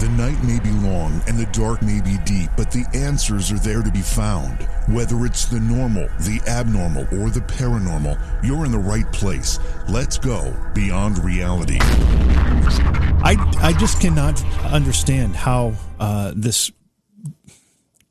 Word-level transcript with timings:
The 0.00 0.08
night 0.16 0.42
may 0.42 0.58
be 0.58 0.70
long 0.70 1.20
and 1.26 1.38
the 1.38 1.44
dark 1.52 1.82
may 1.82 2.00
be 2.00 2.16
deep, 2.24 2.48
but 2.56 2.70
the 2.70 2.86
answers 2.94 3.52
are 3.52 3.58
there 3.58 3.82
to 3.82 3.90
be 3.90 4.00
found. 4.00 4.62
Whether 4.88 5.26
it's 5.26 5.44
the 5.44 5.60
normal, 5.60 6.08
the 6.20 6.40
abnormal, 6.48 7.02
or 7.20 7.28
the 7.28 7.40
paranormal, 7.40 8.18
you're 8.42 8.64
in 8.64 8.72
the 8.72 8.78
right 8.78 9.04
place. 9.12 9.58
Let's 9.90 10.16
go 10.16 10.56
beyond 10.74 11.22
reality. 11.22 11.76
I, 11.82 13.36
I 13.60 13.74
just 13.78 14.00
cannot 14.00 14.42
understand 14.64 15.36
how 15.36 15.74
uh, 15.98 16.32
this 16.34 16.72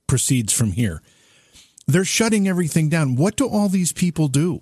proceeds 0.05 0.53
from 0.53 0.73
here. 0.73 1.01
They're 1.87 2.05
shutting 2.05 2.47
everything 2.47 2.89
down. 2.89 3.15
What 3.15 3.35
do 3.35 3.49
all 3.49 3.67
these 3.67 3.93
people 3.93 4.27
do? 4.27 4.61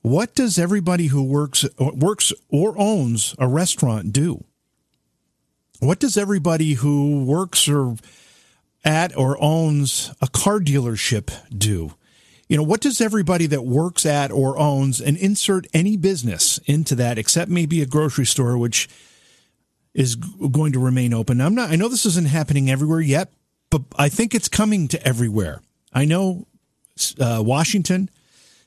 What 0.00 0.34
does 0.34 0.58
everybody 0.58 1.08
who 1.08 1.22
works 1.22 1.66
works 1.78 2.32
or 2.48 2.74
owns 2.78 3.34
a 3.38 3.46
restaurant 3.46 4.14
do? 4.14 4.46
What 5.80 5.98
does 5.98 6.16
everybody 6.16 6.74
who 6.74 7.24
works 7.24 7.68
or 7.68 7.96
at 8.84 9.16
or 9.16 9.36
owns 9.42 10.12
a 10.20 10.28
car 10.28 10.60
dealership 10.60 11.30
do? 11.56 11.94
You 12.48 12.56
know, 12.56 12.62
what 12.62 12.80
does 12.80 13.00
everybody 13.00 13.46
that 13.46 13.64
works 13.64 14.04
at 14.04 14.30
or 14.30 14.58
owns 14.58 15.00
and 15.00 15.16
insert 15.16 15.66
any 15.72 15.96
business 15.96 16.58
into 16.66 16.94
that 16.96 17.18
except 17.18 17.50
maybe 17.50 17.80
a 17.80 17.86
grocery 17.86 18.26
store 18.26 18.58
which 18.58 18.88
is 19.94 20.14
going 20.16 20.72
to 20.72 20.78
remain 20.78 21.12
open. 21.12 21.40
I'm 21.40 21.54
not 21.54 21.70
I 21.70 21.76
know 21.76 21.88
this 21.88 22.06
isn't 22.06 22.28
happening 22.28 22.70
everywhere 22.70 23.00
yet, 23.00 23.32
but 23.70 23.82
I 23.96 24.08
think 24.08 24.34
it's 24.34 24.48
coming 24.48 24.88
to 24.88 25.06
everywhere. 25.06 25.62
I 25.92 26.04
know 26.04 26.46
uh, 27.18 27.42
Washington, 27.44 28.10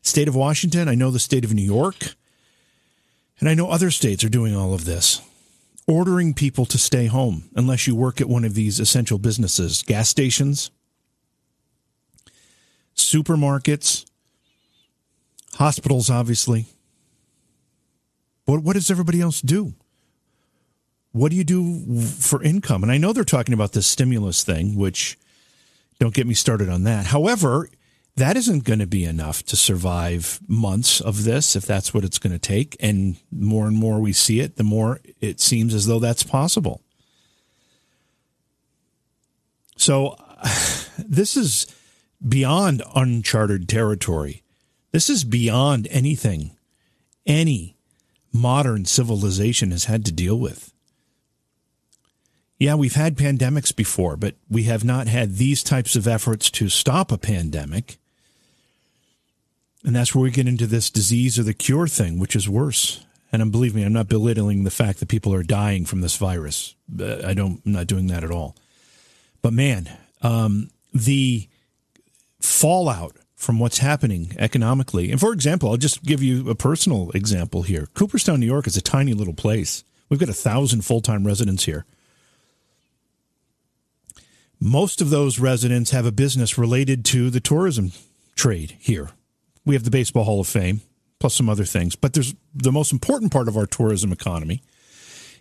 state 0.01 0.27
of 0.27 0.35
Washington, 0.35 0.87
I 0.87 0.95
know 0.95 1.11
the 1.11 1.19
state 1.19 1.45
of 1.45 1.53
New 1.53 1.61
York, 1.63 2.15
and 3.39 3.47
I 3.47 3.53
know 3.53 3.69
other 3.69 3.91
states 3.91 4.23
are 4.23 4.29
doing 4.29 4.55
all 4.55 4.73
of 4.73 4.85
this 4.85 5.21
ordering 5.87 6.33
people 6.33 6.65
to 6.65 6.77
stay 6.77 7.07
home 7.07 7.49
unless 7.55 7.87
you 7.87 7.95
work 7.95 8.21
at 8.21 8.29
one 8.29 8.43
of 8.45 8.53
these 8.53 8.79
essential 8.79 9.17
businesses, 9.17 9.83
gas 9.83 10.09
stations, 10.09 10.71
supermarkets, 12.95 14.05
hospitals, 15.55 16.09
obviously. 16.09 16.65
What, 18.45 18.61
what 18.61 18.73
does 18.73 18.91
everybody 18.91 19.21
else 19.21 19.41
do? 19.41 19.73
What 21.11 21.29
do 21.29 21.35
you 21.37 21.43
do 21.43 22.01
for 22.01 22.41
income? 22.41 22.83
And 22.83 22.91
I 22.91 22.97
know 22.97 23.13
they're 23.13 23.23
talking 23.23 23.53
about 23.53 23.73
this 23.73 23.87
stimulus 23.87 24.43
thing, 24.43 24.75
which 24.75 25.17
don't 25.99 26.13
get 26.13 26.27
me 26.27 26.33
started 26.33 26.69
on 26.69 26.83
that. 26.83 27.07
However, 27.07 27.69
that 28.15 28.37
isn't 28.37 28.63
going 28.63 28.79
to 28.79 28.87
be 28.87 29.05
enough 29.05 29.43
to 29.43 29.55
survive 29.55 30.39
months 30.47 31.01
of 31.01 31.23
this 31.23 31.55
if 31.55 31.65
that's 31.65 31.93
what 31.93 32.03
it's 32.03 32.19
going 32.19 32.33
to 32.33 32.39
take. 32.39 32.75
And 32.79 33.17
more 33.31 33.67
and 33.67 33.75
more 33.75 33.99
we 33.99 34.13
see 34.13 34.39
it, 34.39 34.55
the 34.55 34.63
more 34.63 34.99
it 35.19 35.39
seems 35.39 35.73
as 35.73 35.87
though 35.87 35.99
that's 35.99 36.23
possible. 36.23 36.81
So 39.77 40.15
this 40.97 41.35
is 41.35 41.67
beyond 42.27 42.83
uncharted 42.95 43.67
territory. 43.67 44.43
This 44.91 45.09
is 45.09 45.23
beyond 45.23 45.87
anything 45.89 46.55
any 47.25 47.75
modern 48.31 48.85
civilization 48.85 49.71
has 49.71 49.85
had 49.85 50.05
to 50.05 50.11
deal 50.11 50.37
with. 50.37 50.73
Yeah, 52.59 52.75
we've 52.75 52.95
had 52.95 53.17
pandemics 53.17 53.75
before, 53.75 54.15
but 54.17 54.35
we 54.49 54.63
have 54.63 54.83
not 54.83 55.07
had 55.07 55.35
these 55.35 55.63
types 55.63 55.95
of 55.95 56.07
efforts 56.07 56.49
to 56.51 56.69
stop 56.69 57.11
a 57.11 57.17
pandemic. 57.17 57.97
And 59.83 59.95
that's 59.95 60.15
where 60.15 60.23
we 60.23 60.31
get 60.31 60.47
into 60.47 60.67
this 60.67 60.89
disease 60.89 61.37
or 61.37 61.43
the 61.43 61.53
cure 61.53 61.87
thing, 61.87 62.17
which 62.17 62.35
is 62.35 62.47
worse. 62.47 63.05
And 63.31 63.51
believe 63.51 63.75
me, 63.75 63.83
I'm 63.83 63.93
not 63.93 64.07
belittling 64.07 64.63
the 64.63 64.71
fact 64.71 64.99
that 64.99 65.09
people 65.09 65.33
are 65.33 65.43
dying 65.43 65.85
from 65.85 66.01
this 66.01 66.15
virus. 66.15 66.75
Uh, 66.99 67.21
I 67.25 67.33
don't, 67.33 67.61
I'm 67.65 67.71
not 67.71 67.87
doing 67.87 68.07
that 68.07 68.23
at 68.23 68.31
all. 68.31 68.55
But 69.41 69.53
man, 69.53 69.89
um, 70.21 70.69
the 70.93 71.49
fallout 72.39 73.17
from 73.35 73.59
what's 73.59 73.79
happening 73.79 74.35
economically. 74.37 75.11
And 75.11 75.19
for 75.19 75.33
example, 75.33 75.69
I'll 75.69 75.77
just 75.77 76.03
give 76.03 76.23
you 76.23 76.49
a 76.49 76.55
personal 76.55 77.11
example 77.11 77.63
here. 77.63 77.87
Cooperstown, 77.93 78.39
New 78.39 78.45
York 78.45 78.67
is 78.67 78.77
a 78.77 78.81
tiny 78.81 79.13
little 79.13 79.33
place. 79.33 79.83
We've 80.07 80.19
got 80.19 80.29
a 80.29 80.33
thousand 80.33 80.83
full 80.85 81.01
time 81.01 81.25
residents 81.25 81.65
here. 81.65 81.85
Most 84.61 85.01
of 85.01 85.09
those 85.09 85.39
residents 85.39 85.91
have 85.91 86.05
a 86.05 86.11
business 86.11 86.57
related 86.57 87.03
to 87.05 87.29
the 87.29 87.41
tourism 87.41 87.91
trade 88.35 88.77
here 88.79 89.09
we 89.65 89.75
have 89.75 89.83
the 89.83 89.91
Baseball 89.91 90.23
Hall 90.23 90.41
of 90.41 90.47
Fame, 90.47 90.81
plus 91.19 91.35
some 91.35 91.49
other 91.49 91.65
things. 91.65 91.95
But 91.95 92.13
there's 92.13 92.35
the 92.53 92.71
most 92.71 92.91
important 92.91 93.31
part 93.31 93.47
of 93.47 93.57
our 93.57 93.65
tourism 93.65 94.11
economy 94.11 94.61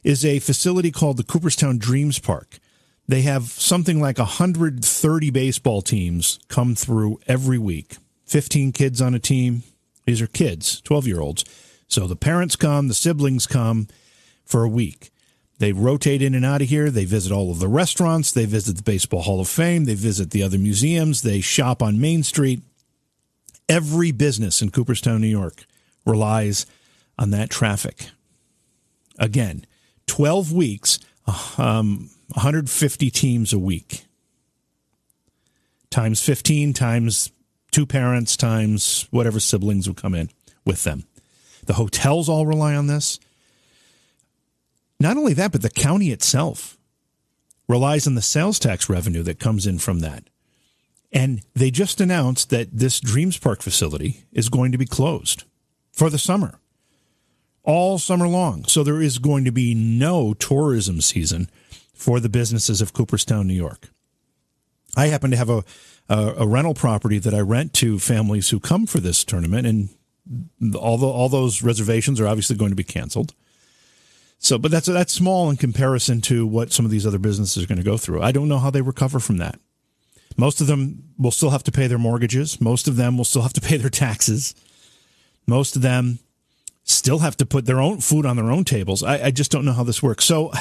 is 0.02 0.24
a 0.24 0.40
facility 0.40 0.90
called 0.90 1.16
the 1.16 1.24
Cooperstown 1.24 1.78
Dreams 1.78 2.18
Park. 2.18 2.58
They 3.06 3.22
have 3.22 3.44
something 3.44 4.00
like 4.00 4.18
130 4.18 5.30
baseball 5.30 5.82
teams 5.82 6.38
come 6.48 6.74
through 6.74 7.20
every 7.26 7.58
week. 7.58 7.96
15 8.26 8.72
kids 8.72 9.00
on 9.02 9.14
a 9.14 9.18
team. 9.18 9.62
These 10.06 10.22
are 10.22 10.26
kids, 10.26 10.80
12 10.80 11.06
year 11.06 11.20
olds. 11.20 11.44
So 11.88 12.06
the 12.06 12.16
parents 12.16 12.56
come, 12.56 12.88
the 12.88 12.94
siblings 12.94 13.46
come 13.46 13.88
for 14.44 14.64
a 14.64 14.68
week. 14.68 15.10
They 15.58 15.72
rotate 15.72 16.22
in 16.22 16.34
and 16.34 16.44
out 16.44 16.62
of 16.62 16.68
here. 16.68 16.90
They 16.90 17.04
visit 17.04 17.30
all 17.30 17.50
of 17.50 17.60
the 17.60 17.68
restaurants. 17.68 18.32
They 18.32 18.46
visit 18.46 18.76
the 18.76 18.82
Baseball 18.82 19.22
Hall 19.22 19.40
of 19.40 19.48
Fame. 19.48 19.84
They 19.84 19.94
visit 19.94 20.30
the 20.30 20.42
other 20.42 20.58
museums. 20.58 21.22
They 21.22 21.40
shop 21.40 21.82
on 21.82 22.00
Main 22.00 22.22
Street. 22.22 22.62
Every 23.72 24.12
business 24.12 24.60
in 24.60 24.70
Cooperstown, 24.70 25.22
New 25.22 25.28
York 25.28 25.64
relies 26.04 26.66
on 27.18 27.30
that 27.30 27.48
traffic. 27.48 28.10
Again, 29.18 29.64
12 30.08 30.52
weeks, 30.52 30.98
um, 31.56 32.10
150 32.34 33.10
teams 33.10 33.50
a 33.54 33.58
week, 33.58 34.04
times 35.88 36.20
15, 36.20 36.74
times 36.74 37.32
two 37.70 37.86
parents, 37.86 38.36
times 38.36 39.08
whatever 39.10 39.40
siblings 39.40 39.88
would 39.88 39.96
come 39.96 40.14
in 40.14 40.28
with 40.66 40.84
them. 40.84 41.04
The 41.64 41.74
hotels 41.74 42.28
all 42.28 42.44
rely 42.44 42.74
on 42.74 42.88
this. 42.88 43.18
Not 45.00 45.16
only 45.16 45.32
that, 45.32 45.50
but 45.50 45.62
the 45.62 45.70
county 45.70 46.10
itself 46.10 46.76
relies 47.68 48.06
on 48.06 48.16
the 48.16 48.20
sales 48.22 48.58
tax 48.58 48.90
revenue 48.90 49.22
that 49.22 49.40
comes 49.40 49.66
in 49.66 49.78
from 49.78 50.00
that. 50.00 50.24
And 51.12 51.42
they 51.54 51.70
just 51.70 52.00
announced 52.00 52.50
that 52.50 52.68
this 52.72 52.98
Dreams 52.98 53.36
Park 53.36 53.60
facility 53.60 54.24
is 54.32 54.48
going 54.48 54.72
to 54.72 54.78
be 54.78 54.86
closed 54.86 55.44
for 55.92 56.08
the 56.08 56.18
summer, 56.18 56.58
all 57.62 57.98
summer 57.98 58.26
long. 58.26 58.64
So 58.64 58.82
there 58.82 59.02
is 59.02 59.18
going 59.18 59.44
to 59.44 59.52
be 59.52 59.74
no 59.74 60.32
tourism 60.32 61.02
season 61.02 61.50
for 61.92 62.18
the 62.18 62.30
businesses 62.30 62.80
of 62.80 62.94
Cooperstown, 62.94 63.46
New 63.46 63.54
York. 63.54 63.90
I 64.96 65.06
happen 65.06 65.30
to 65.30 65.36
have 65.36 65.50
a, 65.50 65.64
a, 66.08 66.34
a 66.38 66.46
rental 66.46 66.74
property 66.74 67.18
that 67.18 67.34
I 67.34 67.40
rent 67.40 67.74
to 67.74 67.98
families 67.98 68.50
who 68.50 68.58
come 68.58 68.86
for 68.86 68.98
this 68.98 69.22
tournament, 69.22 69.66
and 69.66 70.76
all 70.76 70.98
the, 70.98 71.06
all 71.06 71.28
those 71.28 71.62
reservations 71.62 72.20
are 72.20 72.26
obviously 72.26 72.56
going 72.56 72.70
to 72.70 72.76
be 72.76 72.84
canceled. 72.84 73.34
So, 74.38 74.58
but 74.58 74.70
that's 74.70 74.86
that's 74.86 75.12
small 75.12 75.50
in 75.50 75.56
comparison 75.56 76.20
to 76.22 76.46
what 76.46 76.72
some 76.72 76.84
of 76.84 76.90
these 76.90 77.06
other 77.06 77.18
businesses 77.18 77.62
are 77.62 77.66
going 77.68 77.78
to 77.78 77.84
go 77.84 77.96
through. 77.96 78.22
I 78.22 78.32
don't 78.32 78.48
know 78.48 78.58
how 78.58 78.70
they 78.70 78.82
recover 78.82 79.20
from 79.20 79.36
that. 79.36 79.60
Most 80.36 80.60
of 80.60 80.66
them 80.66 81.04
will 81.18 81.30
still 81.30 81.50
have 81.50 81.64
to 81.64 81.72
pay 81.72 81.86
their 81.86 81.98
mortgages. 81.98 82.60
Most 82.60 82.88
of 82.88 82.96
them 82.96 83.16
will 83.16 83.24
still 83.24 83.42
have 83.42 83.52
to 83.54 83.60
pay 83.60 83.76
their 83.76 83.90
taxes. 83.90 84.54
Most 85.46 85.76
of 85.76 85.82
them 85.82 86.18
still 86.84 87.20
have 87.20 87.36
to 87.36 87.46
put 87.46 87.66
their 87.66 87.80
own 87.80 88.00
food 88.00 88.26
on 88.26 88.36
their 88.36 88.50
own 88.50 88.64
tables. 88.64 89.02
I, 89.02 89.26
I 89.26 89.30
just 89.30 89.50
don't 89.50 89.64
know 89.64 89.72
how 89.72 89.84
this 89.84 90.02
works. 90.02 90.24
So 90.24 90.52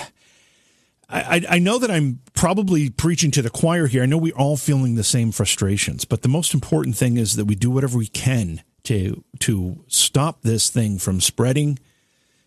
I, 1.12 1.46
I 1.50 1.60
know 1.60 1.78
that 1.78 1.92
I'm 1.92 2.20
probably 2.34 2.90
preaching 2.90 3.32
to 3.32 3.42
the 3.42 3.50
choir 3.50 3.88
here. 3.88 4.04
I 4.04 4.06
know 4.06 4.18
we're 4.18 4.36
all 4.36 4.56
feeling 4.56 4.96
the 4.96 5.04
same 5.04 5.32
frustrations, 5.32 6.06
but 6.06 6.22
the 6.22 6.30
most 6.30 6.54
important 6.54 6.96
thing 6.96 7.18
is 7.18 7.36
that 7.36 7.46
we 7.46 7.56
do 7.56 7.70
whatever 7.70 7.98
we 7.98 8.08
can 8.08 8.62
to 8.84 9.24
to 9.40 9.84
stop 9.88 10.42
this 10.42 10.70
thing 10.70 10.98
from 10.98 11.20
spreading, 11.20 11.78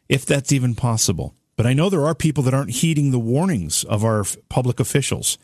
if 0.09 0.25
that's 0.25 0.51
even 0.51 0.75
possible. 0.75 1.35
But 1.57 1.67
I 1.67 1.75
know 1.75 1.91
there 1.91 2.07
are 2.07 2.15
people 2.15 2.43
that 2.45 2.55
aren't 2.55 2.71
heeding 2.71 3.11
the 3.11 3.19
warnings 3.19 3.85
of 3.85 4.03
our 4.05 4.25
public 4.49 4.81
officials. 4.81 5.39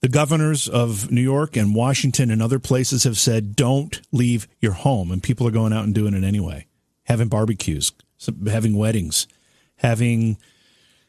The 0.00 0.08
governors 0.08 0.66
of 0.66 1.10
New 1.10 1.20
York 1.20 1.56
and 1.56 1.74
Washington 1.74 2.30
and 2.30 2.40
other 2.42 2.58
places 2.58 3.04
have 3.04 3.18
said, 3.18 3.54
don't 3.54 4.00
leave 4.12 4.48
your 4.58 4.72
home. 4.72 5.10
And 5.10 5.22
people 5.22 5.46
are 5.46 5.52
going 5.52 5.74
out 5.74 5.84
and 5.84 5.94
doing 5.94 6.14
it 6.14 6.24
anyway, 6.24 6.66
having 7.04 7.28
barbecues, 7.28 7.92
having 8.46 8.76
weddings, 8.76 9.26
having, 9.76 10.38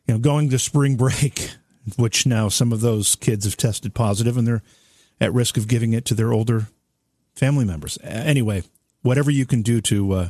you 0.05 0.13
know, 0.13 0.17
going 0.17 0.49
to 0.49 0.59
spring 0.59 0.95
break, 0.97 1.51
which 1.97 2.25
now 2.25 2.49
some 2.49 2.73
of 2.73 2.81
those 2.81 3.15
kids 3.15 3.45
have 3.45 3.55
tested 3.55 3.93
positive 3.93 4.35
and 4.35 4.45
they're 4.45 4.63
at 5.21 5.33
risk 5.33 5.55
of 5.55 5.69
giving 5.69 5.93
it 5.93 6.03
to 6.05 6.13
their 6.13 6.33
older 6.33 6.67
family 7.33 7.63
members. 7.63 7.97
Anyway, 8.03 8.63
whatever 9.03 9.31
you 9.31 9.45
can 9.45 9.61
do 9.61 9.79
to 9.79 10.11
uh, 10.11 10.29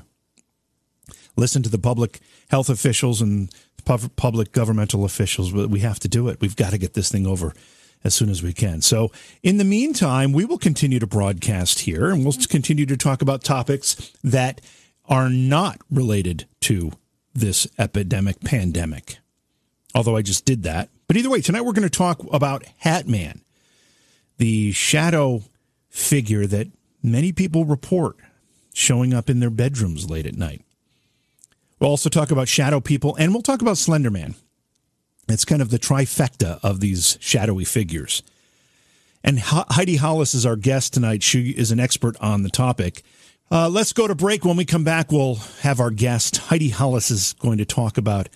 listen 1.36 1.64
to 1.64 1.70
the 1.70 1.80
public 1.80 2.20
health 2.50 2.70
officials 2.70 3.22
and 3.22 3.52
public 3.86 4.52
governmental 4.52 5.04
officials, 5.04 5.52
we 5.52 5.80
have 5.80 6.00
to 6.00 6.08
do 6.08 6.28
it. 6.28 6.40
We've 6.40 6.56
got 6.56 6.70
to 6.72 6.78
get 6.78 6.94
this 6.94 7.12
thing 7.12 7.26
over 7.26 7.56
as 8.04 8.16
soon 8.16 8.30
as 8.30 8.42
we 8.42 8.54
can. 8.54 8.82
So, 8.82 9.12
in 9.44 9.58
the 9.58 9.64
meantime, 9.64 10.34
we 10.34 10.46
will 10.46 10.58
continue 10.58 11.00
to 11.00 11.08
broadcast 11.08 11.82
here 11.82 12.10
and 12.10 12.24
we'll 12.24 12.34
mm-hmm. 12.34 12.50
continue 12.50 12.86
to 12.86 12.98
talk 12.98 13.22
about 13.22 13.44
topics 13.44 14.12
that 14.24 14.62
are 15.06 15.30
not 15.30 15.80
related 15.90 16.48
to 16.62 16.92
this 17.34 17.68
epidemic 17.78 18.42
pandemic. 18.42 19.18
although 19.94 20.16
I 20.16 20.22
just 20.22 20.46
did 20.46 20.64
that. 20.64 20.90
But 21.08 21.18
either 21.18 21.30
way, 21.30 21.42
tonight 21.42 21.62
we're 21.62 21.74
going 21.74 21.84
to 21.84 21.90
talk 21.90 22.22
about 22.32 22.66
Hat 22.78 23.08
Man, 23.08 23.42
the 24.38 24.72
shadow 24.72 25.44
figure 25.90 26.48
that 26.48 26.68
many 27.04 27.34
people 27.34 27.66
report 27.66 28.16
showing 28.74 29.14
up 29.14 29.30
in 29.30 29.42
their 29.42 29.50
bedrooms 29.50 30.10
late 30.10 30.26
at 30.26 30.38
night. 30.38 30.62
We'll 31.80 31.90
also 31.90 32.10
talk 32.10 32.32
about 32.32 32.48
shadow 32.48 32.80
people, 32.80 33.16
and 33.18 33.34
we'll 33.34 33.42
talk 33.42 33.62
about 33.62 33.78
Slender 33.78 34.12
Man. 34.12 34.36
It's 35.28 35.46
kind 35.46 35.62
of 35.62 35.70
the 35.70 35.80
trifecta 35.80 36.60
of 36.64 36.80
these 36.80 37.18
shadowy 37.22 37.64
figures. 37.66 38.24
And 39.24 39.40
Heidi 39.40 39.98
Hollis 39.98 40.34
is 40.34 40.46
our 40.46 40.56
guest 40.56 40.94
tonight. 40.94 41.22
She 41.24 41.52
is 41.52 41.72
an 41.72 41.80
expert 41.80 42.18
on 42.20 42.44
the 42.44 42.50
topic. 42.50 43.04
Uh, 43.52 43.70
let's 43.70 43.94
go 43.94 44.08
to 44.08 44.16
break. 44.16 44.46
When 44.46 44.58
we 44.58 44.66
come 44.66 44.84
back, 44.84 45.12
we'll 45.12 45.36
have 45.62 45.80
our 45.80 45.92
guest. 45.92 46.38
Heidi 46.38 46.70
Hollis 46.70 47.12
is 47.12 47.34
going 47.34 47.58
to 47.60 47.66
talk 47.66 47.98
about 47.98 48.30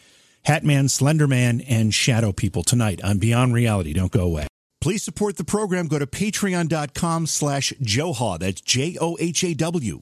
Hatman, 0.45 0.85
Slenderman, 0.85 1.65
and 1.67 1.93
Shadow 1.93 2.31
People 2.31 2.63
tonight 2.63 3.03
on 3.03 3.17
Beyond 3.17 3.53
Reality. 3.53 3.93
Don't 3.93 4.11
go 4.11 4.23
away. 4.23 4.47
Please 4.81 5.01
support 5.01 5.37
the 5.37 5.43
program. 5.43 5.87
Go 5.87 5.97
to 5.97 6.05
patreon.com 6.05 7.25
slash 7.25 7.73
Johhaw. 7.81 8.37
That's 8.37 8.61
J-O-H-A-W. 8.61 10.01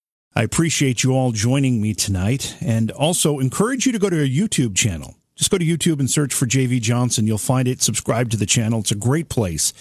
I 0.33 0.43
appreciate 0.43 1.03
you 1.03 1.11
all 1.11 1.33
joining 1.33 1.81
me 1.81 1.93
tonight 1.93 2.55
and 2.61 2.89
also 2.91 3.39
encourage 3.39 3.85
you 3.85 3.91
to 3.91 3.99
go 3.99 4.09
to 4.09 4.17
our 4.17 4.25
YouTube 4.25 4.77
channel. 4.77 5.15
Just 5.35 5.51
go 5.51 5.57
to 5.57 5.65
YouTube 5.65 5.99
and 5.99 6.09
search 6.09 6.33
for 6.33 6.45
JV 6.45 6.79
Johnson. 6.79 7.27
You'll 7.27 7.37
find 7.37 7.67
it. 7.67 7.81
Subscribe 7.81 8.29
to 8.29 8.37
the 8.37 8.45
channel. 8.45 8.79
It's 8.79 8.91
a 8.91 8.95
great 8.95 9.27
place 9.27 9.73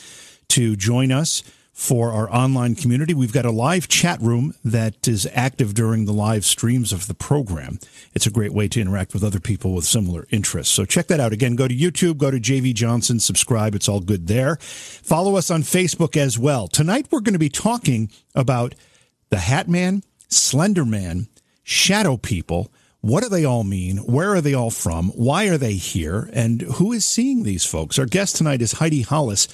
to 0.49 0.75
join 0.75 1.13
us 1.13 1.45
for 1.73 2.11
our 2.11 2.29
online 2.33 2.75
community. 2.75 3.15
We've 3.15 3.33
got 3.33 3.45
a 3.45 3.53
live 3.53 3.87
chat 3.87 4.21
room 4.21 4.55
that 4.65 5.07
is 5.07 5.29
active 5.33 5.73
during 5.73 6.05
the 6.05 6.13
live 6.13 6.45
streams 6.45 6.93
of 6.93 7.07
the 7.07 7.15
program. 7.15 7.79
It's 8.13 8.27
a 8.27 8.31
great 8.31 8.53
way 8.53 8.67
to 8.69 8.81
interact 8.81 9.15
with 9.15 9.23
other 9.23 9.39
people 9.39 9.73
with 9.75 9.85
similar 9.85 10.27
interests. 10.31 10.75
So 10.75 10.85
check 10.85 11.07
that 11.07 11.21
out. 11.21 11.33
Again, 11.33 11.55
go 11.55 11.69
to 11.69 11.75
YouTube, 11.75 12.19
go 12.19 12.33
to 12.33 12.41
JV 12.41 12.75
Johnson, 12.75 13.21
subscribe. 13.21 13.77
It's 13.77 13.89
all 13.89 14.01
good 14.01 14.27
there. 14.27 14.57
Follow 14.57 15.37
us 15.37 15.49
on 15.49 15.63
Facebook 15.63 16.17
as 16.17 16.37
well. 16.37 16.67
Tonight 16.67 17.07
we're 17.13 17.21
going 17.21 17.35
to 17.35 17.39
be 17.39 17.49
talking 17.49 18.11
about 18.35 18.75
the 19.31 19.39
Hat 19.39 19.69
Man 19.69 20.03
Slender 20.31 20.85
Man, 20.85 21.29
Shadow 21.65 22.17
People. 22.17 22.73
What 23.01 23.23
do 23.23 23.29
they 23.29 23.45
all 23.45 23.65
mean? 23.65 23.99
Where 23.99 24.35
are 24.35 24.41
they 24.41 24.55
all 24.55 24.71
from? 24.71 25.09
Why 25.09 25.49
are 25.49 25.59
they 25.59 25.75
here? 25.75 26.31
And 26.33 26.63
who 26.63 26.93
is 26.93 27.05
seeing 27.05 27.43
these 27.43 27.65
folks? 27.65 27.99
Our 27.99 28.07
guest 28.07 28.37
tonight 28.37 28.63
is 28.63 28.73
Heidi 28.73 29.03
Hollis. 29.03 29.49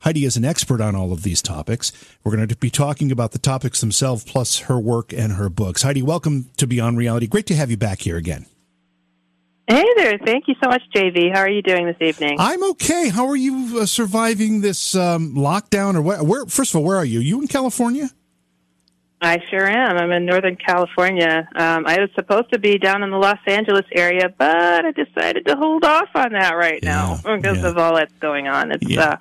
Heidi 0.00 0.24
is 0.24 0.36
an 0.36 0.44
expert 0.44 0.80
on 0.80 0.96
all 0.96 1.12
of 1.12 1.22
these 1.22 1.42
topics. 1.42 1.92
We're 2.24 2.34
going 2.34 2.48
to 2.48 2.56
be 2.56 2.70
talking 2.70 3.12
about 3.12 3.32
the 3.32 3.38
topics 3.38 3.80
themselves, 3.80 4.24
plus 4.24 4.60
her 4.60 4.78
work 4.78 5.12
and 5.12 5.34
her 5.34 5.48
books. 5.48 5.82
Heidi, 5.82 6.02
welcome 6.02 6.50
to 6.56 6.66
Beyond 6.66 6.96
Reality. 6.96 7.26
Great 7.26 7.46
to 7.46 7.54
have 7.54 7.70
you 7.70 7.76
back 7.76 8.00
here 8.00 8.16
again. 8.16 8.46
Hey 9.68 9.86
there. 9.96 10.18
Thank 10.18 10.48
you 10.48 10.54
so 10.62 10.68
much, 10.68 10.82
JV. 10.94 11.32
How 11.32 11.40
are 11.40 11.48
you 11.48 11.62
doing 11.62 11.86
this 11.86 11.96
evening? 12.00 12.36
I'm 12.38 12.62
okay. 12.70 13.08
How 13.10 13.26
are 13.28 13.36
you 13.36 13.80
uh, 13.80 13.86
surviving 13.86 14.60
this 14.60 14.94
um, 14.94 15.34
lockdown? 15.34 15.94
Or 15.94 16.02
where, 16.02 16.22
where? 16.22 16.46
First 16.46 16.72
of 16.72 16.78
all, 16.78 16.84
where 16.84 16.96
are 16.96 17.04
you? 17.04 17.20
You 17.20 17.40
in 17.40 17.48
California? 17.48 18.10
I 19.22 19.38
sure 19.50 19.68
am. 19.68 19.96
I'm 19.98 20.10
in 20.10 20.26
Northern 20.26 20.56
California. 20.56 21.48
Um, 21.54 21.86
I 21.86 22.00
was 22.00 22.10
supposed 22.16 22.52
to 22.52 22.58
be 22.58 22.76
down 22.76 23.04
in 23.04 23.10
the 23.10 23.16
Los 23.16 23.38
Angeles 23.46 23.86
area, 23.94 24.28
but 24.36 24.84
I 24.84 24.90
decided 24.90 25.46
to 25.46 25.54
hold 25.54 25.84
off 25.84 26.08
on 26.16 26.32
that 26.32 26.56
right 26.56 26.80
yeah, 26.82 26.90
now 26.90 27.16
because 27.36 27.58
yeah. 27.58 27.68
of 27.68 27.78
all 27.78 27.94
that's 27.94 28.12
going 28.20 28.48
on. 28.48 28.72
It's 28.72 28.84
yeah. 28.84 29.02
uh, 29.02 29.16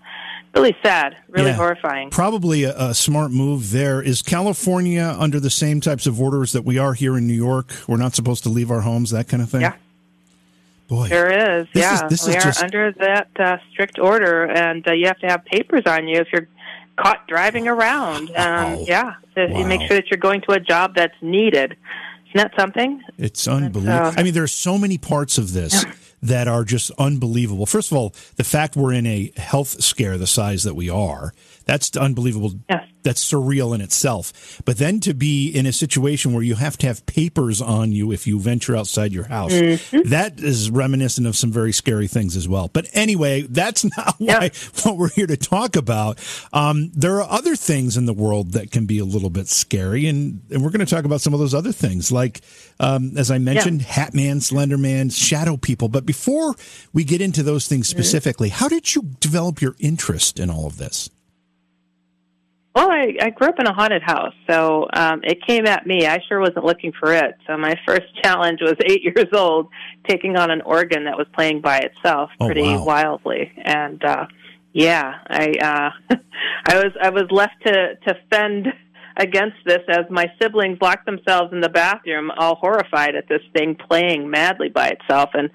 really 0.56 0.76
sad, 0.82 1.18
really 1.30 1.52
horrifying. 1.52 2.10
Probably 2.10 2.64
a, 2.64 2.76
a, 2.76 2.94
smart 2.96 3.32
move 3.32 3.70
there. 3.70 4.02
Is 4.02 4.24
California 4.24 5.16
under 5.20 5.40
the 5.40 5.52
same 5.52 5.82
types 5.82 6.08
of 6.08 6.20
orders 6.20 6.52
that 6.54 6.64
we 6.64 6.80
are 6.80 6.94
here 6.94 7.16
in 7.16 7.28
New 7.28 7.34
York? 7.34 7.72
We're 7.88 7.98
not 7.98 8.16
supposed 8.16 8.42
to 8.44 8.50
leave 8.50 8.72
our 8.72 8.82
homes, 8.82 9.12
that 9.12 9.28
kind 9.28 9.44
of 9.44 9.52
thing? 9.52 9.62
Yeah. 9.62 9.76
Boy, 10.88 11.08
there 11.08 11.60
is. 11.60 11.68
yeah, 11.74 12.08
is, 12.08 12.28
we 12.28 12.36
are 12.36 12.42
just... 12.42 12.62
under 12.62 12.92
that 12.94 13.30
uh, 13.40 13.58
strict 13.72 13.98
order, 13.98 14.44
and 14.44 14.86
uh, 14.86 14.92
you 14.92 15.06
have 15.06 15.20
to 15.20 15.28
have 15.28 15.46
papers 15.46 15.84
on 15.86 16.08
you 16.08 16.20
if 16.20 16.28
you're 16.34 16.50
caught 16.98 17.28
driving 17.28 17.68
around. 17.68 18.30
Um, 18.30 18.36
wow. 18.36 18.86
Yeah, 18.88 19.14
so 19.36 19.48
wow. 19.48 19.60
you 19.60 19.66
make 19.66 19.82
sure 19.82 19.98
that 19.98 20.10
you're 20.10 20.20
going 20.20 20.42
to 20.42 20.52
a 20.54 20.60
job 20.60 20.96
that's 20.96 21.16
needed. 21.22 21.76
Isn't 22.34 22.50
that 22.50 22.52
something? 22.58 23.02
It's 23.18 23.48
unbelievable. 23.48 24.08
Uh, 24.08 24.14
I 24.16 24.24
mean, 24.24 24.34
there 24.34 24.44
are 24.44 24.48
so 24.48 24.78
many 24.78 24.98
parts 24.98 25.38
of 25.38 25.54
this. 25.54 25.86
That 26.24 26.48
are 26.48 26.64
just 26.64 26.92
unbelievable. 27.00 27.66
First 27.66 27.92
of 27.92 27.98
all, 27.98 28.14
the 28.36 28.44
fact 28.44 28.76
we're 28.76 28.94
in 28.94 29.08
a 29.08 29.32
health 29.38 29.82
scare 29.82 30.20
the 30.20 30.28
size 30.28 30.62
that 30.66 30.76
we 30.76 30.88
are, 30.88 31.34
that's 31.66 31.96
unbelievable. 31.96 32.54
Yes. 32.70 32.88
That's 33.04 33.32
surreal 33.32 33.74
in 33.74 33.82
itself. 33.82 34.62
But 34.64 34.78
then 34.78 35.00
to 35.02 35.14
be 35.14 35.50
in 35.50 35.66
a 35.66 35.74
situation 35.74 36.34
where 36.34 36.44
you 36.44 36.56
have 36.56 36.78
to 36.80 36.88
have 36.88 37.04
papers 37.08 37.60
on 37.60 37.92
you 37.92 38.12
if 38.12 38.28
you 38.28 38.40
venture 38.40 38.76
outside 38.76 39.12
your 39.12 39.24
house, 39.24 39.54
mm-hmm. 39.54 40.10
that 40.10 40.40
is 40.40 40.70
reminiscent 40.70 41.26
of 41.26 41.36
some 41.36 41.52
very 41.52 41.72
scary 41.72 42.08
things 42.08 42.36
as 42.36 42.48
well. 42.48 42.70
But 42.72 42.88
anyway, 42.94 43.42
that's 43.42 43.84
not 43.98 44.16
why 44.20 44.52
what 44.84 44.98
we're 44.98 45.10
here 45.10 45.28
to 45.28 45.38
talk 45.38 45.76
about. 45.76 46.20
Um, 46.54 46.92
there 46.94 47.22
are 47.22 47.30
other 47.30 47.56
things 47.56 47.98
in 47.98 48.06
the 48.06 48.14
world 48.14 48.52
that 48.52 48.72
can 48.72 48.86
be 48.86 49.00
a 49.00 49.06
little 49.06 49.32
bit 49.32 49.48
scary, 49.48 50.08
and, 50.08 50.42
and 50.52 50.64
we're 50.64 50.70
going 50.70 50.86
to 50.86 50.96
talk 50.96 51.06
about 51.06 51.22
some 51.22 51.34
of 51.34 51.40
those 51.40 51.56
other 51.56 51.72
things, 51.72 52.12
like 52.12 52.42
um, 52.80 53.18
as 53.18 53.32
I 53.32 53.40
mentioned, 53.40 53.82
Hat 53.82 54.14
Man, 54.14 54.42
Slender 54.42 54.78
Man, 54.78 55.10
Shadow 55.10 55.58
People. 55.58 55.88
But 55.90 56.06
before 56.06 56.56
we 56.94 57.04
get 57.04 57.22
into 57.22 57.42
those 57.42 57.68
things 57.68 57.88
mm-hmm. 57.88 57.98
specifically, 57.98 58.50
mm-hmm. 58.50 58.60
how 58.60 58.68
did 58.68 58.94
you 58.94 59.04
develop 59.20 59.62
your 59.62 59.76
interest 59.80 60.40
in 60.40 60.50
all 60.50 60.68
of 60.68 60.78
this? 60.78 61.10
Well, 62.74 62.90
I, 62.90 63.16
I 63.22 63.30
grew 63.32 63.50
up 63.50 63.60
in 63.60 63.68
a 63.68 63.74
haunted 63.74 64.02
house, 64.02 64.34
so 64.50 64.88
um, 64.94 65.22
it 65.24 65.46
came 65.46 65.68
at 65.68 65.86
me. 65.86 66.08
I 66.08 66.20
sure 66.30 66.40
wasn't 66.40 66.64
looking 66.64 66.94
for 66.98 67.14
it. 67.14 67.36
So 67.46 67.58
my 67.58 67.76
first 67.86 68.08
challenge 68.24 68.60
was 68.62 68.76
eight 68.86 69.04
years 69.04 69.28
old, 69.34 69.68
taking 70.08 70.38
on 70.38 70.52
an 70.52 70.62
organ 70.62 71.04
that 71.04 71.18
was 71.18 71.28
playing 71.34 71.60
by 71.62 71.80
itself 71.80 72.30
oh, 72.40 72.46
pretty 72.46 72.62
wow. 72.62 72.86
wildly, 72.86 73.52
and 73.58 74.02
uh, 74.04 74.26
yeah, 74.72 75.16
I 75.28 75.52
uh, 75.62 76.16
I 76.66 76.76
was 76.76 76.94
I 77.02 77.10
was 77.10 77.26
left 77.30 77.56
to 77.66 77.96
to 78.08 78.16
fend 78.30 78.68
against 79.18 79.58
this 79.66 79.82
as 79.90 80.06
my 80.10 80.28
siblings 80.42 80.78
locked 80.82 81.06
themselves 81.06 81.52
in 81.52 81.60
the 81.60 81.70
bathroom, 81.70 82.32
all 82.38 82.56
horrified 82.56 83.16
at 83.16 83.28
this 83.28 83.42
thing 83.54 83.76
playing 83.76 84.30
madly 84.30 84.70
by 84.70 84.88
itself, 84.88 85.32
and 85.34 85.50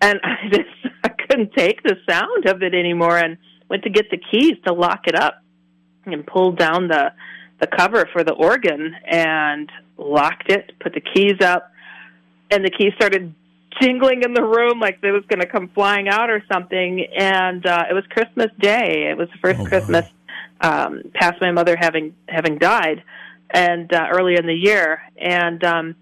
and 0.00 0.18
I 0.24 0.48
just 0.50 0.94
I 1.04 1.10
couldn't 1.10 1.52
take 1.54 1.82
the 1.82 1.96
sound 2.08 2.46
of 2.46 2.62
it 2.62 2.74
anymore, 2.74 3.18
and 3.18 3.36
went 3.68 3.82
to 3.82 3.90
get 3.90 4.10
the 4.10 4.18
keys 4.30 4.54
to 4.66 4.72
lock 4.72 5.00
it 5.06 5.14
up 5.14 5.42
and 6.06 6.26
pulled 6.26 6.58
down 6.58 6.88
the 6.88 7.12
the 7.60 7.66
cover 7.66 8.08
for 8.12 8.24
the 8.24 8.32
organ 8.32 8.94
and 9.04 9.70
locked 9.98 10.50
it, 10.50 10.72
put 10.80 10.94
the 10.94 11.00
keys 11.00 11.40
up, 11.42 11.70
and 12.50 12.64
the 12.64 12.70
keys 12.70 12.92
started 12.96 13.34
jingling 13.80 14.22
in 14.22 14.32
the 14.32 14.42
room 14.42 14.80
like 14.80 15.00
they 15.00 15.10
was 15.10 15.24
going 15.28 15.40
to 15.40 15.46
come 15.46 15.68
flying 15.68 16.08
out 16.08 16.30
or 16.30 16.42
something. 16.50 17.06
And 17.16 17.64
uh, 17.66 17.84
it 17.90 17.92
was 17.92 18.04
Christmas 18.08 18.50
Day. 18.58 19.08
It 19.10 19.16
was 19.16 19.28
the 19.28 19.38
first 19.38 19.60
oh, 19.60 19.66
Christmas 19.66 20.06
um, 20.60 21.02
past 21.14 21.40
my 21.40 21.50
mother 21.50 21.76
having 21.78 22.14
having 22.28 22.58
died, 22.58 23.02
and 23.50 23.92
uh, 23.92 24.06
early 24.10 24.36
in 24.36 24.46
the 24.46 24.54
year. 24.54 25.02
And 25.18 25.62
um, 25.62 25.96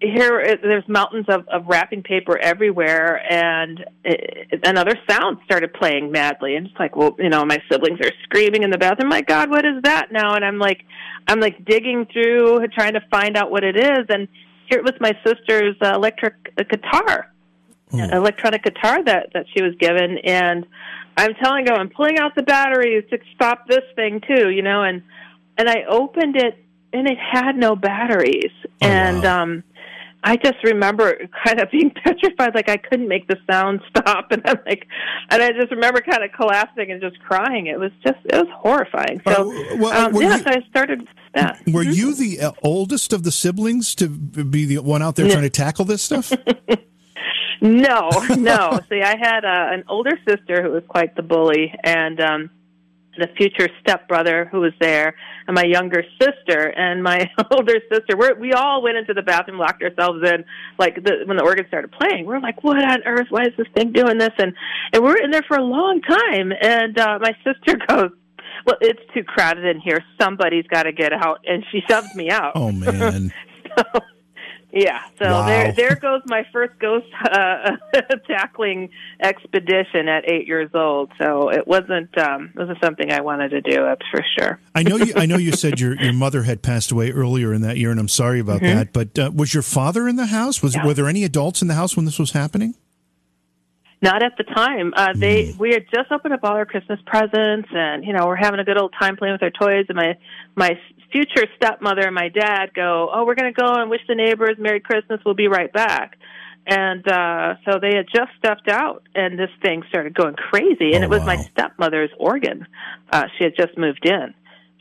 here 0.00 0.40
it, 0.40 0.62
there's 0.62 0.86
mountains 0.88 1.26
of, 1.28 1.46
of 1.48 1.66
wrapping 1.66 2.02
paper 2.02 2.38
everywhere 2.38 3.20
and 3.30 3.84
it, 4.02 4.60
another 4.64 4.98
sound 5.08 5.38
started 5.44 5.72
playing 5.74 6.10
madly. 6.10 6.56
And 6.56 6.66
it's 6.66 6.78
like 6.78 6.96
well 6.96 7.14
you 7.18 7.28
know 7.28 7.44
my 7.44 7.58
siblings 7.70 8.00
are 8.00 8.12
screaming 8.24 8.62
in 8.62 8.70
the 8.70 8.78
bathroom 8.78 9.10
my 9.10 9.20
god 9.20 9.50
what 9.50 9.64
is 9.64 9.82
that 9.82 10.10
now? 10.10 10.34
And 10.34 10.44
i'm 10.44 10.58
like 10.58 10.84
i'm 11.28 11.40
like 11.40 11.64
digging 11.64 12.06
through 12.12 12.66
trying 12.68 12.94
to 12.94 13.02
find 13.10 13.36
out 13.36 13.50
what 13.50 13.62
it 13.62 13.76
is. 13.76 14.06
And 14.08 14.26
here 14.68 14.78
it 14.78 14.84
was 14.84 14.94
my 15.00 15.12
sister's 15.24 15.76
uh, 15.82 15.94
electric 15.94 16.34
uh, 16.58 16.64
guitar 16.68 17.30
mm. 17.92 18.12
electronic 18.12 18.62
guitar 18.62 19.04
that 19.04 19.30
that 19.34 19.46
she 19.54 19.62
was 19.62 19.74
given. 19.78 20.18
And 20.24 20.66
i'm 21.16 21.34
telling 21.34 21.66
her 21.66 21.74
i'm 21.74 21.90
pulling 21.90 22.18
out 22.18 22.34
the 22.34 22.42
batteries 22.42 23.04
to 23.10 23.18
stop 23.34 23.66
this 23.68 23.84
thing 23.96 24.22
too 24.26 24.48
you 24.48 24.62
know? 24.62 24.82
And 24.82 25.02
and 25.58 25.68
i 25.68 25.84
opened 25.88 26.36
it 26.36 26.56
and 26.92 27.06
it 27.06 27.18
had 27.18 27.56
no 27.56 27.76
batteries. 27.76 28.50
Oh, 28.64 28.86
and 28.86 29.22
wow. 29.22 29.42
um 29.42 29.64
I 30.22 30.36
just 30.36 30.62
remember 30.64 31.18
kind 31.44 31.60
of 31.60 31.70
being 31.70 31.90
petrified, 32.04 32.54
like 32.54 32.68
I 32.68 32.76
couldn't 32.76 33.08
make 33.08 33.26
the 33.28 33.36
sound 33.50 33.80
stop, 33.88 34.30
and 34.30 34.42
I'm 34.44 34.58
like, 34.66 34.86
and 35.30 35.42
I 35.42 35.52
just 35.52 35.70
remember 35.70 36.00
kind 36.00 36.22
of 36.22 36.32
collapsing 36.32 36.90
and 36.90 37.00
just 37.00 37.18
crying. 37.20 37.66
It 37.66 37.78
was 37.78 37.92
just, 38.04 38.18
it 38.24 38.34
was 38.34 38.48
horrifying. 38.52 39.20
So, 39.26 39.50
uh, 39.50 39.76
well, 39.76 40.06
um, 40.06 40.14
yeah, 40.14 40.36
you, 40.36 40.42
so 40.42 40.50
I 40.50 40.62
started. 40.68 41.08
Yeah. 41.34 41.56
Were 41.68 41.82
mm-hmm. 41.82 41.92
you 41.92 42.14
the 42.14 42.40
uh, 42.40 42.52
oldest 42.62 43.12
of 43.12 43.22
the 43.22 43.30
siblings 43.30 43.94
to 43.96 44.08
be 44.08 44.64
the 44.64 44.78
one 44.78 45.00
out 45.00 45.16
there 45.16 45.28
trying 45.28 45.42
to 45.42 45.50
tackle 45.50 45.84
this 45.84 46.02
stuff? 46.02 46.32
No, 47.60 48.08
no. 48.30 48.80
See, 48.88 49.02
I 49.02 49.16
had 49.18 49.44
uh, 49.44 49.72
an 49.72 49.84
older 49.88 50.18
sister 50.26 50.62
who 50.62 50.70
was 50.70 50.82
quite 50.88 51.14
the 51.14 51.22
bully, 51.22 51.74
and 51.84 52.20
um, 52.20 52.50
the 53.20 53.28
future 53.36 53.68
stepbrother 53.80 54.48
who 54.50 54.60
was 54.60 54.72
there, 54.80 55.14
and 55.46 55.54
my 55.54 55.64
younger 55.64 56.02
sister 56.20 56.68
and 56.76 57.02
my 57.02 57.30
older 57.50 57.76
sister. 57.90 58.16
we 58.16 58.48
we 58.48 58.52
all 58.52 58.82
went 58.82 58.96
into 58.96 59.14
the 59.14 59.22
bathroom, 59.22 59.58
locked 59.58 59.82
ourselves 59.82 60.20
in. 60.24 60.44
Like 60.78 60.96
the, 60.96 61.22
when 61.26 61.36
the 61.36 61.44
organ 61.44 61.66
started 61.68 61.92
playing, 61.92 62.26
we're 62.26 62.40
like, 62.40 62.62
"What 62.64 62.78
on 62.78 63.02
earth? 63.04 63.26
Why 63.30 63.42
is 63.42 63.52
this 63.56 63.66
thing 63.74 63.92
doing 63.92 64.18
this?" 64.18 64.32
And 64.38 64.54
and 64.92 65.02
we're 65.02 65.18
in 65.18 65.30
there 65.30 65.44
for 65.46 65.56
a 65.56 65.64
long 65.64 66.00
time. 66.00 66.52
And 66.60 66.98
uh, 66.98 67.18
my 67.20 67.32
sister 67.44 67.78
goes, 67.88 68.10
"Well, 68.66 68.76
it's 68.80 69.02
too 69.14 69.24
crowded 69.24 69.64
in 69.64 69.80
here. 69.80 70.04
Somebody's 70.20 70.66
got 70.66 70.84
to 70.84 70.92
get 70.92 71.12
out." 71.12 71.40
And 71.46 71.64
she 71.70 71.80
shoved 71.88 72.14
me 72.14 72.30
out. 72.30 72.52
Oh 72.54 72.72
man. 72.72 73.32
so, 73.78 73.84
yeah, 74.72 75.00
so 75.18 75.24
Wow. 75.30 75.46
there 75.46 75.72
there 75.76 75.94
goes 75.96 76.22
my 76.26 76.44
first 76.52 76.78
ghost 76.78 77.06
uh, 77.30 77.76
tackling 78.26 78.90
expedition 79.20 80.08
at 80.08 80.28
eight 80.30 80.46
years 80.46 80.70
old. 80.74 81.10
So 81.20 81.50
it 81.50 81.66
wasn't 81.66 82.16
um, 82.18 82.50
it 82.54 82.58
wasn't 82.58 82.78
something 82.82 83.10
I 83.12 83.20
wanted 83.20 83.50
to 83.50 83.60
do. 83.60 83.82
That's 83.82 84.06
for 84.10 84.24
sure. 84.38 84.60
I 84.74 84.82
know 84.82 84.96
you. 84.96 85.12
I 85.16 85.26
know 85.26 85.36
you 85.36 85.52
said 85.52 85.80
your 85.80 85.94
your 86.00 86.12
mother 86.12 86.42
had 86.44 86.62
passed 86.62 86.90
away 86.90 87.10
earlier 87.10 87.52
in 87.52 87.62
that 87.62 87.76
year, 87.78 87.90
and 87.90 87.98
I'm 88.00 88.08
sorry 88.08 88.40
about 88.40 88.60
that. 88.60 88.92
But 88.92 89.18
uh, 89.18 89.30
was 89.34 89.52
your 89.54 89.62
father 89.62 90.08
in 90.08 90.16
the 90.16 90.26
house? 90.26 90.62
Was 90.62 90.70
Mm-hmm. 90.72 90.80
Yeah. 90.82 90.86
were 90.86 90.94
there 90.94 91.08
any 91.08 91.24
adults 91.24 91.62
in 91.62 91.68
the 91.68 91.74
house 91.74 91.96
when 91.96 92.04
this 92.04 92.18
was 92.18 92.30
happening? 92.30 92.74
Not 94.02 94.22
at 94.22 94.32
the 94.38 94.44
time. 94.44 94.94
Uh, 94.96 95.12
they 95.14 95.54
we 95.58 95.72
had 95.72 95.84
just 95.94 96.10
opened 96.10 96.32
up 96.32 96.40
all 96.42 96.52
our 96.54 96.64
Christmas 96.64 96.98
presents, 97.04 97.68
and 97.72 98.02
you 98.04 98.14
know 98.14 98.26
we're 98.26 98.36
having 98.36 98.58
a 98.60 98.64
good 98.64 98.78
old 98.78 98.94
time 98.98 99.16
playing 99.16 99.32
with 99.34 99.42
our 99.42 99.50
toys. 99.50 99.86
And 99.90 99.96
my 99.96 100.16
my 100.56 100.78
future 101.12 101.46
stepmother 101.56 102.02
and 102.02 102.14
my 102.14 102.28
dad 102.28 102.74
go, 102.74 103.10
"Oh, 103.12 103.24
we're 103.24 103.34
going 103.34 103.52
to 103.52 103.60
go 103.60 103.74
and 103.74 103.90
wish 103.90 104.00
the 104.08 104.14
neighbors 104.14 104.56
Merry 104.58 104.80
Christmas. 104.80 105.20
We'll 105.24 105.34
be 105.34 105.48
right 105.48 105.72
back." 105.72 106.16
And 106.66 107.06
uh, 107.08 107.54
so 107.64 107.78
they 107.80 107.96
had 107.96 108.06
just 108.14 108.30
stepped 108.38 108.68
out, 108.68 109.02
and 109.14 109.38
this 109.38 109.50
thing 109.62 109.82
started 109.88 110.14
going 110.14 110.34
crazy. 110.34 110.92
And 110.92 111.02
Oh, 111.02 111.06
it 111.06 111.10
was 111.10 111.24
my 111.24 111.36
stepmother's 111.36 112.10
organ. 112.18 112.66
Uh, 113.10 113.24
she 113.36 113.44
had 113.44 113.54
just 113.56 113.76
moved 113.78 114.06
in. 114.06 114.34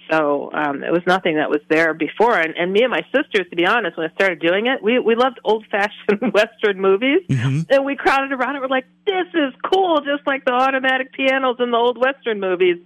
So 0.09 0.49
um, 0.53 0.83
it 0.83 0.91
was 0.91 1.03
nothing 1.05 1.35
that 1.35 1.49
was 1.49 1.61
there 1.69 1.93
before. 1.93 2.35
And, 2.35 2.55
and 2.57 2.73
me 2.73 2.81
and 2.81 2.89
my 2.91 3.01
sisters, 3.13 3.47
to 3.49 3.55
be 3.55 3.65
honest, 3.65 3.95
when 3.95 4.09
I 4.09 4.13
started 4.13 4.39
doing 4.39 4.65
it, 4.65 4.81
we 4.81 4.97
we 4.97 5.15
loved 5.15 5.39
old 5.43 5.65
fashioned 5.69 6.33
Western 6.33 6.81
movies, 6.81 7.21
and 7.69 7.85
we 7.85 7.95
crowded 7.95 8.31
around 8.31 8.55
it. 8.55 8.61
We're 8.61 8.67
like, 8.67 8.87
"This 9.05 9.27
is 9.33 9.53
cool," 9.71 9.97
just 10.01 10.25
like 10.25 10.45
the 10.45 10.53
automatic 10.53 11.13
pianos 11.13 11.57
in 11.59 11.71
the 11.71 11.77
old 11.77 11.97
Western 11.97 12.39
movies. 12.39 12.77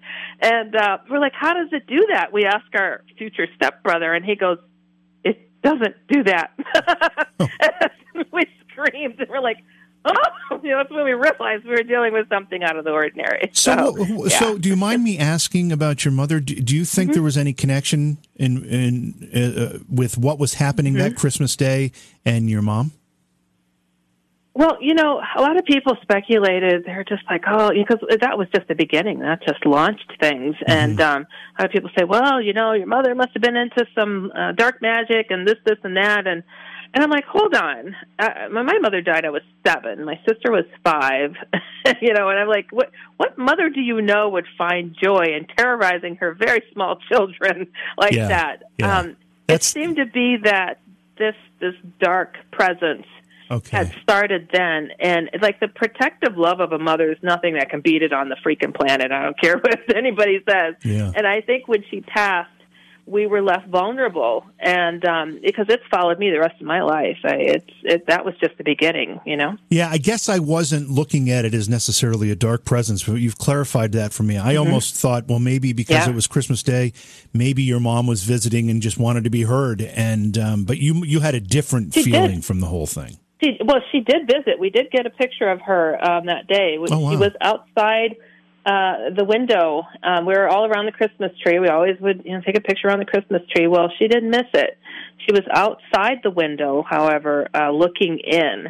And 0.42 0.76
uh, 0.76 0.98
we're 1.10 1.20
like, 1.20 1.34
"How 1.34 1.54
does 1.54 1.70
it 1.72 1.88
do 1.88 2.08
that?" 2.12 2.34
We 2.34 2.46
ask 2.46 2.66
our 2.76 3.04
future 3.18 3.48
stepbrother, 3.56 4.14
and 4.14 4.26
he 4.26 4.36
goes, 4.36 4.58
"It 5.24 5.50
doesn't 5.62 5.96
do 6.10 6.24
that." 6.26 6.52
we 8.34 8.46
screamed, 8.72 9.20
and 9.20 9.30
we're 9.30 9.40
like. 9.40 9.58
Oh, 10.06 10.14
you 10.64 10.70
know, 10.72 10.78
that's 10.78 10.92
when 10.92 11.04
we 11.06 11.14
realized 11.14 11.64
we 11.64 11.72
were 11.72 11.84
dealing 11.84 12.14
with 12.14 12.28
something 12.30 12.62
out 12.64 12.78
of 12.78 12.84
the 12.84 12.92
ordinary. 12.92 13.50
So, 13.54 13.96
So, 13.96 14.26
yeah. 14.26 14.40
so 14.40 14.58
do 14.58 14.68
you 14.70 14.76
mind 14.76 15.04
me 15.04 15.18
asking 15.18 15.72
about 15.72 16.04
your 16.04 16.12
mother? 16.12 16.40
Do, 16.40 16.56
do 16.56 16.76
you 16.76 16.84
think 16.86 17.10
Mm-hmm. 17.10 17.14
there 17.14 17.24
was 17.24 17.38
any 17.38 17.54
connection 17.54 18.18
in 18.36 18.64
in 18.66 19.30
uh, 19.34 19.80
with 19.90 20.18
what 20.18 20.40
was 20.40 20.56
happening 20.56 20.94
Mm-hmm. 20.94 21.04
that 21.04 21.16
Christmas 21.16 21.56
day 21.56 21.92
and 22.26 22.50
your 22.50 22.62
mom? 22.62 22.92
Well, 24.56 24.78
you 24.82 24.94
know, 24.94 25.20
a 25.36 25.42
lot 25.42 25.58
of 25.58 25.66
people 25.66 25.98
speculated. 26.04 26.86
They're 26.86 27.04
just 27.04 27.24
like, 27.28 27.42
oh, 27.48 27.72
because 27.74 27.98
that 28.22 28.38
was 28.38 28.48
just 28.54 28.68
the 28.68 28.76
beginning. 28.76 29.18
That 29.20 29.42
just 29.44 29.66
launched 29.66 30.12
things. 30.20 30.56
And 30.68 31.02
um, 31.02 31.26
a 31.58 31.62
lot 31.64 31.66
of 31.66 31.72
people 31.72 31.90
say, 31.98 32.04
well, 32.04 32.40
you 32.40 32.54
know, 32.54 32.74
your 32.74 32.86
mother 32.86 33.16
must 33.16 33.32
have 33.34 33.42
been 33.42 33.56
into 33.56 33.88
some 33.98 34.32
uh, 34.38 34.52
dark 34.52 34.80
magic 34.80 35.32
and 35.32 35.48
this, 35.48 35.56
this, 35.66 35.80
and 35.84 35.98
that. 35.98 36.28
And 36.28 36.44
and 36.94 37.04
I'm 37.04 37.10
like, 37.10 37.26
hold 37.26 37.54
on. 37.56 37.96
Uh, 38.20 38.30
my, 38.52 38.62
my 38.64 38.78
mother 38.80 39.02
died. 39.02 39.26
I 39.26 39.30
was 39.30 39.42
seven. 39.66 40.06
My 40.06 40.20
sister 40.28 40.52
was 40.52 40.66
five. 40.84 41.36
you 42.02 42.14
know, 42.14 42.30
and 42.30 42.40
I'm 42.40 42.48
like, 42.48 42.68
what 42.72 42.92
what 43.18 43.38
mother 43.38 43.70
do 43.70 43.82
you 43.82 44.02
know 44.02 44.30
would 44.30 44.48
find 44.58 44.96
joy 45.02 45.26
in 45.38 45.48
terrorizing 45.58 46.16
her 46.18 46.34
very 46.34 46.64
small 46.74 46.98
children 47.12 47.68
like 47.98 48.14
Yeah, 48.14 48.28
that? 48.28 48.64
yeah. 48.78 49.00
Um, 49.00 49.16
it 49.48 49.64
seemed 49.64 49.98
to 49.98 50.06
be 50.06 50.38
that 50.44 50.80
this 51.18 51.36
this 51.60 51.76
dark 52.00 52.36
presence 52.52 53.06
Okay. 53.52 53.78
had 53.78 53.94
started 54.02 54.50
then 54.54 54.90
and 55.00 55.30
like 55.42 55.60
the 55.60 55.68
protective 55.68 56.38
love 56.38 56.60
of 56.62 56.72
a 56.72 56.80
mother 56.80 57.12
is 57.12 57.18
nothing 57.22 57.54
that 57.56 57.70
can 57.70 57.82
beat 57.82 58.02
it 58.02 58.12
on 58.14 58.30
the 58.30 58.36
freaking 58.44 58.74
planet 58.74 59.12
i 59.12 59.22
don't 59.22 59.40
care 59.40 59.58
what 59.62 59.96
anybody 59.96 60.40
says 60.50 60.76
Yeah. 60.84 61.12
and 61.16 61.28
i 61.28 61.42
think 61.42 61.68
when 61.68 61.84
she 61.92 62.02
passed 62.02 62.50
we 63.06 63.28
were 63.28 63.42
left 63.42 63.68
vulnerable 63.68 64.46
and 64.60 65.04
um 65.06 65.40
because 65.44 65.66
it's 65.68 65.84
followed 65.92 66.18
me 66.20 66.30
the 66.32 66.40
rest 66.40 66.56
of 66.62 66.66
my 66.66 66.82
life 66.82 67.18
I, 67.26 67.36
it's 67.36 67.66
it 67.84 68.06
that 68.08 68.24
was 68.24 68.34
just 68.38 68.58
the 68.58 68.64
beginning 68.64 69.20
you 69.26 69.36
know 69.36 69.58
Yeah, 69.70 69.90
I 69.90 69.98
guess 69.98 70.30
I 70.30 70.40
wasn't 70.40 70.90
looking 70.90 71.30
at 71.30 71.44
it 71.46 71.54
as 71.54 71.68
necessarily 71.68 72.32
a 72.32 72.36
dark 72.36 72.64
presence, 72.66 73.04
but 73.04 73.16
you've 73.16 73.38
clarified 73.38 73.92
that 73.94 74.14
for 74.14 74.24
me. 74.24 74.38
I 74.38 74.56
almost 74.56 74.96
thought, 74.96 75.28
well, 75.28 75.40
maybe 75.40 75.74
because 75.74 75.94
Mm-hmm. 75.98 76.08
Yeah. 76.08 76.14
it 76.14 76.16
was 76.16 76.28
Christmas 76.28 76.64
Day, 76.64 76.94
maybe 77.34 77.62
your 77.64 77.80
mom 77.80 78.08
was 78.08 78.24
visiting 78.24 78.70
and 78.70 78.82
just 78.82 78.98
wanted 78.98 79.24
to 79.26 79.30
be 79.30 79.44
heard, 79.44 79.82
and 79.82 80.38
um, 80.38 80.64
but 80.66 80.78
you 80.78 81.04
you 81.06 81.20
had 81.20 81.36
a 81.36 81.40
different 81.42 81.94
She 81.94 82.04
did. 82.04 82.12
feeling 82.14 82.42
from 82.42 82.60
the 82.62 82.68
whole 82.68 82.88
thing. 82.88 83.18
She, 83.44 83.58
well, 83.66 83.82
she 83.92 84.00
did 84.00 84.26
visit. 84.28 84.58
We 84.60 84.70
did 84.70 84.90
get 84.92 85.06
a 85.06 85.10
picture 85.10 85.50
of 85.50 85.60
her 85.62 85.98
um, 86.04 86.28
that 86.28 86.48
day. 86.48 86.78
Oh, 86.80 87.00
wow. 87.00 87.12
She 87.12 87.18
was 87.18 87.32
outside 87.42 88.16
uh, 88.66 89.10
the 89.16 89.26
window. 89.26 89.84
Um, 90.02 90.26
we 90.26 90.34
were 90.34 90.48
all 90.48 90.66
around 90.66 90.86
the 90.86 90.92
Christmas 90.92 91.32
tree. 91.44 91.60
We 91.60 91.68
always 91.68 92.00
would, 92.00 92.24
you 92.26 92.32
know, 92.32 92.42
take 92.46 92.58
a 92.58 92.62
picture 92.62 92.90
on 92.90 93.00
the 93.00 93.06
Christmas 93.06 93.42
tree. 93.54 93.68
Well, 93.68 93.92
she 94.00 94.08
didn't 94.08 94.30
miss 94.30 94.48
it. 94.54 94.78
She 95.26 95.32
was 95.32 95.44
outside 95.54 96.20
the 96.24 96.32
window, 96.32 96.84
however, 96.88 97.48
uh, 97.54 97.72
looking 97.72 98.20
in. 98.20 98.68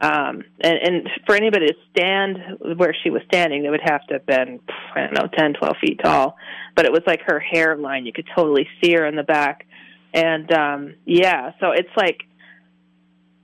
Um, 0.00 0.44
and, 0.60 0.78
and 0.82 1.08
for 1.26 1.34
anybody 1.34 1.66
to 1.66 1.74
stand 1.90 2.38
where 2.76 2.94
she 3.02 3.10
was 3.10 3.22
standing, 3.26 3.62
they 3.62 3.70
would 3.70 3.80
have 3.82 4.06
to 4.06 4.14
have 4.14 4.26
been, 4.26 4.60
I 4.94 5.00
don't 5.00 5.14
know, 5.14 5.28
ten, 5.36 5.54
twelve 5.54 5.76
feet 5.80 6.00
tall. 6.02 6.36
But 6.76 6.84
it 6.86 6.92
was 6.92 7.02
like 7.06 7.22
her 7.26 7.40
hairline. 7.40 8.06
You 8.06 8.12
could 8.12 8.28
totally 8.36 8.68
see 8.80 8.92
her 8.92 9.06
in 9.06 9.16
the 9.16 9.24
back. 9.24 9.66
And 10.14 10.50
um, 10.52 10.94
yeah, 11.04 11.52
so 11.60 11.72
it's 11.72 11.90
like 11.96 12.22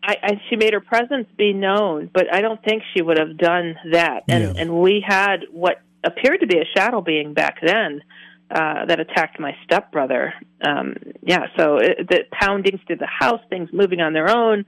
I, 0.03 0.17
I 0.23 0.41
she 0.49 0.57
made 0.57 0.75
her 0.75 0.81
presence 0.81 1.27
be 1.37 1.53
known, 1.53 2.11
but 2.13 2.33
I 2.33 2.41
don't 2.41 2.63
think 2.63 2.83
she 2.95 3.03
would 3.03 3.19
have 3.19 3.37
done 3.37 3.75
that. 3.93 4.25
And 4.29 4.45
Yeah. 4.45 4.53
and 4.63 4.81
we 4.81 5.05
had 5.07 5.47
what 5.51 5.81
appeared 6.05 6.41
to 6.41 6.47
be 6.47 6.59
a 6.59 6.65
shadow 6.77 7.01
being 7.01 7.35
back 7.35 7.59
then 7.63 8.03
uh, 8.51 8.85
that 8.87 9.01
attacked 9.01 9.41
my 9.41 9.57
stepbrother. 9.65 10.35
Um, 10.67 10.95
yeah, 11.23 11.47
so 11.57 11.77
it, 11.79 12.09
the 12.09 12.21
poundings 12.33 12.81
through 12.87 12.97
the 12.97 13.07
house, 13.07 13.41
things 13.49 13.71
moving 13.73 14.01
on 14.01 14.13
their 14.13 14.29
own, 14.29 14.65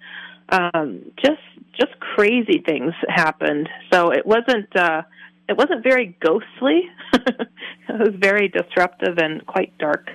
um, 0.49 1.03
just 1.25 1.41
just 1.79 1.99
crazy 2.01 2.63
things 2.65 2.95
happened. 3.09 3.69
So 3.93 4.11
it 4.11 4.25
wasn't 4.27 4.75
uh, 4.75 5.03
it 5.49 5.57
wasn't 5.57 5.83
very 5.83 6.17
ghostly. 6.21 6.83
it 7.13 7.49
was 7.89 8.15
very 8.19 8.49
disruptive 8.49 9.19
and 9.19 9.45
quite 9.47 9.77
dark. 9.79 10.09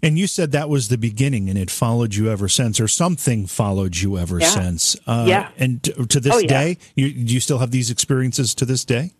And 0.00 0.16
you 0.16 0.28
said 0.28 0.52
that 0.52 0.68
was 0.68 0.88
the 0.88 0.96
beginning, 0.98 1.48
and 1.48 1.58
it 1.58 1.72
followed 1.72 2.14
you 2.14 2.30
ever 2.30 2.48
since, 2.48 2.78
or 2.78 2.86
something 2.86 3.46
followed 3.48 3.96
you 3.96 4.16
ever 4.16 4.38
Yeah. 4.38 4.46
since. 4.46 4.96
Uh, 5.08 5.24
Yeah. 5.26 5.48
And 5.58 5.82
t- 5.82 5.92
to 5.92 6.20
this 6.20 6.34
Oh, 6.36 6.38
yeah. 6.38 6.46
day, 6.46 6.78
you, 6.94 7.12
do 7.12 7.34
you 7.34 7.40
still 7.40 7.58
have 7.58 7.72
these 7.72 7.90
experiences 7.90 8.54
to 8.54 8.64
this 8.64 8.84
day? 8.84 9.10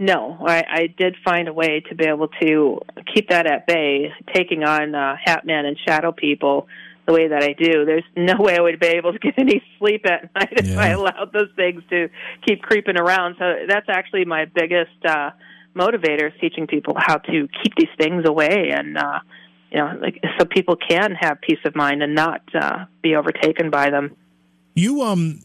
No, 0.00 0.38
I, 0.40 0.64
I 0.66 0.86
did 0.86 1.14
find 1.22 1.46
a 1.46 1.52
way 1.52 1.84
to 1.90 1.94
be 1.94 2.06
able 2.06 2.28
to 2.40 2.80
keep 3.14 3.28
that 3.28 3.46
at 3.46 3.66
bay, 3.66 4.10
taking 4.34 4.64
on 4.64 4.94
uh, 4.94 5.16
Hatman 5.26 5.66
and 5.66 5.76
Shadow 5.86 6.10
People 6.10 6.68
the 7.06 7.12
way 7.12 7.28
that 7.28 7.42
I 7.42 7.52
do. 7.52 7.84
There's 7.84 8.04
no 8.16 8.36
way 8.38 8.56
I 8.56 8.62
would 8.62 8.80
be 8.80 8.86
able 8.86 9.12
to 9.12 9.18
get 9.18 9.34
any 9.36 9.62
sleep 9.78 10.06
at 10.06 10.34
night 10.34 10.52
if 10.52 10.78
I 10.78 10.88
allowed 10.88 11.34
those 11.34 11.50
things 11.54 11.82
to 11.90 12.08
keep 12.46 12.62
creeping 12.62 12.98
around. 12.98 13.36
So 13.38 13.44
that's 13.68 13.90
actually 13.90 14.24
my 14.24 14.46
biggest 14.46 15.04
uh, 15.06 15.32
motivator 15.76 16.28
is 16.28 16.40
teaching 16.40 16.66
people 16.66 16.94
how 16.96 17.18
to 17.18 17.48
keep 17.62 17.74
these 17.76 17.94
things 17.98 18.24
away 18.26 18.70
and 18.72 18.96
uh, 18.96 19.18
you 19.70 19.78
know, 19.78 19.98
like 20.00 20.18
so 20.38 20.46
people 20.46 20.76
can 20.76 21.12
have 21.12 21.42
peace 21.42 21.60
of 21.66 21.76
mind 21.76 22.02
and 22.02 22.14
not 22.14 22.40
uh, 22.54 22.86
be 23.02 23.14
overtaken 23.16 23.68
by 23.68 23.90
them. 23.90 24.16
You 24.74 25.02
um 25.02 25.42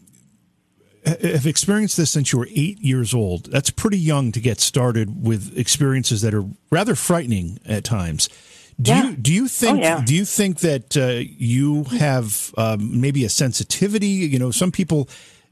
have 1.05 1.45
experienced 1.45 1.97
this 1.97 2.11
since 2.11 2.31
you 2.31 2.39
were 2.39 2.47
eight 2.51 2.79
years 2.79 3.13
old. 3.13 3.51
That's 3.51 3.69
pretty 3.69 3.99
young 3.99 4.31
to 4.31 4.39
get 4.39 4.59
started 4.59 5.25
with 5.25 5.57
experiences 5.57 6.21
that 6.21 6.33
are 6.33 6.45
rather 6.71 6.95
frightening 6.95 7.59
at 7.65 7.83
times. 7.83 8.27
Do 8.81 8.91
Yeah. 8.91 9.09
you 9.11 9.15
do 9.15 9.33
you 9.33 9.47
think 9.47 9.79
Oh, 9.79 9.81
yeah. 9.81 10.01
do 10.05 10.13
you 10.15 10.25
think 10.25 10.59
that 10.59 10.97
uh, 10.97 11.21
you 11.37 11.83
have 11.85 12.53
um, 12.57 12.99
maybe 12.99 13.23
a 13.23 13.29
sensitivity? 13.29 14.07
You 14.07 14.39
know, 14.39 14.51
some 14.51 14.71
people 14.71 15.07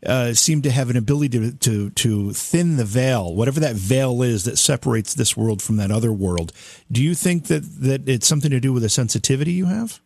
uh, 0.05 0.33
seem 0.33 0.61
to 0.63 0.69
have 0.71 0.89
an 0.89 0.97
ability 0.97 1.29
to, 1.39 1.51
to 1.53 1.89
to 1.91 2.33
thin 2.33 2.75
the 2.75 2.83
veil, 2.83 3.33
whatever 3.33 3.61
that 3.61 3.75
veil 3.77 4.21
is 4.21 4.43
that 4.43 4.57
separates 4.57 5.13
this 5.13 5.37
world 5.37 5.61
from 5.61 5.77
that 5.77 5.91
other 5.91 6.11
world. 6.11 6.51
Do 6.91 7.01
you 7.01 7.15
think 7.15 7.45
that 7.47 7.63
that 7.81 8.09
it's 8.09 8.27
something 8.27 8.51
to 8.51 8.59
do 8.59 8.73
with 8.73 8.83
a 8.83 8.89
sensitivity 8.89 9.53
you 9.53 9.67
have? 9.67 10.01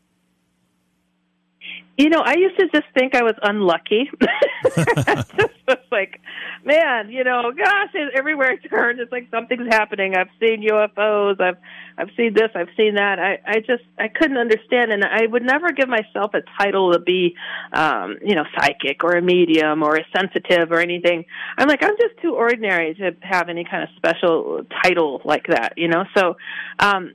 You 1.97 2.09
know, 2.09 2.21
I 2.23 2.35
used 2.37 2.59
to 2.59 2.67
just 2.67 2.85
think 2.93 3.15
I 3.15 3.23
was 3.23 3.33
unlucky 3.41 4.09
just 4.63 5.53
was 5.67 5.77
like, 5.91 6.21
man, 6.63 7.09
you 7.09 7.23
know, 7.23 7.51
gosh, 7.51 7.89
everywhere 8.15 8.51
I 8.51 8.67
turn, 8.67 8.99
it's 8.99 9.11
like 9.11 9.27
something's 9.31 9.67
happening. 9.69 10.15
I've 10.15 10.29
seen 10.39 10.61
UFOs. 10.61 11.41
I've 11.41 11.57
I've 11.97 12.09
seen 12.15 12.35
this. 12.35 12.49
I've 12.53 12.69
seen 12.77 12.95
that. 12.95 13.17
I 13.19 13.39
I 13.45 13.59
just 13.59 13.83
I 13.97 14.09
couldn't 14.09 14.37
understand, 14.37 14.91
and 14.91 15.03
I 15.03 15.25
would 15.25 15.43
never 15.43 15.71
give 15.71 15.89
myself 15.89 16.35
a 16.35 16.41
title 16.61 16.93
to 16.93 16.99
be, 16.99 17.35
um, 17.73 18.17
you 18.23 18.35
know, 18.35 18.43
psychic 18.55 19.03
or 19.03 19.13
a 19.13 19.21
medium 19.21 19.81
or 19.81 19.95
a 19.95 20.05
sensitive 20.15 20.71
or 20.71 20.79
anything. 20.79 21.25
I'm 21.57 21.67
like, 21.67 21.83
I'm 21.83 21.97
just 21.99 22.21
too 22.21 22.35
ordinary 22.35 22.93
to 22.95 23.11
have 23.21 23.49
any 23.49 23.63
kind 23.63 23.83
of 23.83 23.89
special 23.95 24.61
title 24.83 25.21
like 25.25 25.47
that, 25.47 25.73
you 25.77 25.87
know. 25.87 26.05
So, 26.15 26.37
um, 26.79 27.13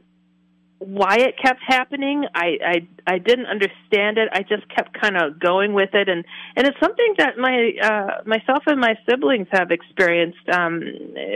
why 0.85 1.17
it 1.17 1.37
kept 1.43 1.61
happening. 1.67 2.25
I 2.35 2.59
i 2.65 2.89
i 3.07 3.19
didn't 3.19 3.47
understand 3.47 4.19
it. 4.19 4.29
I 4.33 4.43
just 4.43 4.69
kept 4.69 5.01
kind 5.01 5.17
of 5.17 5.39
going 5.39 5.73
with 5.73 5.95
it. 5.95 6.09
And 6.09 6.25
and 6.57 6.67
it's 6.67 6.79
something 6.81 7.15
that 7.19 7.39
my 7.39 7.73
uh 7.83 8.23
myself 8.27 8.65
and 8.67 8.81
my 8.81 8.97
siblings 9.09 9.49
have 9.53 9.71
experienced. 9.71 10.49
Um 10.53 10.83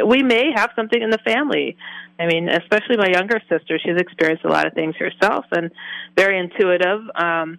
we 0.06 0.22
may 0.22 0.52
have 0.54 0.70
something 0.76 1.00
in 1.00 1.10
the 1.10 1.18
family. 1.18 1.76
I 2.18 2.26
mean 2.26 2.48
especially 2.48 2.96
my 2.96 3.08
younger 3.08 3.40
sister 3.48 3.78
she's 3.78 3.96
experienced 3.96 4.44
a 4.44 4.48
lot 4.48 4.66
of 4.66 4.74
things 4.74 4.96
herself 4.96 5.44
and 5.52 5.70
very 6.16 6.38
intuitive. 6.38 7.00
Um 7.14 7.58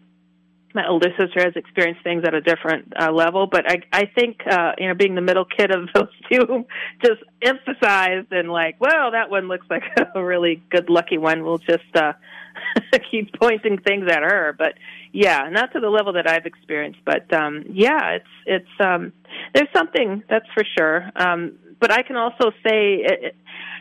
my 0.77 0.87
older 0.87 1.09
sister 1.19 1.43
has 1.43 1.55
experienced 1.55 2.03
things 2.03 2.23
at 2.23 2.35
a 2.35 2.39
different 2.39 2.93
uh, 2.97 3.11
level, 3.11 3.47
but 3.47 3.69
I 3.69 3.81
I 3.91 4.05
think 4.05 4.37
uh, 4.49 4.73
you 4.77 4.87
know 4.87 4.93
being 4.93 5.15
the 5.15 5.21
middle 5.21 5.43
kid 5.43 5.71
of 5.71 5.89
those 5.93 6.13
two 6.31 6.65
just 7.03 7.21
emphasized 7.41 8.31
and 8.31 8.49
like, 8.49 8.79
well, 8.79 9.11
that 9.11 9.29
one 9.29 9.47
looks 9.47 9.65
like 9.69 9.81
a 10.15 10.23
really 10.23 10.61
good 10.69 10.89
lucky 10.89 11.17
one. 11.17 11.43
We'll 11.43 11.57
just 11.57 11.95
uh, 11.95 12.13
keep 13.11 13.33
pointing 13.39 13.79
things 13.79 14.05
at 14.09 14.21
her, 14.21 14.55
but 14.57 14.75
yeah, 15.11 15.49
not 15.51 15.73
to 15.73 15.79
the 15.79 15.89
level 15.89 16.13
that 16.13 16.29
I've 16.29 16.45
experienced, 16.45 16.99
but 17.03 17.33
um, 17.33 17.65
yeah, 17.71 18.11
it's 18.11 18.33
it's 18.45 18.79
um, 18.79 19.13
there's 19.55 19.69
something 19.75 20.23
that's 20.29 20.47
for 20.53 20.63
sure. 20.77 21.11
Um, 21.15 21.53
but 21.79 21.91
I 21.91 22.03
can 22.03 22.15
also 22.15 22.51
say. 22.63 23.03
It, 23.03 23.35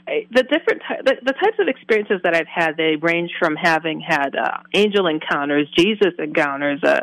the 0.06 0.44
different 0.44 0.82
the, 1.04 1.16
the 1.20 1.32
types 1.32 1.58
of 1.58 1.66
experiences 1.66 2.20
that 2.22 2.32
I've 2.32 2.46
had 2.46 2.76
they 2.76 2.94
range 2.94 3.32
from 3.40 3.56
having 3.56 4.00
had 4.00 4.36
uh, 4.36 4.58
angel 4.72 5.08
encounters, 5.08 5.68
Jesus 5.76 6.12
encounters, 6.20 6.80
uh, 6.84 7.00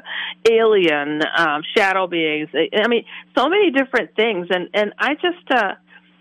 alien 0.50 1.22
um, 1.38 1.64
shadow 1.76 2.08
beings. 2.08 2.48
I 2.54 2.88
mean, 2.88 3.04
so 3.38 3.50
many 3.50 3.72
different 3.72 4.16
things, 4.16 4.48
and 4.50 4.70
and 4.74 4.94
I 4.98 5.16
just. 5.16 5.52
uh 5.52 5.74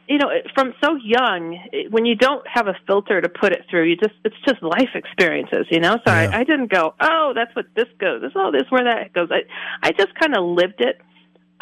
you 0.08 0.18
know, 0.18 0.28
from 0.52 0.74
so 0.82 0.96
young, 0.96 1.58
when 1.90 2.04
you 2.04 2.16
don't 2.16 2.46
have 2.46 2.66
a 2.66 2.74
filter 2.88 3.20
to 3.20 3.28
put 3.28 3.52
it 3.52 3.64
through, 3.70 3.84
you 3.84 3.96
just 3.96 4.14
it's 4.24 4.34
just 4.46 4.60
life 4.60 4.90
experiences, 4.94 5.66
you 5.70 5.78
know. 5.78 5.96
So 6.04 6.12
yeah. 6.12 6.28
I, 6.32 6.40
I 6.40 6.44
didn't 6.44 6.70
go, 6.70 6.92
oh, 7.00 7.32
that's 7.34 7.54
what 7.54 7.66
this 7.76 7.86
goes. 7.98 8.20
This 8.20 8.32
oh, 8.34 8.50
this 8.50 8.64
where 8.68 8.84
that 8.84 9.12
goes. 9.12 9.28
I 9.30 9.42
I 9.80 9.92
just 9.92 10.12
kind 10.16 10.36
of 10.36 10.44
lived 10.44 10.80
it 10.80 11.00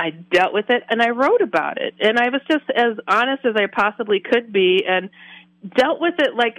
I 0.01 0.11
dealt 0.11 0.55
with 0.55 0.71
it 0.71 0.83
and 0.89 1.03
I 1.03 1.11
wrote 1.11 1.43
about 1.43 1.77
it. 1.77 1.95
And 2.01 2.19
I 2.19 2.31
was 2.31 2.41
just 2.51 2.65
as 2.75 2.97
honest 3.07 3.45
as 3.45 3.55
I 3.55 3.67
possibly 3.67 4.21
could 4.21 4.51
be 4.51 4.83
and 4.89 5.11
dealt 5.77 6.01
with 6.01 6.15
it 6.19 6.35
like 6.35 6.59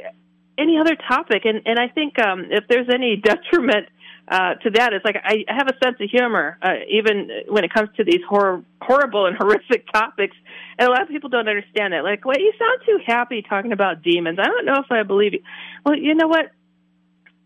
any 0.59 0.77
other 0.77 0.95
topic. 0.95 1.45
And, 1.45 1.61
and 1.65 1.79
I 1.79 1.87
think 1.87 2.19
um, 2.19 2.45
if 2.51 2.67
there's 2.69 2.87
any 2.93 3.15
detriment 3.23 3.87
uh, 4.27 4.53
to 4.61 4.69
that, 4.75 4.93
it's 4.93 5.03
like 5.03 5.15
I 5.23 5.43
have 5.47 5.67
a 5.67 5.73
sense 5.83 5.97
of 5.99 6.07
humor, 6.07 6.59
uh, 6.61 6.85
even 6.87 7.31
when 7.49 7.63
it 7.63 7.73
comes 7.73 7.89
to 7.97 8.03
these 8.03 8.21
hor- 8.29 8.63
horrible 8.79 9.25
and 9.25 9.35
horrific 9.39 9.91
topics. 9.91 10.37
And 10.77 10.87
a 10.87 10.91
lot 10.91 11.01
of 11.01 11.09
people 11.09 11.29
don't 11.29 11.49
understand 11.49 11.95
it. 11.95 12.03
Like, 12.03 12.23
well, 12.23 12.37
you 12.37 12.53
sound 12.59 12.81
too 12.85 12.99
happy 13.07 13.41
talking 13.41 13.71
about 13.71 14.03
demons. 14.03 14.37
I 14.39 14.45
don't 14.45 14.65
know 14.65 14.77
if 14.85 14.91
I 14.91 15.01
believe 15.01 15.33
you. 15.33 15.41
Well, 15.83 15.97
you 15.97 16.13
know 16.13 16.27
what? 16.27 16.51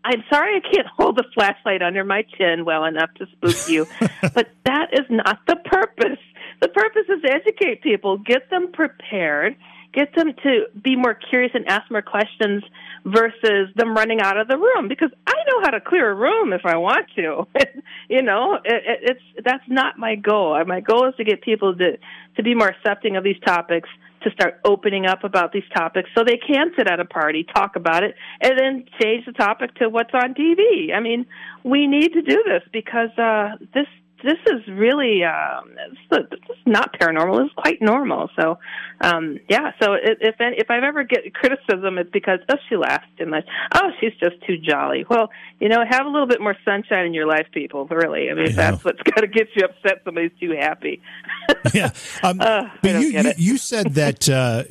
I'm 0.06 0.22
sorry 0.32 0.56
I 0.56 0.60
can't 0.60 0.86
hold 0.96 1.16
the 1.16 1.24
flashlight 1.34 1.82
under 1.82 2.04
my 2.04 2.22
chin 2.38 2.64
well 2.64 2.84
enough 2.84 3.10
to 3.14 3.26
spook 3.26 3.68
you, 3.68 3.86
but 4.34 4.48
that 4.64 4.90
is 4.92 5.06
not 5.10 5.40
the 5.46 5.56
purpose. 5.56 6.18
The 6.60 6.68
purpose 6.68 7.06
is 7.08 7.22
to 7.22 7.32
educate 7.32 7.82
people, 7.82 8.16
get 8.18 8.48
them 8.48 8.70
prepared, 8.72 9.56
get 9.92 10.14
them 10.14 10.32
to 10.44 10.66
be 10.80 10.94
more 10.94 11.14
curious 11.14 11.52
and 11.54 11.66
ask 11.68 11.90
more 11.90 12.02
questions 12.02 12.62
versus 13.04 13.68
them 13.74 13.96
running 13.96 14.20
out 14.20 14.38
of 14.38 14.48
the 14.48 14.56
room 14.56 14.88
because 14.88 15.10
I 15.26 15.34
know 15.48 15.60
how 15.62 15.70
to 15.70 15.80
clear 15.80 16.10
a 16.10 16.14
room 16.14 16.52
if 16.52 16.64
I 16.64 16.76
want 16.76 17.06
to. 17.16 17.46
you 18.08 18.22
know, 18.22 18.54
it, 18.64 18.82
it, 18.86 18.98
it's 19.02 19.44
that's 19.44 19.64
not 19.68 19.98
my 19.98 20.14
goal. 20.14 20.62
My 20.66 20.80
goal 20.80 21.08
is 21.08 21.14
to 21.16 21.24
get 21.24 21.42
people 21.42 21.74
to 21.76 21.98
to 22.36 22.42
be 22.42 22.54
more 22.54 22.68
accepting 22.68 23.16
of 23.16 23.24
these 23.24 23.40
topics 23.44 23.88
to 24.26 24.32
start 24.32 24.60
opening 24.64 25.06
up 25.06 25.22
about 25.22 25.52
these 25.52 25.68
topics 25.74 26.10
so 26.16 26.24
they 26.24 26.36
can 26.36 26.72
sit 26.76 26.90
at 26.90 26.98
a 26.98 27.04
party, 27.04 27.46
talk 27.54 27.76
about 27.76 28.02
it, 28.02 28.14
and 28.40 28.58
then 28.58 28.84
change 29.00 29.24
the 29.24 29.32
topic 29.32 29.72
to 29.76 29.88
what's 29.88 30.10
on 30.12 30.34
TV. 30.34 30.92
I 30.92 31.00
mean, 31.00 31.26
we 31.62 31.86
need 31.86 32.12
to 32.12 32.22
do 32.22 32.42
this 32.44 32.62
because 32.72 33.10
uh, 33.16 33.56
this 33.72 33.86
this 34.22 34.38
is 34.46 34.66
really 34.68 35.22
um, 35.24 35.74
this 36.10 36.20
is 36.32 36.56
not 36.64 36.98
paranormal. 36.98 37.44
It's 37.44 37.54
quite 37.54 37.82
normal. 37.82 38.30
So, 38.38 38.58
um, 39.00 39.38
yeah. 39.48 39.72
So 39.80 39.94
if 39.94 40.36
if 40.38 40.70
I've 40.70 40.82
ever 40.82 41.04
get 41.04 41.32
criticism, 41.34 41.98
it's 41.98 42.10
because 42.10 42.40
oh 42.50 42.56
she 42.68 42.76
laughs 42.76 43.06
too 43.18 43.26
much. 43.26 43.44
Oh 43.74 43.90
she's 44.00 44.14
just 44.14 44.36
too 44.46 44.56
jolly. 44.56 45.04
Well, 45.08 45.30
you 45.60 45.68
know, 45.68 45.84
have 45.88 46.06
a 46.06 46.08
little 46.08 46.26
bit 46.26 46.40
more 46.40 46.56
sunshine 46.64 47.06
in 47.06 47.14
your 47.14 47.26
life, 47.26 47.46
people. 47.52 47.86
Really, 47.86 48.30
I 48.30 48.34
mean, 48.34 48.46
yeah. 48.46 48.52
that's 48.56 48.84
what's 48.84 49.02
got 49.04 49.20
to 49.20 49.26
get 49.26 49.48
you 49.54 49.64
upset. 49.64 50.02
Somebody's 50.04 50.32
too 50.40 50.52
happy. 50.58 51.02
yeah, 51.74 51.90
um, 52.22 52.40
uh, 52.40 52.70
but 52.82 53.00
you, 53.00 53.08
you, 53.08 53.32
you 53.36 53.58
said 53.58 53.94
that. 53.94 54.28
Uh, 54.28 54.64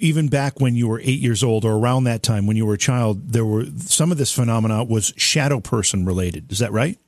even 0.00 0.28
back 0.28 0.60
when 0.60 0.76
you 0.76 0.86
were 0.86 1.00
eight 1.00 1.18
years 1.18 1.42
old 1.42 1.64
or 1.64 1.72
around 1.72 2.04
that 2.04 2.22
time 2.22 2.46
when 2.46 2.56
you 2.56 2.64
were 2.64 2.74
a 2.74 2.78
child, 2.78 3.32
there 3.32 3.44
were 3.44 3.64
some 3.78 4.12
of 4.12 4.16
this 4.16 4.32
phenomena 4.32 4.84
was 4.84 5.12
shadow 5.16 5.58
person 5.58 6.04
related. 6.04 6.52
Is 6.52 6.60
that 6.60 6.70
right? 6.70 7.00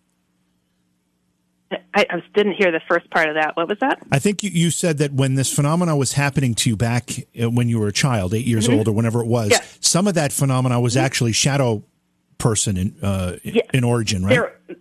I, 1.72 2.06
I, 2.10 2.22
didn't 2.34 2.54
hear 2.54 2.72
the 2.72 2.80
first 2.88 3.08
part 3.10 3.28
of 3.28 3.36
that. 3.36 3.56
What 3.56 3.68
was 3.68 3.78
that? 3.80 4.00
I 4.10 4.18
think 4.18 4.42
you, 4.42 4.50
you 4.50 4.70
said 4.70 4.98
that 4.98 5.12
when 5.12 5.34
this 5.34 5.52
phenomena 5.52 5.96
was 5.96 6.14
happening 6.14 6.54
to 6.56 6.70
you 6.70 6.76
back 6.76 7.10
uh, 7.40 7.48
when 7.50 7.68
you 7.68 7.78
were 7.78 7.88
a 7.88 7.92
child, 7.92 8.34
eight 8.34 8.46
years 8.46 8.66
mm-hmm. 8.66 8.78
old 8.78 8.88
or 8.88 8.92
whenever 8.92 9.20
it 9.20 9.26
was, 9.26 9.50
yeah. 9.50 9.60
some 9.80 10.08
of 10.08 10.14
that 10.14 10.32
phenomena 10.32 10.80
was 10.80 10.94
mm-hmm. 10.94 11.04
actually 11.04 11.32
shadow 11.32 11.84
person 12.38 12.76
in 12.76 12.96
uh, 13.02 13.36
yeah. 13.44 13.62
in 13.72 13.84
origin, 13.84 14.24
right? 14.24 14.34
There, 14.34 14.78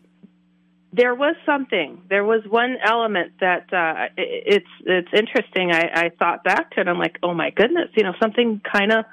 there 0.91 1.15
was 1.15 1.35
something. 1.45 2.01
There 2.09 2.23
was 2.23 2.41
one 2.47 2.77
element 2.83 3.33
that 3.39 3.71
uh, 3.71 4.07
it, 4.17 4.55
it's 4.55 4.69
it's 4.85 5.09
interesting. 5.13 5.71
I, 5.71 5.91
I 5.93 6.09
thought 6.17 6.43
back 6.43 6.71
to 6.71 6.81
it. 6.81 6.87
I'm 6.87 6.97
like, 6.97 7.19
oh 7.21 7.33
my 7.33 7.51
goodness, 7.51 7.89
you 7.95 8.03
know, 8.03 8.13
something 8.19 8.61
kind 8.71 8.91
of 8.91 9.05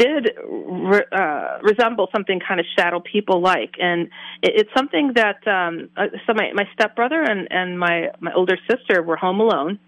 did 0.00 0.30
re, 0.48 1.02
uh, 1.12 1.58
resemble 1.62 2.08
something 2.12 2.40
kind 2.40 2.58
of 2.58 2.66
shadow 2.76 3.00
people 3.00 3.40
like, 3.40 3.74
and 3.78 4.08
it, 4.42 4.52
it's 4.60 4.70
something 4.76 5.12
that 5.14 5.46
um, 5.46 5.90
uh, 5.96 6.06
so 6.26 6.32
my 6.34 6.50
my 6.54 6.64
stepbrother 6.72 7.22
and 7.22 7.46
and 7.50 7.78
my 7.78 8.08
my 8.20 8.32
older 8.34 8.56
sister 8.68 9.02
were 9.02 9.16
home 9.16 9.40
alone, 9.40 9.78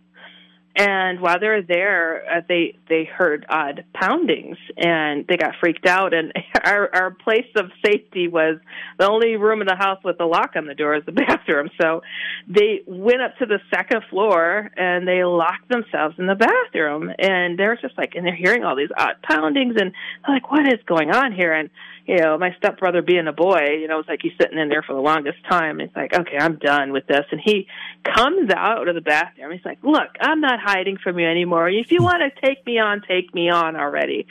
and 0.75 1.21
while 1.21 1.39
they 1.39 1.49
were 1.49 1.63
there, 1.63 2.25
uh, 2.31 2.41
they 2.49 2.79
they 2.89 3.05
heard 3.05 3.45
odd 3.49 3.85
poundings, 3.93 4.57
and 4.79 5.27
they 5.27 5.37
got 5.37 5.55
freaked 5.61 5.87
out. 5.87 6.15
And 6.15 6.33
our 6.65 6.89
our 6.95 7.11
place 7.11 7.49
of 7.57 7.71
safety 7.85 8.27
was 8.27 8.59
the 8.99 9.09
only 9.09 9.37
room 9.37 9.61
in 9.61 9.67
the 9.67 9.77
house 9.77 9.99
with 10.03 10.19
a 10.21 10.25
lock 10.25 10.53
on 10.57 10.67
the 10.67 10.75
door 10.75 10.95
is 10.95 11.05
the 11.05 11.13
bathroom. 11.27 11.69
So 11.81 12.03
they 12.49 12.83
went 12.87 13.21
up 13.21 13.37
to 13.39 13.47
the 13.47 13.61
second 13.75 14.03
floor 14.09 14.71
and 14.77 15.07
they 15.07 15.25
locked 15.25 15.69
themselves 15.69 16.15
in 16.19 16.27
the 16.27 16.35
bathroom. 16.37 17.13
And 17.19 17.59
they're 17.59 17.77
just 17.77 17.99
like, 17.99 18.15
and 18.15 18.27
they're 18.27 18.35
hearing 18.35 18.65
all 18.65 18.77
these 18.77 18.91
odd 18.97 19.17
poundings, 19.23 19.75
and 19.79 19.93
they're 20.27 20.35
like, 20.35 20.51
what 20.51 20.67
is 20.67 20.81
going 20.87 21.11
on 21.11 21.33
here? 21.33 21.53
And 21.53 21.69
you 22.07 22.17
know, 22.17 22.37
my 22.37 22.55
stepbrother 22.59 23.03
being 23.03 23.29
a 23.29 23.33
boy, 23.33 23.61
you 23.81 23.87
know, 23.87 24.01
it's 24.01 24.09
like 24.09 24.21
he's 24.23 24.33
sitting 24.41 24.59
in 24.59 24.69
there 24.69 24.83
for 24.83 24.95
the 24.95 25.01
longest 25.01 25.39
time. 25.49 25.81
It's 25.81 25.95
like, 25.95 26.13
okay, 26.13 26.37
I'm 26.39 26.57
done 26.57 26.93
with 26.93 27.07
this. 27.07 27.25
And 27.31 27.41
he 27.43 27.69
comes 28.03 28.51
out 28.51 28.89
of 28.89 28.95
the 28.95 29.01
bathroom. 29.01 29.53
He's 29.53 29.65
like, 29.65 29.79
look, 29.83 30.09
I'm 30.21 30.41
not 30.41 30.59
hiding 30.61 30.99
from 31.03 31.19
you 31.19 31.29
anymore. 31.29 31.69
If 31.69 31.93
you 31.93 32.03
want 32.03 32.23
to 32.23 32.47
take 32.47 32.65
me 32.67 32.79
on, 32.79 33.03
take 33.07 33.33
me 33.35 33.51
on 33.51 33.77
already. 33.77 34.27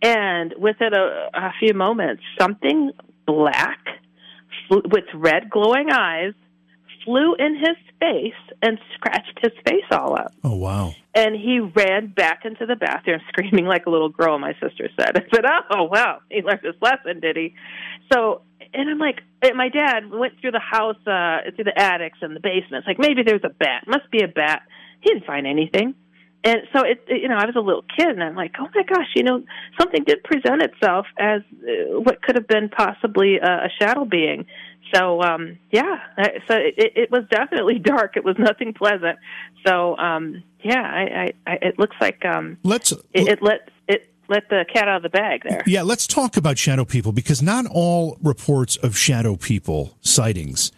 And 0.00 0.54
within 0.58 0.94
a, 0.94 1.28
a 1.34 1.52
few 1.58 1.74
moments, 1.74 2.22
something 2.40 2.92
black 3.26 3.80
with 4.70 5.04
red 5.14 5.50
glowing 5.50 5.90
eyes 5.90 6.32
flew 7.04 7.34
in 7.34 7.56
his 7.56 7.76
face 8.00 8.56
and 8.62 8.78
scratched 8.94 9.38
his 9.42 9.52
face 9.66 9.84
all 9.90 10.14
up. 10.14 10.32
Oh, 10.44 10.56
wow. 10.56 10.94
And 11.14 11.34
he 11.34 11.60
ran 11.60 12.08
back 12.08 12.44
into 12.44 12.66
the 12.66 12.76
bathroom 12.76 13.20
screaming 13.28 13.66
like 13.66 13.86
a 13.86 13.90
little 13.90 14.08
girl, 14.08 14.38
my 14.38 14.52
sister 14.54 14.88
said. 14.98 15.16
I 15.16 15.22
said, 15.34 15.44
Oh, 15.70 15.84
wow, 15.84 16.20
he 16.30 16.42
learned 16.42 16.60
his 16.62 16.74
lesson, 16.80 17.20
did 17.20 17.36
he? 17.36 17.54
So, 18.12 18.42
and 18.74 18.90
I'm 18.90 18.98
like, 18.98 19.20
my 19.54 19.68
dad 19.68 20.10
went 20.10 20.34
through 20.40 20.52
the 20.52 20.60
house, 20.60 20.96
uh, 21.06 21.50
through 21.54 21.64
the 21.64 21.78
attics 21.78 22.18
and 22.20 22.36
the 22.36 22.40
basements, 22.40 22.86
like 22.86 22.98
maybe 22.98 23.22
there's 23.24 23.44
a 23.44 23.50
bat, 23.50 23.84
must 23.86 24.10
be 24.10 24.22
a 24.22 24.28
bat. 24.28 24.62
He 25.00 25.10
didn't 25.10 25.26
find 25.26 25.46
anything. 25.46 25.94
And 26.44 26.58
so 26.72 26.82
it, 26.84 27.02
it, 27.08 27.22
you 27.22 27.28
know, 27.28 27.36
I 27.36 27.46
was 27.46 27.56
a 27.56 27.60
little 27.60 27.84
kid, 27.96 28.08
and 28.08 28.22
I'm 28.22 28.36
like, 28.36 28.54
oh 28.60 28.68
my 28.74 28.82
gosh, 28.84 29.08
you 29.16 29.24
know, 29.24 29.42
something 29.78 30.04
did 30.04 30.22
present 30.22 30.62
itself 30.62 31.06
as 31.18 31.42
uh, 31.62 31.98
what 31.98 32.22
could 32.22 32.36
have 32.36 32.46
been 32.46 32.68
possibly 32.68 33.38
a, 33.38 33.66
a 33.66 33.68
shadow 33.80 34.04
being. 34.04 34.46
So 34.94 35.22
um, 35.22 35.58
yeah, 35.70 35.96
so 36.46 36.54
it, 36.56 36.92
it 36.96 37.10
was 37.10 37.24
definitely 37.30 37.78
dark. 37.82 38.16
It 38.16 38.24
was 38.24 38.36
nothing 38.38 38.72
pleasant. 38.74 39.18
So 39.66 39.96
um, 39.96 40.42
yeah, 40.62 40.82
I, 40.82 41.32
I, 41.46 41.52
I, 41.52 41.58
it 41.62 41.78
looks 41.78 41.96
like 42.00 42.24
um, 42.24 42.58
let's 42.62 42.92
it, 42.92 43.28
it 43.28 43.42
let 43.42 43.68
it 43.86 44.08
let 44.28 44.48
the 44.48 44.64
cat 44.72 44.88
out 44.88 44.96
of 44.96 45.02
the 45.02 45.08
bag 45.08 45.42
there. 45.48 45.62
Yeah, 45.66 45.82
let's 45.82 46.06
talk 46.06 46.36
about 46.36 46.58
shadow 46.58 46.84
people 46.84 47.12
because 47.12 47.42
not 47.42 47.66
all 47.66 48.18
reports 48.22 48.76
of 48.76 48.96
shadow 48.96 49.36
people 49.36 49.96
sightings 50.00 50.72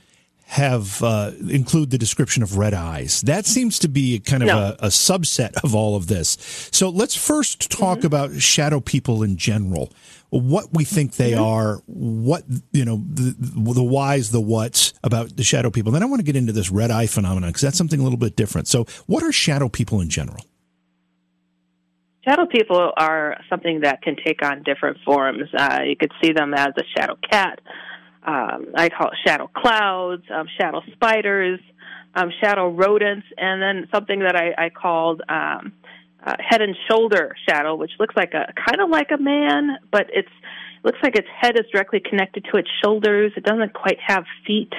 have 0.51 1.01
uh, 1.05 1.31
include 1.49 1.91
the 1.91 1.97
description 1.99 2.43
of 2.43 2.57
red 2.59 2.75
eyes. 2.75 3.21
That 3.21 3.47
seems 3.47 3.79
to 3.79 3.89
be 3.89 4.19
kind 4.19 4.43
of 4.43 4.49
No. 4.49 4.59
a, 4.59 4.87
a 4.87 4.89
subset 4.89 5.53
of 5.63 5.77
all 5.77 5.95
of 5.95 6.09
this. 6.09 6.37
So 6.73 6.89
let's 6.89 7.15
first 7.15 7.71
talk 7.71 7.99
Mm-hmm. 7.99 8.07
about 8.07 8.33
shadow 8.41 8.81
people 8.81 9.23
in 9.23 9.37
general. 9.37 9.93
What 10.31 10.67
we 10.73 10.83
think 10.85 11.15
they 11.17 11.33
Mm-hmm. 11.33 11.43
are, 11.43 11.77
what 11.87 12.43
you 12.73 12.85
know, 12.85 13.01
the, 13.13 13.35
the 13.39 13.83
whys, 13.85 14.33
the 14.33 14.41
whats 14.41 14.93
about 15.05 15.37
the 15.37 15.45
shadow 15.45 15.71
people. 15.71 15.93
Then 15.93 16.03
I 16.03 16.07
want 16.07 16.19
to 16.19 16.25
get 16.25 16.35
into 16.35 16.53
this 16.53 16.69
red 16.71 16.91
eye 16.91 17.07
phenomenon 17.07 17.51
because 17.51 17.63
that's 17.63 17.79
something 17.79 18.01
a 18.01 18.03
little 18.03 18.19
bit 18.19 18.35
different. 18.35 18.67
So, 18.67 18.87
what 19.07 19.23
are 19.23 19.31
shadow 19.31 19.69
people 19.69 20.01
in 20.01 20.09
general? 20.09 20.45
Shadow 22.25 22.47
people 22.47 22.93
are 22.97 23.41
something 23.49 23.81
that 23.83 24.03
can 24.03 24.17
take 24.17 24.43
on 24.45 24.63
different 24.65 24.99
forms. 25.05 25.49
Uh, 25.57 25.81
you 25.87 25.97
could 25.97 26.13
see 26.23 26.33
them 26.33 26.53
as 26.55 26.69
a 26.77 26.83
shadow 26.99 27.17
cat. 27.31 27.61
Um, 28.23 28.67
I 28.77 28.89
call 28.91 29.09
it 29.09 29.19
shadow 29.27 29.51
clouds, 29.55 30.25
um, 30.33 30.47
shadow 30.59 30.83
spiders, 30.93 31.61
um, 32.15 32.31
shadow 32.43 32.69
rodents, 32.69 33.27
and 33.37 33.63
then 33.63 33.89
something 33.93 34.21
that 34.21 34.37
I, 34.37 34.67
I 34.67 34.71
called 34.71 35.23
um, 35.29 35.73
uh, 36.25 36.35
head 36.39 36.61
and 36.61 36.77
shoulder 36.91 37.35
shadow, 37.49 37.75
which 37.75 37.93
looks 37.99 38.15
like 38.17 38.35
a 38.35 38.53
kind 38.53 38.81
of 38.83 38.91
like 38.91 39.11
a 39.11 39.21
man, 39.21 39.79
but 39.91 40.07
it's 40.13 40.29
looks 40.83 40.99
like 41.03 41.15
its 41.15 41.29
head 41.39 41.59
is 41.59 41.67
directly 41.73 42.01
connected 42.01 42.47
to 42.51 42.59
its 42.59 42.69
shoulders. 42.83 43.33
It 43.37 43.45
doesn't 43.45 43.75
quite 43.75 43.99
have 44.07 44.25
feet. 44.47 44.73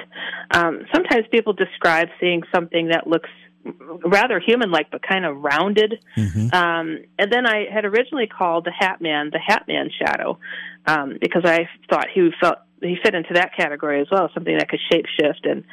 Um, 0.50 0.84
sometimes 0.92 1.26
people 1.30 1.52
describe 1.52 2.08
seeing 2.20 2.42
something 2.52 2.88
that 2.88 3.06
looks 3.06 3.30
rather 3.64 4.40
human-like, 4.40 4.90
but 4.90 5.02
kind 5.02 5.24
of 5.24 5.36
rounded. 5.42 6.04
Um, 6.52 6.98
and 7.18 7.32
then 7.32 7.46
I 7.46 7.66
had 7.72 7.84
originally 7.84 8.26
called 8.26 8.64
the 8.64 8.72
Hat 8.72 9.00
Man 9.00 9.30
the 9.32 9.38
Hat 9.38 9.64
Man 9.68 9.90
shadow 9.98 10.38
um, 10.86 11.18
because 11.20 11.42
I 11.44 11.68
thought 11.88 12.06
he 12.12 12.30
felt 12.40 12.58
he 12.80 12.96
fit 13.02 13.14
into 13.14 13.34
that 13.34 13.56
category 13.56 14.00
as 14.00 14.08
well, 14.10 14.28
something 14.34 14.56
that 14.58 14.68
could 14.68 14.80
shapeshift 14.92 15.48
and 15.48 15.64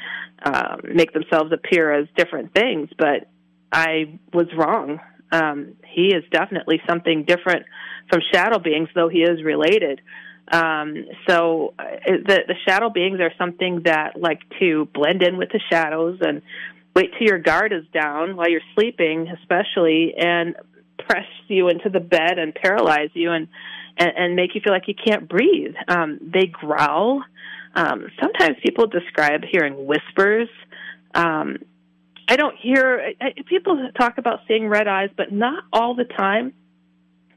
um, 0.44 0.96
make 0.96 1.12
themselves 1.12 1.52
appear 1.52 1.92
as 1.92 2.08
different 2.16 2.54
things. 2.54 2.90
But 2.98 3.28
I 3.72 4.20
was 4.34 4.48
wrong. 4.56 5.00
Um, 5.32 5.76
he 5.88 6.14
is 6.14 6.24
definitely 6.32 6.82
something 6.88 7.24
different 7.24 7.66
from 8.10 8.22
shadow 8.32 8.60
beings, 8.60 8.90
though 8.96 9.10
he 9.10 9.20
is 9.20 9.44
related. 9.44 10.02
Um, 10.52 11.06
so 11.28 11.74
uh, 11.78 11.84
the 12.08 12.40
the 12.48 12.56
shadow 12.68 12.90
beings 12.90 13.20
are 13.20 13.32
something 13.38 13.84
that 13.86 14.20
like 14.20 14.42
to 14.60 14.88
blend 14.94 15.22
in 15.22 15.38
with 15.38 15.50
the 15.50 15.62
shadows 15.70 16.20
and 16.22 16.42
wait 16.96 17.12
till 17.18 17.28
your 17.28 17.40
guard 17.40 17.74
is 17.74 17.84
down 17.94 18.36
while 18.36 18.50
you're 18.50 18.62
sleeping, 18.76 19.28
especially, 19.42 20.14
and 20.18 20.56
press 21.08 21.28
you 21.48 21.70
into 21.70 21.90
the 21.90 22.00
bed 22.00 22.38
and 22.38 22.54
paralyze 22.54 23.10
you 23.14 23.32
and 23.32 23.48
and, 23.98 24.12
and 24.16 24.36
make 24.36 24.56
you 24.56 24.62
feel 24.62 24.72
like 24.72 24.88
you 24.88 24.96
can't 24.96 25.28
breathe. 25.28 25.76
Um, 25.88 26.20
they 26.22 26.46
growl. 26.46 27.22
Um, 27.76 28.08
sometimes 28.22 28.58
people 28.64 28.88
describe 28.88 29.44
hearing 29.44 29.86
whispers. 29.86 30.48
Um, 31.14 31.58
I 32.28 32.36
don't 32.36 32.56
hear 32.56 33.14
I, 33.20 33.34
people 33.48 33.90
talk 33.98 34.18
about 34.18 34.42
seeing 34.48 34.68
red 34.68 34.88
eyes, 34.88 35.10
but 35.16 35.32
not 35.32 35.64
all 35.74 35.96
the 35.96 36.06
time. 36.06 36.54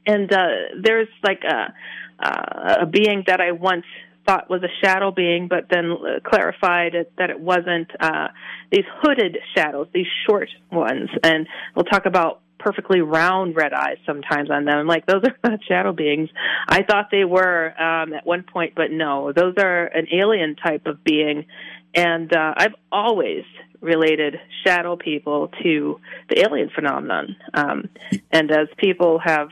And 0.05 0.31
uh, 0.31 0.47
there's 0.81 1.07
like 1.23 1.43
a 1.43 1.73
uh, 2.19 2.75
a 2.81 2.85
being 2.85 3.23
that 3.27 3.41
I 3.41 3.51
once 3.51 3.85
thought 4.25 4.49
was 4.49 4.63
a 4.63 4.85
shadow 4.85 5.11
being, 5.11 5.47
but 5.47 5.67
then 5.69 5.91
uh, 5.91 6.19
clarified 6.27 6.93
that 7.17 7.29
it 7.29 7.39
wasn't. 7.39 7.89
Uh, 7.99 8.29
these 8.71 8.85
hooded 9.01 9.37
shadows, 9.55 9.87
these 9.93 10.07
short 10.27 10.49
ones, 10.71 11.09
and 11.23 11.47
we'll 11.75 11.85
talk 11.85 12.05
about 12.05 12.41
perfectly 12.63 13.01
round 13.01 13.55
red 13.55 13.73
eyes 13.73 13.97
sometimes 14.05 14.49
on 14.49 14.65
them. 14.65 14.77
I'm 14.77 14.87
like, 14.87 15.05
those 15.05 15.23
are 15.23 15.35
not 15.49 15.59
shadow 15.67 15.91
beings. 15.91 16.29
I 16.67 16.83
thought 16.83 17.09
they 17.11 17.25
were 17.25 17.73
um, 17.79 18.13
at 18.13 18.25
one 18.25 18.43
point, 18.43 18.73
but 18.75 18.91
no, 18.91 19.33
those 19.33 19.55
are 19.57 19.85
an 19.85 20.07
alien 20.11 20.55
type 20.55 20.85
of 20.85 21.03
being. 21.03 21.45
And 21.93 22.33
uh, 22.33 22.53
I've 22.57 22.75
always 22.91 23.43
related 23.81 24.39
shadow 24.65 24.95
people 24.95 25.49
to 25.61 25.99
the 26.29 26.39
alien 26.39 26.69
phenomenon. 26.73 27.35
Um, 27.53 27.89
and 28.31 28.49
as 28.49 28.69
people 28.77 29.19
have 29.19 29.49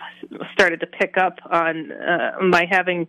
started 0.54 0.80
to 0.80 0.88
pick 0.88 1.18
up 1.18 1.40
on 1.50 1.92
uh, 1.92 2.42
my 2.42 2.66
having 2.70 3.08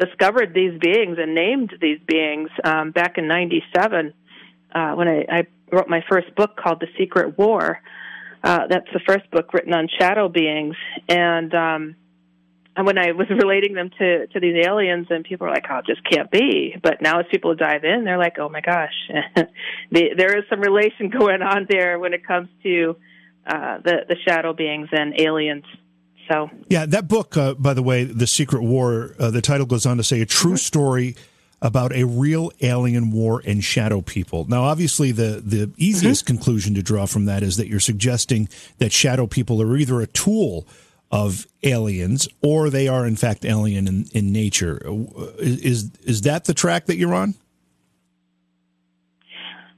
discovered 0.00 0.54
these 0.54 0.78
beings 0.80 1.18
and 1.20 1.34
named 1.34 1.72
these 1.80 2.00
beings 2.06 2.50
um, 2.64 2.90
back 2.90 3.18
in 3.18 3.28
'97 3.28 4.12
uh, 4.74 4.92
when 4.94 5.08
I, 5.08 5.24
I 5.30 5.42
wrote 5.70 5.88
my 5.88 6.02
first 6.10 6.34
book 6.34 6.56
called 6.56 6.80
The 6.80 6.88
Secret 6.98 7.38
War. 7.38 7.80
Uh, 8.42 8.66
that's 8.68 8.88
the 8.92 9.00
first 9.06 9.30
book 9.30 9.52
written 9.52 9.74
on 9.74 9.88
shadow 9.98 10.28
beings, 10.28 10.74
and 11.08 11.54
um, 11.54 11.96
and 12.76 12.86
when 12.86 12.96
I 12.96 13.12
was 13.12 13.26
relating 13.30 13.74
them 13.74 13.90
to 13.98 14.26
to 14.28 14.40
these 14.40 14.64
aliens, 14.66 15.08
and 15.10 15.24
people 15.24 15.46
were 15.46 15.52
like, 15.52 15.66
"Oh, 15.70 15.78
it 15.78 15.86
just 15.86 16.02
can't 16.08 16.30
be." 16.30 16.74
But 16.82 17.02
now, 17.02 17.20
as 17.20 17.26
people 17.30 17.54
dive 17.54 17.84
in, 17.84 18.04
they're 18.04 18.18
like, 18.18 18.38
"Oh 18.38 18.48
my 18.48 18.62
gosh, 18.62 18.94
the, 19.90 20.10
there 20.16 20.38
is 20.38 20.44
some 20.48 20.60
relation 20.60 21.10
going 21.18 21.42
on 21.42 21.66
there 21.68 21.98
when 21.98 22.14
it 22.14 22.26
comes 22.26 22.48
to 22.62 22.96
uh, 23.46 23.78
the 23.84 24.06
the 24.08 24.16
shadow 24.26 24.54
beings 24.54 24.88
and 24.92 25.20
aliens." 25.20 25.64
So 26.30 26.48
Yeah, 26.68 26.86
that 26.86 27.08
book, 27.08 27.36
uh, 27.36 27.54
by 27.54 27.74
the 27.74 27.82
way, 27.82 28.04
The 28.04 28.26
Secret 28.26 28.62
War, 28.62 29.14
uh, 29.18 29.30
the 29.30 29.42
title 29.42 29.66
goes 29.66 29.84
on 29.84 29.96
to 29.96 30.04
say 30.04 30.20
a 30.20 30.26
true 30.26 30.56
story 30.56 31.16
about 31.60 31.92
a 31.92 32.04
real 32.04 32.52
alien 32.62 33.10
war 33.10 33.42
and 33.44 33.62
shadow 33.62 34.00
people. 34.00 34.46
Now, 34.48 34.62
obviously, 34.62 35.12
the, 35.12 35.42
the 35.44 35.70
easiest 35.76 36.24
conclusion 36.24 36.74
to 36.74 36.82
draw 36.82 37.04
from 37.06 37.26
that 37.26 37.42
is 37.42 37.56
that 37.56 37.68
you're 37.68 37.80
suggesting 37.80 38.48
that 38.78 38.92
shadow 38.92 39.26
people 39.26 39.60
are 39.60 39.76
either 39.76 40.00
a 40.00 40.06
tool 40.06 40.66
of 41.10 41.46
aliens 41.64 42.28
or 42.40 42.70
they 42.70 42.86
are, 42.86 43.04
in 43.06 43.16
fact, 43.16 43.44
alien 43.44 43.88
in, 43.88 44.06
in 44.12 44.32
nature. 44.32 44.80
Uh, 44.86 45.26
Is, 45.38 45.90
is 46.04 46.22
that 46.22 46.44
the 46.44 46.54
track 46.54 46.86
that 46.86 46.96
you're 46.96 47.14
on? 47.14 47.34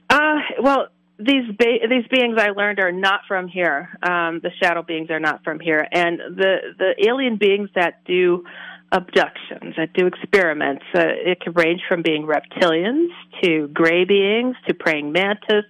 Uh, 0.09 0.35
well, 0.61 0.87
these 1.19 1.43
these 1.59 2.07
beings 2.09 2.37
I 2.37 2.49
learned 2.49 2.79
are 2.79 2.91
not 2.91 3.21
from 3.27 3.47
here. 3.47 3.89
Um, 4.01 4.39
the 4.41 4.51
shadow 4.61 4.81
beings 4.81 5.09
are 5.11 5.19
not 5.19 5.43
from 5.43 5.59
here, 5.59 5.87
and 5.91 6.19
the 6.19 6.55
the 6.77 7.07
alien 7.07 7.37
beings 7.37 7.69
that 7.75 8.03
do 8.05 8.43
abductions, 8.91 9.75
that 9.77 9.93
do 9.93 10.05
experiments, 10.05 10.83
uh, 10.95 11.01
it 11.03 11.41
can 11.41 11.53
range 11.53 11.81
from 11.87 12.03
being 12.03 12.27
reptilians 12.27 13.07
to 13.41 13.67
gray 13.69 14.05
beings 14.05 14.55
to 14.67 14.73
praying 14.75 15.11
mantis 15.11 15.65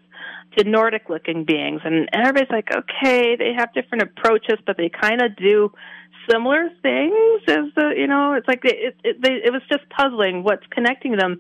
to 0.58 0.64
Nordic 0.66 1.10
looking 1.10 1.46
beings, 1.46 1.82
and 1.84 2.08
everybody's 2.14 2.52
like, 2.52 2.70
okay, 2.74 3.36
they 3.36 3.54
have 3.58 3.74
different 3.74 4.04
approaches, 4.04 4.60
but 4.66 4.78
they 4.78 4.90
kind 4.90 5.22
of 5.22 5.36
do 5.36 5.72
similar 6.30 6.70
things 6.82 7.42
as 7.50 7.66
the 7.76 7.94
you 7.98 8.08
know 8.08 8.34
it's 8.34 8.48
like 8.48 8.62
it 8.64 8.96
it, 9.04 9.22
they, 9.22 9.42
it 9.44 9.52
was 9.52 9.62
just 9.70 9.84
puzzling 9.90 10.44
what's 10.44 10.66
connecting 10.72 11.18
them. 11.18 11.40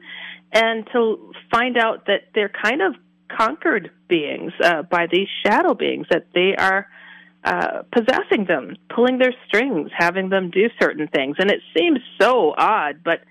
And 0.51 0.85
to 0.93 1.31
find 1.49 1.77
out 1.77 2.05
that 2.07 2.29
they're 2.35 2.51
kind 2.63 2.81
of 2.81 2.93
conquered 3.37 3.91
beings 4.07 4.51
uh, 4.63 4.83
by 4.83 5.07
these 5.11 5.27
shadow 5.45 5.73
beings 5.73 6.07
that 6.09 6.27
they 6.33 6.55
are 6.57 6.87
uh, 7.43 7.83
possessing 7.91 8.45
them 8.47 8.75
pulling 8.93 9.17
their 9.17 9.33
strings 9.47 9.91
having 9.97 10.29
them 10.29 10.49
do 10.49 10.69
certain 10.81 11.07
things. 11.07 11.35
And 11.39 11.51
it 11.51 11.59
seems 11.77 11.99
so 12.19 12.53
odd 12.57 13.03
but 13.03 13.21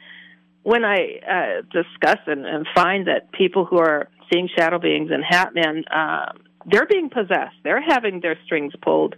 when 0.62 0.84
i 0.84 1.18
uh, 1.28 1.62
discuss 1.72 2.18
and, 2.26 2.46
and 2.46 2.66
find 2.74 3.06
that 3.08 3.32
people 3.32 3.64
who 3.64 3.78
are 3.78 4.08
seeing 4.30 4.48
shadow 4.56 4.78
beings 4.78 5.10
and 5.10 5.24
hatman 5.24 5.82
uh, 5.90 6.32
they're 6.66 6.86
being 6.86 7.10
possessed. 7.10 7.56
They're 7.64 7.82
having 7.82 8.20
their 8.20 8.38
strings 8.44 8.72
pulled. 8.82 9.16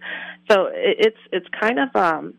So 0.51 0.67
it, 0.67 0.97
it's 0.99 1.17
it's 1.33 1.47
kind 1.61 1.79
of 1.79 1.95
um 1.95 2.35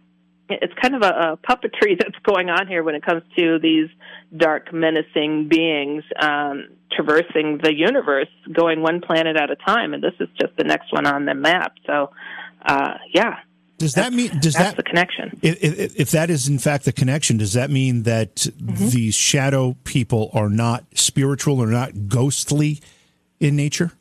it's 0.50 0.74
kind 0.82 0.96
of 0.96 1.02
a, 1.02 1.08
a 1.34 1.38
puppetry 1.38 1.98
that's 2.00 2.18
going 2.24 2.50
on 2.50 2.68
here 2.68 2.84
when 2.84 2.96
it 2.96 3.04
comes 3.06 3.24
to 3.38 3.60
these 3.60 3.90
dark, 4.36 4.74
menacing 4.74 5.48
beings 5.48 6.04
um, 6.20 6.68
traversing 6.92 7.60
the 7.62 7.74
universe, 7.74 8.28
going 8.52 8.82
one 8.82 9.02
planet 9.02 9.36
at 9.38 9.50
a 9.52 9.56
time, 9.56 9.94
and 9.94 10.04
this 10.04 10.14
is 10.20 10.30
just 10.40 10.56
the 10.58 10.64
next 10.64 10.92
one 10.94 11.06
on 11.06 11.26
the 11.26 11.34
map. 11.34 11.74
So, 11.86 12.12
uh, 12.66 12.94
yeah, 13.14 13.40
Does 13.78 13.94
that 13.96 14.14
mean, 14.14 14.30
does 14.40 14.54
that's 14.54 14.72
that, 14.72 14.78
the 14.78 14.84
connection. 14.84 15.38
If, 15.42 15.64
if, 15.64 15.96
if 16.00 16.12
that 16.12 16.30
is 16.30 16.48
in 16.48 16.60
fact 16.60 16.86
the 16.86 16.94
connection, 16.94 17.38
does 17.38 17.54
that 17.54 17.70
mean 17.70 18.04
that 18.04 18.36
Mm-hmm. 18.36 18.90
these 18.90 19.16
shadow 19.16 19.76
people 19.84 20.32
are 20.34 20.50
not 20.50 20.86
spiritual 20.96 21.62
or 21.62 21.68
not 21.68 22.08
ghostly 22.08 22.82
in 23.40 23.56
nature? 23.56 23.92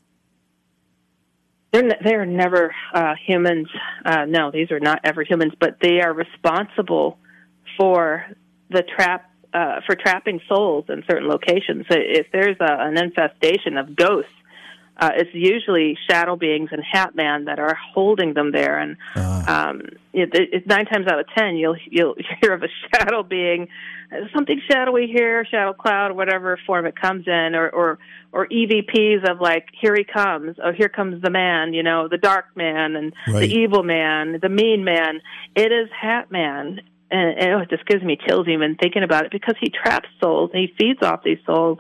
They're 1.75 1.83
ne- 1.83 1.99
they're 2.05 2.25
never 2.25 2.73
uh, 2.95 3.15
humans. 3.27 3.67
Uh, 4.05 4.27
no, 4.29 4.53
these 4.53 4.71
are 4.71 4.79
not 4.79 5.01
ever 5.03 5.25
humans, 5.25 5.55
but 5.59 5.79
they 5.83 6.01
are 6.01 6.15
responsible 6.15 7.19
for 7.77 8.25
the 8.71 8.85
trap 8.97 9.29
uh, 9.53 9.81
for 9.85 9.97
trapping 9.97 10.41
souls 10.49 10.85
in 10.89 11.03
certain 11.11 11.29
locations. 11.29 11.85
So 11.91 11.99
If 11.99 12.29
there's 12.33 12.57
a, 12.61 12.77
an 12.79 12.97
infestation 12.97 13.77
of 13.77 13.97
ghosts, 13.97 14.31
uh, 14.97 15.11
it's 15.15 15.31
usually 15.35 15.99
shadow 16.09 16.37
beings 16.37 16.69
and 16.73 16.83
Hat 16.83 17.15
Man 17.15 17.47
that 17.47 17.59
are 17.59 17.77
holding 17.95 18.35
them 18.35 18.53
there. 18.53 18.79
And 18.79 18.97
um, 19.49 19.83
it, 20.13 20.31
it, 20.35 20.67
nine 20.67 20.87
times 20.87 21.07
out 21.09 21.19
of 21.19 21.27
ten, 21.37 21.57
you'll 21.57 21.77
you'll 21.91 22.15
hear 22.41 22.53
of 22.53 22.63
a 22.63 22.69
shadow 22.93 23.23
being, 23.23 23.69
uh, 24.13 24.27
something 24.35 24.61
shadowy 24.71 25.07
here, 25.09 25.45
shadow 25.47 25.73
cloud, 25.73 26.13
whatever 26.13 26.59
form 26.67 26.87
it 26.87 26.95
comes 26.95 27.27
in, 27.27 27.55
or 27.55 27.69
or 27.71 27.99
or 28.33 28.47
EVPs 28.49 29.29
of 29.31 29.41
like, 29.41 29.69
here 29.81 29.95
he 29.97 30.05
comes, 30.05 30.57
oh 30.63 30.73
here 30.73 30.89
comes 30.89 31.23
the 31.23 31.31
man, 31.31 31.73
you 31.73 31.83
know, 31.83 32.09
the 32.09 32.19
dark 32.19 32.47
man 32.57 32.97
and 32.97 33.13
Right. 33.29 33.49
the 33.49 33.55
evil 33.55 33.83
man, 33.83 34.39
the 34.43 34.49
mean 34.49 34.85
man. 34.85 35.21
It 35.55 35.71
is 35.73 35.89
Hatman. 35.91 36.81
And, 37.15 37.39
and 37.39 37.63
it 37.63 37.71
just 37.71 37.87
gives 37.87 38.03
me 38.03 38.19
chills 38.27 38.49
even 38.49 38.75
thinking 38.75 39.05
about 39.05 39.25
it 39.25 39.31
because 39.31 39.55
he 39.61 39.71
traps 39.71 40.09
souls 40.21 40.51
and 40.53 40.61
he 40.61 40.75
feeds 40.79 41.01
off 41.03 41.23
these 41.25 41.39
souls, 41.47 41.79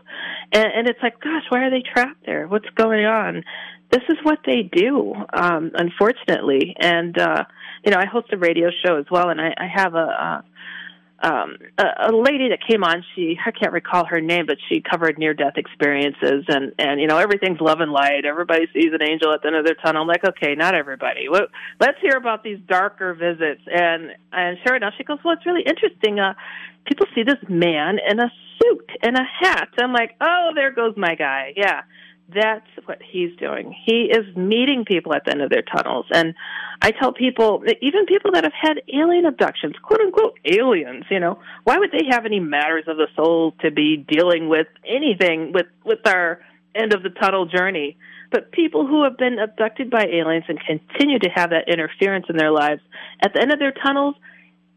and, 0.53 0.66
and 0.77 0.88
it's 0.88 1.01
like, 1.03 1.20
gosh, 1.20 1.42
why 1.49 1.64
are 1.64 1.70
they 1.70 1.83
trapped 1.83 2.25
there? 2.25 2.47
What's 2.47 2.68
going 2.77 3.05
on? 3.05 3.44
This 3.90 4.03
is 4.09 4.16
what 4.23 4.38
they 4.47 4.62
do, 4.62 5.14
um, 5.33 5.73
unfortunately. 5.75 6.77
And 6.79 7.18
uh, 7.18 7.44
you 7.85 7.90
know, 7.90 7.99
I 7.99 8.07
host 8.07 8.29
a 8.33 8.37
radio 8.37 8.70
show 8.85 8.97
as 8.97 9.07
well, 9.11 9.29
and 9.29 9.40
I, 9.40 9.55
I 9.57 9.66
have 9.66 9.94
a. 9.94 10.44
Um, 11.25 11.57
a, 11.79 12.11
a 12.11 12.13
lady 12.13 12.51
that 12.51 12.59
came 12.69 12.85
on. 12.85 13.03
She 13.15 13.39
I 13.45 13.51
can't 13.51 13.73
recall 13.73 14.05
her 14.05 14.21
name, 14.21 14.45
but 14.45 14.59
she 14.69 14.83
covered 14.83 15.19
near 15.19 15.33
death 15.33 15.55
experiences 15.57 16.45
and 16.49 16.73
and 16.79 17.01
you 17.01 17.07
know 17.07 17.17
everything's 17.17 17.61
love 17.61 17.81
and 17.81 17.91
light. 17.91 18.27
Everybody 18.27 18.67
sees 18.75 18.93
an 18.93 19.03
angel 19.03 19.33
at 19.33 19.41
the 19.41 19.49
end 19.49 19.57
of 19.57 19.65
their 19.65 19.75
tunnel. 19.75 20.03
I'm 20.03 20.09
like, 20.09 20.25
okay, 20.25 20.55
not 20.55 20.75
everybody. 20.75 21.31
Well, 21.31 21.47
let's 21.81 21.99
hear 22.03 22.17
about 22.19 22.45
these 22.45 22.59
darker 22.69 23.15
visits. 23.15 23.63
And 23.67 24.11
and 24.33 24.59
sure 24.67 24.77
enough, 24.77 24.93
she 24.99 25.05
goes, 25.05 25.19
well, 25.25 25.33
it's 25.33 25.47
really 25.47 25.63
interesting. 25.63 26.21
Uh, 26.21 26.35
people 26.85 27.07
see 27.15 27.23
this 27.23 27.41
man 27.49 27.97
in 28.07 28.21
a 28.21 28.31
suit 28.61 28.91
and 29.03 29.17
a 29.17 29.25
hat. 29.41 29.71
I'm 29.79 29.95
like, 29.95 30.17
oh, 30.21 30.51
there 30.55 30.73
goes 30.73 30.93
my 30.97 31.15
guy. 31.15 31.55
Yeah 31.57 31.83
that's 32.33 32.67
what 32.87 33.01
he's 33.03 33.37
doing. 33.37 33.75
He 33.85 34.11
is 34.11 34.35
meeting 34.37 34.85
people 34.87 35.15
at 35.15 35.25
the 35.25 35.33
end 35.33 35.43
of 35.43 35.51
their 35.51 35.63
tunnels. 35.63 36.07
And 36.13 36.35
I 36.81 36.91
tell 36.91 37.13
people, 37.13 37.63
even 37.83 38.07
people 38.07 38.33
that 38.33 38.45
have 38.45 38.53
had 38.59 38.83
alien 38.93 39.27
abductions, 39.27 39.75
quote 39.83 40.01
unquote 40.01 40.39
aliens, 40.45 41.05
you 41.11 41.21
know, 41.21 41.39
why 41.65 41.79
would 41.79 41.93
they 41.93 42.07
have 42.11 42.25
any 42.25 42.41
matters 42.41 42.85
of 42.87 42.97
the 42.97 43.09
soul 43.15 43.53
to 43.61 43.71
be 43.71 43.97
dealing 43.97 44.49
with 44.49 44.67
anything 44.87 45.53
with, 45.53 45.67
with 45.85 46.01
our 46.07 46.41
end 46.75 46.95
of 46.95 47.03
the 47.03 47.11
tunnel 47.11 47.47
journey? 47.47 47.97
But 48.31 48.53
people 48.53 48.87
who 48.87 49.05
have 49.05 49.19
been 49.19 49.39
abducted 49.39 49.91
by 49.91 50.07
aliens 50.07 50.45
and 50.49 50.59
continue 50.59 51.19
to 51.21 51.29
have 51.29 51.51
that 51.51 51.69
interference 51.69 52.27
in 52.29 52.37
their 52.37 52.51
lives, 52.51 52.81
at 53.23 53.33
the 53.35 53.41
end 53.41 53.53
of 53.53 53.59
their 53.59 53.73
tunnels, 53.73 54.17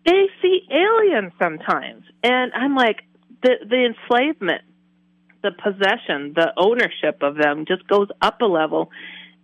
they 0.06 0.28
see 0.42 0.62
aliens 0.70 1.34
sometimes. 1.42 2.04
And 2.24 2.52
I'm 2.54 2.76
like, 2.76 3.04
the, 3.42 3.56
the 3.68 3.94
enslavement 3.94 4.62
the 5.44 5.52
possession, 5.52 6.34
the 6.36 6.52
ownership 6.58 7.22
of 7.22 7.36
them 7.36 7.66
just 7.68 7.88
goes 7.88 8.08
up 8.22 8.42
a 8.42 8.46
level 8.46 8.90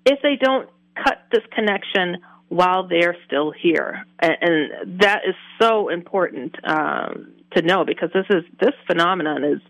if 0.05 0.19
they 0.21 0.35
don't 0.41 0.69
cut 0.95 1.19
this 1.31 1.43
connection 1.53 2.17
while 2.49 2.87
they're 2.87 3.15
still 3.25 3.51
here. 3.51 4.05
And, 4.19 4.99
that 5.01 5.21
is 5.27 5.35
so 5.61 5.89
important 5.89 6.55
um, 6.63 7.33
to 7.55 7.61
know 7.61 7.83
because 7.85 8.09
this 8.13 8.25
is 8.29 8.43
this 8.59 8.73
phenomenon 8.87 9.43
is 9.43 9.61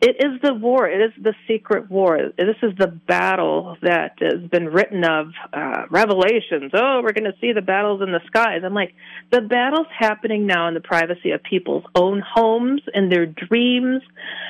it 0.00 0.16
is 0.18 0.40
the 0.42 0.54
war. 0.54 0.88
It 0.88 1.00
is 1.00 1.22
the 1.22 1.34
secret 1.46 1.90
war. 1.90 2.18
This 2.36 2.56
is 2.62 2.72
the 2.78 2.86
battle 2.86 3.76
that 3.82 4.14
has 4.20 4.48
been 4.50 4.66
written 4.66 5.04
of. 5.04 5.32
Uh, 5.52 5.84
revelations. 5.90 6.72
Oh, 6.74 7.00
we're 7.02 7.12
going 7.12 7.30
to 7.30 7.38
see 7.40 7.52
the 7.52 7.60
battles 7.60 8.00
in 8.00 8.12
the 8.12 8.20
skies. 8.26 8.62
I'm 8.64 8.74
like, 8.74 8.94
the 9.30 9.40
battle's 9.40 9.86
happening 9.96 10.46
now 10.46 10.68
in 10.68 10.74
the 10.74 10.80
privacy 10.80 11.32
of 11.32 11.42
people's 11.42 11.84
own 11.94 12.22
homes, 12.26 12.82
in 12.94 13.08
their 13.08 13.26
dreams. 13.26 14.02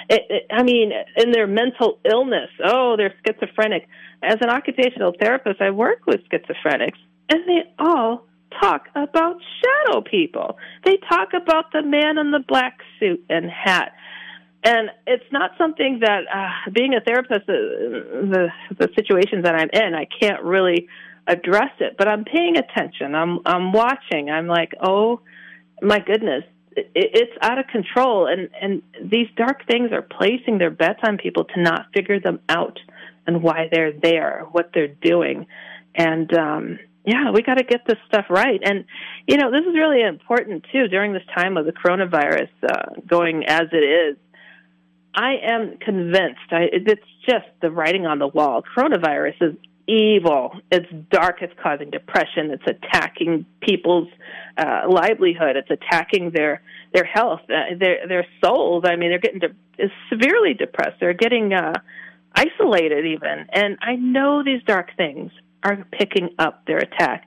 It, 0.08 0.22
it, 0.28 0.46
I 0.50 0.62
mean, 0.62 0.92
in 1.16 1.32
their 1.32 1.46
mental 1.46 1.98
illness. 2.08 2.50
Oh, 2.64 2.96
they're 2.96 3.14
schizophrenic. 3.26 3.88
As 4.22 4.36
an 4.40 4.50
occupational 4.50 5.14
therapist, 5.18 5.60
I 5.60 5.70
work 5.70 6.06
with 6.06 6.20
schizophrenics, 6.30 6.98
and 7.30 7.40
they 7.48 7.74
all 7.78 8.26
talk 8.60 8.88
about 8.94 9.36
shadow 9.62 10.02
people. 10.02 10.58
They 10.84 10.98
talk 11.08 11.28
about 11.34 11.72
the 11.72 11.82
man 11.82 12.18
in 12.18 12.30
the 12.30 12.44
black 12.46 12.80
suit 12.98 13.24
and 13.30 13.50
hat 13.50 13.92
and 14.62 14.90
it's 15.06 15.24
not 15.32 15.52
something 15.56 16.00
that 16.00 16.24
uh, 16.32 16.70
being 16.72 16.94
a 16.94 17.00
therapist 17.00 17.48
uh, 17.48 17.52
the 18.34 18.48
the 18.78 18.88
situations 18.94 19.44
that 19.44 19.54
i'm 19.54 19.70
in 19.72 19.94
i 19.94 20.06
can't 20.20 20.42
really 20.42 20.86
address 21.26 21.72
it 21.80 21.96
but 21.96 22.08
i'm 22.08 22.24
paying 22.24 22.56
attention. 22.56 23.14
I'm 23.14 23.40
i'm 23.46 23.72
watching. 23.72 24.30
I'm 24.30 24.46
like 24.46 24.72
oh 24.82 25.20
my 25.82 25.98
goodness. 25.98 26.44
It, 26.76 26.90
it's 26.94 27.32
out 27.42 27.58
of 27.58 27.66
control. 27.66 28.26
And 28.26 28.48
and 28.60 28.82
these 29.10 29.28
dark 29.36 29.66
things 29.66 29.92
are 29.92 30.02
placing 30.02 30.58
their 30.58 30.70
bets 30.70 31.00
on 31.02 31.18
people 31.18 31.44
to 31.44 31.62
not 31.62 31.86
figure 31.94 32.20
them 32.20 32.40
out 32.48 32.78
and 33.26 33.42
why 33.42 33.68
they're 33.70 33.92
there 33.92 34.46
what 34.50 34.70
they're 34.74 34.88
doing. 34.88 35.46
And 35.94 36.32
um 36.36 36.78
yeah, 37.06 37.30
we 37.30 37.42
got 37.42 37.54
to 37.54 37.64
get 37.64 37.86
this 37.86 37.96
stuff 38.06 38.26
right. 38.28 38.60
And, 38.62 38.84
you 39.26 39.38
know, 39.38 39.50
this 39.50 39.62
is 39.62 39.74
really 39.74 40.02
important, 40.02 40.66
too, 40.70 40.86
during 40.86 41.14
this 41.14 41.22
time 41.34 41.56
of 41.56 41.64
the 41.64 41.72
coronavirus 41.72 42.50
uh, 42.62 43.00
going 43.06 43.44
as 43.46 43.68
it 43.72 43.76
is 43.78 44.18
I 45.14 45.34
am 45.42 45.78
convinced. 45.78 46.50
I, 46.50 46.68
it's 46.72 47.02
just 47.28 47.46
the 47.60 47.70
writing 47.70 48.06
on 48.06 48.18
the 48.18 48.28
wall. 48.28 48.62
Coronavirus 48.76 49.42
is 49.42 49.56
evil. 49.88 50.52
It's 50.70 50.86
dark. 51.10 51.42
It's 51.42 51.52
causing 51.62 51.90
depression. 51.90 52.50
It's 52.50 52.62
attacking 52.66 53.44
people's 53.60 54.08
uh, 54.56 54.82
livelihood. 54.88 55.56
It's 55.56 55.70
attacking 55.70 56.30
their 56.34 56.62
their 56.94 57.04
health, 57.04 57.40
uh, 57.48 57.76
their 57.78 58.06
their 58.06 58.26
souls. 58.44 58.84
I 58.86 58.96
mean, 58.96 59.10
they're 59.10 59.18
getting 59.18 59.40
de- 59.40 59.88
severely 60.08 60.54
depressed. 60.54 61.00
They're 61.00 61.12
getting 61.12 61.52
uh, 61.52 61.72
isolated 62.34 63.06
even. 63.06 63.46
And 63.52 63.78
I 63.80 63.96
know 63.96 64.44
these 64.44 64.62
dark 64.64 64.96
things 64.96 65.32
are 65.62 65.84
picking 65.92 66.30
up 66.38 66.66
their 66.66 66.78
attack. 66.78 67.26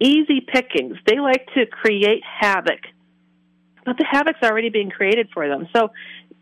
Easy 0.00 0.40
pickings. 0.40 0.96
They 1.06 1.18
like 1.18 1.46
to 1.54 1.66
create 1.66 2.22
havoc 2.40 2.80
but 3.84 3.96
the 3.98 4.06
havoc's 4.08 4.42
already 4.42 4.68
being 4.68 4.90
created 4.90 5.28
for 5.32 5.48
them. 5.48 5.68
So 5.74 5.90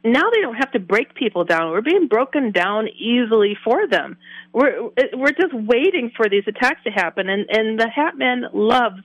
now 0.02 0.30
they 0.30 0.40
don't 0.40 0.56
have 0.56 0.72
to 0.72 0.78
break 0.78 1.14
people 1.14 1.44
down. 1.44 1.70
We're 1.70 1.82
being 1.82 2.08
broken 2.08 2.52
down 2.52 2.88
easily 2.88 3.56
for 3.62 3.86
them. 3.86 4.16
We're 4.52 4.90
we're 5.12 5.32
just 5.32 5.52
waiting 5.52 6.10
for 6.16 6.28
these 6.28 6.44
attacks 6.46 6.82
to 6.84 6.90
happen, 6.90 7.28
and 7.28 7.46
and 7.50 7.78
the 7.78 7.88
Hat 7.88 8.16
Man 8.16 8.44
loves 8.52 9.02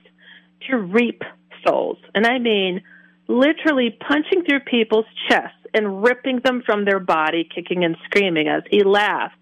to 0.70 0.76
reap 0.76 1.22
souls, 1.66 1.98
and 2.14 2.26
I 2.26 2.38
mean 2.38 2.82
literally 3.28 3.90
punching 3.90 4.44
through 4.44 4.60
people's 4.60 5.06
chests 5.28 5.58
and 5.74 6.02
ripping 6.02 6.40
them 6.44 6.62
from 6.64 6.84
their 6.84 7.00
body, 7.00 7.48
kicking 7.52 7.84
and 7.84 7.96
screaming 8.04 8.48
as 8.48 8.62
he 8.70 8.84
laughs 8.84 9.34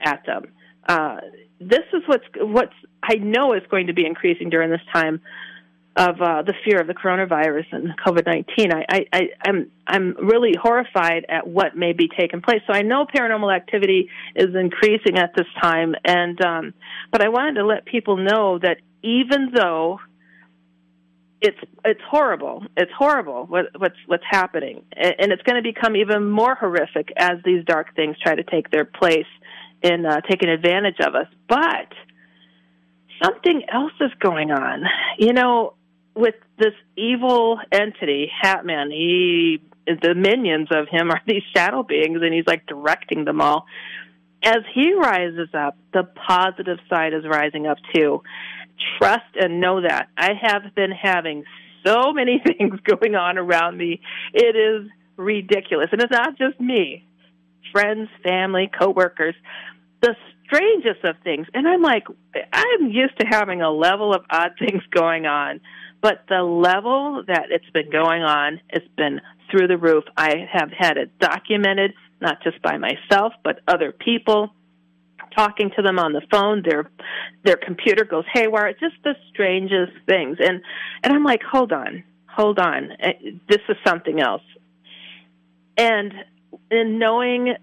at 0.00 0.24
them. 0.24 0.44
Uh, 0.88 1.16
this 1.60 1.84
is 1.92 2.02
what's 2.06 2.24
what's 2.36 2.74
I 3.02 3.16
know 3.16 3.52
is 3.52 3.62
going 3.70 3.88
to 3.88 3.92
be 3.92 4.06
increasing 4.06 4.50
during 4.50 4.70
this 4.70 4.80
time 4.92 5.20
of 5.96 6.20
uh, 6.20 6.42
the 6.42 6.54
fear 6.64 6.80
of 6.80 6.88
the 6.88 6.94
coronavirus 6.94 7.66
and 7.72 7.96
COVID 8.04 8.26
nineteen. 8.26 8.72
I, 8.72 8.84
I, 8.88 9.06
I, 9.12 9.20
I'm 9.46 9.70
I'm 9.86 10.16
really 10.26 10.52
horrified 10.60 11.24
at 11.28 11.46
what 11.46 11.76
may 11.76 11.92
be 11.92 12.08
taking 12.08 12.42
place. 12.42 12.62
So 12.66 12.72
I 12.72 12.82
know 12.82 13.06
paranormal 13.06 13.54
activity 13.54 14.10
is 14.34 14.54
increasing 14.54 15.16
at 15.18 15.34
this 15.36 15.46
time, 15.60 15.94
and 16.04 16.44
um, 16.44 16.74
but 17.12 17.22
I 17.22 17.28
wanted 17.28 17.54
to 17.54 17.66
let 17.66 17.84
people 17.84 18.16
know 18.16 18.58
that 18.58 18.78
even 19.02 19.52
though 19.54 20.00
it's 21.40 21.58
it's 21.84 22.00
horrible, 22.10 22.64
it's 22.76 22.90
horrible 22.98 23.44
what, 23.46 23.66
what's 23.78 23.98
what's 24.06 24.24
happening, 24.28 24.82
and 24.96 25.30
it's 25.30 25.42
going 25.42 25.62
to 25.62 25.62
become 25.62 25.94
even 25.94 26.28
more 26.28 26.56
horrific 26.56 27.12
as 27.16 27.38
these 27.44 27.64
dark 27.66 27.94
things 27.94 28.16
try 28.20 28.34
to 28.34 28.42
take 28.42 28.70
their 28.70 28.84
place 28.84 29.26
in 29.82 30.06
uh, 30.06 30.22
taking 30.22 30.48
advantage 30.48 30.98
of 31.00 31.14
us. 31.14 31.26
But 31.46 31.92
something 33.22 33.62
else 33.72 33.92
is 34.00 34.10
going 34.18 34.50
on. 34.50 34.84
You 35.18 35.34
know, 35.34 35.74
with 36.14 36.34
this 36.58 36.74
evil 36.96 37.58
entity, 37.72 38.30
Hatman, 38.42 38.90
he 38.90 39.60
the 39.86 40.14
minions 40.14 40.68
of 40.70 40.88
him 40.88 41.10
are 41.10 41.20
these 41.26 41.42
shadow 41.54 41.82
beings, 41.82 42.20
and 42.22 42.32
he's 42.32 42.46
like 42.46 42.66
directing 42.66 43.24
them 43.24 43.40
all. 43.40 43.66
As 44.42 44.58
he 44.74 44.92
rises 44.94 45.48
up, 45.54 45.76
the 45.92 46.04
positive 46.04 46.78
side 46.90 47.14
is 47.14 47.24
rising 47.24 47.66
up 47.66 47.78
too. 47.94 48.22
Trust 48.98 49.36
and 49.36 49.60
know 49.60 49.80
that. 49.80 50.08
I 50.16 50.32
have 50.40 50.74
been 50.74 50.90
having 50.90 51.44
so 51.84 52.12
many 52.12 52.42
things 52.46 52.78
going 52.80 53.14
on 53.14 53.38
around 53.38 53.78
me. 53.78 54.00
It 54.34 54.56
is 54.56 54.90
ridiculous. 55.16 55.88
And 55.92 56.02
it's 56.02 56.12
not 56.12 56.36
just 56.36 56.60
me. 56.60 57.04
Friends, 57.72 58.08
family, 58.22 58.70
coworkers. 58.78 59.34
The 60.02 60.14
strangest 60.44 61.04
of 61.04 61.16
things. 61.24 61.46
And 61.54 61.66
I'm 61.66 61.80
like, 61.80 62.04
I'm 62.52 62.90
used 62.90 63.18
to 63.20 63.26
having 63.26 63.62
a 63.62 63.70
level 63.70 64.14
of 64.14 64.24
odd 64.30 64.52
things 64.58 64.82
going 64.90 65.24
on 65.24 65.60
but 66.04 66.26
the 66.28 66.42
level 66.42 67.24
that 67.26 67.46
it's 67.48 67.70
been 67.70 67.90
going 67.90 68.22
on 68.22 68.60
has 68.68 68.82
been 68.94 69.22
through 69.50 69.68
the 69.68 69.78
roof. 69.78 70.04
I 70.18 70.46
have 70.52 70.68
had 70.70 70.98
it 70.98 71.18
documented, 71.18 71.94
not 72.20 72.42
just 72.42 72.60
by 72.60 72.76
myself, 72.76 73.32
but 73.42 73.60
other 73.66 73.90
people 73.90 74.50
talking 75.34 75.70
to 75.76 75.80
them 75.80 75.98
on 75.98 76.12
the 76.12 76.20
phone. 76.30 76.62
Their 76.62 76.90
their 77.42 77.56
computer 77.56 78.04
goes 78.04 78.26
haywire. 78.34 78.66
It's 78.66 78.80
just 78.80 78.96
the 79.02 79.14
strangest 79.32 79.92
things. 80.06 80.36
And 80.40 80.60
and 81.02 81.14
i'm 81.14 81.24
like 81.24 81.40
hold 81.42 81.72
on 81.72 82.04
hold 82.28 82.58
on. 82.58 82.90
Eh, 83.00 83.12
this 83.48 83.60
is 83.70 83.76
something 83.86 84.20
else. 84.20 84.42
And 85.78 86.12
in 86.70 86.98
knowing 86.98 87.54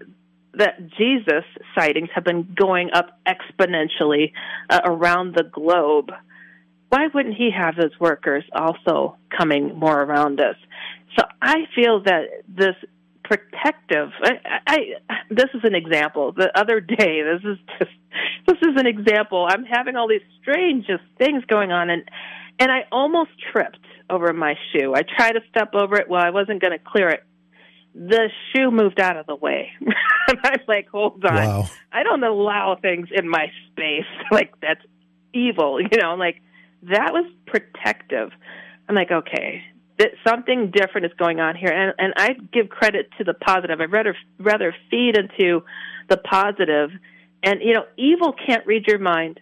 that 0.54 0.90
jesus 0.98 1.44
sightings 1.78 2.08
have 2.14 2.24
been 2.24 2.54
going 2.58 2.90
up 2.92 3.18
exponentially 3.24 4.32
uh, 4.68 4.80
around 4.84 5.34
the 5.36 5.44
globe 5.44 6.10
why 6.92 7.08
wouldn't 7.14 7.36
he 7.36 7.50
have 7.50 7.74
his 7.74 7.98
workers 7.98 8.44
also 8.52 9.16
coming 9.34 9.74
more 9.78 9.98
around 9.98 10.40
us? 10.40 10.56
So 11.18 11.24
I 11.40 11.64
feel 11.74 12.02
that 12.02 12.24
this 12.46 12.76
protective. 13.24 14.10
I, 14.22 14.60
I, 14.66 14.76
this 15.30 15.46
is 15.54 15.62
an 15.64 15.74
example. 15.74 16.32
The 16.32 16.50
other 16.54 16.80
day, 16.80 17.22
this 17.32 17.42
is 17.44 17.58
just 17.78 17.90
this 18.46 18.58
is 18.60 18.76
an 18.76 18.86
example. 18.86 19.46
I'm 19.48 19.64
having 19.64 19.96
all 19.96 20.06
these 20.06 20.20
strangest 20.42 21.04
things 21.16 21.42
going 21.46 21.72
on, 21.72 21.88
and 21.88 22.02
and 22.58 22.70
I 22.70 22.84
almost 22.92 23.30
tripped 23.50 23.78
over 24.10 24.30
my 24.34 24.54
shoe. 24.72 24.92
I 24.94 25.00
tried 25.00 25.32
to 25.32 25.40
step 25.48 25.70
over 25.74 25.96
it. 25.96 26.10
Well, 26.10 26.22
I 26.22 26.28
wasn't 26.28 26.60
going 26.60 26.78
to 26.78 26.84
clear 26.84 27.08
it. 27.08 27.24
The 27.94 28.28
shoe 28.52 28.70
moved 28.70 29.00
out 29.00 29.16
of 29.16 29.24
the 29.24 29.34
way. 29.34 29.70
and 29.80 30.38
I'm 30.44 30.60
like, 30.68 30.88
hold 30.88 31.24
on. 31.24 31.34
Wow. 31.34 31.70
I 31.90 32.02
don't 32.02 32.22
allow 32.22 32.76
things 32.80 33.08
in 33.14 33.26
my 33.28 33.46
space. 33.70 34.04
Like, 34.30 34.52
that's 34.60 34.80
evil. 35.34 35.80
You 35.80 35.98
know, 36.00 36.14
like, 36.14 36.40
that 36.82 37.12
was 37.12 37.30
protective. 37.46 38.30
I'm 38.88 38.94
like, 38.94 39.10
okay, 39.10 39.62
that 39.98 40.10
something 40.26 40.70
different 40.70 41.06
is 41.06 41.12
going 41.18 41.40
on 41.40 41.56
here. 41.56 41.70
And, 41.70 41.94
and 41.98 42.14
I 42.16 42.34
give 42.52 42.68
credit 42.68 43.10
to 43.18 43.24
the 43.24 43.34
positive. 43.34 43.80
I'd 43.80 43.92
rather, 43.92 44.16
rather 44.38 44.74
feed 44.90 45.16
into 45.16 45.62
the 46.08 46.16
positive. 46.16 46.90
And, 47.42 47.60
you 47.62 47.74
know, 47.74 47.84
evil 47.96 48.32
can't 48.32 48.66
read 48.66 48.86
your 48.86 48.98
mind, 48.98 49.40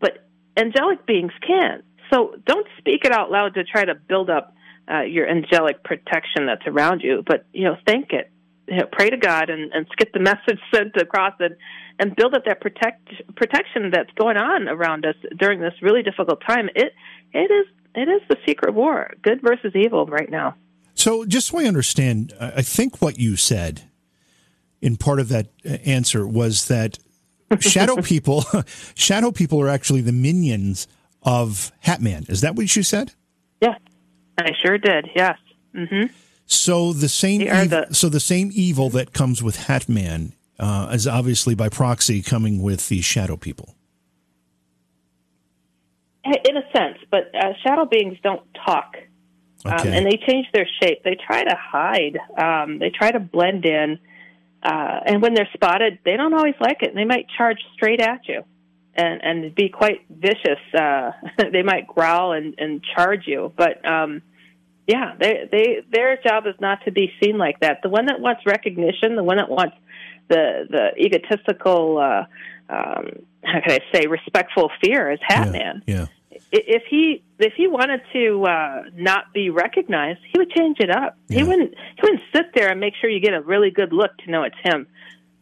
but 0.00 0.24
angelic 0.56 1.06
beings 1.06 1.32
can. 1.46 1.82
So 2.12 2.34
don't 2.46 2.66
speak 2.78 3.04
it 3.04 3.12
out 3.12 3.30
loud 3.30 3.54
to 3.54 3.64
try 3.64 3.84
to 3.84 3.94
build 3.94 4.30
up 4.30 4.54
uh, 4.90 5.02
your 5.02 5.28
angelic 5.28 5.82
protection 5.84 6.46
that's 6.46 6.66
around 6.66 7.00
you, 7.02 7.22
but 7.26 7.46
you 7.52 7.64
know, 7.64 7.76
thank 7.86 8.12
it. 8.12 8.30
You 8.72 8.78
know, 8.78 8.86
pray 8.90 9.10
to 9.10 9.18
God 9.18 9.50
and, 9.50 9.70
and 9.72 9.86
get 9.98 10.12
the 10.12 10.20
message 10.20 10.58
sent 10.74 10.96
across 10.96 11.34
it, 11.40 11.56
and 11.98 12.16
build 12.16 12.34
up 12.34 12.44
that 12.46 12.60
protect 12.60 13.08
protection 13.36 13.90
that's 13.92 14.10
going 14.14 14.38
on 14.38 14.68
around 14.68 15.04
us 15.04 15.16
during 15.38 15.60
this 15.60 15.74
really 15.82 16.02
difficult 16.02 16.42
time. 16.46 16.68
It 16.74 16.92
it 17.32 17.50
is 17.50 17.66
it 17.94 18.08
is 18.08 18.22
the 18.28 18.36
secret 18.46 18.74
war, 18.74 19.12
good 19.22 19.42
versus 19.42 19.72
evil, 19.74 20.06
right 20.06 20.30
now. 20.30 20.56
So, 20.94 21.24
just 21.24 21.48
so 21.48 21.58
I 21.58 21.64
understand, 21.64 22.32
I 22.40 22.62
think 22.62 23.00
what 23.00 23.18
you 23.18 23.36
said 23.36 23.82
in 24.80 24.96
part 24.96 25.20
of 25.20 25.28
that 25.28 25.48
uh, 25.64 25.74
answer 25.84 26.26
was 26.26 26.66
that 26.68 26.98
shadow 27.60 27.96
people, 27.96 28.44
shadow 28.94 29.30
people 29.30 29.60
are 29.60 29.68
actually 29.68 30.00
the 30.00 30.12
minions 30.12 30.88
of 31.22 31.72
Hatman. 31.84 32.28
Is 32.28 32.40
that 32.40 32.56
what 32.56 32.74
you 32.74 32.82
said? 32.82 33.12
Yeah, 33.60 33.76
I 34.38 34.50
sure 34.60 34.78
did. 34.78 35.10
Yes. 35.14 35.38
Mm-hmm. 35.74 36.12
So 36.52 36.92
the 36.92 37.08
same, 37.08 37.40
the- 37.40 37.88
so 37.92 38.08
the 38.08 38.20
same 38.20 38.50
evil 38.52 38.90
that 38.90 39.12
comes 39.12 39.42
with 39.42 39.56
Hatman 39.56 40.32
uh, 40.58 40.90
is 40.92 41.06
obviously 41.06 41.54
by 41.54 41.68
proxy 41.68 42.22
coming 42.22 42.62
with 42.62 42.88
the 42.88 43.00
shadow 43.00 43.36
people. 43.36 43.74
In 46.24 46.56
a 46.56 46.62
sense, 46.76 46.98
but 47.10 47.34
uh, 47.34 47.52
shadow 47.64 47.84
beings 47.84 48.16
don't 48.22 48.42
talk, 48.64 48.94
um, 49.64 49.72
okay. 49.72 49.88
um, 49.88 49.94
and 49.94 50.06
they 50.06 50.16
change 50.24 50.46
their 50.54 50.68
shape. 50.80 51.02
They 51.02 51.16
try 51.16 51.42
to 51.42 51.56
hide. 51.58 52.16
Um, 52.38 52.78
they 52.78 52.90
try 52.90 53.10
to 53.10 53.18
blend 53.18 53.64
in, 53.64 53.98
uh, 54.62 55.00
and 55.04 55.20
when 55.20 55.34
they're 55.34 55.48
spotted, 55.52 55.98
they 56.04 56.16
don't 56.16 56.32
always 56.32 56.54
like 56.60 56.82
it. 56.82 56.94
They 56.94 57.04
might 57.04 57.26
charge 57.36 57.58
straight 57.74 58.00
at 58.00 58.28
you 58.28 58.44
and 58.94 59.20
and 59.22 59.54
be 59.54 59.68
quite 59.68 60.02
vicious. 60.10 60.60
Uh, 60.72 61.10
they 61.52 61.62
might 61.62 61.86
growl 61.86 62.32
and 62.32 62.54
and 62.58 62.82
charge 62.94 63.26
you, 63.26 63.52
but 63.56 63.84
um, 63.84 64.22
yeah, 64.86 65.14
they 65.18 65.48
they 65.50 65.82
their 65.90 66.16
job 66.16 66.46
is 66.46 66.54
not 66.60 66.84
to 66.84 66.92
be 66.92 67.12
seen 67.22 67.38
like 67.38 67.60
that. 67.60 67.80
The 67.82 67.88
one 67.88 68.06
that 68.06 68.20
wants 68.20 68.42
recognition, 68.46 69.16
the 69.16 69.22
one 69.22 69.36
that 69.36 69.48
wants 69.48 69.76
the 70.28 70.66
the 70.68 71.02
egotistical, 71.02 71.98
uh, 71.98 72.24
um, 72.68 73.22
how 73.44 73.60
can 73.60 73.70
I 73.70 73.80
say, 73.92 74.06
respectful 74.06 74.70
fear 74.82 75.10
is 75.12 75.20
Hatman. 75.28 75.82
Yeah. 75.86 76.06
yeah. 76.30 76.38
If 76.50 76.82
he 76.90 77.22
if 77.38 77.52
he 77.54 77.68
wanted 77.68 78.02
to 78.12 78.44
uh, 78.44 78.82
not 78.94 79.32
be 79.32 79.50
recognized, 79.50 80.20
he 80.32 80.38
would 80.38 80.50
change 80.50 80.78
it 80.80 80.90
up. 80.90 81.16
Yeah. 81.28 81.38
He 81.38 81.44
wouldn't 81.44 81.74
he 81.74 82.00
wouldn't 82.02 82.22
sit 82.34 82.46
there 82.54 82.70
and 82.70 82.80
make 82.80 82.94
sure 83.00 83.08
you 83.08 83.20
get 83.20 83.34
a 83.34 83.40
really 83.40 83.70
good 83.70 83.92
look 83.92 84.16
to 84.24 84.30
know 84.30 84.42
it's 84.42 84.56
him 84.62 84.86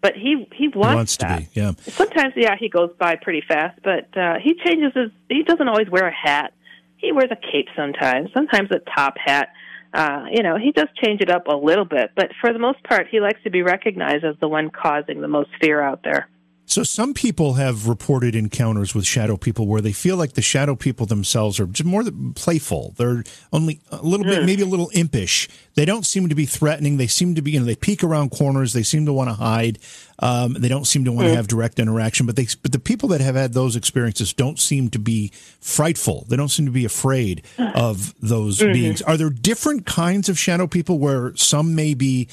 but 0.00 0.14
he 0.14 0.46
he 0.54 0.68
wants, 0.68 0.74
he 0.74 0.96
wants 0.96 1.16
that. 1.18 1.36
to 1.36 1.42
be. 1.42 1.48
Yeah. 1.52 1.72
Sometimes, 1.82 2.32
yeah, 2.36 2.56
he 2.58 2.68
goes 2.68 2.90
by 2.98 3.16
pretty 3.16 3.42
fast, 3.46 3.78
but 3.82 4.16
uh, 4.16 4.36
he 4.42 4.54
changes 4.54 4.92
his. 4.94 5.10
He 5.28 5.42
doesn't 5.42 5.68
always 5.68 5.90
wear 5.90 6.06
a 6.06 6.14
hat. 6.14 6.52
He 7.00 7.12
wears 7.12 7.30
a 7.30 7.36
cape 7.36 7.68
sometimes. 7.76 8.30
Sometimes 8.34 8.70
a 8.70 8.78
top 8.94 9.14
hat. 9.24 9.48
Uh, 9.92 10.26
you 10.30 10.42
know, 10.42 10.56
he 10.56 10.70
does 10.70 10.88
change 11.02 11.20
it 11.20 11.30
up 11.30 11.48
a 11.48 11.56
little 11.56 11.84
bit, 11.84 12.10
but 12.14 12.30
for 12.40 12.52
the 12.52 12.60
most 12.60 12.82
part, 12.84 13.08
he 13.10 13.18
likes 13.18 13.42
to 13.42 13.50
be 13.50 13.62
recognized 13.62 14.24
as 14.24 14.36
the 14.40 14.46
one 14.46 14.70
causing 14.70 15.20
the 15.20 15.28
most 15.28 15.50
fear 15.60 15.80
out 15.80 16.02
there. 16.04 16.28
So 16.70 16.84
some 16.84 17.14
people 17.14 17.54
have 17.54 17.88
reported 17.88 18.36
encounters 18.36 18.94
with 18.94 19.04
shadow 19.04 19.36
people 19.36 19.66
where 19.66 19.80
they 19.80 19.90
feel 19.90 20.16
like 20.16 20.34
the 20.34 20.42
shadow 20.42 20.76
people 20.76 21.04
themselves 21.04 21.58
are 21.58 21.66
just 21.66 21.84
more 21.84 22.04
playful. 22.36 22.94
They're 22.96 23.24
only 23.52 23.80
a 23.90 24.00
little 24.02 24.24
bit, 24.24 24.38
hmm. 24.38 24.46
maybe 24.46 24.62
a 24.62 24.66
little 24.66 24.88
impish. 24.90 25.48
They 25.74 25.84
don't 25.84 26.06
seem 26.06 26.28
to 26.28 26.36
be 26.36 26.46
threatening. 26.46 26.96
They 26.96 27.08
seem 27.08 27.34
to 27.34 27.42
be, 27.42 27.50
you 27.50 27.58
know, 27.58 27.66
they 27.66 27.74
peek 27.74 28.04
around 28.04 28.30
corners. 28.30 28.72
They 28.72 28.84
seem 28.84 29.04
to 29.06 29.12
want 29.12 29.30
to 29.30 29.34
hide. 29.34 29.80
Um, 30.20 30.52
they 30.52 30.68
don't 30.68 30.86
seem 30.86 31.04
to 31.06 31.12
want 31.12 31.24
to 31.24 31.30
hmm. 31.30 31.36
have 31.38 31.48
direct 31.48 31.80
interaction. 31.80 32.24
But 32.24 32.36
they, 32.36 32.46
but 32.62 32.70
the 32.70 32.78
people 32.78 33.08
that 33.08 33.20
have 33.20 33.34
had 33.34 33.52
those 33.52 33.74
experiences 33.74 34.32
don't 34.32 34.60
seem 34.60 34.90
to 34.90 35.00
be 35.00 35.32
frightful. 35.60 36.24
They 36.28 36.36
don't 36.36 36.50
seem 36.50 36.66
to 36.66 36.72
be 36.72 36.84
afraid 36.84 37.42
of 37.58 38.14
those 38.20 38.60
mm-hmm. 38.60 38.72
beings. 38.72 39.02
Are 39.02 39.16
there 39.16 39.30
different 39.30 39.86
kinds 39.86 40.28
of 40.28 40.38
shadow 40.38 40.68
people 40.68 41.00
where 41.00 41.34
some 41.34 41.74
may 41.74 41.94
be? 41.94 42.28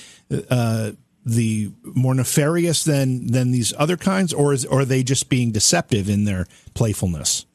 Uh, 0.48 0.92
the 1.28 1.72
more 1.84 2.14
nefarious 2.14 2.84
than 2.84 3.28
than 3.28 3.52
these 3.52 3.74
other 3.78 3.98
kinds, 3.98 4.34
or 4.34 4.54
is 4.54 4.66
or 4.66 4.82
are 4.82 4.86
they 4.86 5.04
just 5.04 5.30
being 5.30 5.52
deceptive 5.52 6.10
in 6.10 6.26
their 6.26 6.48
playfulness? 6.74 7.46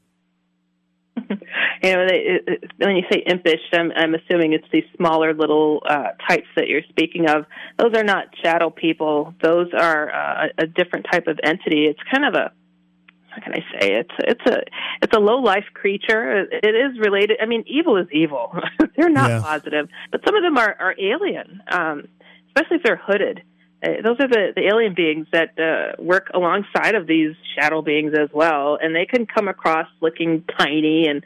you 1.16 1.92
know, 1.92 2.06
they, 2.06 2.40
it, 2.46 2.70
when 2.78 2.96
you 2.96 3.04
say 3.11 3.22
impish, 3.26 3.61
I'm, 3.72 3.92
I'm 3.92 4.14
assuming 4.14 4.52
it's 4.52 4.66
these 4.72 4.85
smaller 4.96 5.35
little 5.35 5.82
uh, 5.88 6.08
types 6.28 6.46
that 6.56 6.68
you're 6.68 6.82
speaking 6.88 7.28
of. 7.28 7.44
Those 7.78 7.94
are 7.94 8.04
not 8.04 8.26
shadow 8.42 8.70
people. 8.70 9.35
Those 9.42 9.68
are 9.78 10.11
uh, 10.11 10.48
a 10.58 10.66
different 10.66 11.06
type 11.11 11.26
of 11.26 11.38
entity. 11.42 11.87
It's 11.87 12.00
kind 12.11 12.24
of 12.24 12.35
a 12.35 12.52
how 13.28 13.42
can 13.42 13.54
I 13.54 13.64
say 13.80 13.94
it's 13.94 14.14
it's 14.18 14.46
a 14.46 14.62
it's 15.00 15.16
a 15.16 15.20
low 15.20 15.38
life 15.38 15.64
creature. 15.72 16.46
It 16.52 16.74
is 16.74 16.98
related. 16.98 17.38
I 17.40 17.46
mean, 17.46 17.64
evil 17.66 17.96
is 17.96 18.06
evil. 18.12 18.54
they're 18.96 19.08
not 19.08 19.30
yeah. 19.30 19.40
positive, 19.40 19.88
but 20.11 20.20
some 20.26 20.37
of 20.37 20.42
them 20.42 20.58
are 20.58 20.76
are 20.78 20.94
alien, 20.98 21.62
um, 21.70 22.08
especially 22.48 22.76
if 22.76 22.82
they're 22.82 23.00
hooded. 23.02 23.42
Uh, 23.83 24.01
those 24.03 24.16
are 24.21 24.29
the, 24.29 24.53
the 24.55 24.68
alien 24.68 24.95
beings 24.95 25.27
that 25.33 25.59
uh, 25.59 26.01
work 26.01 26.31
alongside 26.35 26.95
of 26.95 27.07
these 27.07 27.35
shadow 27.59 27.83
beings 27.83 28.12
as 28.18 28.29
well, 28.33 28.79
and 28.81 28.95
they 28.95 29.05
can 29.05 29.27
come 29.27 29.49
across 29.49 29.88
looking 30.01 30.45
tiny 30.57 31.09
and 31.09 31.25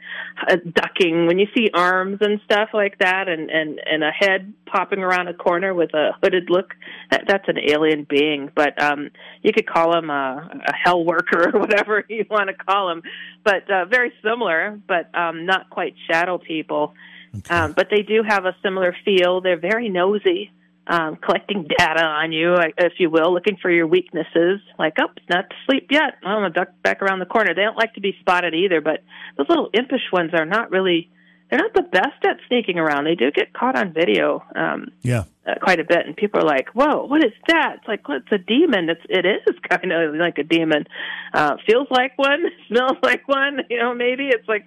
uh, 0.49 0.55
ducking. 0.73 1.27
When 1.27 1.37
you 1.37 1.47
see 1.55 1.69
arms 1.73 2.17
and 2.21 2.39
stuff 2.45 2.69
like 2.73 2.97
that, 2.99 3.27
and 3.27 3.51
and 3.51 3.79
and 3.85 4.03
a 4.03 4.11
head 4.11 4.53
popping 4.65 4.99
around 4.99 5.27
a 5.27 5.35
corner 5.35 5.73
with 5.73 5.93
a 5.93 6.11
hooded 6.23 6.49
look, 6.49 6.73
that, 7.11 7.25
that's 7.27 7.47
an 7.47 7.57
alien 7.59 8.07
being. 8.09 8.51
But 8.55 8.81
um, 8.81 9.11
you 9.43 9.53
could 9.53 9.67
call 9.67 9.91
them 9.91 10.09
a, 10.09 10.49
a 10.67 10.73
hell 10.73 11.05
worker 11.05 11.49
or 11.53 11.59
whatever 11.59 12.03
you 12.09 12.25
want 12.29 12.49
to 12.49 12.55
call 12.55 12.87
them, 12.87 13.03
but 13.43 13.69
uh, 13.69 13.85
very 13.85 14.11
similar, 14.23 14.79
but 14.87 15.13
um, 15.15 15.45
not 15.45 15.69
quite 15.69 15.93
shadow 16.09 16.39
people. 16.39 16.93
Okay. 17.37 17.53
Um, 17.53 17.73
but 17.73 17.89
they 17.91 18.01
do 18.01 18.23
have 18.27 18.45
a 18.45 18.55
similar 18.63 18.95
feel. 19.05 19.41
They're 19.41 19.59
very 19.59 19.89
nosy 19.89 20.51
um, 20.87 21.17
collecting 21.17 21.67
data 21.77 22.03
on 22.03 22.31
you, 22.31 22.55
if 22.77 22.93
you 22.97 23.09
will, 23.09 23.33
looking 23.33 23.57
for 23.61 23.69
your 23.69 23.87
weaknesses. 23.87 24.61
Like, 24.79 24.95
oh, 24.99 25.07
it's 25.15 25.29
not 25.29 25.49
to 25.49 25.55
sleep 25.65 25.87
yet. 25.91 26.15
I'm 26.23 26.37
gonna 26.37 26.49
duck 26.49 26.69
back 26.81 27.01
around 27.01 27.19
the 27.19 27.25
corner. 27.25 27.53
They 27.53 27.63
don't 27.63 27.77
like 27.77 27.93
to 27.95 28.01
be 28.01 28.15
spotted 28.21 28.53
either, 28.53 28.79
but 28.79 29.03
those 29.37 29.47
little 29.49 29.69
impish 29.73 30.11
ones 30.11 30.31
are 30.33 30.45
not 30.45 30.71
really. 30.71 31.09
They're 31.49 31.59
not 31.59 31.73
the 31.73 31.83
best 31.83 32.25
at 32.25 32.37
sneaking 32.49 32.77
around. 32.77 33.05
They 33.05 33.15
do 33.15 33.31
get 33.31 33.53
caught 33.53 33.77
on 33.77 33.93
video. 33.93 34.43
Um, 34.53 34.91
yeah. 35.01 35.23
Uh, 35.45 35.53
quite 35.61 35.79
a 35.79 35.85
bit, 35.85 36.05
and 36.05 36.15
people 36.15 36.41
are 36.41 36.45
like, 36.45 36.69
"Whoa, 36.69 37.05
what 37.05 37.23
is 37.23 37.31
that?" 37.47 37.77
It's 37.77 37.87
like, 37.87 38.07
well, 38.07 38.17
it's 38.17 38.31
a 38.31 38.37
demon. 38.37 38.89
It's 38.89 39.01
it 39.09 39.25
is 39.25 39.55
kind 39.69 39.91
of 39.91 40.15
like 40.15 40.37
a 40.37 40.43
demon. 40.43 40.85
Uh, 41.33 41.55
feels 41.65 41.87
like 41.89 42.17
one, 42.17 42.43
smells 42.67 42.97
like 43.01 43.27
one. 43.27 43.59
You 43.69 43.79
know, 43.79 43.93
maybe 43.93 44.27
it's 44.27 44.47
like, 44.47 44.65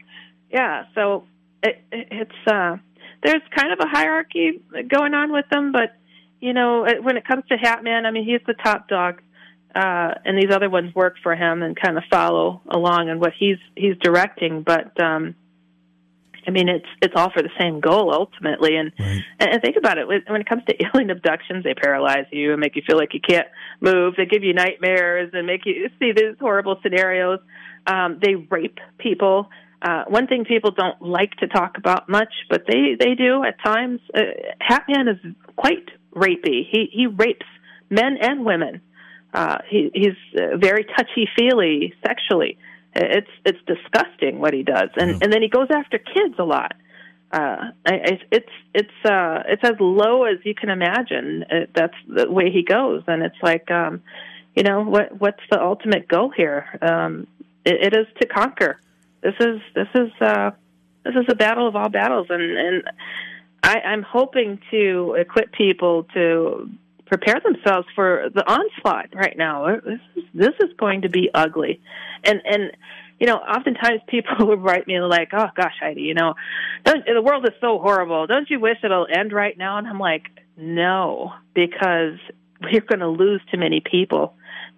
yeah. 0.50 0.84
So 0.94 1.24
it, 1.62 1.82
it, 1.92 2.08
it's 2.10 2.46
uh, 2.50 2.76
there's 3.22 3.42
kind 3.54 3.72
of 3.72 3.78
a 3.80 3.88
hierarchy 3.88 4.62
going 4.88 5.14
on 5.14 5.32
with 5.32 5.46
them, 5.50 5.72
but 5.72 5.96
you 6.40 6.52
know, 6.52 6.86
when 7.02 7.16
it 7.16 7.26
comes 7.26 7.44
to 7.48 7.56
Hatman, 7.56 8.06
I 8.06 8.10
mean, 8.10 8.24
he's 8.24 8.40
the 8.46 8.54
top 8.54 8.88
dog, 8.88 9.20
uh, 9.74 10.14
and 10.24 10.36
these 10.36 10.50
other 10.50 10.70
ones 10.70 10.94
work 10.94 11.16
for 11.22 11.34
him 11.34 11.62
and 11.62 11.78
kind 11.78 11.96
of 11.96 12.04
follow 12.10 12.62
along 12.68 13.08
in 13.08 13.20
what 13.20 13.32
he's 13.38 13.58
he's 13.76 13.96
directing. 14.02 14.62
But 14.62 15.00
um, 15.00 15.34
I 16.46 16.50
mean, 16.50 16.68
it's 16.68 16.86
it's 17.02 17.14
all 17.16 17.30
for 17.30 17.42
the 17.42 17.50
same 17.58 17.80
goal 17.80 18.12
ultimately. 18.12 18.76
And 18.76 18.92
right. 18.98 19.22
and 19.38 19.62
think 19.62 19.76
about 19.76 19.98
it 19.98 20.08
when 20.08 20.40
it 20.40 20.48
comes 20.48 20.62
to 20.68 20.74
alien 20.94 21.10
abductions, 21.10 21.64
they 21.64 21.74
paralyze 21.74 22.26
you 22.32 22.52
and 22.52 22.60
make 22.60 22.76
you 22.76 22.82
feel 22.86 22.96
like 22.96 23.14
you 23.14 23.20
can't 23.20 23.48
move. 23.80 24.14
They 24.16 24.26
give 24.26 24.42
you 24.42 24.54
nightmares 24.54 25.30
and 25.32 25.46
make 25.46 25.66
you 25.66 25.88
see 25.98 26.12
these 26.12 26.36
horrible 26.40 26.78
scenarios. 26.82 27.40
Um, 27.86 28.18
they 28.22 28.34
rape 28.34 28.78
people. 28.98 29.50
Uh, 29.82 30.04
one 30.08 30.26
thing 30.26 30.44
people 30.44 30.72
don't 30.72 31.00
like 31.00 31.32
to 31.36 31.46
talk 31.46 31.78
about 31.78 32.08
much, 32.08 32.32
but 32.48 32.64
they 32.66 32.96
they 32.98 33.14
do 33.14 33.44
at 33.44 33.62
times. 33.64 34.00
Uh, 34.14 34.20
Hatman 34.60 35.08
is 35.08 35.34
quite 35.56 35.88
rapey. 36.14 36.66
He 36.68 36.88
he 36.92 37.06
rapes 37.06 37.46
men 37.88 38.16
and 38.20 38.44
women. 38.44 38.80
Uh, 39.32 39.58
he, 39.68 39.90
he's 39.94 40.40
uh, 40.40 40.56
very 40.56 40.84
touchy 40.84 41.28
feely 41.38 41.94
sexually. 42.04 42.58
It's 42.94 43.30
it's 43.44 43.58
disgusting 43.66 44.40
what 44.40 44.52
he 44.52 44.62
does, 44.62 44.90
and 44.96 45.22
and 45.22 45.32
then 45.32 45.42
he 45.42 45.48
goes 45.48 45.68
after 45.70 45.98
kids 45.98 46.34
a 46.38 46.44
lot. 46.44 46.74
uh, 47.32 47.70
I, 47.86 48.18
it's 48.32 48.50
it's 48.74 49.04
uh, 49.04 49.42
it's 49.46 49.62
as 49.62 49.76
low 49.78 50.24
as 50.24 50.38
you 50.44 50.54
can 50.54 50.68
imagine. 50.68 51.44
It, 51.48 51.70
that's 51.74 51.94
the 52.08 52.30
way 52.30 52.50
he 52.50 52.62
goes, 52.62 53.04
and 53.06 53.22
it's 53.22 53.40
like, 53.42 53.70
um, 53.70 54.02
you 54.56 54.64
know, 54.64 54.82
what 54.82 55.20
what's 55.20 55.42
the 55.50 55.60
ultimate 55.60 56.08
goal 56.08 56.30
here? 56.30 56.66
Um, 56.82 57.28
it, 57.64 57.92
it 57.92 57.96
is 57.96 58.06
to 58.20 58.26
conquer. 58.26 58.80
This 59.22 59.34
is 59.38 59.60
this 59.74 59.88
is 59.94 60.10
uh, 60.20 60.50
this 61.04 61.14
is 61.14 61.26
a 61.28 61.36
battle 61.36 61.68
of 61.68 61.76
all 61.76 61.88
battles, 61.88 62.26
and 62.30 62.42
and 62.42 62.82
I, 63.62 63.80
I'm 63.80 64.02
hoping 64.02 64.58
to 64.70 65.16
equip 65.18 65.52
people 65.52 66.04
to 66.14 66.70
prepare 67.06 67.40
themselves 67.40 67.86
for 67.94 68.30
the 68.34 68.48
onslaught 68.48 69.08
right 69.14 69.36
now. 69.36 69.76
This 69.84 70.00
is 70.16 70.24
this 70.32 70.54
is 70.60 70.70
going 70.78 71.02
to 71.02 71.08
be 71.08 71.28
ugly, 71.34 71.80
and 72.24 72.40
and 72.44 72.72
you 73.18 73.26
know, 73.26 73.36
oftentimes 73.36 74.00
people 74.08 74.32
would 74.48 74.62
write 74.62 74.86
me 74.86 74.98
like, 75.00 75.30
"Oh 75.32 75.48
gosh, 75.54 75.74
Heidi, 75.80 76.02
you 76.02 76.14
know, 76.14 76.34
the 76.84 77.22
world 77.22 77.44
is 77.44 77.54
so 77.60 77.78
horrible. 77.78 78.26
Don't 78.26 78.48
you 78.48 78.60
wish 78.60 78.78
it'll 78.82 79.06
end 79.12 79.32
right 79.32 79.56
now?" 79.58 79.76
And 79.76 79.86
I'm 79.86 79.98
like, 79.98 80.22
"No, 80.56 81.32
because 81.54 82.18
we're 82.62 82.80
going 82.80 83.00
to 83.00 83.08
lose 83.08 83.42
too 83.50 83.58
many 83.58 83.80
people. 83.80 84.34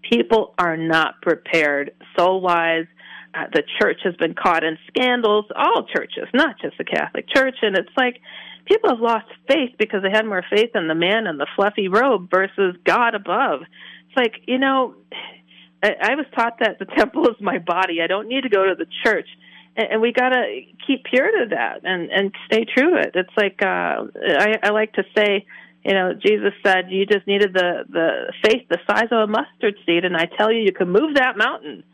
People 0.09 0.55
are 0.59 0.77
not 0.77 1.23
prepared 1.23 1.93
soul 2.19 2.41
wise." 2.41 2.87
Uh, 3.35 3.47
the 3.51 3.63
church 3.81 3.99
has 4.05 4.15
been 4.17 4.35
caught 4.35 4.63
in 4.63 4.77
scandals, 4.89 5.47
all 5.57 5.87
churches, 5.87 6.29
not 6.35 6.61
just 6.61 6.77
the 6.77 6.85
Catholic 6.85 7.27
Church, 7.35 7.57
and 7.63 7.79
it's 7.79 7.89
like 7.97 8.21
people 8.65 8.91
have 8.91 9.01
lost 9.01 9.27
faith 9.49 9.75
because 9.79 10.03
they 10.03 10.11
had 10.11 10.27
more 10.27 10.45
faith 10.51 10.71
in 10.75 10.89
the 10.89 10.95
man 10.95 11.27
in 11.27 11.39
the 11.39 11.47
fluffy 11.57 11.89
robe 11.89 12.31
versus 12.31 12.77
God 12.85 13.15
above. 13.15 13.61
It's 13.63 14.17
like, 14.17 14.43
you 14.47 14.59
know, 14.59 14.95
I, 15.83 15.91
I 16.01 16.15
was 16.15 16.27
taught 16.35 16.59
that 16.61 16.79
the 16.79 16.85
temple 16.97 17.29
is 17.29 17.37
my 17.41 17.59
body. 17.59 18.01
I 18.03 18.07
don't 18.07 18.29
need 18.29 18.43
to 18.43 18.49
go 18.49 18.65
to 18.65 18.75
the 18.77 18.87
church, 19.05 19.29
and, 19.77 19.93
and 19.93 20.01
we 20.01 20.13
got 20.13 20.31
to 20.31 20.61
keep 20.87 21.05
pure 21.05 21.31
to 21.31 21.47
that 21.51 21.81
and 21.85 22.11
and 22.11 22.33
stay 22.47 22.65
true 22.65 22.91
to 22.93 22.97
it. 22.99 23.13
It's 23.15 23.37
like 23.37 23.61
uh, 23.63 24.07
I, 24.39 24.59
I 24.63 24.71
like 24.71 24.93
to 24.95 25.05
say, 25.17 25.45
you 25.85 25.95
know, 25.95 26.13
Jesus 26.15 26.53
said 26.65 26.91
you 26.91 27.05
just 27.07 27.27
needed 27.27 27.53
the 27.53 27.85
the 27.89 28.33
faith 28.45 28.69
the 28.69 28.79
size 28.87 29.09
of 29.11 29.19
a 29.19 29.27
mustard 29.27 29.77
seed, 29.85 30.05
and 30.05 30.17
I 30.17 30.27
tell 30.39 30.53
you, 30.53 30.61
you 30.61 30.73
can 30.73 30.91
move 30.91 31.17
that 31.17 31.37
mountain. 31.37 31.85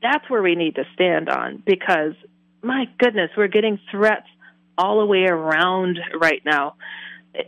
That's 0.00 0.28
where 0.28 0.42
we 0.42 0.54
need 0.54 0.76
to 0.76 0.84
stand 0.94 1.28
on 1.28 1.62
because 1.64 2.14
my 2.62 2.86
goodness, 2.98 3.30
we're 3.36 3.48
getting 3.48 3.78
threats 3.90 4.26
all 4.76 5.00
the 5.00 5.06
way 5.06 5.24
around 5.24 5.98
right 6.18 6.42
now 6.44 6.74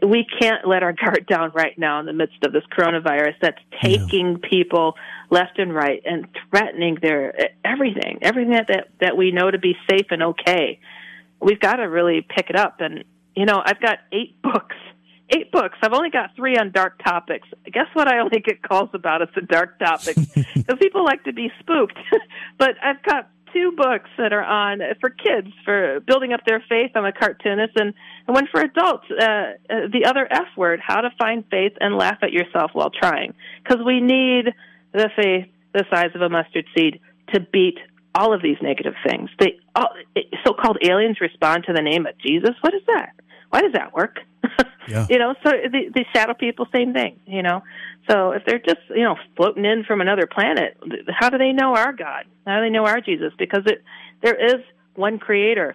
we 0.03 0.27
can't 0.41 0.67
let 0.67 0.83
our 0.83 0.93
guard 0.93 1.27
down 1.29 1.53
right 1.55 1.79
now 1.79 2.01
in 2.01 2.07
the 2.07 2.13
midst 2.13 2.43
of 2.45 2.53
this 2.53 2.65
coronavirus 2.77 3.35
that's 3.41 3.61
taking 3.83 4.33
yeah. 4.33 4.49
people 4.49 4.95
left 5.31 5.59
and 5.59 5.75
right 5.75 6.03
and 6.05 6.27
threatening 6.51 6.99
their 7.01 7.35
everything, 7.65 8.19
everything 8.23 8.53
that, 8.53 8.69
that 8.69 8.89
that 9.01 9.17
we 9.17 9.33
know 9.33 9.51
to 9.51 9.59
be 9.59 9.75
safe 9.91 10.07
and 10.11 10.23
okay. 10.23 10.81
We've 11.41 11.61
got 11.61 11.77
to 11.77 11.85
really 11.85 12.27
pick 12.29 12.49
it 12.49 12.57
up. 12.57 12.81
And 12.81 13.05
you 13.35 13.45
know, 13.45 13.63
I've 13.65 13.81
got 13.81 13.99
eight 14.13 14.41
books. 14.43 14.77
Eight 15.29 15.51
books. 15.51 15.77
I've 15.83 15.93
only 15.93 16.11
got 16.11 16.37
three 16.37 16.57
on 16.57 16.71
dark 16.71 17.03
topics. 17.03 17.49
Guess 17.65 17.89
what? 17.95 18.07
I 18.07 18.21
only 18.21 18.39
get 18.39 18.63
calls 18.63 18.91
about 18.95 19.23
it's 19.23 19.35
the 19.35 19.41
dark 19.41 19.77
topics 19.81 20.25
because 20.55 20.79
people 20.79 21.05
like 21.05 21.25
to 21.25 21.33
be 21.33 21.51
spooked. 21.59 21.99
but 22.59 22.77
I've 22.81 23.03
got 23.03 23.29
two 23.57 23.73
books 23.73 24.11
that 24.19 24.33
are 24.33 24.45
on 24.45 24.81
for 25.01 25.09
kids 25.11 25.49
for 25.65 26.01
building 26.01 26.33
up 26.33 26.41
their 26.47 26.63
faith. 26.69 26.91
I'm 26.95 27.05
a 27.05 27.13
cartoonist, 27.13 27.73
and, 27.77 27.95
and 28.27 28.35
one 28.35 28.47
for 28.51 28.61
adults, 28.61 29.07
uh, 29.11 29.25
uh, 29.25 29.89
the 29.93 30.05
other 30.07 30.29
F 30.31 30.49
word, 30.57 30.81
how 30.87 31.01
to 31.01 31.11
find 31.19 31.45
faith 31.51 31.73
and 31.81 31.97
laugh 31.97 32.19
at 32.23 32.33
yourself 32.33 32.71
while 32.75 32.91
trying. 32.91 33.35
Because 33.63 33.85
we 33.85 34.01
need 34.01 34.53
the 34.93 35.09
faith 35.17 35.47
the 35.73 35.85
size 35.91 36.11
of 36.15 36.23
a 36.23 36.29
mustard 36.29 36.67
seed 36.77 37.01
to 37.35 37.41
beat 37.41 37.79
all 38.17 38.33
of 38.33 38.43
these 38.43 38.57
negative 38.63 38.95
things. 39.07 39.29
They 39.39 39.59
all, 39.75 39.91
so-called 40.45 40.79
aliens 40.83 41.21
respond 41.21 41.65
to 41.67 41.73
the 41.73 41.83
name 41.83 42.07
of 42.07 42.19
Jesus. 42.19 42.51
What 42.63 42.75
is 42.75 42.83
that? 42.87 43.11
Why 43.51 43.61
does 43.61 43.73
that 43.73 43.93
work? 43.93 44.19
Yeah. 44.89 45.05
you 45.11 45.19
know, 45.19 45.35
so 45.43 45.51
the, 45.51 45.91
the 45.93 46.05
shadow 46.15 46.33
people, 46.35 46.69
same 46.73 46.93
thing. 46.93 47.19
You 47.27 47.43
know, 47.43 47.65
so 48.09 48.31
if 48.31 48.45
they're 48.47 48.61
just 48.61 48.79
you 48.91 49.03
know 49.03 49.17
floating 49.35 49.65
in 49.65 49.83
from 49.83 50.01
another 50.01 50.29
planet, 50.29 50.77
how 51.09 51.29
do 51.29 51.39
they 51.39 51.51
know 51.51 51.75
our 51.75 51.93
God? 51.93 52.25
How 52.47 52.61
do 52.61 52.67
they 52.67 52.71
know 52.71 52.87
our 52.87 53.01
Jesus? 53.01 53.33
Because 53.37 53.65
it 53.67 53.83
there 54.23 54.37
is 54.37 54.63
one 54.95 55.19
Creator 55.19 55.75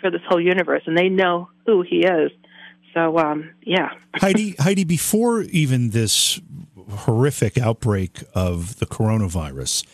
for 0.00 0.10
this 0.10 0.22
whole 0.26 0.40
universe, 0.40 0.84
and 0.86 0.96
they 0.96 1.10
know 1.10 1.50
who 1.66 1.82
He 1.82 2.06
is. 2.06 2.30
So 2.94 3.18
um, 3.18 3.50
yeah, 3.62 3.90
Heidi, 4.16 4.54
Heidi, 4.58 4.84
before 4.84 5.42
even 5.42 5.90
this 5.90 6.40
horrific 7.00 7.58
outbreak 7.58 8.22
of 8.34 8.78
the 8.78 8.86
coronavirus, 8.86 9.84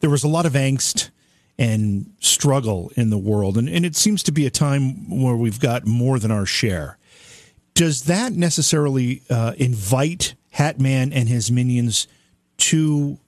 there 0.00 0.10
was 0.10 0.24
a 0.24 0.28
lot 0.28 0.46
of 0.46 0.52
angst 0.52 1.10
and 1.58 2.12
struggle 2.20 2.92
in 2.96 3.10
the 3.10 3.18
world, 3.18 3.58
and, 3.58 3.68
and 3.68 3.84
it 3.84 3.96
seems 3.96 4.22
to 4.22 4.32
be 4.32 4.46
a 4.46 4.50
time 4.50 5.22
where 5.22 5.36
we've 5.36 5.60
got 5.60 5.86
more 5.86 6.18
than 6.18 6.30
our 6.30 6.46
share. 6.46 6.98
Does 7.74 8.04
that 8.04 8.32
necessarily 8.32 9.22
uh, 9.28 9.54
invite 9.56 10.34
Hatman 10.54 11.10
and 11.12 11.28
his 11.28 11.50
minions 11.50 12.06
to 12.58 13.18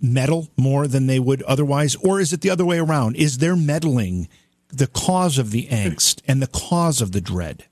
meddle 0.00 0.48
more 0.56 0.86
than 0.86 1.06
they 1.06 1.18
would 1.18 1.42
otherwise? 1.42 1.96
Or 1.96 2.20
is 2.20 2.32
it 2.32 2.40
the 2.40 2.50
other 2.50 2.64
way 2.64 2.78
around? 2.78 3.16
Is 3.16 3.38
their 3.38 3.56
meddling 3.56 4.28
the 4.68 4.86
cause 4.86 5.38
of 5.38 5.50
the 5.50 5.66
angst 5.68 6.22
and 6.26 6.42
the 6.42 6.46
cause 6.46 7.00
of 7.00 7.12
the 7.12 7.20
dread? 7.20 7.64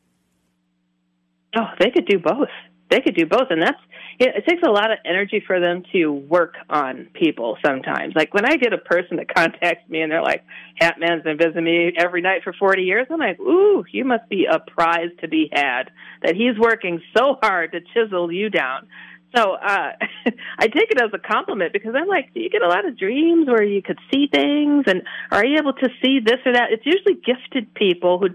Oh, 1.56 1.66
they 1.78 1.90
could 1.90 2.06
do 2.06 2.18
both. 2.18 2.48
They 2.90 3.00
could 3.00 3.14
do 3.14 3.26
both. 3.26 3.48
And 3.50 3.62
that's, 3.62 3.80
it, 4.18 4.44
takes 4.46 4.62
a 4.66 4.70
lot 4.70 4.90
of 4.90 4.98
energy 5.04 5.42
for 5.46 5.60
them 5.60 5.82
to 5.92 6.12
work 6.12 6.54
on 6.68 7.08
people 7.14 7.56
sometimes. 7.64 8.14
Like 8.14 8.32
when 8.34 8.44
I 8.44 8.56
get 8.56 8.72
a 8.72 8.78
person 8.78 9.16
that 9.16 9.34
contacts 9.34 9.88
me 9.88 10.02
and 10.02 10.10
they're 10.10 10.22
like, 10.22 10.44
Hat 10.80 10.96
Hatman's 10.96 11.24
been 11.24 11.38
visiting 11.38 11.64
me 11.64 11.92
every 11.96 12.20
night 12.20 12.42
for 12.44 12.52
40 12.52 12.82
years, 12.82 13.06
I'm 13.10 13.18
like, 13.18 13.40
ooh, 13.40 13.84
you 13.90 14.04
must 14.04 14.28
be 14.28 14.46
a 14.50 14.58
prize 14.58 15.10
to 15.20 15.28
be 15.28 15.48
had. 15.52 15.90
That 16.22 16.34
he's 16.34 16.58
working 16.58 17.02
so 17.16 17.36
hard 17.42 17.72
to 17.72 17.80
chisel 17.80 18.30
you 18.32 18.50
down. 18.50 18.88
So 19.34 19.54
uh, 19.54 19.92
I 20.58 20.68
take 20.68 20.90
it 20.90 21.00
as 21.00 21.10
a 21.12 21.18
compliment 21.18 21.72
because 21.72 21.94
I'm 21.96 22.06
like, 22.06 22.32
do 22.34 22.40
you 22.40 22.50
get 22.50 22.62
a 22.62 22.68
lot 22.68 22.86
of 22.86 22.98
dreams 22.98 23.48
where 23.48 23.64
you 23.64 23.82
could 23.82 23.98
see 24.12 24.28
things, 24.32 24.84
and 24.86 25.02
are 25.30 25.44
you 25.44 25.58
able 25.58 25.72
to 25.72 25.88
see 26.02 26.20
this 26.24 26.38
or 26.46 26.52
that? 26.52 26.70
It's 26.70 26.86
usually 26.86 27.14
gifted 27.14 27.74
people 27.74 28.18
who 28.18 28.28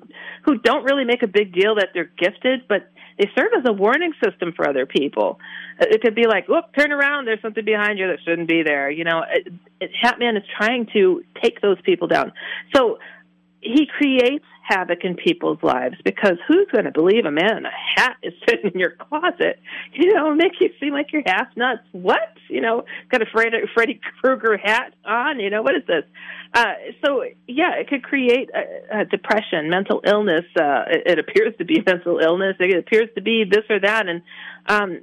who 0.44 0.58
don't 0.58 0.84
really 0.84 1.06
make 1.06 1.24
a 1.24 1.28
big 1.28 1.54
deal 1.54 1.76
that 1.76 1.90
they're 1.94 2.12
gifted, 2.18 2.68
but 2.68 2.92
they 3.20 3.30
serve 3.38 3.52
as 3.58 3.66
a 3.68 3.74
warning 3.74 4.14
system 4.24 4.54
for 4.56 4.68
other 4.68 4.86
people. 4.86 5.40
Uh, 5.80 5.86
it 5.92 6.02
could 6.02 6.16
be 6.16 6.26
like, 6.26 6.48
"Look, 6.48 6.74
turn 6.76 6.92
around! 6.92 7.26
There's 7.26 7.42
something 7.42 7.66
behind 7.66 8.00
you 8.00 8.08
that 8.08 8.20
shouldn't 8.26 8.48
be 8.48 8.64
there." 8.64 8.90
You 8.90 9.04
know, 9.04 9.24
it, 9.30 9.54
it, 9.82 9.92
Hatman 10.02 10.38
is 10.38 10.44
trying 10.58 10.88
to 10.94 11.22
take 11.44 11.62
those 11.62 11.80
people 11.82 12.08
down. 12.08 12.32
So 12.74 12.98
he 13.62 13.86
creates 13.86 14.46
havoc 14.70 15.04
in 15.04 15.16
people's 15.16 15.58
lives 15.64 15.96
because 16.06 16.38
who's 16.48 16.68
going 16.72 16.86
to 16.86 16.92
believe 16.92 17.26
a 17.26 17.32
man 17.32 17.58
in 17.58 17.66
a 17.66 17.72
hat 17.96 18.18
is 18.22 18.34
sitting 18.48 18.72
in 18.74 18.80
your 18.80 18.92
closet? 18.92 19.60
You 19.94 20.14
know, 20.14 20.34
make 20.36 20.54
you 20.60 20.70
seem 20.80 20.94
like 20.94 21.12
you're 21.12 21.24
half 21.26 21.48
nuts. 21.58 21.82
What? 21.92 22.34
You 22.50 22.62
know, 22.62 22.86
got 23.12 23.22
a 23.22 23.26
Freddy, 23.32 23.58
Freddy 23.74 24.00
Krueger 24.22 24.58
hat 24.58 24.94
on. 25.04 25.40
You 25.40 25.50
know, 25.50 25.62
what 25.62 25.76
is 25.76 25.84
this? 25.88 26.04
Uh, 26.54 26.74
so 27.06 27.24
yeah, 27.48 27.76
it 27.76 27.88
could 27.88 28.04
create 28.04 28.50
a, 28.56 29.02
a 29.02 29.06
depression, 29.06 29.70
mental 29.70 30.02
illness. 30.06 30.46
Uh, 30.60 30.84
it, 30.88 31.04
it 31.06 31.20
appears 31.20 31.54
to 31.58 31.66
be 31.66 31.82
mental 31.86 32.20
illness. 32.20 32.56
It 32.60 32.78
appears 32.78 33.10
to 33.16 33.22
be 33.22 33.44
this 33.50 33.66
or 33.70 33.80
that, 33.80 34.08
and 34.08 34.22
um, 34.66 35.00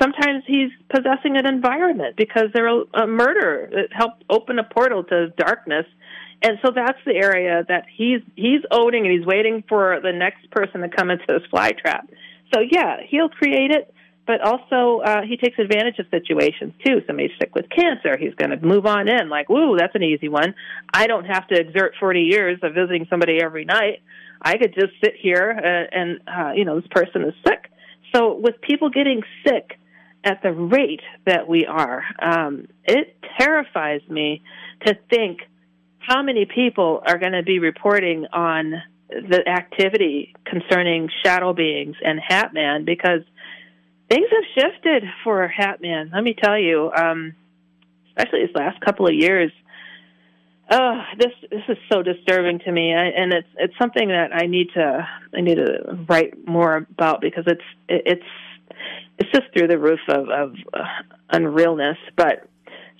sometimes 0.00 0.44
he's 0.46 0.70
possessing 0.88 1.36
an 1.36 1.46
environment 1.46 2.16
because 2.16 2.48
they're 2.52 2.68
a, 2.68 2.84
a 2.94 3.06
murder 3.06 3.68
that 3.72 3.88
helped 3.92 4.24
open 4.28 4.58
a 4.58 4.64
portal 4.64 5.04
to 5.04 5.28
darkness 5.36 5.86
and 6.42 6.58
so 6.64 6.72
that's 6.74 6.98
the 7.04 7.14
area 7.14 7.64
that 7.68 7.84
he's 7.94 8.20
he's 8.34 8.62
owning 8.70 9.06
and 9.06 9.16
he's 9.16 9.26
waiting 9.26 9.62
for 9.68 10.00
the 10.02 10.12
next 10.12 10.50
person 10.50 10.80
to 10.80 10.88
come 10.88 11.10
into 11.10 11.24
this 11.28 11.42
fly 11.50 11.72
trap. 11.72 12.08
So 12.54 12.60
yeah, 12.60 12.96
he'll 13.06 13.28
create 13.28 13.70
it, 13.70 13.92
but 14.26 14.40
also 14.40 15.02
uh, 15.04 15.22
he 15.22 15.36
takes 15.36 15.58
advantage 15.58 15.98
of 15.98 16.06
situations 16.10 16.72
too. 16.84 17.02
Somebody's 17.06 17.36
sick 17.38 17.54
with 17.54 17.66
cancer, 17.68 18.16
he's 18.18 18.34
going 18.34 18.50
to 18.50 18.66
move 18.66 18.86
on 18.86 19.08
in 19.08 19.28
like, 19.28 19.50
"Ooh, 19.50 19.76
that's 19.76 19.94
an 19.94 20.02
easy 20.02 20.28
one. 20.28 20.54
I 20.94 21.06
don't 21.06 21.26
have 21.26 21.46
to 21.48 21.60
exert 21.60 21.94
40 22.00 22.20
years 22.22 22.58
of 22.62 22.74
visiting 22.74 23.06
somebody 23.10 23.38
every 23.42 23.66
night. 23.66 24.02
I 24.40 24.56
could 24.56 24.74
just 24.74 24.92
sit 25.04 25.14
here 25.20 25.52
uh, 25.56 25.96
and 25.96 26.20
uh, 26.26 26.52
you 26.52 26.64
know 26.64 26.80
this 26.80 26.88
person 26.90 27.22
is 27.24 27.34
sick." 27.46 27.70
So 28.14 28.34
with 28.34 28.60
people 28.62 28.88
getting 28.88 29.22
sick 29.46 29.78
at 30.24 30.42
the 30.42 30.52
rate 30.52 31.02
that 31.26 31.48
we 31.48 31.66
are, 31.66 32.02
um, 32.20 32.66
it 32.84 33.16
terrifies 33.38 34.00
me 34.08 34.42
to 34.86 34.98
think 35.10 35.40
how 36.00 36.22
many 36.22 36.46
people 36.46 37.02
are 37.06 37.18
going 37.18 37.32
to 37.32 37.42
be 37.42 37.58
reporting 37.58 38.26
on 38.32 38.82
the 39.10 39.42
activity 39.48 40.34
concerning 40.44 41.08
shadow 41.24 41.52
beings 41.52 41.96
and 42.04 42.20
Hatman 42.20 42.84
because 42.84 43.20
things 44.08 44.26
have 44.30 44.64
shifted 44.72 45.04
for 45.24 45.48
Hatman. 45.48 46.12
Let 46.12 46.22
me 46.22 46.34
tell 46.34 46.58
you, 46.58 46.90
um, 46.96 47.34
especially 48.08 48.46
these 48.46 48.54
last 48.54 48.80
couple 48.80 49.06
of 49.06 49.14
years. 49.14 49.52
Oh, 50.72 51.02
this 51.18 51.32
this 51.50 51.62
is 51.68 51.78
so 51.92 52.02
disturbing 52.02 52.60
to 52.60 52.70
me, 52.70 52.94
I, 52.94 53.06
and 53.06 53.32
it's 53.32 53.48
it's 53.58 53.74
something 53.76 54.08
that 54.08 54.32
I 54.32 54.46
need 54.46 54.68
to 54.74 55.08
I 55.34 55.40
need 55.40 55.56
to 55.56 55.98
write 56.08 56.46
more 56.46 56.76
about 56.76 57.20
because 57.20 57.44
it's 57.48 57.64
it's 57.88 58.22
it's 59.18 59.30
just 59.32 59.46
through 59.52 59.66
the 59.66 59.78
roof 59.78 60.00
of, 60.08 60.28
of 60.28 60.54
uh, 60.72 60.78
unrealness. 61.32 61.96
But 62.16 62.48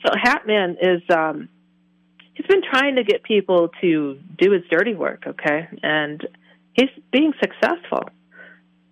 so 0.04 0.12
Hatman 0.12 0.76
is 0.80 1.02
um, 1.14 1.48
he's 2.40 2.46
been 2.46 2.62
trying 2.62 2.96
to 2.96 3.04
get 3.04 3.22
people 3.22 3.70
to 3.80 4.18
do 4.38 4.52
his 4.52 4.62
dirty 4.70 4.94
work, 4.94 5.24
okay? 5.26 5.68
And 5.82 6.26
he's 6.72 6.88
being 7.12 7.32
successful. 7.40 8.04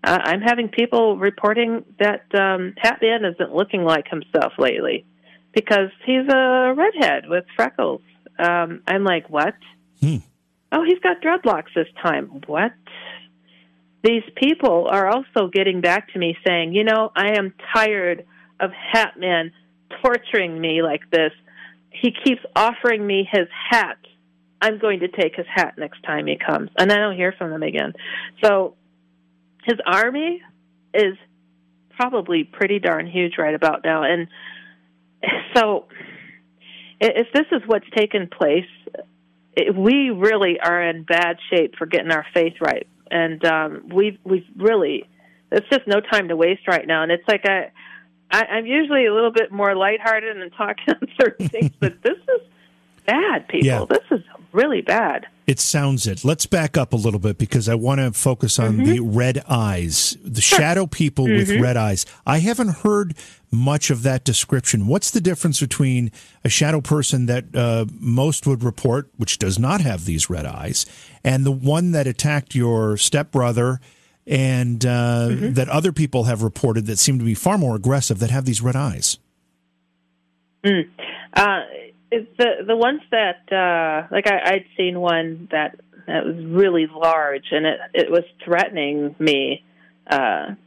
Uh, 0.04 0.18
I'm 0.22 0.40
having 0.40 0.68
people 0.68 1.16
reporting 1.16 1.84
that 1.98 2.22
um, 2.34 2.74
Hat 2.78 2.98
Man 3.02 3.24
isn't 3.24 3.54
looking 3.54 3.84
like 3.84 4.06
himself 4.08 4.52
lately 4.58 5.04
because 5.52 5.90
he's 6.04 6.28
a 6.32 6.74
redhead 6.76 7.28
with 7.28 7.44
freckles. 7.56 8.00
Um, 8.38 8.82
I'm 8.86 9.04
like, 9.04 9.28
what? 9.28 9.54
Hmm. 10.00 10.16
Oh, 10.70 10.84
he's 10.84 10.98
got 11.00 11.20
dreadlocks 11.20 11.74
this 11.74 11.88
time. 12.02 12.42
What? 12.46 12.72
These 14.04 14.22
people 14.36 14.86
are 14.88 15.08
also 15.08 15.48
getting 15.52 15.80
back 15.80 16.12
to 16.12 16.18
me 16.18 16.36
saying, 16.46 16.74
you 16.74 16.84
know, 16.84 17.10
I 17.16 17.36
am 17.36 17.54
tired 17.74 18.26
of 18.60 18.70
Hat 18.72 19.18
Man 19.18 19.52
torturing 20.02 20.60
me 20.60 20.82
like 20.82 21.10
this. 21.10 21.32
He 21.90 22.12
keeps 22.24 22.40
offering 22.54 23.06
me 23.06 23.28
his 23.30 23.48
hat. 23.70 23.98
I'm 24.60 24.78
going 24.78 25.00
to 25.00 25.08
take 25.08 25.36
his 25.36 25.46
hat 25.52 25.74
next 25.78 26.02
time 26.02 26.26
he 26.26 26.36
comes. 26.36 26.70
And 26.78 26.92
I 26.92 26.96
don't 26.96 27.16
hear 27.16 27.32
from 27.36 27.52
him 27.52 27.62
again. 27.62 27.92
So 28.42 28.74
his 29.64 29.76
army 29.86 30.42
is 30.94 31.16
probably 31.96 32.44
pretty 32.44 32.78
darn 32.78 33.06
huge 33.06 33.34
right 33.38 33.54
about 33.54 33.82
now. 33.84 34.02
And 34.02 34.28
so 35.54 35.86
if 37.00 37.28
this 37.32 37.46
is 37.52 37.62
what's 37.66 37.88
taken 37.96 38.28
place, 38.28 38.66
we 39.74 40.10
really 40.10 40.58
are 40.60 40.82
in 40.82 41.04
bad 41.04 41.36
shape 41.50 41.74
for 41.76 41.86
getting 41.86 42.10
our 42.10 42.26
faith 42.34 42.54
right. 42.60 42.86
And 43.10 43.44
um, 43.44 43.88
we've 43.92 44.18
we've 44.24 44.46
really 44.56 45.08
it's 45.50 45.66
just 45.70 45.86
no 45.86 46.00
time 46.00 46.28
to 46.28 46.36
waste 46.36 46.68
right 46.68 46.86
now. 46.86 47.02
And 47.02 47.10
it's 47.10 47.26
like 47.26 47.46
I, 47.46 47.70
I 48.30 48.44
I'm 48.44 48.66
usually 48.66 49.06
a 49.06 49.14
little 49.14 49.32
bit 49.32 49.52
more 49.52 49.74
lighthearted 49.74 50.36
and 50.36 50.52
talking 50.52 50.84
on 51.00 51.08
certain 51.20 51.48
things, 51.48 51.70
but 51.80 52.02
this 52.02 52.18
is 52.18 52.40
bad, 53.06 53.48
people. 53.48 53.66
Yeah. 53.66 53.84
This 53.88 54.04
is 54.10 54.24
really 54.52 54.80
bad. 54.80 55.26
It 55.46 55.58
sounds 55.58 56.06
it. 56.06 56.26
Let's 56.26 56.44
back 56.44 56.76
up 56.76 56.92
a 56.92 56.96
little 56.96 57.18
bit 57.18 57.38
because 57.38 57.70
I 57.70 57.74
want 57.74 58.00
to 58.00 58.12
focus 58.12 58.58
on 58.58 58.84
the 58.84 59.00
red 59.00 59.42
eyes, 59.48 60.14
the 60.22 60.42
shadow 60.42 60.86
people 60.86 61.24
with 61.24 61.48
red 61.58 61.76
eyes. 61.78 62.04
I 62.26 62.40
haven't 62.40 62.80
heard 62.80 63.14
much 63.50 63.88
of 63.88 64.02
that 64.02 64.24
description. 64.24 64.86
What's 64.86 65.10
the 65.10 65.22
difference 65.22 65.58
between 65.58 66.12
a 66.44 66.50
shadow 66.50 66.82
person 66.82 67.26
that 67.26 67.56
uh, 67.56 67.86
most 67.98 68.46
would 68.46 68.62
report, 68.62 69.08
which 69.16 69.38
does 69.38 69.58
not 69.58 69.80
have 69.80 70.04
these 70.04 70.28
red 70.28 70.44
eyes, 70.44 70.84
and 71.24 71.46
the 71.46 71.52
one 71.52 71.92
that 71.92 72.06
attacked 72.06 72.54
your 72.54 72.98
stepbrother 72.98 73.80
and 74.28 74.84
uh, 74.84 75.28
that 75.30 75.68
other 75.70 75.90
people 75.90 76.24
have 76.24 76.42
reported 76.42 76.86
that 76.86 76.98
seem 76.98 77.18
to 77.18 77.24
be 77.24 77.34
far 77.34 77.56
more 77.56 77.74
aggressive 77.74 78.18
that 78.18 78.30
have 78.30 78.44
these 78.44 78.60
red 78.60 78.76
eyes? 78.76 79.18
Uh, 81.32 81.60
the 82.10 82.46
the 82.66 82.76
ones 82.76 83.00
that 83.10 83.50
uh, 83.50 84.06
like 84.10 84.26
I, 84.26 84.54
I'd 84.54 84.64
seen 84.76 85.00
one 85.00 85.48
that 85.50 85.80
that 86.06 86.24
was 86.26 86.44
really 86.44 86.86
large 86.86 87.46
and 87.50 87.64
it 87.64 87.78
it 87.94 88.10
was 88.10 88.24
threatening 88.44 89.14
me, 89.18 89.64
uh, 90.06 90.46
and 90.50 90.58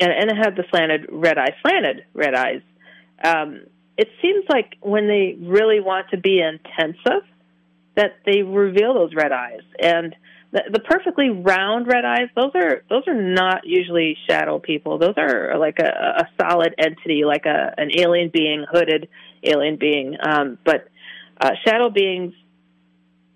and 0.00 0.30
it 0.30 0.36
had 0.36 0.56
the 0.56 0.64
slanted 0.70 1.06
red 1.10 1.38
eyes, 1.38 1.52
slanted 1.62 2.04
red 2.14 2.34
eyes. 2.34 2.62
Um, 3.22 3.66
it 3.96 4.08
seems 4.22 4.44
like 4.48 4.76
when 4.80 5.06
they 5.06 5.36
really 5.40 5.78
want 5.78 6.08
to 6.10 6.16
be 6.16 6.40
intensive, 6.40 7.22
that 7.96 8.16
they 8.24 8.42
reveal 8.42 8.94
those 8.94 9.14
red 9.14 9.30
eyes 9.30 9.62
and. 9.80 10.16
The, 10.52 10.62
the 10.72 10.80
perfectly 10.80 11.30
round 11.30 11.86
red 11.86 12.04
eyes, 12.04 12.28
those 12.34 12.50
are 12.56 12.82
those 12.88 13.04
are 13.06 13.14
not 13.14 13.62
usually 13.64 14.16
shadow 14.28 14.58
people. 14.58 14.98
Those 14.98 15.14
are 15.16 15.56
like 15.58 15.78
a, 15.78 16.22
a 16.22 16.28
solid 16.40 16.74
entity, 16.76 17.24
like 17.24 17.46
a 17.46 17.72
an 17.78 17.90
alien 17.96 18.30
being, 18.32 18.64
hooded 18.70 19.08
alien 19.44 19.76
being. 19.76 20.16
Um, 20.20 20.58
but 20.64 20.88
uh, 21.40 21.52
shadow 21.64 21.88
beings, 21.88 22.34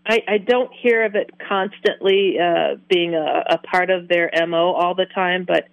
I, 0.07 0.23
I 0.29 0.39
don't 0.39 0.71
hear 0.73 1.05
of 1.05 1.15
it 1.15 1.31
constantly 1.49 2.37
uh, 2.39 2.77
being 2.89 3.15
a, 3.15 3.45
a 3.49 3.59
part 3.59 3.91
of 3.91 4.09
their 4.09 4.31
mo 4.47 4.73
all 4.73 4.95
the 4.95 5.07
time. 5.07 5.45
But 5.47 5.69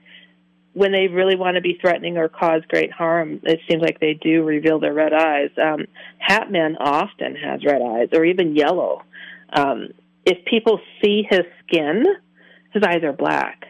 when 0.74 0.92
they 0.92 1.08
really 1.08 1.36
want 1.36 1.56
to 1.56 1.62
be 1.62 1.78
threatening 1.82 2.18
or 2.18 2.30
cause 2.30 2.62
great 2.70 2.92
harm, 2.92 3.42
it 3.44 3.60
seems 3.68 3.82
like 3.82 4.00
they 4.00 4.14
do 4.14 4.44
reveal 4.44 4.80
their 4.80 4.94
red 4.94 5.12
eyes. 5.12 5.50
Um, 5.62 5.86
Hatman 6.26 6.76
often 6.80 7.36
has 7.36 7.66
red 7.66 7.82
eyes, 7.82 8.10
or 8.14 8.24
even 8.24 8.56
yellow. 8.56 9.02
Um, 9.52 9.90
if 10.26 10.46
people 10.46 10.80
see 11.02 11.24
his 11.30 11.42
skin, 11.66 12.04
his 12.74 12.84
eyes 12.84 13.04
are 13.04 13.14
black. 13.14 13.66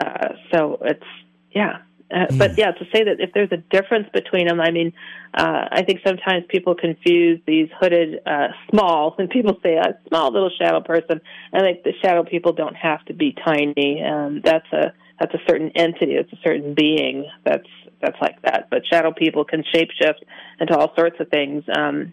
Uh, 0.00 0.28
so 0.52 0.78
it's 0.82 1.04
yeah. 1.52 1.78
Uh, 2.12 2.26
But 2.36 2.58
yeah, 2.58 2.72
to 2.72 2.84
say 2.92 3.04
that 3.04 3.20
if 3.20 3.32
there's 3.34 3.52
a 3.52 3.58
difference 3.58 4.08
between 4.12 4.48
them, 4.48 4.60
I 4.60 4.72
mean, 4.72 4.92
uh, 5.32 5.68
I 5.70 5.82
think 5.82 6.00
sometimes 6.04 6.44
people 6.48 6.74
confuse 6.74 7.40
these 7.46 7.68
hooded 7.78 8.20
uh, 8.26 8.48
small, 8.70 9.12
when 9.16 9.28
people 9.28 9.56
say 9.62 9.76
a 9.76 9.96
small 10.08 10.32
little 10.32 10.50
shadow 10.50 10.80
person, 10.80 11.20
I 11.52 11.60
think 11.60 11.84
the 11.84 11.92
shadow 12.02 12.24
people 12.24 12.52
don't 12.52 12.74
have 12.74 13.04
to 13.06 13.14
be 13.14 13.36
tiny. 13.44 14.02
Um, 14.02 14.40
that's 14.44 14.66
a 14.72 14.92
that's 15.20 15.34
a 15.34 15.40
certain 15.46 15.70
entity, 15.76 16.12
it's 16.14 16.32
a 16.32 16.38
certain 16.42 16.74
being 16.74 17.30
that's 17.44 17.68
that's 18.00 18.16
like 18.20 18.40
that. 18.42 18.68
But 18.70 18.86
shadow 18.90 19.12
people 19.12 19.44
can 19.44 19.62
shapeshift 19.74 20.22
into 20.58 20.76
all 20.76 20.94
sorts 20.96 21.20
of 21.20 21.28
things 21.28 21.62
um, 21.76 22.12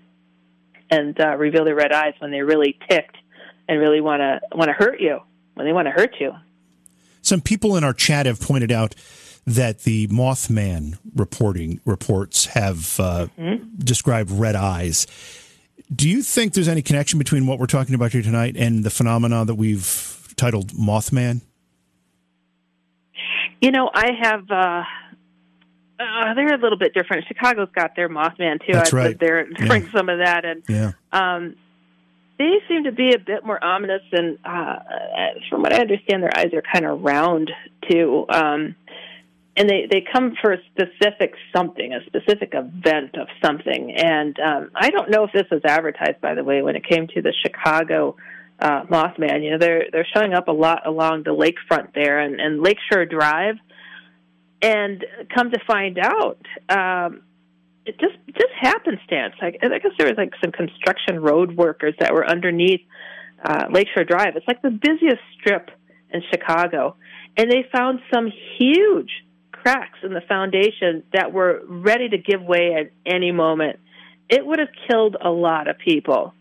and 0.91 1.19
uh, 1.19 1.35
reveal 1.37 1.65
their 1.65 1.75
red 1.75 1.93
eyes 1.93 2.13
when 2.19 2.31
they're 2.31 2.45
really 2.45 2.77
ticked 2.89 3.15
and 3.67 3.79
really 3.79 4.01
want 4.01 4.21
to 4.21 4.39
want 4.55 4.69
to 4.69 4.73
hurt 4.73 4.99
you 4.99 5.19
when 5.55 5.65
they 5.65 5.73
want 5.73 5.87
to 5.87 5.91
hurt 5.91 6.15
you. 6.19 6.33
Some 7.21 7.41
people 7.41 7.75
in 7.75 7.83
our 7.83 7.93
chat 7.93 8.25
have 8.25 8.39
pointed 8.39 8.71
out 8.71 8.95
that 9.45 9.79
the 9.83 10.07
Mothman 10.07 10.97
reporting 11.15 11.79
reports 11.85 12.47
have 12.47 12.99
uh, 12.99 13.27
described 13.77 14.29
red 14.31 14.55
eyes. 14.55 15.07
Do 15.93 16.09
you 16.09 16.21
think 16.21 16.53
there's 16.53 16.67
any 16.67 16.81
connection 16.81 17.17
between 17.17 17.47
what 17.47 17.57
we're 17.59 17.65
talking 17.65 17.95
about 17.95 18.11
here 18.11 18.21
tonight 18.21 18.55
and 18.57 18.83
the 18.83 18.89
phenomena 18.89 19.45
that 19.45 19.55
we've 19.55 20.33
titled 20.35 20.71
Mothman? 20.73 21.41
You 23.61 23.71
know, 23.71 23.89
I 23.93 24.11
have. 24.21 24.51
Uh, 24.51 24.83
uh, 25.99 26.33
they're 26.35 26.53
a 26.53 26.57
little 26.59 26.77
bit 26.77 26.93
different. 26.93 27.25
Chicago's 27.27 27.69
got 27.73 27.95
their 27.95 28.07
Mothman 28.09 28.59
too. 28.65 28.73
That's 28.73 28.93
I 28.93 28.97
right. 28.97 29.07
lived 29.09 29.19
there 29.19 29.39
and 29.39 29.57
Yeah. 29.59 29.91
some 29.91 30.09
of 30.09 30.19
that, 30.19 30.45
and 30.45 30.63
Yeah. 30.69 30.91
um, 31.11 31.55
they 32.37 32.59
seem 32.67 32.83
to 32.83 32.91
be 32.91 33.13
a 33.13 33.19
bit 33.19 33.45
more 33.45 33.63
ominous. 33.63 34.03
And 34.11 34.37
uh, 34.45 34.49
uh, 34.49 34.79
from 35.49 35.61
what 35.61 35.73
I 35.73 35.81
understand, 35.81 36.23
their 36.23 36.37
eyes 36.37 36.53
are 36.53 36.63
kind 36.73 36.85
of 36.85 37.01
round 37.01 37.51
too. 37.89 38.25
Um, 38.29 38.75
and 39.55 39.67
they 39.67 39.87
they 39.89 40.05
come 40.13 40.35
for 40.39 40.53
a 40.53 40.57
specific 40.71 41.33
something, 41.55 41.91
a 41.93 42.05
specific 42.05 42.53
event 42.53 43.17
of 43.17 43.27
something. 43.43 43.91
And 43.97 44.39
um, 44.39 44.71
I 44.75 44.91
don't 44.91 45.09
know 45.09 45.23
if 45.23 45.31
this 45.33 45.47
was 45.49 45.61
advertised, 45.65 46.21
by 46.21 46.35
the 46.35 46.43
way, 46.43 46.61
when 46.61 46.75
it 46.75 46.85
came 46.87 47.07
to 47.07 47.21
the 47.21 47.33
Chicago 47.43 48.15
uh, 48.59 48.83
Mothman. 48.83 49.43
You 49.43 49.51
know, 49.51 49.57
they're 49.57 49.85
they're 49.91 50.07
showing 50.15 50.33
up 50.33 50.47
a 50.47 50.51
lot 50.51 50.85
along 50.85 51.23
the 51.23 51.31
lakefront 51.31 51.93
there 51.93 52.19
and, 52.19 52.39
and 52.39 52.61
Lakeshore 52.61 53.05
Drive. 53.05 53.55
And 54.59 55.05
come 55.35 55.51
to 55.51 55.59
find 55.67 55.99
out, 55.99 56.39
um, 56.67 57.21
it 57.87 57.99
just 57.99 58.15
just 58.27 58.53
happenstance. 58.59 59.35
Like 59.41 59.59
I 59.61 59.79
guess 59.79 59.91
there 59.97 60.07
was 60.07 60.17
like 60.17 60.33
some 60.43 60.51
construction 60.51 61.19
road 61.19 61.55
workers 61.55 61.95
that 61.99 62.13
were 62.13 62.29
underneath 62.29 62.81
uh, 63.43 63.65
Lakeshore 63.71 64.03
Drive. 64.03 64.35
It's 64.35 64.47
like 64.47 64.61
the 64.61 64.71
busiest 64.71 65.21
strip 65.39 65.69
in 66.11 66.21
Chicago, 66.31 66.95
and 67.35 67.51
they 67.51 67.65
found 67.71 67.99
some 68.13 68.31
huge 68.57 69.11
cracks 69.51 69.99
in 70.03 70.13
the 70.13 70.21
foundation 70.27 71.03
that 71.13 71.33
were 71.33 71.61
ready 71.67 72.09
to 72.09 72.17
give 72.17 72.41
way 72.41 72.75
at 72.75 72.91
any 73.05 73.31
moment. 73.31 73.79
It 74.29 74.45
would 74.45 74.59
have 74.59 74.69
killed 74.89 75.15
a 75.21 75.29
lot 75.29 75.67
of 75.67 75.77
people, 75.77 76.33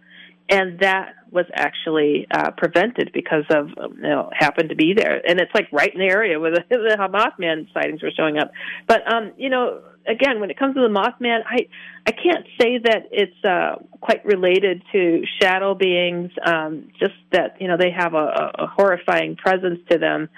and 0.49 0.81
that 0.81 1.15
was 1.31 1.47
actually 1.53 2.27
uh, 2.31 2.51
prevented 2.57 3.11
because 3.13 3.45
of 3.51 3.67
um, 3.79 3.95
you 3.97 4.09
know 4.09 4.31
happened 4.33 4.71
to 4.71 4.77
be 4.77 4.95
there, 4.97 5.21
and 5.27 5.41
it's 5.41 5.55
like 5.55 5.69
right 5.73 5.93
in 5.93 6.01
the 6.01 6.07
area 6.07 6.39
where 6.39 6.53
the, 6.53 6.65
the 6.71 6.97
Mothman 6.99 7.73
sightings 7.73 8.03
were 8.03 8.13
showing 8.17 8.39
up. 8.39 8.53
But 8.87 9.13
um, 9.13 9.33
you 9.37 9.51
know, 9.51 9.83
again, 10.07 10.41
when 10.41 10.51
it 10.51 10.59
comes 10.59 10.75
to 10.75 10.81
the 10.81 10.89
Mothman, 10.89 11.41
I 11.47 11.69
I 12.07 12.13
can't 12.13 12.47
say 12.61 12.79
that 12.79 13.09
it's 13.11 13.45
uh, 13.45 13.77
quite 14.01 14.25
related 14.25 14.83
to 14.93 15.23
shadow 15.41 15.75
beings. 15.75 16.31
Um, 16.45 16.89
just 16.99 17.15
that 17.33 17.61
you 17.61 17.69
know 17.69 17.77
they 17.77 17.91
have 17.91 18.15
a, 18.15 18.53
a 18.59 18.67
horrifying 18.67 19.37
presence 19.37 19.81
to 19.91 19.99
them, 19.99 20.29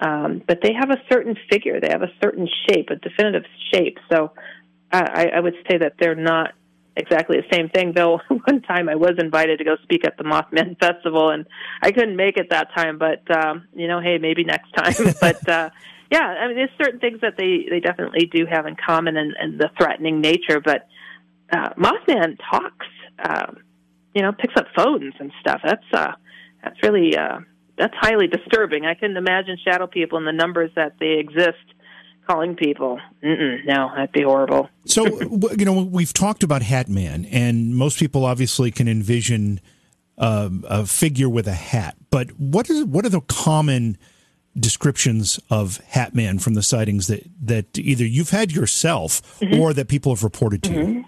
um, 0.00 0.42
but 0.46 0.60
they 0.62 0.72
have 0.78 0.90
a 0.90 1.00
certain 1.10 1.36
figure, 1.50 1.80
they 1.80 1.90
have 1.90 2.02
a 2.02 2.12
certain 2.22 2.48
shape, 2.68 2.90
a 2.90 2.96
definitive 2.96 3.44
shape. 3.72 3.98
So 4.12 4.32
I, 4.92 5.30
I 5.34 5.40
would 5.40 5.54
say 5.70 5.78
that 5.78 5.94
they're 5.98 6.14
not 6.14 6.52
exactly 6.96 7.38
the 7.38 7.56
same 7.56 7.68
thing. 7.68 7.92
Though 7.94 8.20
one 8.28 8.62
time 8.62 8.88
I 8.88 8.96
was 8.96 9.14
invited 9.18 9.58
to 9.58 9.64
go 9.64 9.76
speak 9.82 10.06
at 10.06 10.16
the 10.16 10.24
Mothman 10.24 10.78
Festival, 10.80 11.30
and 11.30 11.46
I 11.82 11.92
couldn't 11.92 12.16
make 12.16 12.36
it 12.36 12.50
that 12.50 12.68
time. 12.76 12.98
But 12.98 13.28
um, 13.34 13.66
you 13.74 13.88
know, 13.88 14.00
hey, 14.00 14.18
maybe 14.18 14.44
next 14.44 14.72
time. 14.72 15.14
but 15.20 15.48
uh, 15.48 15.70
yeah, 16.10 16.20
I 16.20 16.46
mean, 16.46 16.56
there's 16.56 16.70
certain 16.82 17.00
things 17.00 17.20
that 17.22 17.34
they 17.36 17.66
they 17.68 17.80
definitely 17.80 18.30
do 18.32 18.46
have 18.50 18.66
in 18.66 18.76
common, 18.76 19.16
and, 19.16 19.34
and 19.38 19.58
the 19.58 19.70
threatening 19.78 20.20
nature. 20.20 20.60
But 20.60 20.86
uh, 21.52 21.70
Mothman 21.74 22.38
talks, 22.50 22.86
um, 23.22 23.58
you 24.14 24.22
know, 24.22 24.32
picks 24.32 24.54
up 24.56 24.66
phones 24.76 25.14
and 25.18 25.32
stuff. 25.40 25.60
That's 25.64 25.86
uh, 25.92 26.12
that's 26.62 26.82
really 26.82 27.16
uh, 27.16 27.40
that's 27.76 27.94
highly 27.96 28.26
disturbing. 28.26 28.86
I 28.86 28.94
couldn't 28.94 29.16
imagine 29.16 29.58
shadow 29.64 29.86
people 29.86 30.18
and 30.18 30.26
the 30.26 30.32
numbers 30.32 30.70
that 30.76 30.94
they 31.00 31.18
exist 31.18 31.58
calling 32.26 32.56
people. 32.56 32.98
Mm-mm, 33.22 33.64
no, 33.66 33.90
that'd 33.94 34.12
be 34.12 34.22
horrible. 34.22 34.68
So, 34.86 35.04
you 35.58 35.64
know, 35.64 35.82
we've 35.82 36.12
talked 36.12 36.42
about 36.42 36.62
Hatman, 36.62 37.28
and 37.30 37.76
most 37.76 37.98
people 37.98 38.24
obviously 38.24 38.70
can 38.70 38.88
envision 38.88 39.60
um, 40.18 40.64
a 40.68 40.86
figure 40.86 41.28
with 41.28 41.46
a 41.48 41.54
hat. 41.54 41.96
but 42.10 42.30
what 42.38 42.70
is 42.70 42.84
what 42.84 43.04
are 43.04 43.10
the 43.10 43.20
common 43.22 43.98
descriptions 44.58 45.40
of 45.50 45.78
Hat 45.88 46.14
Man 46.14 46.38
from 46.38 46.54
the 46.54 46.62
sightings 46.62 47.06
that 47.08 47.24
that 47.42 47.76
either 47.78 48.04
you've 48.04 48.30
had 48.30 48.52
yourself 48.52 49.38
mm-hmm. 49.40 49.60
or 49.60 49.72
that 49.72 49.88
people 49.88 50.14
have 50.14 50.22
reported 50.22 50.62
to 50.64 50.70
mm-hmm. 50.70 50.92
you? 50.92 51.04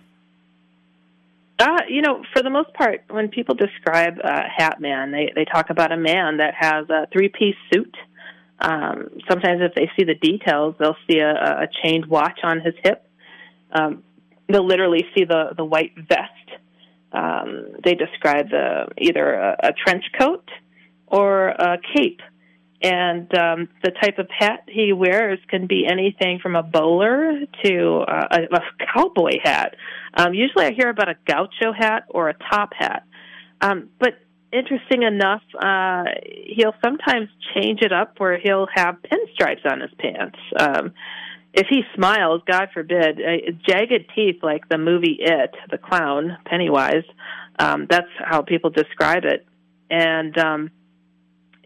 Uh, 1.58 1.80
you 1.88 2.02
know, 2.02 2.22
for 2.34 2.42
the 2.42 2.50
most 2.50 2.72
part, 2.74 3.02
when 3.08 3.28
people 3.28 3.54
describe 3.54 4.18
uh, 4.22 4.42
Hat 4.54 4.80
Man, 4.80 5.10
they 5.12 5.32
they 5.34 5.44
talk 5.44 5.70
about 5.70 5.92
a 5.92 5.96
man 5.96 6.38
that 6.38 6.54
has 6.58 6.88
a 6.90 7.06
three 7.12 7.28
piece 7.28 7.56
suit. 7.72 7.96
Um, 8.58 9.10
sometimes, 9.28 9.60
if 9.62 9.74
they 9.74 9.90
see 9.96 10.04
the 10.04 10.14
details, 10.14 10.74
they'll 10.78 10.96
see 11.08 11.18
a, 11.18 11.32
a 11.32 11.68
chained 11.82 12.06
watch 12.06 12.40
on 12.42 12.60
his 12.60 12.74
hip. 12.82 13.08
Um, 13.72 14.02
they'll 14.48 14.66
literally 14.66 15.04
see 15.16 15.24
the 15.24 15.50
the 15.56 15.64
white 15.64 15.94
vest. 15.96 16.32
Um, 17.12 17.68
they 17.84 17.94
describe 17.94 18.50
the 18.50 18.88
either 18.98 19.34
a, 19.34 19.56
a 19.68 19.72
trench 19.72 20.04
coat 20.18 20.48
or 21.06 21.48
a 21.48 21.78
cape 21.94 22.20
and 22.82 23.32
um, 23.34 23.68
the 23.82 23.90
type 23.90 24.18
of 24.18 24.28
hat 24.30 24.64
he 24.68 24.92
wears 24.92 25.38
can 25.48 25.66
be 25.66 25.86
anything 25.90 26.38
from 26.42 26.56
a 26.56 26.62
bowler 26.62 27.40
to 27.64 28.04
uh, 28.06 28.28
a, 28.30 28.56
a 28.56 28.60
cowboy 28.94 29.38
hat. 29.42 29.74
Um, 30.14 30.34
usually, 30.34 30.66
I 30.66 30.72
hear 30.72 30.88
about 30.88 31.08
a 31.08 31.16
gaucho 31.26 31.72
hat 31.76 32.04
or 32.08 32.28
a 32.28 32.34
top 32.34 32.70
hat, 32.78 33.04
um, 33.60 33.90
but 33.98 34.14
interesting 34.52 35.02
enough, 35.02 35.42
uh, 35.58 36.04
he'll 36.48 36.74
sometimes 36.84 37.28
change 37.54 37.80
it 37.82 37.92
up 37.92 38.14
where 38.18 38.38
he'll 38.38 38.68
have 38.74 38.96
pinstripes 39.02 39.70
on 39.70 39.80
his 39.80 39.90
pants. 39.98 40.38
Um, 40.58 40.92
if 41.52 41.66
he 41.68 41.82
smiles, 41.94 42.42
God 42.46 42.68
forbid, 42.74 43.18
uh, 43.18 43.52
jagged 43.66 44.10
teeth 44.14 44.42
like 44.42 44.68
the 44.68 44.78
movie 44.78 45.16
It, 45.18 45.54
the 45.70 45.78
clown 45.78 46.36
Pennywise. 46.44 47.04
Um, 47.58 47.86
that's 47.88 48.10
how 48.18 48.42
people 48.42 48.70
describe 48.70 49.24
it, 49.24 49.46
and 49.90 50.36
um, 50.36 50.70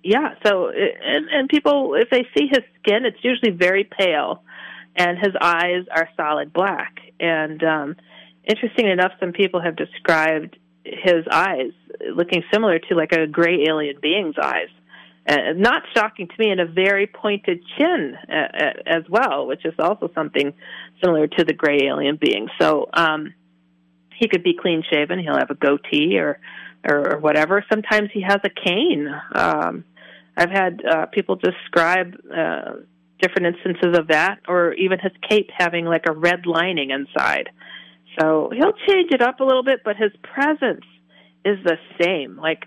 yeah, 0.03 0.35
so 0.45 0.71
and 0.71 1.29
and 1.31 1.49
people 1.49 1.95
if 1.95 2.09
they 2.11 2.27
see 2.37 2.47
his 2.47 2.61
skin, 2.81 3.05
it's 3.05 3.23
usually 3.23 3.53
very 3.53 3.85
pale, 3.85 4.43
and 4.97 5.19
his 5.19 5.35
eyes 5.41 5.85
are 5.95 6.09
solid 6.17 6.53
black. 6.53 6.99
And 7.19 7.63
um, 7.63 7.97
interesting 8.45 8.89
enough, 8.89 9.13
some 9.21 9.33
people 9.33 9.61
have 9.61 9.77
described 9.77 10.59
his 10.85 11.27
eyes 11.31 11.73
looking 12.15 12.43
similar 12.53 12.79
to 12.79 12.95
like 12.95 13.13
a 13.13 13.27
gray 13.27 13.65
alien 13.69 13.97
being's 14.01 14.37
eyes. 14.43 14.69
Uh, 15.29 15.53
not 15.55 15.83
shocking 15.95 16.29
to 16.29 16.35
me, 16.39 16.51
and 16.51 16.61
a 16.61 16.67
very 16.67 17.07
pointed 17.07 17.63
chin 17.77 18.17
uh, 18.29 18.35
uh, 18.35 18.73
as 18.87 19.03
well, 19.09 19.47
which 19.47 19.67
is 19.67 19.75
also 19.79 20.11
something 20.15 20.55
similar 21.05 21.27
to 21.27 21.45
the 21.45 21.53
gray 21.53 21.81
alien 21.85 22.17
being. 22.17 22.49
So 22.59 22.89
um, 22.95 23.35
he 24.17 24.29
could 24.29 24.43
be 24.43 24.57
clean 24.61 24.83
shaven. 24.91 25.19
He'll 25.19 25.37
have 25.37 25.51
a 25.51 25.55
goatee 25.55 26.19
or 26.19 26.41
or, 26.89 27.15
or 27.15 27.19
whatever. 27.19 27.65
Sometimes 27.71 28.09
he 28.13 28.23
has 28.23 28.39
a 28.45 28.49
cane. 28.49 29.09
Um, 29.35 29.85
I've 30.41 30.51
had 30.51 30.81
uh, 30.85 31.07
people 31.07 31.37
describe 31.37 32.15
uh, 32.35 32.73
different 33.21 33.55
instances 33.55 33.99
of 33.99 34.09
that, 34.09 34.39
or 34.49 34.73
even 34.73 34.99
his 34.99 35.13
cape 35.29 35.51
having 35.55 35.85
like 35.85 36.05
a 36.09 36.13
red 36.13 36.47
lining 36.47 36.91
inside. 36.91 37.51
So 38.19 38.51
he'll 38.57 38.73
change 38.89 39.13
it 39.13 39.21
up 39.21 39.41
a 39.41 39.45
little 39.45 39.63
bit, 39.63 39.81
but 39.85 39.97
his 39.97 40.13
presence 40.23 40.87
is 41.45 41.59
the 41.63 41.77
same. 42.01 42.39
Like 42.39 42.65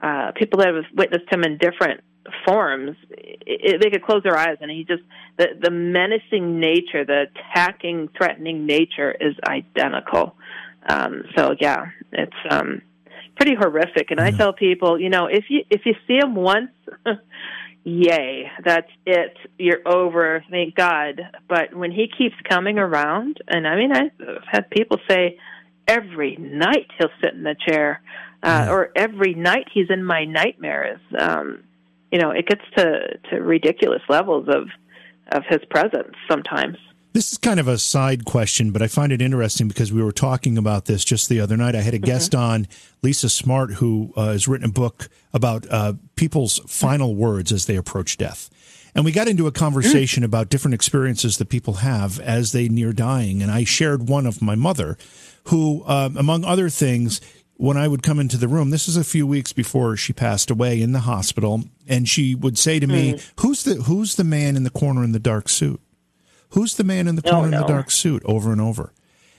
uh, 0.00 0.30
people 0.36 0.60
that 0.60 0.68
have 0.68 0.84
witnessed 0.94 1.26
him 1.30 1.42
in 1.42 1.58
different 1.58 2.02
forms, 2.46 2.96
it, 3.10 3.40
it, 3.46 3.82
they 3.82 3.90
could 3.90 4.04
close 4.04 4.22
their 4.22 4.36
eyes, 4.36 4.58
and 4.60 4.70
he 4.70 4.84
just 4.84 5.02
the 5.36 5.48
the 5.60 5.70
menacing 5.70 6.60
nature, 6.60 7.04
the 7.04 7.26
attacking, 7.34 8.08
threatening 8.16 8.66
nature 8.66 9.10
is 9.10 9.34
identical. 9.48 10.36
Um, 10.88 11.24
so 11.36 11.56
yeah, 11.60 11.86
it's 12.12 12.32
um, 12.50 12.82
pretty 13.36 13.54
horrific. 13.54 14.10
And 14.10 14.20
I 14.20 14.30
tell 14.30 14.52
people, 14.52 14.98
you 14.98 15.10
know, 15.10 15.26
if 15.26 15.44
you 15.48 15.62
if 15.70 15.82
you 15.84 15.94
see 16.06 16.16
him 16.16 16.34
once, 16.34 16.70
yay, 17.84 18.50
that's 18.64 18.90
it. 19.04 19.36
You're 19.58 19.86
over. 19.86 20.44
Thank 20.50 20.74
God. 20.74 21.20
But 21.48 21.74
when 21.74 21.92
he 21.92 22.08
keeps 22.08 22.34
coming 22.48 22.78
around, 22.78 23.38
and 23.46 23.66
I 23.66 23.76
mean, 23.76 23.92
I've 23.92 24.42
had 24.50 24.70
people 24.70 24.98
say 25.08 25.38
every 25.86 26.36
night 26.36 26.88
he'll 26.98 27.10
sit 27.22 27.34
in 27.34 27.42
the 27.42 27.56
chair, 27.68 28.02
uh, 28.42 28.68
or 28.70 28.90
every 28.96 29.34
night 29.34 29.66
he's 29.72 29.90
in 29.90 30.04
my 30.04 30.24
nightmares. 30.24 31.00
Um, 31.18 31.64
you 32.10 32.18
know, 32.18 32.30
it 32.30 32.46
gets 32.46 32.62
to 32.76 33.18
to 33.30 33.36
ridiculous 33.42 34.02
levels 34.08 34.48
of 34.48 34.68
of 35.32 35.42
his 35.48 35.60
presence 35.70 36.14
sometimes. 36.30 36.78
This 37.16 37.32
is 37.32 37.38
kind 37.38 37.58
of 37.58 37.66
a 37.66 37.78
side 37.78 38.26
question, 38.26 38.72
but 38.72 38.82
I 38.82 38.88
find 38.88 39.10
it 39.10 39.22
interesting 39.22 39.68
because 39.68 39.90
we 39.90 40.02
were 40.02 40.12
talking 40.12 40.58
about 40.58 40.84
this 40.84 41.02
just 41.02 41.30
the 41.30 41.40
other 41.40 41.56
night. 41.56 41.74
I 41.74 41.80
had 41.80 41.94
a 41.94 41.98
guest 41.98 42.32
mm-hmm. 42.32 42.44
on, 42.44 42.68
Lisa 43.00 43.30
Smart, 43.30 43.72
who 43.72 44.12
uh, 44.16 44.32
has 44.32 44.46
written 44.46 44.68
a 44.68 44.70
book 44.70 45.08
about 45.32 45.66
uh, 45.70 45.94
people's 46.16 46.58
final 46.66 47.14
words 47.14 47.52
as 47.52 47.64
they 47.64 47.76
approach 47.76 48.18
death. 48.18 48.50
And 48.94 49.02
we 49.02 49.12
got 49.12 49.28
into 49.28 49.46
a 49.46 49.50
conversation 49.50 50.24
mm. 50.24 50.26
about 50.26 50.50
different 50.50 50.74
experiences 50.74 51.38
that 51.38 51.48
people 51.48 51.72
have 51.74 52.20
as 52.20 52.52
they 52.52 52.68
near 52.68 52.92
dying. 52.92 53.40
And 53.40 53.50
I 53.50 53.64
shared 53.64 54.10
one 54.10 54.26
of 54.26 54.42
my 54.42 54.54
mother, 54.54 54.98
who, 55.44 55.84
uh, 55.86 56.10
among 56.18 56.44
other 56.44 56.68
things, 56.68 57.22
when 57.54 57.78
I 57.78 57.88
would 57.88 58.02
come 58.02 58.20
into 58.20 58.36
the 58.36 58.46
room, 58.46 58.68
this 58.68 58.88
is 58.88 58.98
a 58.98 59.04
few 59.04 59.26
weeks 59.26 59.54
before 59.54 59.96
she 59.96 60.12
passed 60.12 60.50
away 60.50 60.82
in 60.82 60.92
the 60.92 61.00
hospital, 61.00 61.64
and 61.88 62.06
she 62.06 62.34
would 62.34 62.58
say 62.58 62.78
to 62.78 62.86
me, 62.86 63.14
mm. 63.14 63.32
"Who's 63.40 63.62
the 63.62 63.76
Who's 63.76 64.16
the 64.16 64.24
man 64.24 64.54
in 64.54 64.64
the 64.64 64.70
corner 64.70 65.02
in 65.02 65.12
the 65.12 65.18
dark 65.18 65.48
suit?" 65.48 65.80
Who's 66.56 66.74
the 66.74 66.84
man 66.84 67.06
in 67.06 67.16
the 67.16 67.22
corner 67.22 67.48
oh, 67.48 67.50
no. 67.50 67.56
in 67.58 67.60
the 67.60 67.68
dark 67.68 67.90
suit 67.90 68.22
over 68.24 68.50
and 68.50 68.62
over? 68.62 68.94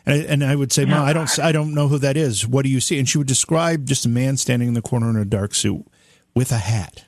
And 0.05 0.13
I, 0.13 0.25
and 0.25 0.43
I 0.43 0.55
would 0.55 0.71
say, 0.71 0.85
Ma, 0.85 1.03
I 1.03 1.13
don't, 1.13 1.39
I 1.39 1.51
don't 1.51 1.73
know 1.73 1.87
who 1.87 1.97
that 1.97 2.15
is. 2.15 2.47
What 2.47 2.61
do 2.61 2.69
you 2.69 2.79
see? 2.79 2.99
And 2.99 3.09
she 3.09 3.17
would 3.17 3.25
describe 3.25 3.87
just 3.87 4.05
a 4.05 4.09
man 4.09 4.37
standing 4.37 4.67
in 4.67 4.75
the 4.75 4.83
corner 4.83 5.09
in 5.09 5.15
a 5.15 5.25
dark 5.25 5.55
suit 5.55 5.83
with 6.35 6.51
a 6.51 6.59
hat. 6.59 7.05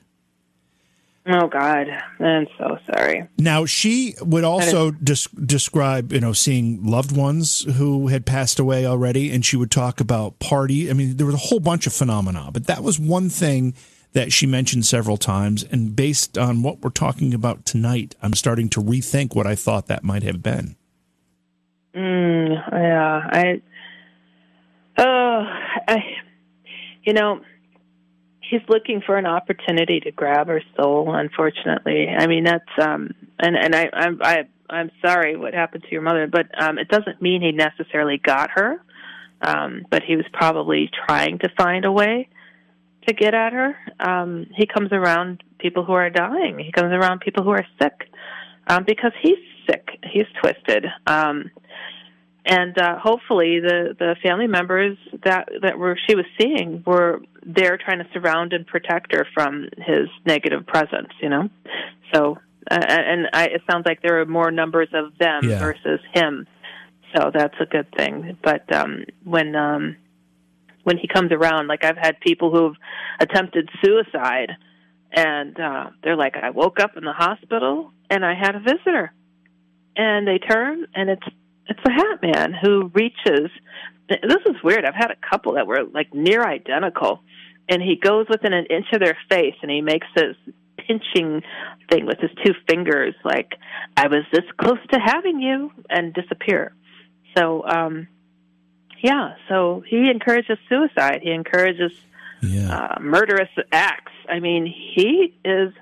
Oh 1.28 1.46
God, 1.46 1.86
I'm 2.18 2.48
so 2.58 2.76
sorry. 2.92 3.28
Now 3.38 3.66
she 3.66 4.16
would 4.20 4.42
also 4.42 4.90
des- 4.90 5.30
describe, 5.44 6.12
you 6.12 6.18
know, 6.18 6.32
seeing 6.32 6.84
loved 6.84 7.16
ones 7.16 7.60
who 7.76 8.08
had 8.08 8.26
passed 8.26 8.58
away 8.58 8.86
already, 8.86 9.30
and 9.30 9.46
she 9.46 9.56
would 9.56 9.70
talk 9.70 10.00
about 10.00 10.40
party. 10.40 10.90
I 10.90 10.92
mean, 10.92 11.18
there 11.18 11.26
was 11.26 11.36
a 11.36 11.38
whole 11.38 11.60
bunch 11.60 11.86
of 11.86 11.92
phenomena, 11.92 12.50
but 12.52 12.66
that 12.66 12.82
was 12.82 12.98
one 12.98 13.28
thing 13.28 13.74
that 14.12 14.32
she 14.32 14.46
mentioned 14.46 14.84
several 14.86 15.16
times. 15.16 15.64
And 15.64 15.94
based 15.94 16.36
on 16.36 16.62
what 16.62 16.80
we're 16.80 16.90
talking 16.90 17.34
about 17.34 17.64
tonight, 17.64 18.16
I'm 18.22 18.34
starting 18.34 18.68
to 18.70 18.80
rethink 18.80 19.34
what 19.34 19.46
I 19.46 19.54
thought 19.54 19.86
that 19.86 20.04
might 20.04 20.22
have 20.22 20.42
been. 20.42 20.76
Mm, 21.94 22.72
yeah, 22.72 23.20
I, 23.32 23.62
oh, 24.98 25.44
I, 25.88 25.98
you 27.04 27.12
know, 27.12 27.40
he's 28.50 28.60
looking 28.68 29.00
for 29.04 29.16
an 29.16 29.26
opportunity 29.26 30.00
to 30.00 30.10
grab 30.10 30.48
her 30.48 30.62
soul. 30.76 31.14
Unfortunately, 31.14 32.08
I 32.08 32.26
mean 32.26 32.44
that's 32.44 32.68
um, 32.80 33.14
and 33.38 33.56
and 33.56 33.74
I 33.74 33.88
I'm 33.92 34.20
I, 34.22 34.44
I'm 34.68 34.90
sorry 35.04 35.36
what 35.36 35.54
happened 35.54 35.84
to 35.84 35.90
your 35.90 36.02
mother, 36.02 36.26
but 36.26 36.46
um, 36.60 36.78
it 36.78 36.88
doesn't 36.88 37.22
mean 37.22 37.42
he 37.42 37.52
necessarily 37.52 38.18
got 38.18 38.50
her. 38.54 38.82
Um, 39.42 39.86
but 39.90 40.02
he 40.02 40.16
was 40.16 40.26
probably 40.34 40.90
trying 41.06 41.38
to 41.38 41.48
find 41.56 41.86
a 41.86 41.92
way 41.92 42.28
to 43.10 43.24
get 43.24 43.34
at 43.34 43.52
her. 43.52 43.76
Um, 43.98 44.46
he 44.54 44.66
comes 44.66 44.92
around 44.92 45.42
people 45.58 45.84
who 45.84 45.92
are 45.92 46.10
dying. 46.10 46.58
He 46.58 46.72
comes 46.72 46.92
around 46.92 47.20
people 47.20 47.42
who 47.42 47.50
are 47.50 47.66
sick 47.80 48.08
um, 48.66 48.84
because 48.86 49.12
he's 49.20 49.38
sick. 49.68 49.88
He's 50.12 50.26
twisted. 50.40 50.86
Um, 51.06 51.50
and 52.44 52.76
uh, 52.78 52.98
hopefully, 52.98 53.60
the 53.60 53.94
the 53.98 54.16
family 54.22 54.46
members 54.46 54.96
that 55.24 55.48
that 55.62 55.78
were 55.78 55.98
she 56.08 56.14
was 56.14 56.24
seeing 56.40 56.82
were 56.86 57.20
there 57.44 57.76
trying 57.76 57.98
to 57.98 58.06
surround 58.14 58.52
and 58.52 58.66
protect 58.66 59.14
her 59.14 59.26
from 59.34 59.68
his 59.76 60.08
negative 60.24 60.66
presence. 60.66 61.12
You 61.20 61.28
know, 61.28 61.48
so 62.14 62.38
uh, 62.70 62.78
and 62.80 63.28
I, 63.32 63.46
it 63.46 63.62
sounds 63.70 63.84
like 63.84 64.00
there 64.02 64.20
are 64.20 64.26
more 64.26 64.50
numbers 64.50 64.88
of 64.94 65.16
them 65.18 65.50
yeah. 65.50 65.58
versus 65.58 66.00
him. 66.14 66.46
So 67.14 67.30
that's 67.34 67.56
a 67.60 67.66
good 67.66 67.88
thing. 67.96 68.38
But 68.42 68.72
um, 68.74 69.04
when 69.24 69.54
um, 69.54 69.96
when 70.82 70.98
he 70.98 71.08
comes 71.08 71.32
around. 71.32 71.66
Like 71.66 71.84
I've 71.84 71.96
had 71.96 72.20
people 72.20 72.50
who've 72.50 72.76
attempted 73.20 73.68
suicide 73.84 74.52
and 75.12 75.58
uh 75.58 75.90
they're 76.02 76.16
like 76.16 76.36
I 76.36 76.50
woke 76.50 76.80
up 76.80 76.96
in 76.96 77.04
the 77.04 77.12
hospital 77.12 77.92
and 78.08 78.24
I 78.24 78.34
had 78.34 78.54
a 78.54 78.60
visitor. 78.60 79.12
And 79.96 80.26
they 80.26 80.38
turn 80.38 80.86
and 80.94 81.10
it's 81.10 81.26
it's 81.66 81.80
the 81.84 81.92
hat 81.92 82.22
man 82.22 82.52
who 82.52 82.90
reaches 82.94 83.50
this 84.08 84.42
is 84.46 84.56
weird. 84.64 84.84
I've 84.84 84.94
had 84.94 85.12
a 85.12 85.30
couple 85.30 85.54
that 85.54 85.68
were 85.68 85.84
like 85.84 86.12
near 86.12 86.44
identical 86.44 87.20
and 87.68 87.80
he 87.80 87.96
goes 87.96 88.26
within 88.28 88.52
an 88.52 88.66
inch 88.66 88.86
of 88.92 89.00
their 89.00 89.16
face 89.30 89.54
and 89.62 89.70
he 89.70 89.80
makes 89.80 90.06
this 90.16 90.36
pinching 90.76 91.42
thing 91.90 92.06
with 92.06 92.18
his 92.18 92.30
two 92.44 92.52
fingers 92.68 93.14
like 93.24 93.52
I 93.96 94.08
was 94.08 94.24
this 94.32 94.44
close 94.60 94.78
to 94.92 94.98
having 94.98 95.40
you 95.40 95.70
and 95.88 96.14
disappear. 96.14 96.74
So 97.36 97.64
um 97.66 98.08
yeah, 99.02 99.34
so 99.48 99.82
he 99.86 100.10
encourages 100.10 100.58
suicide. 100.68 101.20
He 101.22 101.30
encourages 101.30 101.92
yeah. 102.42 102.74
uh, 102.74 103.00
murderous 103.00 103.48
acts. 103.72 104.12
I 104.28 104.40
mean, 104.40 104.66
he 104.66 105.34
is 105.44 105.72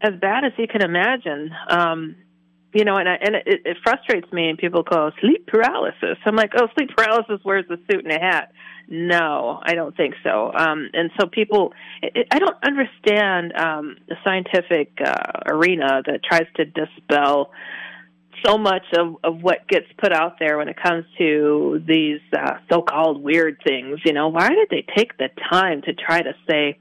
as 0.00 0.12
bad 0.20 0.44
as 0.44 0.52
you 0.58 0.68
can 0.68 0.82
imagine. 0.82 1.50
Um, 1.68 2.16
you 2.72 2.84
know, 2.84 2.96
and 2.96 3.08
I, 3.08 3.14
and 3.14 3.36
it, 3.36 3.62
it 3.64 3.76
frustrates 3.82 4.30
me. 4.32 4.50
And 4.50 4.58
people 4.58 4.84
call 4.84 5.10
sleep 5.20 5.46
paralysis. 5.46 6.18
I'm 6.26 6.36
like, 6.36 6.52
oh, 6.56 6.68
sleep 6.76 6.90
paralysis 6.94 7.40
wears 7.44 7.64
a 7.70 7.76
suit 7.90 8.04
and 8.04 8.12
a 8.12 8.20
hat. 8.20 8.52
No, 8.88 9.60
I 9.62 9.74
don't 9.74 9.96
think 9.96 10.14
so. 10.22 10.52
Um, 10.54 10.90
and 10.92 11.10
so 11.18 11.26
people, 11.26 11.72
it, 12.02 12.28
I 12.30 12.38
don't 12.38 12.56
understand 12.62 13.52
um, 13.56 13.96
the 14.08 14.16
scientific 14.22 14.92
uh, 15.04 15.40
arena 15.46 16.02
that 16.06 16.20
tries 16.22 16.46
to 16.56 16.64
dispel 16.66 17.50
so 18.44 18.58
much 18.58 18.84
of, 18.96 19.16
of 19.24 19.42
what 19.42 19.66
gets 19.68 19.86
put 19.98 20.12
out 20.12 20.38
there 20.38 20.58
when 20.58 20.68
it 20.68 20.76
comes 20.80 21.04
to 21.18 21.82
these 21.86 22.20
uh, 22.36 22.54
so-called 22.70 23.22
weird 23.22 23.58
things. 23.66 24.00
You 24.04 24.12
know, 24.12 24.28
why 24.28 24.48
did 24.48 24.68
they 24.70 24.84
take 24.96 25.16
the 25.16 25.28
time 25.50 25.82
to 25.82 25.94
try 25.94 26.22
to 26.22 26.34
say, 26.48 26.78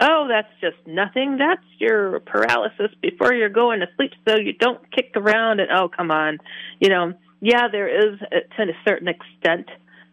"Oh, 0.00 0.26
that's 0.28 0.52
just 0.60 0.76
nothing. 0.86 1.38
That's 1.38 1.64
your 1.78 2.20
paralysis 2.20 2.90
before 3.00 3.32
you're 3.34 3.48
going 3.48 3.80
to 3.80 3.86
sleep, 3.96 4.12
so 4.26 4.36
you 4.36 4.52
don't 4.52 4.80
kick 4.90 5.12
around." 5.16 5.60
And 5.60 5.70
oh, 5.70 5.88
come 5.88 6.10
on, 6.10 6.38
you 6.80 6.88
know, 6.88 7.14
yeah, 7.40 7.68
there 7.70 7.88
is 7.88 8.20
uh, 8.20 8.40
to 8.56 8.62
a 8.62 8.76
certain 8.86 9.08
extent 9.08 9.68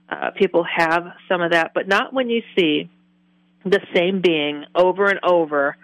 uh, 0.10 0.32
people 0.38 0.64
have 0.64 1.04
some 1.28 1.41
of 1.41 1.52
that, 1.52 1.72
but 1.74 1.88
not 1.88 2.14
when 2.14 2.30
you 2.30 2.41
see 2.58 2.89
the 3.64 3.82
same 3.96 4.22
being 4.22 4.64
over 4.76 5.08
and 5.08 5.20
over 5.24 5.76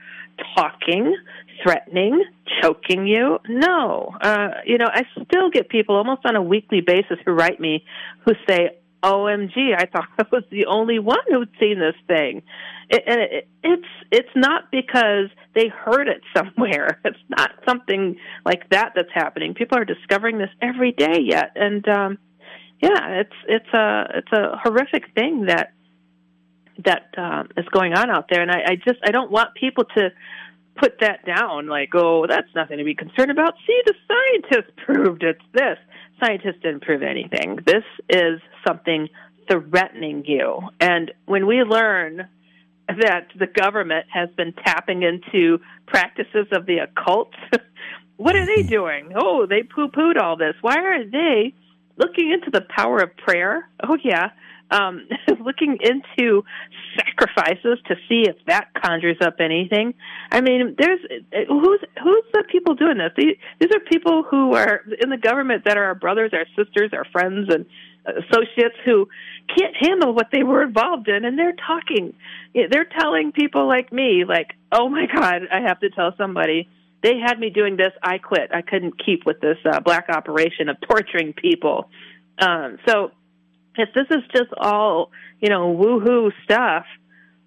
talking, 0.56 1.16
threatening, 1.64 2.24
choking 2.62 3.06
you. 3.08 3.40
No. 3.48 4.16
Uh, 4.22 4.50
you 4.66 4.78
know, 4.78 4.88
I 4.92 5.04
still 5.14 5.50
get 5.50 5.70
people 5.70 5.96
almost 5.96 6.22
on 6.26 6.36
a 6.36 6.42
weekly 6.42 6.82
basis 6.82 7.18
who 7.26 7.32
write 7.32 7.60
me 7.60 7.84
who 8.26 8.34
say, 8.48 8.78
OMG, 9.04 9.76
I 9.78 9.86
thought 9.86 10.08
I 10.20 10.26
was 10.32 10.44
the 10.52 10.66
only 10.66 11.00
one 11.00 11.20
who'd 11.28 11.50
seen 11.60 11.80
this 11.80 11.96
thing. 12.08 12.44
It, 12.90 13.04
and 13.08 13.22
it, 13.22 13.48
it's 13.64 13.88
it's 14.12 14.36
not 14.36 14.70
because 14.72 15.30
they 15.56 15.70
heard 15.70 16.08
it 16.08 16.22
somewhere. 16.36 17.00
It's 17.06 17.18
not 17.30 17.52
something 17.68 18.18
like 18.46 18.70
that 18.70 18.94
that's 18.96 19.12
happening. 19.14 19.54
People 19.54 19.78
are 19.78 19.86
discovering 19.86 20.38
this 20.38 20.50
every 20.62 20.92
day 20.92 21.20
yet, 21.22 21.52
and 21.56 21.88
um, 21.88 22.18
yeah, 22.82 23.22
it's 23.22 23.36
it's 23.48 23.74
a 23.74 24.06
it's 24.16 24.32
a 24.32 24.58
horrific 24.62 25.14
thing 25.16 25.46
that 25.46 25.74
that 26.86 27.14
um, 27.18 27.50
is 27.58 27.66
going 27.72 27.94
on 27.94 28.10
out 28.10 28.28
there, 28.30 28.42
and 28.42 28.52
I, 28.52 28.62
I 28.68 28.76
just 28.76 29.00
I 29.06 29.12
don't 29.12 29.32
want 29.32 29.56
people 29.56 29.86
to 29.96 30.10
put 30.80 31.00
that 31.02 31.26
down 31.26 31.68
like 31.68 31.90
oh 31.94 32.26
that's 32.28 32.48
nothing 32.56 32.78
to 32.78 32.84
be 32.84 32.96
concerned 32.96 33.32
about. 33.32 33.56
See, 33.68 33.82
the 33.86 33.94
scientists 34.08 34.72
proved 34.86 35.24
it's 35.24 35.42
this. 35.54 35.78
Scientists 36.24 36.62
didn't 36.62 36.82
prove 36.82 37.02
anything. 37.02 37.60
This 37.66 37.84
is 38.10 38.40
something 38.66 39.10
threatening 39.50 40.24
you, 40.26 40.60
and 40.80 41.12
when 41.26 41.48
we 41.48 41.64
learn 41.64 42.28
that 42.88 43.28
the 43.40 43.48
government 43.48 44.06
has 44.12 44.30
been 44.36 44.54
tapping 44.54 45.04
into 45.04 45.60
practices 45.88 46.48
of 46.52 46.66
the 46.66 46.80
occult. 46.80 47.34
what 48.18 48.36
are 48.36 48.46
they 48.46 48.64
doing? 48.64 49.14
Oh, 49.16 49.46
they 49.46 49.64
poo 49.64 49.88
pooed 49.88 50.22
all 50.22 50.36
this. 50.36 50.56
Why 50.60 50.76
are 50.76 51.06
they 51.06 51.54
looking 52.02 52.32
into 52.32 52.50
the 52.52 52.62
power 52.62 53.00
of 53.00 53.16
prayer. 53.18 53.70
Oh 53.84 53.98
yeah, 54.04 54.32
um, 54.72 55.08
looking 55.46 55.78
into 55.82 56.44
sacrifices 56.96 57.80
to 57.88 57.96
see 58.08 58.24
if 58.28 58.36
that 58.48 58.70
conjures 58.74 59.18
up 59.22 59.36
anything. 59.40 59.94
I 60.32 60.42
mean, 60.42 60.76
there's 60.78 61.00
who's 61.48 61.80
who's 62.02 62.24
the 62.34 62.44
people 62.52 62.76
doing 62.76 62.98
this? 62.98 63.12
These, 63.16 63.36
these 63.60 63.70
are 63.74 63.80
people 63.80 64.24
who 64.24 64.56
are 64.56 64.82
in 65.02 65.10
the 65.10 65.18
government 65.18 65.66
that 65.66 65.78
are 65.78 65.86
our 65.86 65.96
brothers, 65.96 66.32
our 66.34 66.46
sisters, 66.56 66.92
our 66.94 67.06
friends, 67.12 67.54
and 67.54 67.66
associates 68.06 68.76
who 68.86 69.08
can't 69.56 69.76
handle 69.80 70.14
what 70.14 70.28
they 70.32 70.44
were 70.44 70.64
involved 70.64 71.08
in, 71.08 71.26
and 71.26 71.38
they're 71.38 71.56
talking. 71.68 72.14
They're 72.54 72.90
telling 73.00 73.32
people 73.32 73.68
like 73.68 73.92
me, 73.92 74.24
like, 74.28 74.52
"Oh 74.72 74.90
my 74.90 75.06
God, 75.14 75.44
I 75.52 75.62
have 75.68 75.80
to 75.82 75.90
tell 75.90 76.14
somebody." 76.18 76.68
they 77.04 77.18
had 77.18 77.40
me 77.40 77.50
doing 77.50 77.78
this. 77.78 77.92
I 78.04 78.20
quit. 78.20 78.52
I 78.54 78.62
couldn't 78.62 79.04
keep 79.04 79.26
with 79.26 79.42
this 79.42 79.58
uh, 79.66 79.80
black 79.80 80.06
operation 80.10 80.70
of 80.70 80.78
torturing 80.88 81.34
people. 81.34 81.90
Um, 82.40 82.78
so 82.88 83.12
if 83.76 83.90
this 83.94 84.08
is 84.10 84.24
just 84.34 84.52
all 84.58 85.12
you 85.40 85.50
know 85.50 85.76
woohoo 85.76 86.32
stuff, 86.44 86.86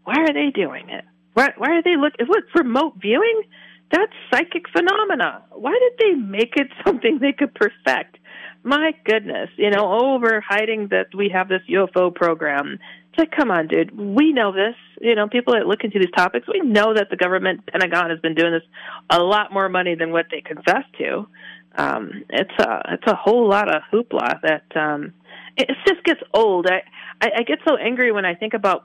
why 0.05 0.15
are 0.19 0.33
they 0.33 0.51
doing 0.51 0.89
it? 0.91 1.05
Why, 1.35 1.53
why 1.57 1.71
are 1.71 1.83
they 1.83 1.97
look? 1.97 2.13
What 2.27 2.45
remote 2.55 2.95
viewing? 3.01 3.43
That's 3.91 4.13
psychic 4.33 4.69
phenomena. 4.75 5.43
Why 5.53 5.79
did 5.79 5.93
they 5.99 6.15
make 6.15 6.57
it 6.57 6.69
something 6.87 7.19
they 7.21 7.33
could 7.33 7.55
perfect? 7.55 8.19
My 8.63 8.93
goodness, 9.05 9.51
you 9.57 9.71
know, 9.71 10.01
over 10.01 10.41
hiding 10.41 10.89
that 10.89 11.09
we 11.15 11.29
have 11.29 11.49
this 11.49 11.61
UFO 11.69 12.15
program 12.15 12.79
it's 13.15 13.21
like, 13.21 13.31
come 13.31 13.53
on, 13.53 13.69
dude. 13.69 13.97
We 13.97 14.33
know 14.33 14.51
this. 14.51 14.75
You 15.01 15.15
know, 15.15 15.29
people 15.29 15.55
that 15.55 15.69
look 15.69 15.85
into 15.85 16.01
these 16.01 16.11
topics, 16.17 16.49
we 16.49 16.61
know 16.67 16.95
that 16.95 17.11
the 17.11 17.17
government, 17.17 17.65
Pentagon, 17.67 18.11
has 18.11 18.19
been 18.19 18.35
doing 18.35 18.53
this 18.53 18.63
a 19.09 19.21
lot 19.21 19.53
more 19.53 19.69
money 19.69 19.95
than 19.95 20.11
what 20.11 20.27
they 20.33 20.41
confess 20.41 20.83
to. 20.99 21.29
Um, 21.77 22.25
it's 22.29 22.59
a 22.59 22.83
it's 22.93 23.07
a 23.07 23.17
whole 23.17 23.49
lot 23.49 23.75
of 23.75 23.83
hoopla 23.93 24.41
that 24.43 24.77
um, 24.77 25.13
it, 25.57 25.69
it 25.71 25.77
just 25.87 26.05
gets 26.05 26.21
old. 26.33 26.67
I, 26.67 26.83
I 27.21 27.31
I 27.39 27.43
get 27.43 27.59
so 27.67 27.77
angry 27.77 28.13
when 28.13 28.25
I 28.25 28.35
think 28.35 28.55
about 28.55 28.85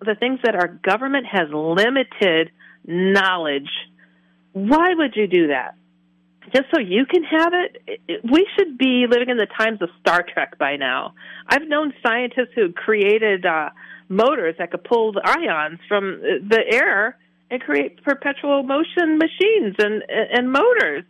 the 0.00 0.14
things 0.14 0.40
that 0.44 0.54
our 0.54 0.68
government 0.68 1.26
has 1.26 1.48
limited 1.50 2.50
knowledge. 2.86 3.70
Why 4.52 4.94
would 4.94 5.14
you 5.16 5.26
do 5.26 5.48
that? 5.48 5.74
just 6.52 6.66
so 6.72 6.80
you 6.80 7.06
can 7.06 7.24
have 7.24 7.52
it, 7.52 8.22
we 8.30 8.46
should 8.56 8.78
be 8.78 9.06
living 9.08 9.30
in 9.30 9.36
the 9.36 9.46
times 9.46 9.82
of 9.82 9.88
Star 10.00 10.22
Trek 10.22 10.58
by 10.58 10.76
now. 10.76 11.14
I've 11.48 11.66
known 11.66 11.92
scientists 12.04 12.54
who 12.54 12.72
created 12.72 13.44
uh, 13.44 13.70
motors 14.08 14.54
that 14.58 14.70
could 14.70 14.84
pull 14.84 15.12
the 15.12 15.22
ions 15.24 15.80
from 15.88 16.20
the 16.20 16.62
air 16.70 17.16
and 17.50 17.60
create 17.60 18.02
perpetual 18.02 18.62
motion 18.62 19.18
machines 19.18 19.76
and 19.78 20.02
and 20.08 20.50
motors. 20.50 21.04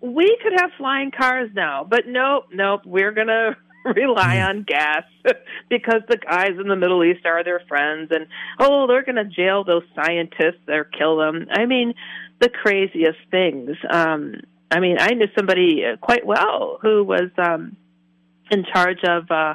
We 0.00 0.38
could 0.42 0.52
have 0.60 0.70
flying 0.76 1.10
cars 1.10 1.50
now, 1.54 1.86
but 1.88 2.06
nope, 2.06 2.46
nope. 2.52 2.82
We're 2.84 3.12
gonna 3.12 3.56
rely 3.84 4.36
mm-hmm. 4.36 4.48
on 4.48 4.62
gas 4.64 5.04
because 5.70 6.02
the 6.08 6.18
guys 6.18 6.52
in 6.60 6.68
the 6.68 6.76
Middle 6.76 7.02
East 7.04 7.24
are 7.24 7.42
their 7.42 7.62
friends, 7.68 8.10
and 8.10 8.26
oh, 8.58 8.86
they're 8.86 9.04
gonna 9.04 9.24
jail 9.24 9.64
those 9.64 9.84
scientists 9.94 10.68
or 10.68 10.84
kill 10.84 11.16
them. 11.16 11.46
I 11.50 11.66
mean, 11.66 11.94
the 12.40 12.48
craziest 12.48 13.18
things. 13.30 13.76
Um, 13.90 14.40
I 14.70 14.80
mean, 14.80 14.96
I 15.00 15.14
knew 15.14 15.28
somebody 15.36 15.84
uh, 15.84 15.96
quite 15.96 16.26
well 16.26 16.78
who 16.82 17.04
was 17.04 17.30
um, 17.38 17.76
in 18.50 18.64
charge 18.72 19.02
of 19.04 19.30
uh, 19.30 19.54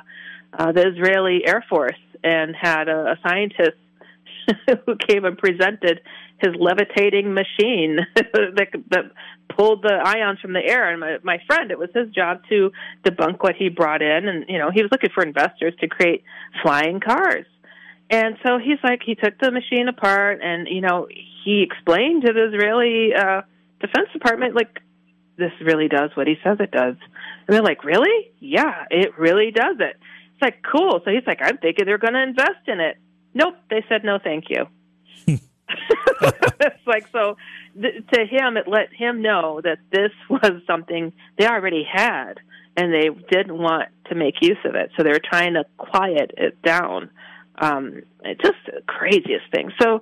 uh, 0.58 0.72
the 0.72 0.88
Israeli 0.88 1.46
Air 1.46 1.64
Force 1.70 2.00
and 2.24 2.56
had 2.56 2.88
a, 2.88 3.12
a 3.12 3.20
scientist 3.28 3.78
who 4.86 4.96
came 4.96 5.26
and 5.26 5.38
presented 5.38 6.02
his 6.42 6.56
levitating 6.60 7.34
machine 7.34 8.00
that, 8.16 8.70
that 8.90 9.04
pulled 9.56 9.84
the 9.84 9.94
ions 9.94 10.40
from 10.40 10.54
the 10.54 10.64
air. 10.66 10.92
And 10.92 11.00
my, 11.00 11.18
my 11.24 11.38
friend, 11.48 11.72
it 11.72 11.80
was 11.80 11.90
his 11.94 12.10
job 12.14 12.42
to 12.50 12.72
debunk 13.06 13.44
what 13.44 13.56
he 13.56 13.70
brought 13.70 14.02
in, 14.02 14.28
and 14.28 14.46
you 14.50 14.58
know 14.58 14.72
he 14.74 14.82
was 14.82 14.92
looking 14.92 15.12
for 15.14 15.24
investors 15.24 15.74
to 15.82 15.88
create 15.88 16.24
flying 16.62 17.00
cars. 17.00 17.46
And 18.10 18.36
so 18.46 18.58
he's 18.58 18.80
like, 18.84 19.02
he 19.06 19.16
took 19.16 19.40
the 19.40 19.52
machine 19.52 19.88
apart, 19.88 20.40
and 20.44 20.68
you 20.68 20.82
know 20.82 21.08
he 21.44 21.64
explained 21.64 22.24
to 22.26 22.34
the 22.34 22.48
Israeli 22.48 23.14
uh, 23.14 23.42
Defense 23.80 24.10
Department 24.14 24.56
like 24.56 24.80
this 25.38 25.52
really 25.62 25.88
does 25.88 26.12
what 26.16 26.28
he 26.28 26.36
says 26.44 26.58
it 26.60 26.72
does. 26.72 26.96
And 27.48 27.56
they're 27.56 27.64
like, 27.64 27.84
really? 27.84 28.32
Yeah, 28.40 28.86
it 28.90 29.18
really 29.18 29.52
does 29.52 29.78
it. 29.80 29.98
It's 30.34 30.42
like, 30.42 30.64
cool. 30.64 31.02
So 31.04 31.12
he's 31.12 31.26
like, 31.26 31.40
I'm 31.42 31.58
thinking 31.58 31.86
they're 31.86 31.98
going 31.98 32.14
to 32.14 32.22
invest 32.22 32.68
in 32.68 32.80
it. 32.80 32.98
Nope. 33.34 33.56
They 33.70 33.84
said, 33.90 34.04
no, 34.04 34.20
thank 34.24 34.46
you. 34.50 34.68
it's 36.60 36.88
like, 36.88 37.08
so 37.12 37.38
th- 37.80 38.06
to 38.14 38.26
him, 38.26 38.58
it 38.58 38.68
let 38.68 38.94
him 38.94 39.22
know 39.22 39.62
that 39.64 39.80
this 39.92 40.12
was 40.30 40.62
something 40.68 41.14
they 41.38 41.48
already 41.48 41.84
had 41.90 42.40
and 42.78 42.94
they 42.94 43.10
didn't 43.30 43.58
want 43.58 43.90
to 44.10 44.16
make 44.16 44.36
use 44.42 44.58
of 44.66 44.76
it. 44.76 44.92
So 44.96 45.04
they're 45.04 45.20
trying 45.20 45.54
to 45.56 45.66
quiet 45.78 46.32
it 46.38 46.62
down. 46.62 47.10
Um, 47.58 48.04
it's 48.24 48.42
just 48.42 48.58
the 48.66 48.82
craziest 48.88 49.52
thing. 49.54 49.72
So 49.82 50.02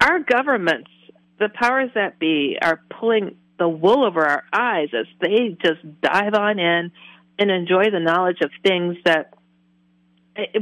our 0.00 0.20
governments, 0.20 0.90
the 1.38 1.48
powers 1.48 1.90
that 1.94 2.18
be, 2.18 2.56
are 2.60 2.80
pulling 2.98 3.36
the 3.58 3.68
wool 3.68 4.04
over 4.04 4.24
our 4.24 4.44
eyes 4.52 4.88
as 4.98 5.06
they 5.20 5.56
just 5.62 5.80
dive 6.00 6.34
on 6.34 6.58
in 6.58 6.92
and 7.38 7.50
enjoy 7.50 7.90
the 7.90 8.00
knowledge 8.00 8.38
of 8.42 8.50
things 8.64 8.96
that 9.04 9.34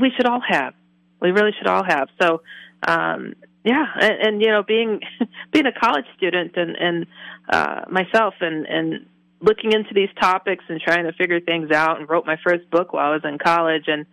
we 0.00 0.10
should 0.16 0.26
all 0.26 0.42
have. 0.46 0.74
We 1.20 1.30
really 1.30 1.52
should 1.56 1.66
all 1.66 1.84
have. 1.84 2.08
So, 2.20 2.42
um, 2.86 3.34
yeah, 3.66 3.84
and, 4.00 4.26
and 4.26 4.42
you 4.42 4.48
know, 4.48 4.62
being 4.62 5.00
being 5.52 5.66
a 5.66 5.72
college 5.72 6.06
student 6.16 6.56
and 6.56 6.76
and 6.76 7.06
uh, 7.48 7.82
myself 7.90 8.34
and 8.40 8.66
and 8.66 9.06
looking 9.40 9.72
into 9.72 9.92
these 9.92 10.08
topics 10.18 10.64
and 10.68 10.80
trying 10.80 11.04
to 11.04 11.12
figure 11.12 11.40
things 11.40 11.70
out, 11.70 11.98
and 11.98 12.08
wrote 12.08 12.24
my 12.24 12.36
first 12.42 12.70
book 12.70 12.92
while 12.92 13.10
I 13.10 13.14
was 13.14 13.22
in 13.24 13.38
college, 13.38 13.84
and 13.86 14.06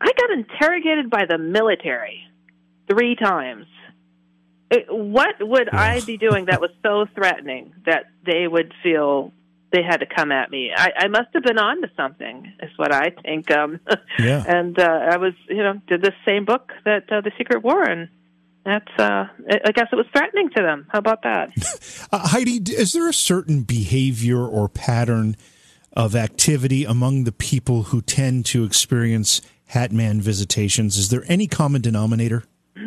I 0.00 0.12
got 0.16 0.30
interrogated 0.30 1.10
by 1.10 1.24
the 1.28 1.38
military 1.38 2.20
three 2.88 3.16
times 3.16 3.66
what 4.88 5.36
would 5.40 5.68
I 5.70 6.00
be 6.00 6.16
doing 6.16 6.46
that 6.46 6.60
was 6.60 6.70
so 6.82 7.06
threatening 7.14 7.72
that 7.86 8.04
they 8.26 8.46
would 8.46 8.74
feel 8.82 9.32
they 9.72 9.82
had 9.82 9.98
to 9.98 10.06
come 10.06 10.30
at 10.30 10.50
me? 10.50 10.70
I, 10.74 10.90
I 10.98 11.08
must 11.08 11.28
have 11.34 11.42
been 11.42 11.58
on 11.58 11.80
to 11.82 11.90
something, 11.96 12.52
is 12.62 12.70
what 12.76 12.92
I 12.92 13.10
think. 13.22 13.50
Um, 13.50 13.80
yeah. 14.18 14.44
And 14.58 14.78
uh, 14.78 15.08
I 15.10 15.16
was, 15.16 15.32
you 15.48 15.62
know, 15.62 15.74
did 15.86 16.02
this 16.02 16.14
same 16.26 16.44
book 16.44 16.72
that 16.84 17.10
uh, 17.10 17.20
The 17.22 17.32
Secret 17.38 17.62
War, 17.62 17.82
and 17.82 18.08
that's 18.68 18.98
uh, 18.98 19.28
I 19.64 19.72
guess 19.72 19.86
it 19.92 19.96
was 19.96 20.06
threatening 20.12 20.50
to 20.56 20.62
them. 20.62 20.86
How 20.90 20.98
about 20.98 21.22
that? 21.22 21.50
uh, 22.12 22.28
Heidi, 22.28 22.60
is 22.72 22.92
there 22.92 23.08
a 23.08 23.14
certain 23.14 23.62
behavior 23.62 24.44
or 24.44 24.68
pattern 24.68 25.36
of 25.92 26.14
activity 26.14 26.84
among 26.84 27.24
the 27.24 27.32
people 27.32 27.84
who 27.84 28.02
tend 28.02 28.46
to 28.46 28.64
experience 28.64 29.40
Hatman 29.72 30.20
visitations? 30.20 30.96
Is 30.96 31.08
there 31.08 31.24
any 31.26 31.46
common 31.46 31.80
denominator? 31.80 32.44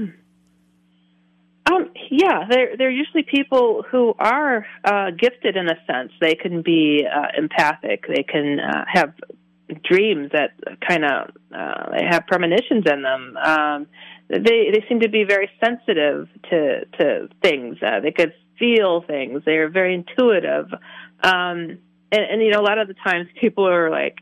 Um, 1.72 1.92
yeah, 2.10 2.46
they're 2.50 2.76
they're 2.76 2.90
usually 2.90 3.22
people 3.24 3.86
who 3.90 4.16
are 4.18 4.66
uh, 4.84 5.12
gifted 5.12 5.56
in 5.56 5.70
a 5.70 5.76
sense. 5.86 6.12
They 6.20 6.34
can 6.34 6.64
be 6.64 7.06
uh, 7.06 7.28
empathic. 7.38 8.06
They 8.08 8.24
can 8.24 8.60
uh, 8.60 8.84
have 8.92 9.14
dreams 9.84 10.32
that 10.34 10.52
kind 10.88 11.06
of 11.06 11.32
uh, 11.54 11.92
have 12.10 12.26
premonitions 12.28 12.84
in 12.86 13.02
them. 13.02 13.38
Um, 13.38 13.88
they 14.30 14.72
they 14.72 14.86
seem 14.88 15.02
to 15.02 15.10
be 15.10 15.24
very 15.24 15.50
sensitive 15.64 16.28
to 16.50 16.86
to 17.00 17.30
things. 17.42 17.78
Uh, 17.82 18.00
they 18.00 18.12
could 18.12 18.34
feel 18.58 19.02
things. 19.02 19.44
They 19.46 19.58
are 19.58 19.70
very 19.70 19.94
intuitive. 19.94 20.68
Um, 21.24 21.80
and, 22.12 22.24
and 22.30 22.42
you 22.42 22.52
know, 22.52 22.60
a 22.60 22.68
lot 22.68 22.78
of 22.78 22.88
the 22.88 22.94
times 22.94 23.28
people 23.40 23.68
are 23.68 23.90
like, 23.90 24.18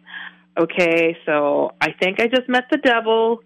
"Okay, 0.57 1.17
so 1.25 1.73
I 1.81 1.91
think 1.91 2.19
I 2.19 2.27
just 2.27 2.49
met 2.49 2.65
the 2.71 2.77
devil." 2.77 3.41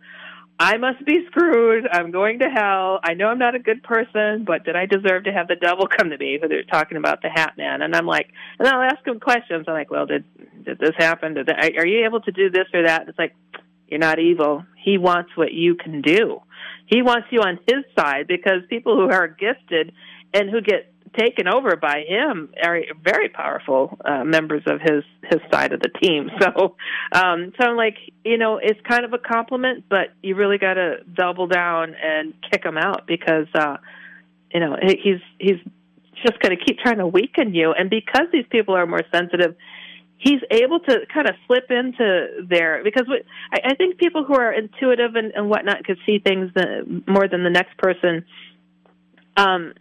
I 0.64 0.78
must 0.78 1.06
be 1.06 1.26
screwed. 1.28 1.86
I'm 1.92 2.12
going 2.12 2.40
to 2.40 2.46
hell. 2.46 3.02
I 3.04 3.16
know 3.16 3.28
I'm 3.28 3.38
not 3.38 3.54
a 3.54 3.60
good 3.60 3.84
person, 3.84 4.46
but 4.46 4.64
did 4.64 4.78
I 4.78 4.86
deserve 4.86 5.26
to 5.26 5.34
have 5.34 5.50
the 5.50 5.58
devil 5.58 5.88
come 5.88 6.10
to 6.10 6.18
me? 6.18 6.40
They're 6.42 6.64
talking 6.64 6.96
about 6.96 7.22
the 7.22 7.28
Hat 7.28 7.58
Man, 7.58 7.82
and 7.82 7.94
I'm 7.94 8.06
like, 8.06 8.30
and 8.58 8.66
I'll 8.66 8.82
ask 8.82 9.04
them 9.04 9.20
questions. 9.20 9.66
I'm 9.68 9.74
like, 9.74 9.92
well, 9.92 10.06
did 10.06 10.24
did 10.64 10.80
this 10.80 10.96
happen? 10.98 11.34
Did 11.34 11.48
that, 11.48 11.74
are 11.78 11.86
you 11.86 12.06
able 12.06 12.22
to 12.22 12.32
do 12.32 12.50
this 12.50 12.68
or 12.74 12.84
that? 12.84 13.10
it's 13.10 13.20
like, 13.20 13.36
you're 13.90 14.00
not 14.00 14.20
evil. 14.20 14.64
He 14.82 14.98
wants 14.98 15.32
what 15.36 15.52
you 15.52 15.76
can 15.76 16.02
do. 16.02 16.40
He 16.86 17.02
wants 17.02 17.28
you 17.30 17.42
on 17.42 17.60
his 17.68 17.84
side 18.00 18.28
because 18.28 18.62
people 18.70 18.96
who 18.96 19.12
are 19.12 19.28
gifted 19.28 19.92
and 20.34 20.50
who 20.50 20.62
get 20.62 20.93
taken 21.18 21.48
over 21.48 21.76
by 21.76 22.04
him 22.08 22.54
are 22.64 22.80
very 23.04 23.30
powerful 23.30 23.98
uh, 24.04 24.24
members 24.24 24.64
of 24.66 24.82
his 24.82 25.04
his 25.24 25.40
side 25.52 25.74
of 25.74 25.80
the 25.80 25.90
team. 26.02 26.30
So, 26.44 26.76
um, 27.14 27.54
so 27.58 27.68
I'm 27.68 27.78
like, 27.78 27.96
you 28.26 28.38
know, 28.38 28.58
it's 28.58 28.80
kind 28.88 29.06
of 29.06 29.14
a 29.14 29.18
compliment, 29.18 29.86
but 29.90 30.14
you 30.22 30.36
really 30.36 30.58
got 30.58 30.74
to 30.74 30.98
double 31.14 31.48
down 31.48 31.96
and 31.96 32.34
kick 32.52 32.66
him 32.66 32.78
out 32.78 33.08
because, 33.08 33.48
uh, 33.56 33.78
you 34.54 34.60
know, 34.60 34.76
he's 34.82 35.22
he's 35.40 35.60
just 36.26 36.40
going 36.40 36.58
to 36.58 36.64
keep 36.64 36.80
trying 36.80 36.98
to 36.98 37.08
weaken 37.08 37.54
you, 37.54 37.72
and 37.72 37.90
because 37.90 38.28
these 38.32 38.46
people 38.50 38.76
are 38.76 38.86
more 38.86 39.04
sensitive. 39.14 39.56
He's 40.18 40.40
able 40.52 40.80
to 40.80 41.00
kind 41.14 41.28
of 41.28 41.36
slip 41.48 41.70
into 41.70 42.46
there 42.48 42.82
because 42.82 43.06
we, 43.10 43.24
I, 43.52 43.72
I 43.72 43.76
think 43.76 43.98
people 43.98 44.24
who 44.24 44.36
are 44.36 44.54
intuitive 44.54 45.16
and, 45.16 45.34
and 45.36 45.50
whatnot 45.50 45.84
could 45.84 45.98
see 46.06 46.20
things 46.20 46.50
more 47.06 47.28
than 47.28 47.44
the 47.44 47.50
next 47.50 47.78
person. 47.78 48.24
Um, 49.36 49.74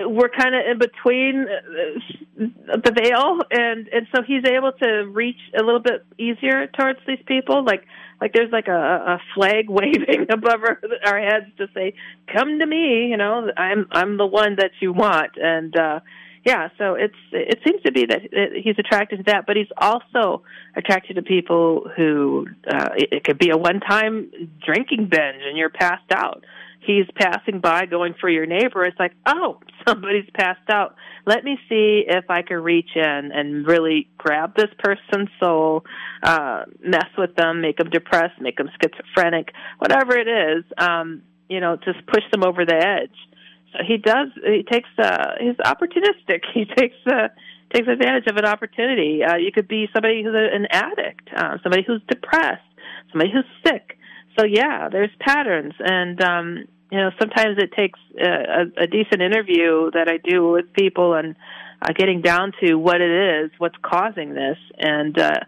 we're 0.00 0.28
kind 0.28 0.54
of 0.54 0.62
in 0.70 0.78
between 0.78 1.46
uh, 1.48 2.76
the 2.82 2.92
veil 2.92 3.38
and 3.50 3.88
and 3.88 4.06
so 4.14 4.22
he's 4.22 4.44
able 4.46 4.72
to 4.72 5.02
reach 5.12 5.40
a 5.58 5.62
little 5.62 5.80
bit 5.80 6.04
easier 6.18 6.66
towards 6.68 6.98
these 7.06 7.18
people 7.26 7.64
like 7.64 7.84
like 8.20 8.32
there's 8.32 8.52
like 8.52 8.68
a 8.68 8.72
a 8.72 9.20
flag 9.34 9.66
waving 9.68 10.26
above 10.30 10.60
our, 10.62 10.80
our 11.06 11.20
heads 11.20 11.46
to 11.58 11.66
say 11.74 11.94
come 12.32 12.58
to 12.58 12.66
me 12.66 13.08
you 13.08 13.16
know 13.16 13.50
i'm 13.56 13.86
i'm 13.92 14.16
the 14.16 14.26
one 14.26 14.56
that 14.56 14.70
you 14.80 14.92
want 14.92 15.32
and 15.36 15.76
uh 15.76 16.00
yeah 16.44 16.68
so 16.78 16.94
it's 16.94 17.14
it 17.32 17.58
seems 17.66 17.82
to 17.82 17.92
be 17.92 18.06
that 18.06 18.22
he's 18.62 18.76
attracted 18.78 19.18
to 19.18 19.22
that 19.24 19.44
but 19.46 19.56
he's 19.56 19.70
also 19.76 20.42
attracted 20.76 21.16
to 21.16 21.22
people 21.22 21.90
who 21.96 22.46
uh 22.66 22.88
it, 22.96 23.08
it 23.12 23.24
could 23.24 23.38
be 23.38 23.50
a 23.50 23.56
one 23.56 23.80
time 23.80 24.30
drinking 24.64 25.08
binge 25.10 25.42
and 25.46 25.58
you're 25.58 25.70
passed 25.70 26.10
out 26.10 26.44
he's 26.80 27.06
passing 27.16 27.60
by 27.60 27.86
going 27.86 28.14
for 28.20 28.28
your 28.28 28.46
neighbor 28.46 28.84
it's 28.84 28.98
like 28.98 29.12
oh 29.26 29.60
somebody's 29.88 30.28
passed 30.34 30.68
out. 30.70 30.94
Let 31.26 31.44
me 31.44 31.58
see 31.68 32.04
if 32.06 32.24
i 32.28 32.42
can 32.42 32.58
reach 32.58 32.90
in 32.94 33.30
and 33.32 33.66
really 33.66 34.08
grab 34.18 34.54
this 34.56 34.70
person's 34.78 35.28
soul 35.42 35.84
uh 36.22 36.64
mess 36.82 37.08
with 37.16 37.34
them 37.36 37.60
make 37.60 37.76
them 37.78 37.90
depressed 37.90 38.40
make 38.40 38.56
them 38.56 38.68
schizophrenic 38.80 39.52
whatever 39.78 40.16
it 40.16 40.28
is 40.28 40.64
um 40.78 41.22
you 41.48 41.60
know 41.60 41.76
just 41.76 42.04
push 42.06 42.22
them 42.32 42.44
over 42.44 42.64
the 42.64 42.74
edge. 42.74 43.16
So 43.72 43.78
he 43.86 43.98
does 43.98 44.28
he 44.44 44.62
takes 44.62 44.88
uh 44.98 45.34
he's 45.38 45.56
opportunistic. 45.56 46.40
He 46.54 46.64
takes 46.64 46.96
uh 47.06 47.28
takes 47.74 47.86
advantage 47.86 48.26
of 48.28 48.36
an 48.36 48.46
opportunity. 48.46 49.22
Uh 49.22 49.36
you 49.36 49.52
could 49.52 49.68
be 49.68 49.88
somebody 49.92 50.22
who's 50.22 50.34
an 50.34 50.66
addict 50.70 51.28
uh 51.36 51.58
somebody 51.62 51.84
who's 51.86 52.02
depressed 52.08 52.62
somebody 53.12 53.30
who's 53.32 53.44
sick 53.66 53.98
so 54.38 54.44
yeah, 54.44 54.88
there's 54.88 55.10
patterns, 55.20 55.74
and 55.78 56.20
um, 56.22 56.64
you 56.90 56.98
know 56.98 57.10
sometimes 57.18 57.58
it 57.58 57.72
takes 57.72 57.98
a, 58.18 58.82
a, 58.82 58.86
decent 58.86 59.22
interview 59.22 59.90
that 59.92 60.08
I 60.08 60.18
do 60.18 60.50
with 60.50 60.72
people 60.72 61.14
and 61.14 61.36
uh, 61.82 61.92
getting 61.92 62.20
down 62.20 62.52
to 62.60 62.74
what 62.76 63.00
it 63.00 63.44
is, 63.44 63.50
what's 63.58 63.76
causing 63.82 64.34
this, 64.34 64.58
and 64.78 65.18
uh, 65.18 65.40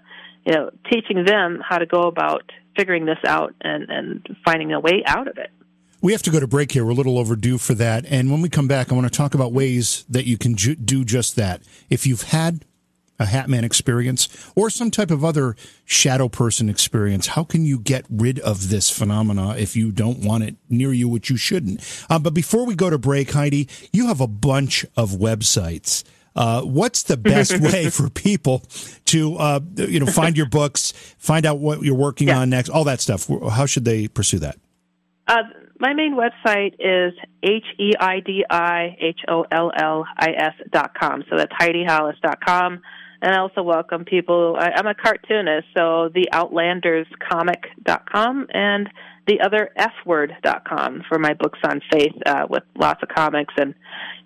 you 0.44 0.52
know 0.52 0.70
teaching 0.90 1.24
them 1.24 1.62
how 1.66 1.78
to 1.78 1.86
go 1.86 2.02
about 2.02 2.50
figuring 2.76 3.04
this 3.04 3.18
out 3.26 3.54
and 3.60 3.88
and 3.88 4.36
finding 4.44 4.72
a 4.72 4.80
way 4.80 5.02
out 5.06 5.28
of 5.28 5.38
it. 5.38 5.50
We 6.00 6.10
have 6.12 6.22
to 6.22 6.30
go 6.30 6.40
to 6.40 6.48
break 6.48 6.72
here. 6.72 6.84
We're 6.84 6.90
a 6.90 6.94
little 6.94 7.16
overdue 7.16 7.58
for 7.58 7.74
that. 7.74 8.04
And 8.06 8.28
when 8.32 8.42
we 8.42 8.48
come 8.48 8.66
back, 8.66 8.90
I 8.90 8.96
want 8.96 9.06
to 9.06 9.16
talk 9.16 9.34
about 9.34 9.52
ways 9.52 10.04
that 10.08 10.26
you 10.26 10.36
can 10.36 10.56
ju- 10.56 10.74
do 10.74 11.04
just 11.04 11.36
that. 11.36 11.62
If 11.90 12.08
you've 12.08 12.22
had 12.22 12.64
a 13.22 13.26
Hatman 13.26 13.62
experience 13.62 14.28
or 14.54 14.68
some 14.68 14.90
type 14.90 15.10
of 15.10 15.24
other 15.24 15.56
shadow 15.84 16.28
person 16.28 16.68
experience, 16.68 17.28
how 17.28 17.44
can 17.44 17.64
you 17.64 17.78
get 17.78 18.04
rid 18.10 18.38
of 18.40 18.68
this 18.68 18.90
phenomena 18.90 19.56
if 19.56 19.76
you 19.76 19.92
don't 19.92 20.18
want 20.18 20.44
it 20.44 20.56
near 20.68 20.92
you, 20.92 21.08
which 21.08 21.30
you 21.30 21.36
shouldn't? 21.36 21.80
Uh, 22.10 22.18
but 22.18 22.34
before 22.34 22.66
we 22.66 22.74
go 22.74 22.90
to 22.90 22.98
break, 22.98 23.30
Heidi, 23.30 23.68
you 23.92 24.08
have 24.08 24.20
a 24.20 24.26
bunch 24.26 24.84
of 24.96 25.12
websites. 25.12 26.04
Uh, 26.34 26.62
what's 26.62 27.02
the 27.02 27.16
best 27.16 27.58
way 27.72 27.90
for 27.90 28.08
people 28.08 28.62
to, 29.06 29.36
uh, 29.36 29.60
you 29.76 30.00
know, 30.00 30.06
find 30.06 30.36
your 30.36 30.48
books, 30.48 30.92
find 31.18 31.44
out 31.44 31.58
what 31.58 31.82
you're 31.82 31.94
working 31.94 32.28
yeah. 32.28 32.38
on 32.38 32.50
next, 32.50 32.70
all 32.70 32.84
that 32.84 33.00
stuff? 33.00 33.28
How 33.50 33.66
should 33.66 33.84
they 33.84 34.08
pursue 34.08 34.38
that? 34.40 34.56
Uh, 35.28 35.42
my 35.78 35.94
main 35.94 36.14
website 36.16 36.74
is 36.78 37.12
H 37.42 37.64
E 37.78 37.92
I 37.98 38.20
D 38.20 38.44
I 38.48 38.96
H 39.00 39.20
O 39.28 39.44
L 39.50 39.72
L 39.76 40.06
I 40.16 40.30
S 40.30 40.54
dot 40.70 40.92
com. 40.98 41.24
So 41.28 41.36
that's 41.36 41.52
HeidiHollis 41.52 42.20
dot 42.22 42.38
com 42.44 42.80
and 43.22 43.34
I 43.34 43.38
also 43.38 43.62
welcome 43.62 44.04
people. 44.04 44.56
I, 44.58 44.72
I'm 44.76 44.86
a 44.86 44.94
cartoonist, 44.94 45.68
so 45.76 46.10
the 46.12 46.28
OutlandersComic.com 46.32 48.48
and 48.52 48.90
the 49.28 49.40
other 49.40 49.70
F 49.76 49.92
Word.com 50.04 51.04
for 51.08 51.20
my 51.20 51.32
books 51.34 51.60
on 51.64 51.80
faith 51.92 52.14
uh, 52.26 52.48
with 52.50 52.64
lots 52.76 53.04
of 53.04 53.08
comics 53.08 53.54
and, 53.56 53.72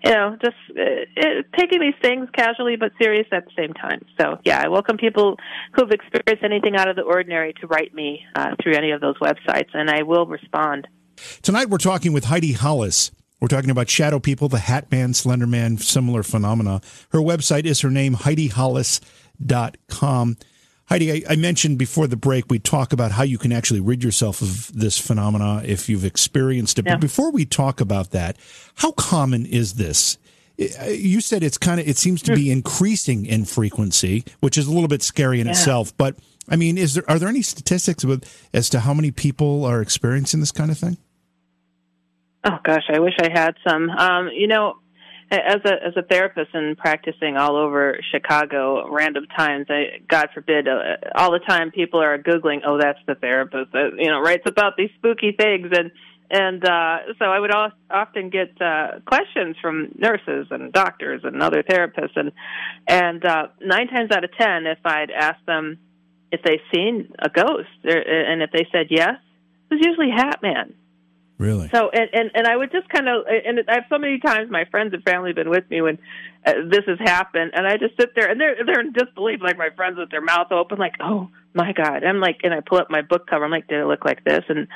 you 0.03 0.11
know, 0.11 0.35
just 0.43 0.55
uh, 0.71 1.05
it, 1.15 1.45
taking 1.55 1.79
these 1.79 1.93
things 2.01 2.27
casually 2.35 2.75
but 2.75 2.91
serious 2.99 3.27
at 3.31 3.45
the 3.45 3.51
same 3.55 3.73
time. 3.73 4.03
So, 4.19 4.39
yeah, 4.43 4.63
I 4.65 4.69
welcome 4.69 4.97
people 4.97 5.37
who've 5.75 5.91
experienced 5.91 6.43
anything 6.43 6.75
out 6.75 6.89
of 6.89 6.95
the 6.95 7.03
ordinary 7.03 7.53
to 7.61 7.67
write 7.67 7.93
me 7.93 8.21
uh, 8.35 8.55
through 8.61 8.73
any 8.73 8.89
of 8.89 8.99
those 8.99 9.19
websites, 9.19 9.69
and 9.73 9.91
I 9.91 10.01
will 10.01 10.25
respond. 10.25 10.87
Tonight 11.43 11.69
we're 11.69 11.77
talking 11.77 12.13
with 12.13 12.25
Heidi 12.25 12.53
Hollis. 12.53 13.11
We're 13.39 13.47
talking 13.47 13.69
about 13.69 13.89
shadow 13.89 14.19
people, 14.19 14.49
the 14.49 14.59
Hat 14.59 14.91
Man, 14.91 15.13
Slender 15.13 15.47
Man, 15.47 15.77
similar 15.77 16.23
phenomena. 16.23 16.81
Her 17.09 17.19
website 17.19 17.65
is 17.65 17.81
her 17.81 17.91
name, 17.91 18.15
HeidiHollis.com. 18.15 20.37
Heidi, 20.89 21.11
I, 21.11 21.33
I, 21.33 21.35
mentioned 21.35 21.77
before 21.77 22.07
the 22.07 22.15
break, 22.15 22.45
we 22.49 22.59
talk 22.59 22.93
about 22.93 23.11
how 23.11 23.23
you 23.23 23.37
can 23.37 23.51
actually 23.51 23.81
rid 23.81 24.03
yourself 24.03 24.41
of 24.41 24.71
this 24.73 24.97
phenomena 24.97 25.61
if 25.65 25.89
you've 25.89 26.05
experienced 26.05 26.79
it. 26.79 26.85
Yeah. 26.85 26.93
But 26.93 27.01
before 27.01 27.31
we 27.31 27.45
talk 27.45 27.81
about 27.81 28.11
that, 28.11 28.37
how 28.75 28.93
common 28.93 29.45
is 29.45 29.73
this? 29.73 30.17
You 30.57 31.21
said 31.21 31.43
it's 31.43 31.57
kind 31.57 31.79
of, 31.79 31.87
it 31.87 31.97
seems 31.97 32.21
to 32.23 32.33
be 32.33 32.45
hmm. 32.45 32.53
increasing 32.53 33.25
in 33.25 33.45
frequency, 33.45 34.23
which 34.39 34.57
is 34.57 34.65
a 34.65 34.71
little 34.71 34.87
bit 34.87 35.03
scary 35.03 35.41
in 35.41 35.47
yeah. 35.47 35.51
itself. 35.51 35.95
But 35.97 36.15
I 36.49 36.55
mean, 36.55 36.77
is 36.77 36.93
there, 36.93 37.03
are 37.09 37.19
there 37.19 37.29
any 37.29 37.41
statistics 37.41 38.05
with, 38.05 38.23
as 38.53 38.69
to 38.69 38.79
how 38.79 38.93
many 38.93 39.11
people 39.11 39.65
are 39.65 39.81
experiencing 39.81 40.39
this 40.39 40.53
kind 40.53 40.71
of 40.71 40.77
thing? 40.77 40.97
Oh 42.49 42.59
gosh, 42.63 42.83
I 42.93 42.99
wish 42.99 43.15
I 43.19 43.29
had 43.29 43.55
some. 43.67 43.89
Um, 43.89 44.29
you 44.33 44.47
know, 44.47 44.75
as 45.29 45.57
a 45.65 45.73
as 45.85 45.97
a 45.97 46.01
therapist 46.01 46.51
and 46.53 46.77
practicing 46.77 47.35
all 47.35 47.57
over 47.57 47.99
Chicago, 48.11 48.89
random 48.89 49.25
times, 49.35 49.65
I 49.69 49.99
God 50.07 50.29
forbid, 50.33 50.65
uh, 50.65 50.95
all 51.15 51.31
the 51.31 51.39
time 51.39 51.71
people 51.71 52.01
are 52.01 52.17
googling, 52.17 52.61
"Oh, 52.65 52.77
that's 52.79 52.99
the 53.05 53.15
therapist," 53.15 53.73
that, 53.73 53.95
you 53.97 54.09
know, 54.09 54.21
writes 54.21 54.43
about 54.45 54.77
these 54.77 54.91
spooky 54.97 55.33
things, 55.33 55.67
and 55.73 55.91
and 56.31 56.63
uh, 56.63 56.97
so 57.19 57.25
I 57.25 57.39
would 57.39 57.51
often 57.91 58.29
get 58.29 58.61
uh, 58.61 58.99
questions 59.05 59.57
from 59.61 59.89
nurses 59.97 60.47
and 60.49 60.71
doctors 60.71 61.21
and 61.25 61.43
other 61.43 61.63
therapists, 61.63 62.15
and 62.15 62.31
and 62.87 63.25
uh, 63.25 63.47
nine 63.59 63.87
times 63.89 64.11
out 64.11 64.23
of 64.23 64.29
ten, 64.39 64.65
if 64.65 64.79
I'd 64.85 65.11
ask 65.11 65.43
them 65.45 65.79
if 66.31 66.41
they've 66.43 66.63
seen 66.73 67.11
a 67.19 67.27
ghost, 67.27 67.67
and 67.83 68.41
if 68.41 68.51
they 68.51 68.65
said 68.71 68.87
yes, 68.89 69.15
it 69.69 69.73
was 69.73 69.85
usually 69.85 70.11
Hat 70.11 70.39
Man 70.41 70.73
Really? 71.37 71.69
So, 71.71 71.89
and, 71.93 72.09
and, 72.13 72.31
and 72.33 72.47
I 72.47 72.55
would 72.55 72.71
just 72.71 72.89
kind 72.89 73.07
of, 73.07 73.25
and 73.27 73.59
I 73.69 73.75
have 73.75 73.83
so 73.89 73.99
many 73.99 74.19
times 74.19 74.49
my 74.49 74.65
friends 74.71 74.93
and 74.93 75.03
family 75.03 75.29
have 75.29 75.35
been 75.35 75.51
with 75.51 75.69
me 75.69 75.81
when 75.81 75.99
uh, 76.43 76.53
this 76.69 76.81
has 76.87 76.97
happened, 76.99 77.51
and 77.53 77.67
I 77.67 77.77
just 77.77 77.95
sit 77.99 78.15
there 78.15 78.29
and 78.29 78.41
they're, 78.41 78.55
they're 78.65 78.79
in 78.79 78.91
disbelief, 78.91 79.39
like 79.43 79.57
my 79.57 79.69
friends 79.75 79.97
with 79.99 80.09
their 80.09 80.21
mouth 80.21 80.51
open, 80.51 80.79
like, 80.79 80.95
oh 80.99 81.29
my 81.53 81.73
God. 81.73 82.03
I'm 82.03 82.19
like, 82.19 82.39
and 82.43 82.53
I 82.53 82.61
pull 82.61 82.79
up 82.79 82.89
my 82.89 83.03
book 83.03 83.27
cover, 83.27 83.45
I'm 83.45 83.51
like, 83.51 83.67
did 83.67 83.79
it 83.79 83.85
look 83.85 84.03
like 84.03 84.23
this? 84.23 84.45
And, 84.49 84.67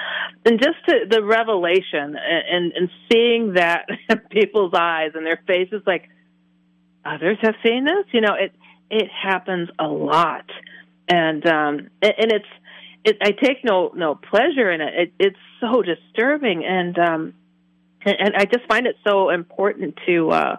and 0.45 0.59
just 0.59 0.77
to, 0.87 1.05
the 1.09 1.23
revelation 1.23 2.15
and, 2.15 2.43
and, 2.51 2.73
and 2.73 2.89
seeing 3.11 3.53
that 3.53 3.87
in 4.09 4.19
people's 4.29 4.73
eyes 4.75 5.11
and 5.15 5.25
their 5.25 5.41
faces, 5.47 5.81
like, 5.87 6.09
others 7.03 7.37
have 7.41 7.55
seen 7.65 7.85
this, 7.85 8.05
you 8.11 8.21
know, 8.21 8.35
it, 8.39 8.53
it 8.91 9.09
happens 9.09 9.69
a 9.79 9.87
lot. 9.87 10.45
And, 11.07 11.43
um, 11.47 11.89
and, 12.03 12.13
and 12.19 12.31
it's, 12.31 12.45
it, 13.03 13.17
I 13.21 13.31
take 13.31 13.63
no 13.63 13.91
no 13.95 14.15
pleasure 14.15 14.71
in 14.71 14.81
it. 14.81 14.93
it 14.95 15.13
it's 15.19 15.39
so 15.59 15.81
disturbing, 15.81 16.63
and 16.65 16.97
um, 16.99 17.33
and, 18.05 18.15
and 18.19 18.35
I 18.35 18.45
just 18.45 18.65
find 18.67 18.85
it 18.87 18.95
so 19.07 19.29
important 19.29 19.97
to 20.05 20.29
uh, 20.29 20.55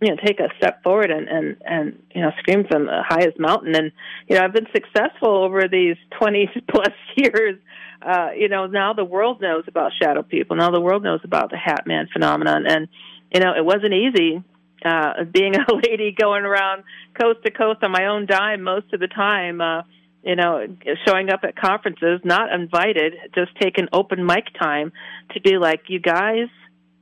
you 0.00 0.10
know 0.10 0.16
take 0.24 0.40
a 0.40 0.48
step 0.58 0.82
forward 0.82 1.10
and 1.10 1.28
and 1.28 1.56
and 1.64 2.02
you 2.14 2.22
know 2.22 2.30
scream 2.40 2.64
from 2.70 2.86
the 2.86 3.02
highest 3.06 3.38
mountain. 3.38 3.74
And 3.74 3.92
you 4.28 4.36
know 4.36 4.44
I've 4.44 4.52
been 4.52 4.68
successful 4.72 5.44
over 5.44 5.68
these 5.68 5.96
twenty 6.18 6.50
plus 6.70 6.94
years. 7.16 7.58
Uh, 8.00 8.28
you 8.36 8.48
know 8.48 8.66
now 8.66 8.92
the 8.92 9.04
world 9.04 9.40
knows 9.40 9.64
about 9.66 9.92
shadow 10.00 10.22
people. 10.22 10.56
Now 10.56 10.70
the 10.70 10.80
world 10.80 11.02
knows 11.02 11.20
about 11.24 11.50
the 11.50 11.56
Hat 11.56 11.86
Man 11.86 12.08
phenomenon, 12.12 12.66
and 12.66 12.88
you 13.32 13.40
know 13.40 13.54
it 13.56 13.64
wasn't 13.64 13.94
easy 13.94 14.42
uh, 14.84 15.24
being 15.24 15.54
a 15.56 15.74
lady 15.88 16.14
going 16.18 16.44
around 16.44 16.84
coast 17.20 17.40
to 17.44 17.50
coast 17.50 17.82
on 17.82 17.90
my 17.90 18.06
own 18.06 18.26
dime 18.26 18.62
most 18.62 18.92
of 18.92 19.00
the 19.00 19.08
time. 19.08 19.60
Uh, 19.60 19.82
you 20.22 20.36
know, 20.36 20.66
showing 21.06 21.30
up 21.30 21.40
at 21.44 21.56
conferences, 21.56 22.20
not 22.24 22.52
invited, 22.52 23.14
just 23.34 23.50
taking 23.60 23.86
open 23.92 24.26
mic 24.26 24.46
time 24.60 24.92
to 25.32 25.40
be 25.40 25.56
like, 25.58 25.82
you 25.88 26.00
guys, 26.00 26.48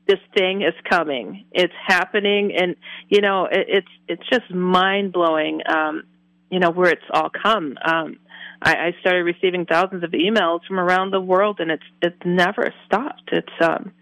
this 0.07 0.21
thing 0.37 0.62
is 0.62 0.75
coming. 0.89 1.47
It's 1.53 1.73
happening, 1.87 2.53
and 2.57 2.77
you 3.09 3.21
know, 3.21 3.47
it, 3.47 3.67
it's 3.69 3.89
it's 4.09 4.23
just 4.31 4.51
mind 4.53 5.12
blowing. 5.12 5.61
Um, 5.69 6.05
you 6.51 6.61
know 6.61 6.71
where 6.71 6.91
it's 6.91 7.03
all 7.12 7.31
come. 7.31 7.77
Um, 7.85 8.19
I, 8.62 8.75
I 8.75 8.97
started 9.01 9.25
receiving 9.25 9.67
thousands 9.67 10.05
of 10.05 10.11
emails 10.11 10.61
from 10.67 10.79
around 10.79 11.11
the 11.11 11.21
world, 11.21 11.59
and 11.59 11.71
it's 11.71 11.83
it's 12.01 12.23
never 12.25 12.73
stopped. 12.87 13.31
It's 13.33 13.53
um, 13.61 13.93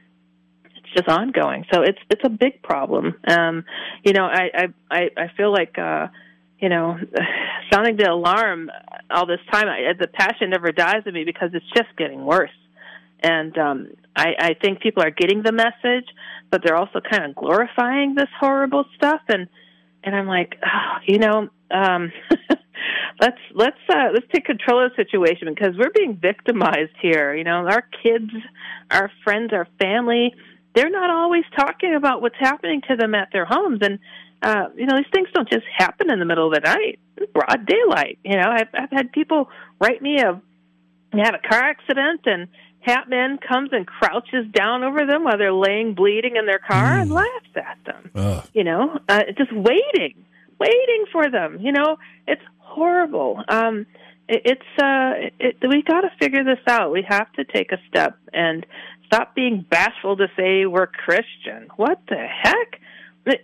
it's 0.66 0.92
just 0.94 1.08
ongoing. 1.08 1.64
So 1.72 1.80
it's 1.80 1.98
it's 2.10 2.22
a 2.24 2.30
big 2.30 2.62
problem. 2.62 3.14
Um, 3.26 3.64
you 4.04 4.12
know, 4.12 4.26
I 4.26 4.50
I 4.54 4.66
I, 4.90 5.10
I 5.16 5.30
feel 5.36 5.52
like. 5.52 5.78
Uh, 5.78 6.08
you 6.64 6.70
know, 6.70 6.96
sounding 7.70 7.96
the 7.98 8.10
alarm 8.10 8.70
all 9.10 9.26
this 9.26 9.40
time. 9.52 9.68
I, 9.68 9.92
the 10.00 10.08
passion 10.08 10.48
never 10.48 10.72
dies 10.72 11.02
in 11.04 11.12
me 11.12 11.24
because 11.24 11.50
it's 11.52 11.70
just 11.76 11.94
getting 11.98 12.24
worse. 12.24 12.56
And 13.22 13.56
um, 13.58 13.88
I, 14.16 14.28
I 14.38 14.54
think 14.54 14.80
people 14.80 15.02
are 15.02 15.10
getting 15.10 15.42
the 15.42 15.52
message, 15.52 16.08
but 16.50 16.62
they're 16.64 16.76
also 16.76 17.00
kind 17.00 17.26
of 17.26 17.34
glorifying 17.36 18.14
this 18.14 18.30
horrible 18.40 18.86
stuff. 18.96 19.20
And 19.28 19.46
and 20.02 20.16
I'm 20.16 20.26
like, 20.26 20.56
oh, 20.64 20.96
you 21.06 21.18
know, 21.18 21.48
um, 21.70 22.12
let's 23.20 23.38
let's 23.54 23.76
uh, 23.90 24.08
let's 24.14 24.26
take 24.32 24.46
control 24.46 24.84
of 24.84 24.92
the 24.92 25.04
situation 25.04 25.48
because 25.54 25.74
we're 25.78 25.92
being 25.94 26.16
victimized 26.16 26.96
here. 27.02 27.34
You 27.34 27.44
know, 27.44 27.66
our 27.68 27.84
kids, 28.02 28.32
our 28.90 29.10
friends, 29.22 29.52
our 29.52 29.68
family. 29.78 30.34
They're 30.74 30.90
not 30.90 31.08
always 31.08 31.44
talking 31.56 31.94
about 31.94 32.20
what's 32.20 32.38
happening 32.40 32.82
to 32.88 32.96
them 32.96 33.14
at 33.14 33.28
their 33.32 33.44
homes, 33.44 33.78
and 33.82 34.00
uh, 34.44 34.68
you 34.76 34.84
know, 34.84 34.96
these 34.96 35.10
things 35.12 35.28
don't 35.34 35.48
just 35.48 35.64
happen 35.76 36.10
in 36.10 36.18
the 36.18 36.26
middle 36.26 36.46
of 36.46 36.52
the 36.52 36.60
night, 36.60 36.98
It's 37.16 37.32
broad 37.32 37.66
daylight. 37.66 38.18
You 38.22 38.36
know, 38.36 38.50
I've, 38.50 38.68
I've 38.74 38.90
had 38.90 39.10
people 39.10 39.48
write 39.80 40.02
me 40.02 40.20
of 40.22 40.42
had 41.12 41.34
a 41.34 41.38
car 41.38 41.62
accident 41.62 42.20
and 42.26 42.48
Hatman 42.86 43.40
comes 43.40 43.70
and 43.72 43.86
crouches 43.86 44.46
down 44.52 44.84
over 44.84 45.06
them 45.06 45.24
while 45.24 45.38
they're 45.38 45.52
laying 45.52 45.94
bleeding 45.94 46.36
in 46.36 46.44
their 46.44 46.58
car 46.58 46.96
mm. 46.96 47.02
and 47.02 47.10
laughs 47.10 47.56
at 47.56 47.78
them. 47.86 48.10
Ugh. 48.14 48.48
You 48.52 48.64
know, 48.64 48.98
uh, 49.08 49.22
just 49.38 49.52
waiting, 49.52 50.24
waiting 50.58 51.04
for 51.10 51.30
them. 51.30 51.58
You 51.60 51.72
know, 51.72 51.96
it's 52.26 52.42
horrible. 52.58 53.42
Um, 53.48 53.86
it, 54.28 54.42
it's 54.44 54.82
uh, 54.82 55.30
it, 55.38 55.56
we 55.66 55.82
got 55.82 56.02
to 56.02 56.10
figure 56.20 56.44
this 56.44 56.58
out. 56.66 56.92
We 56.92 57.06
have 57.08 57.32
to 57.34 57.44
take 57.44 57.72
a 57.72 57.78
step 57.88 58.18
and 58.32 58.66
stop 59.06 59.34
being 59.34 59.64
bashful 59.68 60.16
to 60.18 60.26
say 60.36 60.66
we're 60.66 60.86
Christian. 60.86 61.68
What 61.76 62.00
the 62.08 62.26
heck? 62.26 62.80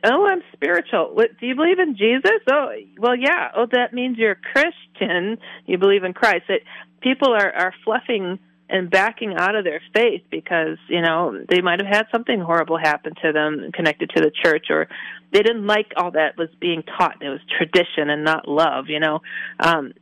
Oh, 0.05 0.27
I'm 0.27 0.43
spiritual. 0.53 1.11
What, 1.15 1.39
do 1.39 1.47
you 1.47 1.55
believe 1.55 1.79
in 1.79 1.97
Jesus? 1.97 2.41
Oh, 2.51 2.69
well, 2.99 3.17
yeah. 3.17 3.51
Oh, 3.57 3.67
that 3.73 3.95
means 3.95 4.19
you're 4.19 4.37
Christian. 4.37 5.39
You 5.67 5.79
believe 5.79 6.05
in 6.05 6.13
Christ. 6.13 6.45
It, 6.49 6.63
people 7.01 7.33
are 7.33 7.51
are 7.55 7.75
fluffing 7.85 8.39
and 8.69 8.91
backing 8.91 9.35
out 9.37 9.57
of 9.57 9.65
their 9.65 9.83
faith 9.95 10.23
because 10.31 10.79
you 10.89 11.03
know 11.03 11.37
they 11.49 11.61
might 11.61 11.81
have 11.81 11.89
had 11.93 12.07
something 12.13 12.41
horrible 12.41 12.79
happen 12.79 13.15
to 13.23 13.33
them 13.33 13.71
connected 13.73 14.11
to 14.11 14.23
the 14.23 14.31
church, 14.31 14.67
or 14.71 14.87
they 15.33 15.43
didn't 15.43 15.67
like 15.67 15.93
all 15.97 16.13
that 16.13 16.37
was 16.37 16.49
being 16.61 16.83
taught. 16.83 17.23
It 17.23 17.29
was 17.29 17.41
tradition 17.59 18.11
and 18.11 18.25
not 18.25 18.47
love. 18.47 18.87
You 18.89 19.01
know, 19.01 19.21
um, 19.59 19.93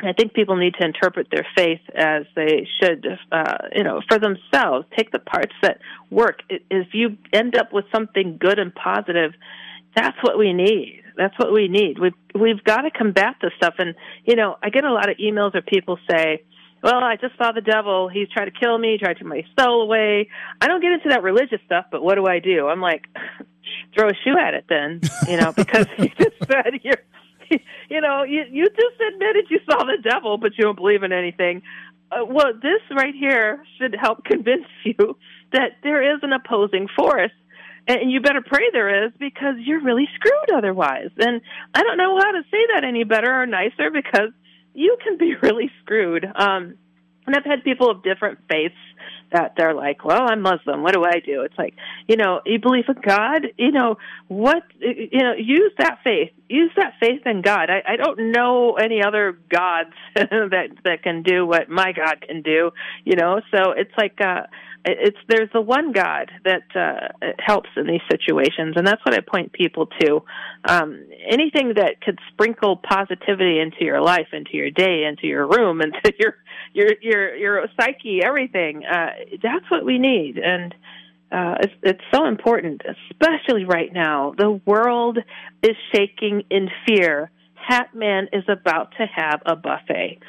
I 0.00 0.12
think 0.12 0.34
people 0.34 0.56
need 0.56 0.74
to 0.78 0.84
interpret 0.84 1.28
their 1.30 1.46
faith 1.56 1.80
as 1.94 2.24
they 2.34 2.68
should, 2.80 3.06
uh, 3.32 3.58
you 3.74 3.82
know, 3.82 4.02
for 4.08 4.18
themselves. 4.18 4.86
Take 4.96 5.10
the 5.10 5.18
parts 5.18 5.54
that 5.62 5.78
work. 6.10 6.40
If 6.50 6.88
you 6.92 7.16
end 7.32 7.56
up 7.56 7.72
with 7.72 7.86
something 7.94 8.36
good 8.38 8.58
and 8.58 8.74
positive, 8.74 9.32
that's 9.94 10.16
what 10.22 10.38
we 10.38 10.52
need. 10.52 11.02
That's 11.16 11.36
what 11.38 11.52
we 11.52 11.68
need. 11.68 11.98
We've 11.98 12.12
we've 12.34 12.62
got 12.62 12.82
to 12.82 12.90
combat 12.90 13.36
this 13.40 13.52
stuff. 13.56 13.74
And 13.78 13.94
you 14.24 14.36
know, 14.36 14.56
I 14.62 14.68
get 14.68 14.84
a 14.84 14.92
lot 14.92 15.08
of 15.08 15.16
emails 15.16 15.54
where 15.54 15.62
people 15.62 15.98
say, 16.10 16.44
"Well, 16.82 17.02
I 17.02 17.16
just 17.16 17.38
saw 17.38 17.52
the 17.52 17.62
devil. 17.62 18.10
He's 18.10 18.28
trying 18.28 18.50
to 18.52 18.58
kill 18.58 18.76
me. 18.76 18.92
He 18.92 18.98
tried 18.98 19.14
to 19.14 19.20
take 19.20 19.26
my 19.26 19.44
soul 19.58 19.80
away." 19.80 20.28
I 20.60 20.66
don't 20.66 20.82
get 20.82 20.92
into 20.92 21.08
that 21.08 21.22
religious 21.22 21.60
stuff, 21.64 21.86
but 21.90 22.02
what 22.02 22.16
do 22.16 22.26
I 22.26 22.40
do? 22.40 22.68
I'm 22.68 22.82
like, 22.82 23.06
throw 23.96 24.08
a 24.08 24.14
shoe 24.24 24.36
at 24.38 24.54
it, 24.54 24.66
then, 24.68 25.00
you 25.28 25.38
know, 25.38 25.52
because 25.52 25.86
you 25.98 26.08
just 26.18 26.36
said 26.46 26.80
you're 26.82 27.02
you 27.90 28.00
know, 28.00 28.22
you 28.22 28.44
you 28.50 28.68
just 28.68 29.00
admitted 29.12 29.46
you 29.50 29.60
saw 29.68 29.84
the 29.84 29.98
devil, 30.02 30.38
but 30.38 30.52
you 30.56 30.64
don't 30.64 30.76
believe 30.76 31.02
in 31.02 31.12
anything. 31.12 31.62
Uh, 32.10 32.24
well, 32.24 32.52
this 32.54 32.80
right 32.90 33.14
here 33.14 33.64
should 33.78 33.94
help 33.98 34.24
convince 34.24 34.66
you 34.84 35.16
that 35.52 35.72
there 35.82 36.14
is 36.14 36.20
an 36.22 36.32
opposing 36.32 36.88
force, 36.96 37.32
and 37.86 38.10
you 38.10 38.20
better 38.20 38.42
pray 38.44 38.70
there 38.72 39.06
is 39.06 39.12
because 39.18 39.54
you're 39.58 39.82
really 39.82 40.08
screwed 40.14 40.56
otherwise. 40.56 41.10
And 41.18 41.40
I 41.74 41.82
don't 41.82 41.98
know 41.98 42.16
how 42.16 42.32
to 42.32 42.42
say 42.50 42.66
that 42.74 42.84
any 42.84 43.04
better 43.04 43.42
or 43.42 43.46
nicer 43.46 43.90
because 43.92 44.30
you 44.74 44.96
can 45.02 45.18
be 45.18 45.34
really 45.42 45.70
screwed. 45.82 46.24
Um, 46.24 46.76
and 47.26 47.34
I've 47.34 47.44
had 47.44 47.64
people 47.64 47.90
of 47.90 48.02
different 48.02 48.38
faiths 48.48 48.74
that 49.36 49.52
they're 49.54 49.74
like, 49.74 50.02
well, 50.02 50.22
I'm 50.30 50.40
Muslim. 50.40 50.82
What 50.82 50.94
do 50.94 51.04
I 51.04 51.20
do? 51.20 51.42
It's 51.42 51.58
like, 51.58 51.74
you 52.08 52.16
know, 52.16 52.40
you 52.46 52.58
believe 52.58 52.84
in 52.88 52.94
God. 53.06 53.42
You 53.58 53.70
know, 53.70 53.98
what, 54.28 54.62
you 54.80 55.20
know, 55.20 55.34
use 55.36 55.72
that 55.78 55.98
faith. 56.02 56.30
Use 56.48 56.70
that 56.76 56.94
faith 57.00 57.20
in 57.26 57.42
God. 57.42 57.68
I, 57.68 57.82
I 57.86 57.96
don't 57.96 58.32
know 58.32 58.76
any 58.76 59.02
other 59.02 59.38
gods 59.50 59.92
that 60.14 60.68
that 60.84 61.02
can 61.02 61.22
do 61.22 61.46
what 61.46 61.68
my 61.68 61.92
God 61.92 62.22
can 62.26 62.40
do. 62.40 62.70
You 63.04 63.16
know, 63.16 63.42
so 63.52 63.72
it's 63.72 63.92
like, 63.98 64.18
uh, 64.22 64.46
it's 64.86 65.18
there's 65.28 65.50
the 65.52 65.60
one 65.60 65.92
God 65.92 66.30
that 66.44 66.62
uh, 66.74 67.28
helps 67.44 67.70
in 67.76 67.86
these 67.86 68.02
situations, 68.08 68.74
and 68.76 68.86
that's 68.86 69.04
what 69.04 69.14
I 69.14 69.20
point 69.20 69.52
people 69.52 69.88
to. 70.00 70.22
Um, 70.64 71.06
anything 71.28 71.74
that 71.74 72.00
could 72.00 72.20
sprinkle 72.32 72.76
positivity 72.76 73.58
into 73.58 73.84
your 73.84 74.00
life, 74.00 74.28
into 74.32 74.56
your 74.56 74.70
day, 74.70 75.04
into 75.04 75.26
your 75.26 75.46
room, 75.46 75.80
into 75.82 76.12
your 76.18 76.36
your 76.72 76.90
your 77.00 77.36
your 77.36 77.66
psyche, 77.78 78.20
everything. 78.24 78.84
Uh, 78.84 79.10
that's 79.42 79.70
what 79.70 79.84
we 79.84 79.98
need, 79.98 80.38
and 80.38 80.74
uh, 81.32 81.56
it's, 81.60 81.72
it's 81.82 82.02
so 82.14 82.26
important, 82.26 82.82
especially 83.10 83.64
right 83.64 83.92
now. 83.92 84.34
The 84.36 84.52
world 84.64 85.18
is 85.62 85.76
shaking 85.94 86.44
in 86.50 86.68
fear. 86.86 87.30
Hatman 87.68 88.28
is 88.32 88.44
about 88.48 88.92
to 88.98 89.06
have 89.06 89.42
a 89.44 89.56
buffet. 89.56 90.20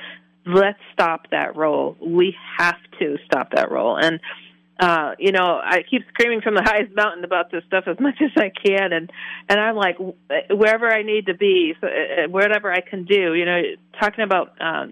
Let's 0.45 0.80
stop 0.93 1.30
that 1.32 1.56
roll. 1.56 1.98
We 2.02 2.36
have 2.58 2.78
to 3.00 3.18
stop 3.26 3.52
that 3.52 3.70
roll, 3.70 3.98
and 3.98 4.20
uh, 4.80 5.12
you 5.18 5.32
know, 5.32 5.60
I 5.64 5.82
keep 5.89 6.04
screaming 6.10 6.41
from 6.41 6.54
the 6.56 6.62
highest 6.66 6.95
mountain 6.95 7.24
about 7.24 7.52
this 7.52 7.64
stuff 7.66 7.86
as 7.88 8.00
much 8.00 8.16
as 8.22 8.32
I 8.36 8.50
can, 8.50 8.93
and 8.93 9.12
and 9.50 9.60
I'm 9.60 9.76
like 9.76 9.98
wherever 10.50 10.91
I 10.91 11.04
need 11.04 11.28
to 11.28 11.34
be, 11.34 11.74
so, 11.82 11.88
uh, 11.88 12.30
whatever 12.30 12.72
I 12.72 12.82
can 12.82 13.06
do. 13.06 13.34
You 13.34 13.45
know, 13.45 13.62
talking 14.00 14.24
about 14.24 14.54
uh, 14.62 14.88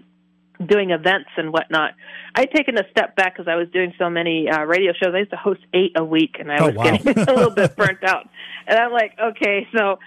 doing 0.64 0.90
events 0.90 1.30
and 1.36 1.52
whatnot. 1.52 1.92
I'd 2.34 2.50
taken 2.50 2.78
a 2.78 2.88
step 2.90 3.16
back 3.16 3.36
because 3.36 3.50
I 3.50 3.56
was 3.56 3.68
doing 3.72 3.92
so 3.98 4.08
many 4.10 4.48
uh, 4.48 4.64
radio 4.64 4.92
shows. 4.92 5.14
I 5.14 5.18
used 5.18 5.30
to 5.30 5.36
host 5.36 5.60
eight 5.74 5.92
a 5.96 6.04
week, 6.04 6.36
and 6.38 6.50
I 6.50 6.58
oh, 6.58 6.66
was 6.66 6.74
wow. 6.76 6.84
getting 6.84 7.18
a 7.28 7.32
little 7.32 7.50
bit 7.50 7.76
burnt 7.76 8.04
out. 8.04 8.28
And 8.66 8.78
I'm 8.78 8.92
like, 8.92 9.12
okay, 9.18 9.66
so 9.76 9.98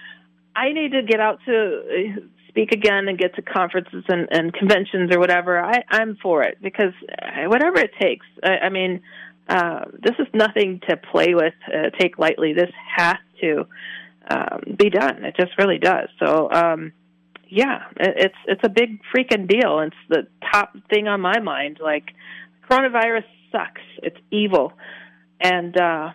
I 0.54 0.72
need 0.72 0.92
to 0.92 1.02
get 1.02 1.20
out 1.20 1.38
to 1.46 1.82
uh, 2.18 2.20
speak 2.48 2.72
again 2.72 3.08
and 3.08 3.18
get 3.18 3.34
to 3.36 3.42
conferences 3.42 4.04
and, 4.08 4.28
and 4.30 4.52
conventions 4.52 5.14
or 5.14 5.18
whatever. 5.18 5.62
I, 5.62 5.84
I'm 5.88 6.16
for 6.22 6.42
it 6.42 6.58
because 6.62 6.92
uh, 7.22 7.48
whatever 7.48 7.78
it 7.78 7.92
takes. 8.00 8.26
I, 8.42 8.66
I 8.66 8.68
mean 8.68 9.02
uh, 9.50 9.84
this 9.92 10.14
is 10.20 10.28
nothing 10.32 10.80
to 10.88 10.96
play 10.96 11.34
with, 11.34 11.54
uh, 11.66 11.90
take 11.98 12.18
lightly. 12.18 12.52
This 12.52 12.70
has 12.96 13.16
to 13.40 13.66
um, 14.30 14.76
be 14.78 14.90
done. 14.90 15.24
It 15.24 15.34
just 15.36 15.58
really 15.58 15.78
does. 15.78 16.08
So, 16.24 16.48
um, 16.52 16.92
yeah, 17.50 17.80
it's 17.96 18.34
it's 18.46 18.60
a 18.64 18.68
big 18.68 19.00
freaking 19.14 19.48
deal. 19.48 19.80
It's 19.80 19.96
the 20.08 20.26
top 20.52 20.74
thing 20.88 21.08
on 21.08 21.20
my 21.20 21.40
mind. 21.40 21.78
Like, 21.82 22.04
coronavirus 22.70 23.24
sucks. 23.52 23.82
It's 24.02 24.16
evil. 24.30 24.72
and 25.40 25.76
uh, 25.76 26.10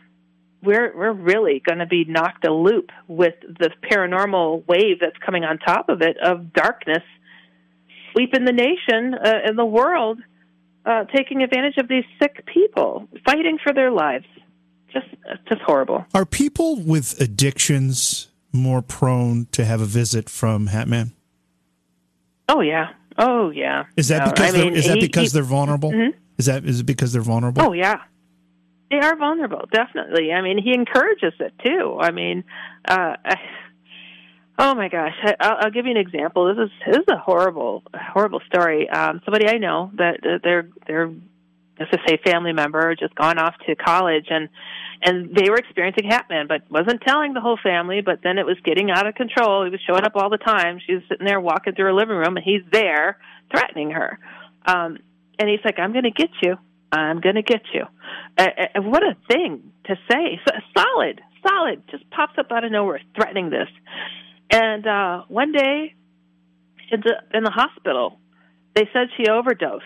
we're 0.64 0.96
we're 0.98 1.14
really 1.14 1.62
going 1.66 1.80
to 1.80 1.86
be 1.86 2.06
knocked 2.06 2.46
a 2.46 2.54
loop 2.54 2.92
with 3.08 3.36
the 3.42 3.70
paranormal 3.92 4.66
wave 4.68 5.00
that's 5.00 5.18
coming 5.26 5.44
on 5.44 5.58
top 5.60 5.90
of 5.90 6.02
it 6.02 6.18
of 6.24 6.54
darkness 6.54 7.04
sweeping 8.12 8.46
the 8.46 8.54
nation 8.54 9.14
uh, 9.14 9.34
and 9.46 9.58
the 9.58 9.66
world, 9.66 10.20
uh, 10.86 11.04
taking 11.16 11.44
advantage 11.44 11.78
of 11.78 11.88
these 11.88 12.06
sick 12.22 12.46
people 12.46 13.08
fighting 13.26 13.58
for 13.62 13.74
their 13.74 13.92
lives. 13.92 14.26
Just 14.94 15.08
just 15.50 15.62
horrible. 15.62 16.06
Are 16.14 16.26
people 16.26 16.80
with 16.82 17.20
addictions 17.20 18.30
more 18.54 18.82
prone 18.82 19.48
to 19.52 19.66
have 19.66 19.82
a 19.82 19.86
visit 19.86 20.30
from 20.30 20.70
Hatman? 20.70 21.12
Oh 22.50 22.62
yeah. 22.62 22.90
Oh 23.18 23.50
yeah. 23.50 23.86
Is 23.98 24.08
that 24.10 24.22
Uh, 24.28 24.32
because 24.32 24.50
I 24.50 24.52
they're, 24.52 24.66
mean, 24.66 24.76
is 24.76 24.88
that 24.88 24.96
he- 24.98 25.02
because 25.08 25.32
he- 25.32 25.36
they're 25.38 25.44
vulnerable? 25.44 25.92
Mhm. 25.92 26.14
Is 26.38 26.46
that 26.48 26.66
is 26.66 26.80
it 26.82 26.86
because 26.86 27.14
they're 27.14 27.22
vulnerable? 27.22 27.62
Oh 27.64 27.74
yeah, 27.74 28.02
they 28.92 28.98
are 29.00 29.16
vulnerable. 29.16 29.66
Definitely. 29.72 30.34
I 30.34 30.42
mean, 30.42 30.58
he 30.58 30.74
encourages 30.74 31.34
it 31.40 31.54
too. 31.64 31.98
I 32.00 32.12
mean, 32.12 32.44
uh, 32.88 33.16
I, 33.26 33.36
oh 34.60 34.76
my 34.76 34.90
gosh, 34.90 35.14
I, 35.24 35.36
I'll, 35.40 35.58
I'll 35.62 35.72
give 35.72 35.86
you 35.86 35.92
an 35.92 35.98
example. 35.98 36.54
This 36.54 36.66
is 36.66 36.72
this 36.86 36.98
is 36.98 37.08
a 37.08 37.18
horrible, 37.18 37.84
horrible 37.96 38.42
story. 38.48 38.90
Um, 38.90 39.22
somebody 39.24 39.48
I 39.48 39.58
know 39.58 39.92
that 39.98 40.20
that 40.24 40.42
they're 40.44 40.68
they're 40.88 41.12
let's 41.80 41.92
just 41.92 42.08
say 42.08 42.18
family 42.26 42.54
member 42.54 42.96
just 42.96 43.16
gone 43.16 43.38
off 43.38 43.56
to 43.68 43.76
college 43.76 44.28
and 44.30 44.50
and 45.02 45.36
they 45.36 45.50
were 45.50 45.58
experiencing 45.58 46.10
Hatman, 46.10 46.48
but 46.48 46.62
wasn't 46.70 47.02
telling 47.02 47.34
the 47.34 47.42
whole 47.42 47.60
family. 47.62 48.02
But 48.02 48.20
then 48.24 48.38
it 48.38 48.46
was 48.46 48.58
getting 48.64 48.92
out 48.92 49.06
of 49.06 49.16
control. 49.16 49.64
He 49.66 49.70
was 49.70 49.82
showing 49.88 50.04
up 50.04 50.14
all 50.16 50.30
the 50.30 50.38
time. 50.38 50.80
She 50.86 50.94
was 50.94 51.04
sitting 51.10 51.26
there 51.26 51.40
walking 51.40 51.76
through 51.76 51.86
her 51.86 51.94
living 51.94 52.16
room, 52.16 52.38
and 52.38 52.44
he's 52.44 52.64
there 52.72 53.18
threatening 53.52 53.92
her. 53.92 54.18
Um, 54.66 54.98
and 55.38 55.50
he's 55.50 55.60
like, 55.64 55.80
"I'm 55.80 55.92
going 55.92 56.06
to 56.06 56.12
get 56.12 56.30
you. 56.42 56.56
I'm 56.92 57.20
going 57.20 57.36
to 57.36 57.44
get 57.44 57.62
you." 57.74 57.84
Uh, 58.38 58.48
uh, 58.76 58.82
what 58.82 59.04
a 59.04 59.16
thing 59.30 59.72
to 59.86 59.96
say! 60.10 60.40
So, 60.48 60.54
solid, 60.78 61.22
solid, 61.46 61.84
just 61.92 62.10
pops 62.10 62.38
up 62.38 62.52
out 62.52 62.64
of 62.64 62.72
nowhere, 62.72 63.02
threatening 63.16 63.50
this. 63.50 63.70
And 64.52 64.88
uh, 64.88 65.24
one 65.28 65.52
day, 65.52 65.94
in 66.92 67.02
the 67.02 67.38
in 67.38 67.44
the 67.44 67.52
hospital, 67.52 68.18
they 68.76 68.88
said 68.94 69.08
she 69.18 69.30
overdosed, 69.30 69.84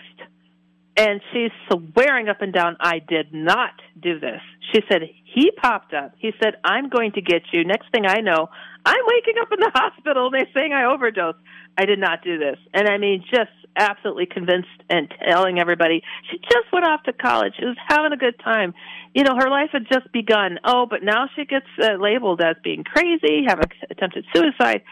and 1.00 1.22
she's 1.32 1.50
swearing 1.72 2.28
up 2.28 2.42
and 2.42 2.52
down, 2.52 2.76
"I 2.78 2.98
did 2.98 3.32
not 3.32 3.72
do 3.98 4.20
this." 4.20 4.42
She 4.72 4.82
said 4.90 5.02
he 5.24 5.50
popped 5.50 5.94
up. 5.94 6.12
He 6.18 6.32
said, 6.42 6.56
"I'm 6.62 6.90
going 6.90 7.12
to 7.12 7.22
get 7.22 7.42
you." 7.52 7.64
Next 7.64 7.90
thing 7.90 8.04
I 8.06 8.20
know, 8.20 8.50
I'm 8.84 9.04
waking 9.06 9.34
up 9.40 9.48
in 9.50 9.60
the 9.60 9.70
hospital. 9.74 10.26
and 10.26 10.34
They're 10.34 10.52
saying 10.52 10.74
I 10.74 10.84
overdosed. 10.84 11.38
I 11.78 11.86
did 11.86 11.98
not 11.98 12.22
do 12.22 12.38
this, 12.38 12.58
and 12.74 12.86
I 12.86 12.98
mean, 12.98 13.24
just 13.30 13.50
absolutely 13.76 14.26
convinced 14.26 14.68
and 14.90 15.08
telling 15.26 15.58
everybody 15.58 16.02
she 16.30 16.38
just 16.38 16.70
went 16.72 16.84
off 16.84 17.02
to 17.04 17.12
college. 17.12 17.54
She 17.58 17.64
was 17.64 17.76
having 17.88 18.12
a 18.12 18.16
good 18.16 18.38
time. 18.40 18.74
You 19.14 19.22
know, 19.24 19.36
her 19.36 19.48
life 19.48 19.70
had 19.72 19.86
just 19.90 20.12
begun. 20.12 20.58
Oh, 20.64 20.84
but 20.84 21.02
now 21.02 21.28
she 21.34 21.46
gets 21.46 21.66
uh, 21.80 21.94
labeled 21.94 22.42
as 22.42 22.56
being 22.62 22.84
crazy, 22.84 23.44
having 23.46 23.70
attempted 23.90 24.26
suicide, 24.34 24.82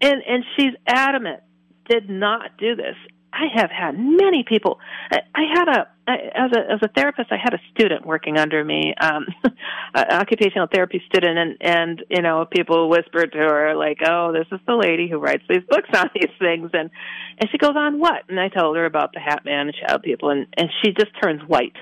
and 0.00 0.22
and 0.26 0.44
she's 0.56 0.74
adamant 0.86 1.40
did 1.88 2.08
not 2.08 2.56
do 2.56 2.76
this. 2.76 2.94
I 3.32 3.46
have 3.54 3.70
had 3.70 3.98
many 3.98 4.44
people. 4.46 4.78
I, 5.10 5.20
I 5.34 5.42
had 5.54 5.68
a 5.68 5.88
I, 6.08 6.14
as 6.34 6.50
a 6.52 6.72
as 6.72 6.78
a 6.82 6.88
therapist. 6.88 7.30
I 7.30 7.36
had 7.36 7.54
a 7.54 7.60
student 7.72 8.04
working 8.04 8.38
under 8.38 8.64
me, 8.64 8.94
um, 9.00 9.26
occupational 9.94 10.66
therapy 10.72 11.02
student, 11.06 11.38
and 11.38 11.56
and 11.60 12.04
you 12.10 12.22
know 12.22 12.44
people 12.44 12.88
whispered 12.88 13.32
to 13.32 13.38
her 13.38 13.76
like, 13.76 13.98
"Oh, 14.06 14.32
this 14.32 14.46
is 14.50 14.60
the 14.66 14.74
lady 14.74 15.08
who 15.08 15.18
writes 15.18 15.44
these 15.48 15.62
books 15.68 15.88
on 15.94 16.10
these 16.14 16.32
things," 16.38 16.70
and 16.72 16.90
and 17.38 17.50
she 17.50 17.58
goes 17.58 17.76
on 17.76 17.98
what? 18.00 18.24
And 18.28 18.40
I 18.40 18.48
told 18.48 18.76
her 18.76 18.84
about 18.84 19.12
the 19.12 19.20
Hat 19.20 19.44
Man 19.44 19.68
and 19.68 19.76
Shadow 19.76 19.98
People, 19.98 20.30
and 20.30 20.46
and 20.56 20.68
she 20.82 20.92
just 20.92 21.10
turns 21.22 21.42
white, 21.46 21.76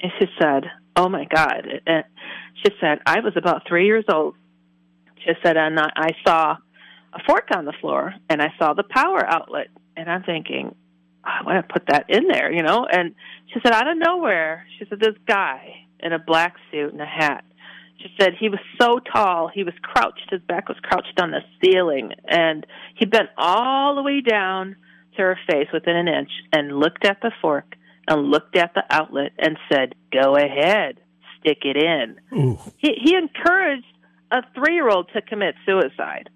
and 0.00 0.12
she 0.18 0.26
said, 0.40 0.64
"Oh 0.96 1.08
my 1.08 1.24
God!" 1.24 1.66
And 1.86 2.04
she 2.64 2.72
said, 2.80 3.00
"I 3.06 3.20
was 3.20 3.32
about 3.36 3.66
three 3.68 3.86
years 3.86 4.04
old." 4.12 4.36
She 5.24 5.32
said, 5.42 5.56
and 5.56 5.78
I 5.80 6.10
saw 6.26 6.56
a 7.14 7.18
fork 7.26 7.48
on 7.54 7.64
the 7.64 7.72
floor, 7.80 8.14
and 8.28 8.42
I 8.42 8.52
saw 8.58 8.74
the 8.74 8.82
power 8.82 9.24
outlet, 9.24 9.68
and 9.96 10.10
I'm 10.10 10.22
thinking, 10.22 10.74
Oh, 11.26 11.30
I 11.40 11.42
want 11.44 11.66
to 11.66 11.72
put 11.72 11.86
that 11.88 12.06
in 12.08 12.28
there, 12.28 12.52
you 12.52 12.62
know. 12.62 12.86
And 12.90 13.14
she 13.52 13.60
said, 13.62 13.72
out 13.72 13.88
of 13.88 13.96
nowhere, 13.96 14.66
she 14.78 14.84
said, 14.88 15.00
this 15.00 15.16
guy 15.26 15.86
in 16.00 16.12
a 16.12 16.18
black 16.18 16.56
suit 16.70 16.92
and 16.92 17.00
a 17.00 17.06
hat. 17.06 17.44
She 17.98 18.08
said 18.20 18.34
he 18.38 18.48
was 18.48 18.60
so 18.80 18.98
tall, 18.98 19.48
he 19.52 19.64
was 19.64 19.72
crouched. 19.80 20.28
His 20.30 20.42
back 20.42 20.68
was 20.68 20.76
crouched 20.82 21.18
on 21.20 21.30
the 21.30 21.40
ceiling, 21.62 22.12
and 22.26 22.66
he 22.96 23.06
bent 23.06 23.30
all 23.38 23.94
the 23.94 24.02
way 24.02 24.20
down 24.20 24.76
to 25.16 25.22
her 25.22 25.38
face 25.48 25.68
within 25.72 25.96
an 25.96 26.08
inch 26.08 26.30
and 26.52 26.78
looked 26.78 27.06
at 27.06 27.20
the 27.22 27.30
fork 27.40 27.76
and 28.08 28.30
looked 28.30 28.56
at 28.56 28.74
the 28.74 28.82
outlet 28.90 29.32
and 29.38 29.56
said, 29.72 29.94
"Go 30.12 30.34
ahead, 30.36 31.00
stick 31.40 31.58
it 31.62 31.76
in." 31.76 32.16
Ooh. 32.36 32.58
He, 32.76 32.94
he 33.02 33.14
encouraged 33.14 33.86
a 34.30 34.42
three-year-old 34.54 35.08
to 35.14 35.22
commit 35.22 35.54
suicide. 35.64 36.28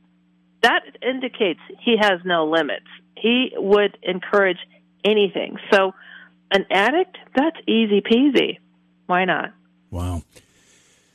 That 0.63 0.83
indicates 1.03 1.61
he 1.81 1.97
has 2.01 2.21
no 2.25 2.47
limits. 2.47 2.87
He 3.17 3.53
would 3.57 3.99
encourage 4.03 4.59
anything. 5.05 5.57
So, 5.73 5.95
an 6.51 6.65
addict, 6.71 7.17
that's 7.37 7.57
easy 7.67 8.01
peasy. 8.01 8.59
Why 9.07 9.25
not? 9.25 9.53
Wow. 9.91 10.23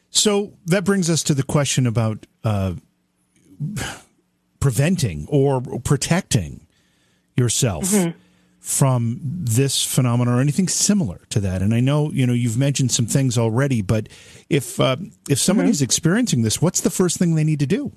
So 0.10 0.54
that 0.68 0.84
brings 0.84 1.10
us 1.10 1.24
to 1.24 1.34
the 1.34 1.44
question 1.44 1.88
about 1.88 2.28
uh, 2.44 2.74
preventing 4.60 5.26
or 5.28 5.60
protecting 5.84 6.68
yourself 7.36 7.92
from 8.60 9.20
this 9.24 9.84
phenomenon 9.84 10.36
or 10.36 10.40
anything 10.40 10.68
similar 10.68 11.20
to 11.30 11.40
that. 11.40 11.64
And 11.64 11.74
I 11.74 11.80
know 11.80 12.12
you 12.12 12.28
know 12.28 12.34
you've 12.34 12.58
mentioned 12.58 12.92
some 12.92 13.08
things 13.08 13.40
already, 13.40 13.82
but 13.82 14.08
if 14.50 14.80
uh, 14.80 14.98
if 15.28 15.40
somebody's 15.40 15.82
experiencing 15.82 16.44
this, 16.44 16.62
what's 16.62 16.82
the 16.82 16.92
first 16.92 17.18
thing 17.18 17.34
they 17.34 17.44
need 17.44 17.60
to 17.60 17.68
do? 17.68 17.92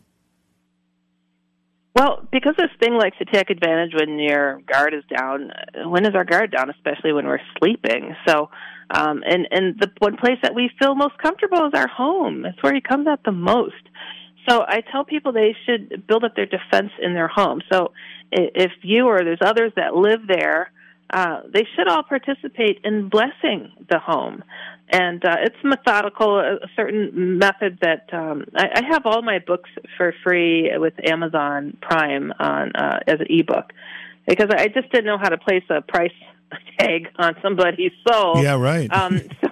Well, 1.96 2.28
because 2.30 2.52
this 2.58 2.68
thing 2.78 2.92
likes 2.92 3.16
to 3.16 3.24
take 3.24 3.48
advantage 3.48 3.92
when 3.98 4.18
your 4.18 4.60
guard 4.70 4.92
is 4.92 5.02
down. 5.08 5.50
When 5.86 6.04
is 6.04 6.14
our 6.14 6.26
guard 6.26 6.52
down? 6.52 6.68
Especially 6.68 7.14
when 7.14 7.26
we're 7.26 7.40
sleeping. 7.58 8.14
So, 8.28 8.50
um, 8.90 9.22
and 9.26 9.48
and 9.50 9.80
the 9.80 9.90
one 10.00 10.18
place 10.18 10.36
that 10.42 10.54
we 10.54 10.70
feel 10.78 10.94
most 10.94 11.16
comfortable 11.16 11.66
is 11.66 11.72
our 11.74 11.88
home. 11.88 12.42
That's 12.42 12.62
where 12.62 12.74
he 12.74 12.82
comes 12.82 13.06
at 13.08 13.20
the 13.24 13.32
most. 13.32 13.82
So 14.46 14.60
I 14.68 14.82
tell 14.92 15.04
people 15.04 15.32
they 15.32 15.56
should 15.64 16.06
build 16.06 16.22
up 16.22 16.36
their 16.36 16.44
defense 16.44 16.92
in 17.00 17.14
their 17.14 17.28
home. 17.28 17.62
So 17.72 17.92
if 18.30 18.72
you 18.82 19.06
or 19.06 19.24
there's 19.24 19.38
others 19.40 19.72
that 19.76 19.96
live 19.96 20.20
there, 20.28 20.70
uh, 21.10 21.40
they 21.52 21.66
should 21.76 21.88
all 21.88 22.02
participate 22.02 22.80
in 22.84 23.08
blessing 23.08 23.72
the 23.88 23.98
home. 23.98 24.42
And 24.88 25.24
uh, 25.24 25.36
it's 25.40 25.56
methodical, 25.64 26.38
a, 26.38 26.58
certain 26.76 27.38
method 27.38 27.78
that 27.82 28.08
um, 28.12 28.44
I, 28.54 28.66
I 28.76 28.82
have 28.90 29.02
all 29.04 29.22
my 29.22 29.38
books 29.38 29.70
for 29.96 30.14
free 30.24 30.70
with 30.76 30.94
Amazon 31.04 31.76
Prime 31.80 32.32
on 32.38 32.72
uh, 32.74 33.00
as 33.06 33.20
an 33.20 33.26
ebook 33.28 33.72
because 34.26 34.48
I 34.50 34.68
just 34.68 34.90
didn't 34.92 35.06
know 35.06 35.18
how 35.18 35.28
to 35.28 35.38
place 35.38 35.64
a 35.70 35.80
price 35.80 36.12
tag 36.78 37.08
on 37.16 37.34
somebody's 37.42 37.92
soul. 38.08 38.42
Yeah, 38.42 38.56
right. 38.56 38.92
Um, 38.92 39.20
so, 39.40 39.48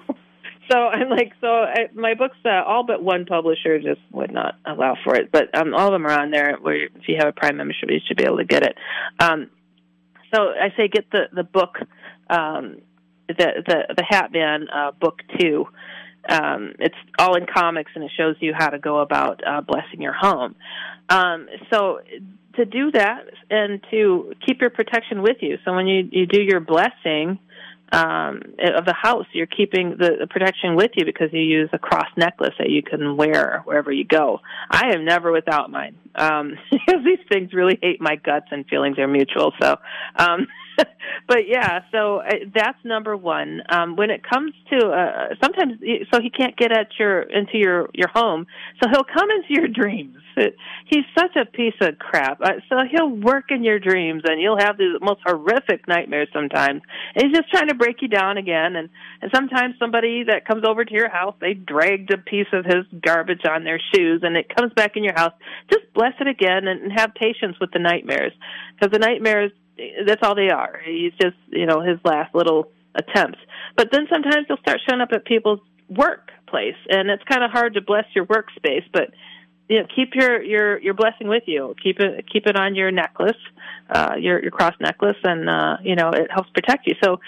so 0.70 0.78
I'm 0.78 1.08
like, 1.10 1.32
so 1.40 1.48
I, 1.48 1.88
my 1.94 2.14
books, 2.14 2.36
uh, 2.44 2.62
all 2.64 2.84
but 2.84 3.02
one 3.02 3.26
publisher 3.26 3.78
just 3.80 4.00
would 4.12 4.32
not 4.32 4.56
allow 4.64 4.96
for 5.04 5.14
it, 5.14 5.30
but 5.32 5.54
um, 5.56 5.74
all 5.74 5.88
of 5.88 5.92
them 5.92 6.06
are 6.06 6.18
on 6.18 6.30
there. 6.30 6.56
Where 6.60 6.86
if 6.86 7.08
you 7.08 7.16
have 7.18 7.28
a 7.28 7.32
Prime 7.32 7.56
membership, 7.56 7.90
you 7.90 8.00
should 8.06 8.16
be 8.16 8.24
able 8.24 8.38
to 8.38 8.44
get 8.44 8.62
it. 8.62 8.76
Um, 9.20 9.50
so 10.34 10.48
I 10.50 10.74
say 10.76 10.88
get 10.88 11.10
the 11.10 11.28
the 11.32 11.44
book, 11.44 11.76
um, 12.28 12.80
the 13.28 13.62
the 13.66 13.94
the 13.96 14.04
Hat 14.08 14.32
Man 14.32 14.68
uh, 14.68 14.90
book 14.92 15.20
two. 15.38 15.66
Um, 16.26 16.74
it's 16.78 16.96
all 17.18 17.36
in 17.36 17.44
comics 17.44 17.92
and 17.94 18.02
it 18.02 18.10
shows 18.16 18.36
you 18.40 18.54
how 18.56 18.70
to 18.70 18.78
go 18.78 19.00
about 19.00 19.46
uh, 19.46 19.60
blessing 19.60 20.00
your 20.00 20.14
home. 20.14 20.54
Um, 21.10 21.48
so 21.70 22.00
to 22.56 22.64
do 22.64 22.90
that 22.92 23.24
and 23.50 23.84
to 23.90 24.32
keep 24.46 24.62
your 24.62 24.70
protection 24.70 25.22
with 25.22 25.38
you. 25.40 25.58
So 25.64 25.74
when 25.74 25.86
you 25.86 26.08
you 26.10 26.26
do 26.26 26.40
your 26.42 26.60
blessing 26.60 27.38
um, 27.92 28.42
of 28.58 28.84
the 28.84 28.94
house, 28.94 29.26
you're 29.32 29.46
keeping 29.46 29.90
the, 29.90 30.16
the 30.20 30.26
protection 30.26 30.74
with 30.74 30.92
you 30.94 31.04
because 31.04 31.28
you 31.32 31.40
use 31.40 31.70
a 31.72 31.78
cross 31.78 32.08
necklace 32.16 32.54
that 32.58 32.70
you 32.70 32.82
can 32.82 33.16
wear 33.16 33.62
wherever 33.64 33.92
you 33.92 34.04
go. 34.04 34.40
I 34.70 34.94
am 34.94 35.04
never 35.04 35.30
without 35.30 35.70
mine 35.70 35.96
um, 36.14 36.54
because 36.70 37.00
these 37.04 37.24
things 37.28 37.52
really 37.52 37.78
hate 37.80 38.00
my 38.00 38.16
guts 38.16 38.46
and 38.50 38.66
feelings 38.66 38.98
are 38.98 39.08
mutual. 39.08 39.52
So, 39.60 39.76
um, 40.16 40.46
but 41.28 41.48
yeah, 41.48 41.80
so 41.92 42.18
uh, 42.18 42.30
that's 42.54 42.78
number 42.84 43.16
one. 43.16 43.62
Um, 43.68 43.96
when 43.96 44.10
it 44.10 44.22
comes 44.28 44.52
to 44.70 44.88
uh, 44.88 45.34
sometimes, 45.42 45.80
so 46.12 46.20
he 46.20 46.30
can't 46.30 46.56
get 46.56 46.72
at 46.72 46.88
your 46.98 47.22
into 47.22 47.58
your 47.58 47.88
your 47.92 48.08
home, 48.08 48.46
so 48.82 48.88
he'll 48.90 49.04
come 49.04 49.28
into 49.30 49.48
your 49.60 49.68
dreams. 49.68 50.16
He's 50.86 51.04
such 51.16 51.36
a 51.36 51.44
piece 51.44 51.74
of 51.80 51.98
crap. 51.98 52.40
Uh, 52.40 52.60
so 52.68 52.78
he'll 52.90 53.10
work 53.10 53.46
in 53.50 53.62
your 53.62 53.78
dreams, 53.78 54.22
and 54.24 54.40
you'll 54.40 54.58
have 54.58 54.76
the 54.76 54.98
most 55.00 55.20
horrific 55.24 55.86
nightmares 55.86 56.28
sometimes. 56.32 56.82
And 57.14 57.24
he's 57.24 57.36
just 57.36 57.50
trying 57.50 57.68
to 57.68 57.74
break 57.74 58.02
you 58.02 58.08
down 58.08 58.36
again. 58.36 58.76
And 58.76 58.88
and 59.22 59.30
sometimes 59.34 59.76
somebody 59.78 60.24
that 60.24 60.46
comes 60.46 60.64
over 60.66 60.84
to 60.84 60.92
your 60.92 61.08
house, 61.08 61.34
they 61.40 61.54
dragged 61.54 62.12
a 62.12 62.18
piece 62.18 62.48
of 62.52 62.64
his 62.64 62.84
garbage 63.00 63.42
on 63.48 63.64
their 63.64 63.80
shoes, 63.94 64.20
and 64.22 64.36
it 64.36 64.54
comes 64.54 64.72
back 64.74 64.96
in 64.96 65.04
your 65.04 65.14
house. 65.14 65.32
Just 65.70 65.92
bless 65.94 66.14
it 66.20 66.26
again, 66.26 66.66
and, 66.66 66.82
and 66.82 66.92
have 66.92 67.14
patience 67.14 67.56
with 67.60 67.70
the 67.72 67.78
nightmares, 67.78 68.32
because 68.74 68.92
the 68.92 68.98
nightmares 68.98 69.52
that's 70.06 70.22
all 70.22 70.34
they 70.34 70.50
are. 70.50 70.80
He's 70.84 71.12
just, 71.20 71.36
you 71.48 71.66
know, 71.66 71.80
his 71.80 71.98
last 72.04 72.34
little 72.34 72.70
attempts. 72.94 73.38
But 73.76 73.88
then 73.90 74.06
sometimes 74.12 74.46
they'll 74.48 74.58
start 74.58 74.80
showing 74.88 75.00
up 75.00 75.10
at 75.12 75.24
people's 75.24 75.60
work 75.88 76.30
workplace, 76.54 76.80
and 76.88 77.10
it's 77.10 77.22
kind 77.24 77.44
of 77.44 77.50
hard 77.50 77.74
to 77.74 77.80
bless 77.80 78.04
your 78.14 78.26
workspace, 78.26 78.84
but 78.92 79.10
you 79.68 79.80
know, 79.80 79.86
keep 79.94 80.14
your 80.14 80.42
your 80.42 80.78
your 80.80 80.94
blessing 80.94 81.26
with 81.26 81.44
you. 81.46 81.74
Keep 81.82 82.00
it 82.00 82.26
keep 82.30 82.46
it 82.46 82.54
on 82.56 82.74
your 82.74 82.90
necklace, 82.90 83.36
uh, 83.88 84.14
your 84.18 84.42
your 84.42 84.50
cross 84.50 84.74
necklace, 84.78 85.16
and 85.24 85.48
uh, 85.48 85.78
you 85.82 85.96
know 85.96 86.10
it 86.10 86.30
helps 86.30 86.50
protect 86.50 86.86
you. 86.86 86.94
So 87.02 87.20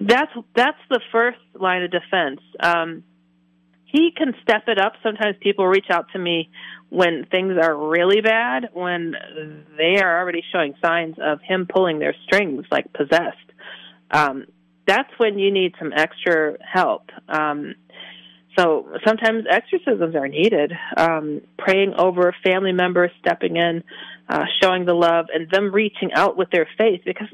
that's 0.00 0.30
that's 0.54 0.78
the 0.88 1.00
first 1.10 1.38
line 1.54 1.82
of 1.82 1.90
defense. 1.90 2.40
Um, 2.60 3.02
he 3.90 4.12
can 4.16 4.34
step 4.42 4.64
it 4.68 4.78
up. 4.78 4.92
Sometimes 5.02 5.36
people 5.40 5.66
reach 5.66 5.86
out 5.90 6.06
to 6.12 6.18
me 6.18 6.50
when 6.88 7.26
things 7.30 7.54
are 7.62 7.76
really 7.76 8.20
bad, 8.20 8.70
when 8.72 9.14
they 9.76 10.00
are 10.02 10.20
already 10.20 10.42
showing 10.52 10.74
signs 10.82 11.16
of 11.20 11.40
him 11.40 11.66
pulling 11.72 11.98
their 11.98 12.14
strings, 12.24 12.66
like 12.70 12.92
possessed. 12.92 13.36
Um, 14.10 14.46
that's 14.86 15.10
when 15.18 15.38
you 15.38 15.52
need 15.52 15.74
some 15.78 15.92
extra 15.94 16.56
help. 16.60 17.10
Um, 17.28 17.74
so 18.58 18.88
sometimes 19.06 19.44
exorcisms 19.48 20.14
are 20.14 20.28
needed. 20.28 20.72
Um, 20.96 21.42
praying 21.58 21.94
over 21.96 22.34
family 22.42 22.72
members, 22.72 23.10
stepping 23.20 23.56
in, 23.56 23.84
uh, 24.28 24.44
showing 24.60 24.84
the 24.84 24.94
love, 24.94 25.26
and 25.32 25.48
them 25.50 25.72
reaching 25.72 26.12
out 26.14 26.36
with 26.36 26.50
their 26.50 26.68
faith. 26.76 27.02
Because 27.04 27.28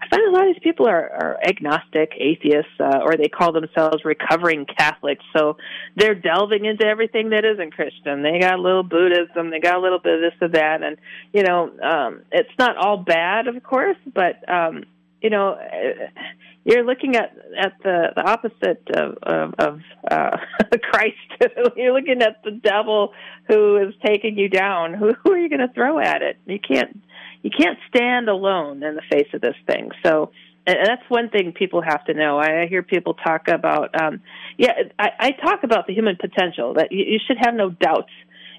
I 0.00 0.08
find 0.08 0.22
a 0.28 0.30
lot 0.30 0.48
of 0.48 0.54
these 0.54 0.62
people 0.62 0.88
are, 0.88 1.10
are 1.10 1.38
agnostic, 1.46 2.12
atheists, 2.18 2.72
uh, 2.80 3.00
or 3.02 3.16
they 3.16 3.28
call 3.28 3.52
themselves 3.52 4.04
recovering 4.04 4.66
Catholics. 4.66 5.24
So 5.36 5.56
they're 5.96 6.14
delving 6.14 6.64
into 6.64 6.86
everything 6.86 7.30
that 7.30 7.44
isn't 7.44 7.74
Christian. 7.74 8.22
They 8.22 8.38
got 8.38 8.58
a 8.58 8.62
little 8.62 8.82
Buddhism, 8.82 9.50
they 9.50 9.60
got 9.60 9.76
a 9.76 9.80
little 9.80 9.98
bit 9.98 10.14
of 10.14 10.20
this 10.20 10.38
or 10.40 10.48
that, 10.48 10.82
and 10.82 10.96
you 11.32 11.42
know, 11.42 11.70
um, 11.82 12.22
it's 12.32 12.50
not 12.58 12.76
all 12.76 12.96
bad, 12.96 13.46
of 13.46 13.62
course, 13.62 13.96
but 14.12 14.48
um, 14.48 14.84
you 15.22 15.30
know 15.30 15.58
you're 16.64 16.84
looking 16.84 17.16
at 17.16 17.36
at 17.58 17.74
the 17.82 18.08
the 18.14 18.22
opposite 18.22 18.82
of 18.94 19.16
of, 19.22 19.54
of 19.58 19.80
uh, 20.10 20.36
Christ. 20.82 21.16
you're 21.76 21.92
looking 21.92 22.22
at 22.22 22.42
the 22.44 22.52
devil 22.52 23.12
who 23.48 23.76
is 23.76 23.94
taking 24.04 24.38
you 24.38 24.48
down. 24.48 24.94
Who, 24.94 25.12
who 25.22 25.32
are 25.32 25.38
you 25.38 25.48
going 25.48 25.66
to 25.66 25.72
throw 25.74 25.98
at 25.98 26.22
it? 26.22 26.36
You 26.46 26.58
can't 26.58 27.00
you 27.42 27.50
can't 27.50 27.78
stand 27.88 28.28
alone 28.28 28.82
in 28.82 28.94
the 28.94 29.02
face 29.10 29.28
of 29.34 29.40
this 29.40 29.56
thing. 29.66 29.90
So. 30.04 30.30
And 30.64 30.76
that's 30.86 31.02
one 31.08 31.28
thing 31.28 31.50
people 31.50 31.82
have 31.82 32.04
to 32.04 32.14
know. 32.14 32.38
I 32.38 32.68
hear 32.68 32.84
people 32.84 33.14
talk 33.14 33.48
about, 33.48 34.00
um, 34.00 34.20
yeah, 34.56 34.70
I, 34.96 35.08
I 35.18 35.30
talk 35.32 35.64
about 35.64 35.88
the 35.88 35.92
human 35.92 36.14
potential 36.14 36.74
that 36.74 36.92
you, 36.92 37.04
you 37.04 37.18
should 37.26 37.38
have 37.40 37.52
no 37.52 37.70
doubts 37.70 38.12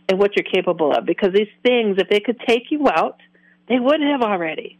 in 0.09 0.17
what 0.17 0.31
you're 0.35 0.43
capable 0.43 0.91
of 0.91 1.05
because 1.05 1.31
these 1.33 1.47
things, 1.65 1.95
if 1.99 2.09
they 2.09 2.19
could 2.19 2.41
take 2.45 2.71
you 2.71 2.89
out, 2.89 3.21
they 3.69 3.79
would 3.79 4.01
have 4.01 4.21
already, 4.21 4.77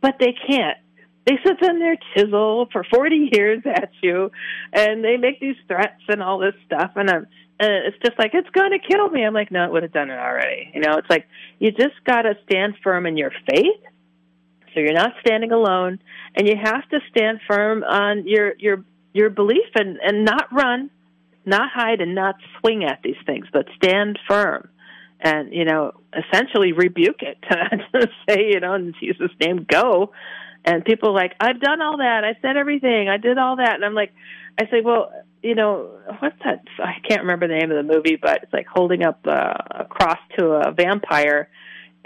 but 0.00 0.16
they 0.18 0.34
can't 0.48 0.76
they 1.26 1.38
sit 1.44 1.62
in 1.62 1.78
their 1.78 1.96
chisel 2.14 2.68
for 2.72 2.84
40 2.84 3.30
years 3.32 3.62
at 3.66 3.90
you 4.02 4.30
and 4.72 5.04
they 5.04 5.16
make 5.16 5.40
these 5.40 5.56
threats 5.66 6.02
and 6.08 6.22
all 6.22 6.38
this 6.38 6.54
stuff 6.66 6.92
and 6.96 7.10
I'm 7.10 7.26
it's 7.60 7.96
just 8.04 8.18
like 8.18 8.32
it's 8.34 8.50
going 8.50 8.72
to 8.72 8.78
kill 8.78 9.08
me. 9.08 9.24
I'm 9.24 9.34
like, 9.34 9.50
no, 9.50 9.64
it 9.64 9.72
would 9.72 9.82
have 9.82 9.92
done 9.92 10.10
it 10.10 10.18
already. 10.18 10.70
You 10.74 10.80
know, 10.80 10.96
it's 10.98 11.08
like 11.08 11.26
you 11.58 11.70
just 11.70 12.02
got 12.04 12.22
to 12.22 12.34
stand 12.48 12.74
firm 12.82 13.06
in 13.06 13.16
your 13.16 13.30
faith. 13.48 13.80
So 14.74 14.80
you're 14.80 14.92
not 14.92 15.12
standing 15.20 15.52
alone, 15.52 16.00
and 16.34 16.48
you 16.48 16.56
have 16.60 16.88
to 16.88 16.98
stand 17.10 17.40
firm 17.46 17.84
on 17.84 18.26
your 18.26 18.54
your 18.58 18.84
your 19.12 19.30
belief 19.30 19.68
and 19.76 19.98
and 20.02 20.24
not 20.24 20.52
run, 20.52 20.90
not 21.46 21.70
hide, 21.72 22.00
and 22.00 22.14
not 22.14 22.34
swing 22.58 22.84
at 22.84 23.00
these 23.04 23.16
things, 23.24 23.46
but 23.52 23.66
stand 23.76 24.18
firm, 24.28 24.68
and 25.20 25.52
you 25.54 25.64
know, 25.64 25.92
essentially 26.12 26.72
rebuke 26.72 27.22
it 27.22 27.38
say, 28.28 28.50
you 28.52 28.58
know, 28.58 28.74
in 28.74 28.94
Jesus' 28.98 29.30
name, 29.40 29.64
go, 29.70 30.10
and 30.64 30.84
people 30.84 31.12
like, 31.12 31.32
I've 31.40 31.60
done 31.60 31.82
all 31.82 31.98
that. 31.98 32.24
I 32.24 32.40
said 32.40 32.56
everything. 32.56 33.08
I 33.08 33.18
did 33.18 33.38
all 33.38 33.56
that. 33.56 33.74
And 33.74 33.84
I'm 33.84 33.94
like, 33.94 34.12
I 34.58 34.64
say, 34.70 34.80
well, 34.82 35.12
you 35.42 35.54
know, 35.54 35.90
what's 36.20 36.38
that? 36.44 36.64
I 36.78 36.94
can't 37.06 37.22
remember 37.22 37.46
the 37.48 37.54
name 37.54 37.70
of 37.70 37.76
the 37.86 37.94
movie, 37.94 38.16
but 38.20 38.44
it's 38.44 38.52
like 38.52 38.66
holding 38.66 39.02
up 39.02 39.20
uh, 39.26 39.54
a 39.70 39.84
cross 39.84 40.18
to 40.38 40.46
a 40.46 40.72
vampire. 40.72 41.50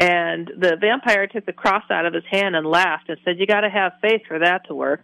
And 0.00 0.50
the 0.58 0.76
vampire 0.80 1.26
took 1.26 1.46
the 1.46 1.52
cross 1.52 1.84
out 1.90 2.06
of 2.06 2.14
his 2.14 2.24
hand 2.30 2.56
and 2.56 2.66
laughed 2.66 3.08
and 3.08 3.18
said, 3.24 3.38
"You 3.38 3.46
got 3.46 3.62
to 3.62 3.70
have 3.70 3.92
faith 4.00 4.22
for 4.28 4.38
that 4.38 4.66
to 4.68 4.74
work." 4.74 5.02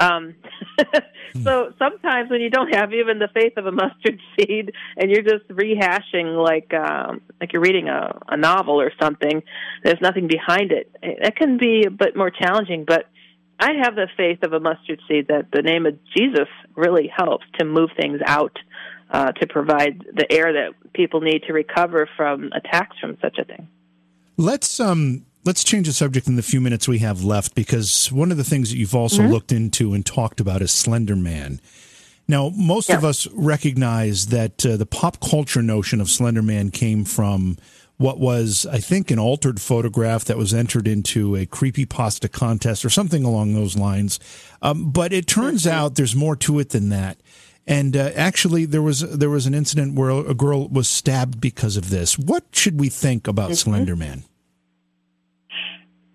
Um, 0.00 0.34
so 1.44 1.72
sometimes 1.78 2.30
when 2.30 2.40
you 2.40 2.48
don't 2.48 2.74
have 2.74 2.92
even 2.92 3.18
the 3.18 3.28
faith 3.34 3.52
of 3.58 3.66
a 3.66 3.72
mustard 3.72 4.18
seed 4.38 4.72
and 4.96 5.10
you're 5.10 5.22
just 5.22 5.46
rehashing 5.48 6.42
like 6.42 6.72
um, 6.72 7.20
like 7.40 7.52
you're 7.52 7.62
reading 7.62 7.88
a, 7.88 8.18
a 8.28 8.36
novel 8.36 8.80
or 8.80 8.90
something, 9.00 9.42
there's 9.84 10.00
nothing 10.00 10.26
behind 10.26 10.72
it. 10.72 10.90
That 11.22 11.36
can 11.36 11.58
be 11.58 11.84
a 11.86 11.90
bit 11.90 12.16
more 12.16 12.30
challenging, 12.30 12.84
but 12.86 13.04
I 13.60 13.72
have 13.82 13.94
the 13.94 14.08
faith 14.16 14.42
of 14.42 14.54
a 14.54 14.60
mustard 14.60 15.02
seed 15.06 15.28
that 15.28 15.48
the 15.52 15.60
name 15.60 15.84
of 15.84 15.98
Jesus 16.16 16.48
really 16.74 17.12
helps 17.14 17.44
to 17.58 17.66
move 17.66 17.90
things 17.94 18.20
out, 18.26 18.56
uh, 19.10 19.32
to 19.32 19.46
provide 19.46 20.02
the 20.14 20.26
air 20.32 20.54
that 20.54 20.92
people 20.94 21.20
need 21.20 21.42
to 21.46 21.52
recover 21.52 22.08
from 22.16 22.50
attacks 22.54 22.96
from 22.98 23.18
such 23.20 23.36
a 23.38 23.44
thing. 23.44 23.68
Let's 24.38 24.80
um 24.80 25.26
let's 25.44 25.64
change 25.64 25.86
the 25.86 25.92
subject 25.92 26.26
in 26.26 26.36
the 26.36 26.42
few 26.42 26.60
minutes 26.60 26.88
we 26.88 26.98
have 26.98 27.24
left 27.24 27.54
because 27.54 28.10
one 28.12 28.30
of 28.30 28.36
the 28.36 28.44
things 28.44 28.70
that 28.70 28.76
you've 28.76 28.94
also 28.94 29.22
mm-hmm. 29.22 29.32
looked 29.32 29.52
into 29.52 29.94
and 29.94 30.04
talked 30.04 30.40
about 30.40 30.62
is 30.62 30.70
Slender 30.70 31.16
Man. 31.16 31.60
Now, 32.28 32.50
most 32.54 32.88
yeah. 32.88 32.96
of 32.96 33.04
us 33.04 33.26
recognize 33.32 34.26
that 34.26 34.64
uh, 34.64 34.76
the 34.76 34.86
pop 34.86 35.20
culture 35.20 35.62
notion 35.62 36.00
of 36.00 36.08
Slender 36.08 36.42
Man 36.42 36.70
came 36.70 37.04
from 37.04 37.56
what 37.96 38.18
was, 38.18 38.66
I 38.66 38.78
think, 38.78 39.10
an 39.10 39.18
altered 39.18 39.60
photograph 39.60 40.24
that 40.26 40.38
was 40.38 40.54
entered 40.54 40.86
into 40.86 41.36
a 41.36 41.44
creepy 41.44 41.84
pasta 41.84 42.28
contest 42.28 42.84
or 42.84 42.88
something 42.88 43.24
along 43.24 43.54
those 43.54 43.76
lines. 43.76 44.18
Um, 44.62 44.90
but 44.90 45.12
it 45.12 45.26
turns 45.26 45.64
mm-hmm. 45.64 45.76
out 45.76 45.96
there's 45.96 46.16
more 46.16 46.36
to 46.36 46.58
it 46.60 46.70
than 46.70 46.88
that. 46.90 47.18
And 47.66 47.96
uh, 47.96 48.10
actually, 48.14 48.64
there 48.64 48.80
was 48.80 49.00
there 49.00 49.28
was 49.28 49.46
an 49.46 49.54
incident 49.54 49.94
where 49.94 50.10
a 50.10 50.34
girl 50.34 50.68
was 50.68 50.88
stabbed 50.88 51.40
because 51.40 51.76
of 51.76 51.90
this. 51.90 52.18
What 52.18 52.44
should 52.52 52.80
we 52.80 52.88
think 52.88 53.28
about 53.28 53.50
mm-hmm. 53.50 53.70
Slender 53.70 53.96
Man? 53.96 54.24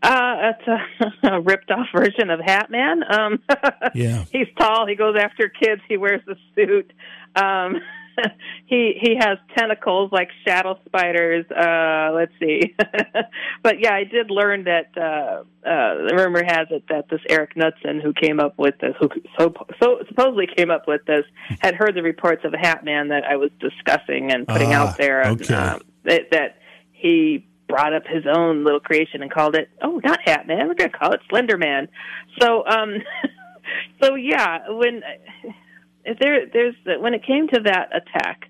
Uh, 0.06 0.52
it's 0.52 0.68
a, 0.68 1.28
a 1.36 1.42
ripped 1.42 1.72
off 1.72 1.88
version 1.92 2.30
of 2.30 2.40
Hat 2.40 2.70
Man. 2.70 3.02
Um, 3.12 3.40
yeah, 3.96 4.24
he's 4.32 4.48
tall. 4.60 4.86
He 4.86 4.96
goes 4.96 5.16
after 5.20 5.50
kids. 5.50 5.82
He 5.88 5.98
wears 5.98 6.22
a 6.28 6.36
suit. 6.54 6.94
Um, 7.36 7.82
he 8.68 8.94
he 9.02 9.16
has 9.20 9.40
tentacles 9.58 10.12
like 10.12 10.30
shadow 10.46 10.78
spiders. 10.86 11.46
Uh, 11.50 12.12
let's 12.14 12.32
see, 12.40 12.76
but 13.64 13.80
yeah, 13.80 13.96
I 13.96 14.04
did 14.04 14.30
learn 14.30 14.66
that 14.66 14.92
uh, 14.96 15.42
uh, 15.68 16.08
the 16.08 16.16
rumor 16.16 16.44
has 16.46 16.68
it 16.70 16.84
that 16.90 17.10
this 17.10 17.22
Eric 17.28 17.56
Knudsen, 17.56 18.00
who 18.00 18.14
came 18.14 18.40
up 18.40 18.60
with 18.60 18.76
this, 18.80 18.94
who 19.00 19.10
so, 19.40 19.54
so 19.82 20.04
supposedly 20.08 20.48
came 20.56 20.70
up 20.70 20.88
with 20.88 21.04
this, 21.08 21.24
had 21.62 21.74
heard 21.74 21.96
the 21.96 22.04
reports 22.04 22.46
of 22.46 22.54
a 22.54 22.60
Hat 22.60 22.86
Man 22.86 23.08
that 23.08 23.24
I 23.24 23.38
was 23.38 23.50
discussing 23.60 24.32
and 24.32 24.48
putting 24.48 24.72
uh, 24.74 24.78
out 24.78 24.98
there. 24.98 25.26
Okay. 25.26 25.52
And, 25.52 25.52
um, 25.52 25.82
that, 26.04 26.30
that 26.32 26.58
he 26.92 27.48
brought 27.68 27.94
up 27.94 28.04
his 28.08 28.24
own 28.32 28.64
little 28.64 28.80
creation 28.80 29.22
and 29.22 29.32
called 29.32 29.56
it 29.56 29.70
oh 29.82 30.00
not 30.04 30.20
hat 30.26 30.48
man 30.48 30.68
we're 30.68 30.76
going 30.76 30.92
to 30.92 30.98
call 30.98 31.12
it 31.14 31.20
slender 31.30 31.58
man. 31.58 31.88
So 32.40 32.66
um 32.66 32.96
so 34.02 34.16
yeah 34.16 34.70
when 34.70 35.02
there 36.20 36.46
there's 36.52 36.76
when 37.00 37.14
it 37.14 37.26
came 37.26 37.48
to 37.48 37.62
that 37.62 37.90
attack 37.96 38.46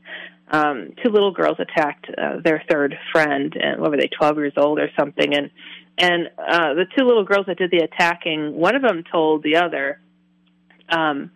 um 0.51 0.91
two 1.03 1.09
little 1.09 1.31
girls 1.31 1.57
attacked 1.59 2.07
uh, 2.17 2.37
their 2.43 2.63
third 2.69 2.97
friend 3.11 3.55
and 3.59 3.81
what 3.81 3.91
were 3.91 3.97
they 3.97 4.09
12 4.17 4.37
years 4.37 4.53
old 4.57 4.79
or 4.79 4.89
something 4.99 5.33
and 5.33 5.49
and 5.97 6.27
uh 6.37 6.73
the 6.73 6.85
two 6.97 7.05
little 7.05 7.23
girls 7.23 7.45
that 7.47 7.57
did 7.57 7.71
the 7.71 7.77
attacking 7.83 8.53
one 8.53 8.75
of 8.75 8.81
them 8.81 9.03
told 9.09 9.41
the 9.43 9.55
other 9.55 9.99
um 10.89 11.31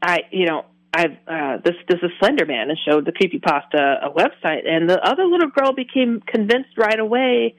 i 0.00 0.20
you 0.30 0.46
know 0.46 0.64
I've 0.92 1.16
uh, 1.26 1.58
this 1.64 1.74
this 1.88 1.98
is 2.02 2.10
Slender 2.18 2.46
Man 2.46 2.70
and 2.70 2.78
showed 2.88 3.04
the 3.04 3.12
creepypasta 3.12 4.06
a 4.06 4.10
website, 4.10 4.66
and 4.66 4.88
the 4.88 5.00
other 5.02 5.24
little 5.24 5.50
girl 5.50 5.72
became 5.72 6.22
convinced 6.26 6.76
right 6.76 6.98
away 6.98 7.54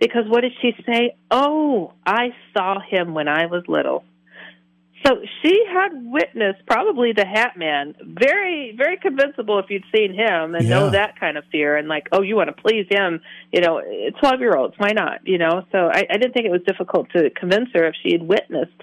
because 0.00 0.24
what 0.26 0.40
did 0.40 0.52
she 0.60 0.72
say? 0.86 1.16
Oh, 1.30 1.92
I 2.04 2.30
saw 2.52 2.80
him 2.80 3.14
when 3.14 3.28
I 3.28 3.46
was 3.46 3.62
little. 3.68 4.04
So 5.06 5.16
she 5.42 5.64
had 5.72 5.92
witnessed 5.94 6.66
probably 6.66 7.12
the 7.12 7.24
Hat 7.24 7.56
Man, 7.56 7.94
very 8.02 8.74
very 8.76 8.98
convincible 8.98 9.58
if 9.58 9.66
you'd 9.70 9.84
seen 9.94 10.12
him 10.12 10.54
and 10.54 10.64
yeah. 10.64 10.70
know 10.70 10.90
that 10.90 11.18
kind 11.18 11.38
of 11.38 11.44
fear 11.50 11.76
and 11.76 11.88
like, 11.88 12.08
oh, 12.12 12.22
you 12.22 12.36
want 12.36 12.54
to 12.54 12.62
please 12.62 12.86
him, 12.90 13.20
you 13.52 13.60
know, 13.60 13.80
twelve 14.18 14.40
year 14.40 14.56
olds, 14.56 14.74
why 14.76 14.90
not, 14.92 15.20
you 15.24 15.38
know? 15.38 15.64
So 15.72 15.90
I, 15.92 16.06
I 16.10 16.16
didn't 16.18 16.32
think 16.32 16.46
it 16.46 16.52
was 16.52 16.62
difficult 16.66 17.08
to 17.10 17.30
convince 17.30 17.70
her 17.72 17.86
if 17.86 17.94
she 18.02 18.12
had 18.12 18.22
witnessed 18.22 18.82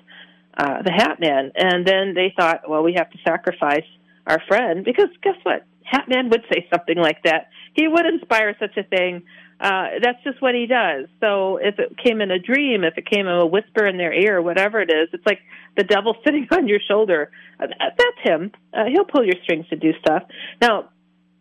uh, 0.57 0.81
the 0.81 0.91
Hat 0.91 1.19
Man, 1.19 1.51
and 1.55 1.85
then 1.85 2.13
they 2.15 2.33
thought, 2.35 2.67
well, 2.67 2.83
we 2.83 2.93
have 2.93 3.09
to 3.11 3.17
sacrifice 3.23 3.85
our 4.25 4.41
friend 4.47 4.83
because 4.83 5.09
guess 5.21 5.35
what? 5.43 5.65
Hat 5.83 6.09
Man 6.09 6.29
would 6.29 6.43
say 6.51 6.67
something 6.73 6.97
like 6.97 7.23
that. 7.23 7.49
He 7.73 7.87
would 7.87 8.05
inspire 8.05 8.55
such 8.59 8.75
a 8.75 8.83
thing. 8.83 9.23
Uh, 9.59 9.99
that's 10.03 10.21
just 10.23 10.41
what 10.41 10.53
he 10.53 10.67
does. 10.67 11.07
So 11.21 11.57
if 11.57 11.79
it 11.79 11.97
came 11.97 12.21
in 12.21 12.29
a 12.29 12.39
dream, 12.39 12.83
if 12.83 12.97
it 12.97 13.09
came 13.09 13.27
in 13.27 13.33
a 13.33 13.45
whisper 13.45 13.85
in 13.85 13.97
their 13.97 14.13
ear, 14.13 14.41
whatever 14.41 14.81
it 14.81 14.89
is, 14.91 15.09
it's 15.13 15.25
like 15.25 15.39
the 15.75 15.83
devil 15.83 16.15
sitting 16.25 16.47
on 16.51 16.67
your 16.67 16.79
shoulder. 16.87 17.31
Uh, 17.59 17.67
that's 17.79 18.19
him. 18.23 18.51
Uh, 18.73 18.85
he'll 18.91 19.05
pull 19.05 19.23
your 19.23 19.35
strings 19.43 19.67
to 19.69 19.75
do 19.75 19.93
stuff. 19.99 20.23
Now, 20.61 20.89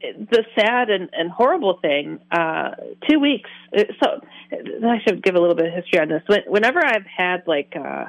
the 0.00 0.44
sad 0.58 0.90
and, 0.90 1.08
and 1.12 1.30
horrible 1.30 1.78
thing, 1.80 2.20
uh, 2.30 2.70
two 3.10 3.18
weeks. 3.18 3.50
Uh, 3.76 3.84
so 4.02 4.20
I 4.52 4.98
should 5.06 5.22
give 5.22 5.34
a 5.34 5.40
little 5.40 5.56
bit 5.56 5.66
of 5.66 5.72
history 5.72 6.00
on 6.00 6.08
this. 6.08 6.22
When, 6.26 6.40
whenever 6.46 6.84
I've 6.84 7.06
had 7.06 7.42
like, 7.46 7.74
uh, 7.74 8.04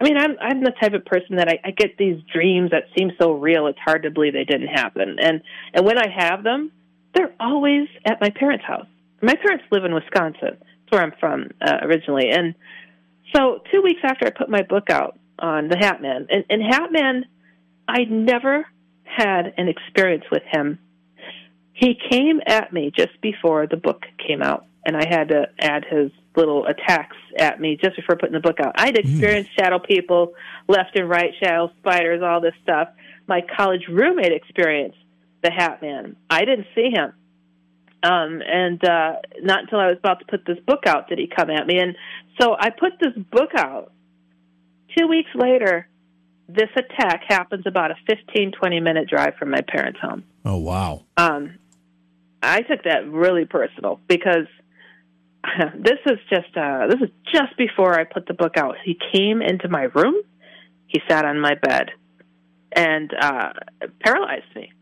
I 0.00 0.04
mean, 0.04 0.16
I'm 0.16 0.36
I'm 0.40 0.64
the 0.64 0.72
type 0.80 0.94
of 0.94 1.04
person 1.04 1.36
that 1.36 1.48
I, 1.48 1.60
I 1.64 1.70
get 1.72 1.98
these 1.98 2.20
dreams 2.32 2.70
that 2.70 2.84
seem 2.96 3.10
so 3.20 3.32
real. 3.32 3.66
It's 3.66 3.78
hard 3.78 4.04
to 4.04 4.10
believe 4.10 4.32
they 4.32 4.44
didn't 4.44 4.68
happen. 4.68 5.18
And 5.20 5.42
and 5.74 5.84
when 5.84 5.98
I 5.98 6.08
have 6.08 6.42
them, 6.42 6.72
they're 7.14 7.34
always 7.38 7.88
at 8.06 8.20
my 8.20 8.30
parents' 8.30 8.64
house. 8.64 8.86
My 9.20 9.34
parents 9.34 9.64
live 9.70 9.84
in 9.84 9.92
Wisconsin. 9.92 10.56
That's 10.58 10.90
where 10.90 11.02
I'm 11.02 11.12
from 11.20 11.50
uh, 11.60 11.78
originally. 11.82 12.30
And 12.30 12.54
so, 13.34 13.62
two 13.70 13.82
weeks 13.82 14.00
after 14.02 14.26
I 14.26 14.30
put 14.30 14.48
my 14.48 14.62
book 14.62 14.90
out 14.90 15.18
on 15.38 15.68
the 15.68 15.76
Hat 15.78 16.00
Man, 16.00 16.26
and, 16.30 16.44
and 16.48 16.62
Hat 16.62 16.90
Man, 16.90 17.26
I 17.86 18.04
never 18.04 18.66
had 19.04 19.54
an 19.56 19.68
experience 19.68 20.24
with 20.30 20.42
him. 20.50 20.78
He 21.72 21.98
came 22.10 22.40
at 22.46 22.72
me 22.72 22.90
just 22.94 23.20
before 23.20 23.66
the 23.66 23.76
book 23.76 24.02
came 24.26 24.42
out, 24.42 24.66
and 24.84 24.96
I 24.96 25.06
had 25.08 25.28
to 25.28 25.46
add 25.60 25.84
his 25.88 26.10
little 26.40 26.66
attacks 26.66 27.16
at 27.38 27.60
me 27.60 27.78
just 27.80 27.96
before 27.96 28.16
putting 28.16 28.32
the 28.32 28.40
book 28.40 28.58
out. 28.60 28.72
I'd 28.76 28.96
hmm. 28.96 29.08
experienced 29.08 29.50
mm. 29.52 29.62
shadow 29.62 29.78
people 29.78 30.32
left 30.68 30.96
and 30.96 31.08
right, 31.08 31.32
shadow 31.42 31.70
spiders, 31.78 32.22
all 32.22 32.40
this 32.40 32.54
stuff. 32.62 32.88
My 33.26 33.42
college 33.56 33.82
roommate 33.88 34.32
experienced 34.32 34.98
the 35.42 35.50
Hat 35.50 35.80
Man. 35.82 36.16
I 36.28 36.40
didn't 36.44 36.66
see 36.74 36.90
him. 36.90 37.12
Um, 38.02 38.40
and 38.46 38.82
uh, 38.82 39.16
not 39.42 39.64
until 39.64 39.78
I 39.78 39.88
was 39.88 39.98
about 39.98 40.20
to 40.20 40.24
put 40.24 40.46
this 40.46 40.58
book 40.66 40.86
out 40.86 41.08
did 41.08 41.18
he 41.18 41.26
come 41.26 41.50
at 41.50 41.66
me. 41.66 41.78
And 41.78 41.96
so 42.40 42.56
I 42.58 42.70
put 42.70 42.92
this 42.98 43.12
book 43.30 43.50
out. 43.54 43.92
Two 44.96 45.06
weeks 45.06 45.30
later, 45.34 45.86
this 46.48 46.70
attack 46.74 47.22
happens 47.28 47.64
about 47.66 47.90
a 47.90 47.94
15, 48.08 48.52
20 48.52 48.80
minute 48.80 49.08
drive 49.08 49.34
from 49.38 49.50
my 49.50 49.60
parents' 49.60 50.00
home. 50.00 50.24
Oh, 50.44 50.56
wow. 50.56 51.04
Um, 51.16 51.58
I 52.42 52.62
took 52.62 52.84
that 52.84 53.06
really 53.06 53.44
personal 53.44 54.00
because 54.08 54.46
this 55.78 55.98
is 56.06 56.18
just 56.28 56.56
uh, 56.56 56.86
this 56.88 57.00
is 57.00 57.10
just 57.32 57.56
before 57.56 57.98
I 57.98 58.04
put 58.04 58.26
the 58.26 58.34
book 58.34 58.56
out. 58.56 58.76
He 58.84 58.98
came 59.12 59.42
into 59.42 59.68
my 59.68 59.84
room. 59.94 60.16
He 60.86 61.00
sat 61.08 61.24
on 61.24 61.40
my 61.40 61.54
bed 61.54 61.90
and 62.72 63.12
uh, 63.18 63.52
paralyzed 64.00 64.54
me. 64.54 64.72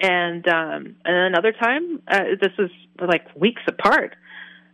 And 0.00 0.46
um, 0.48 0.96
and 1.04 1.16
another 1.34 1.52
time, 1.52 2.02
uh, 2.08 2.24
this 2.40 2.52
is 2.58 2.70
like 3.00 3.34
weeks 3.36 3.62
apart. 3.66 4.16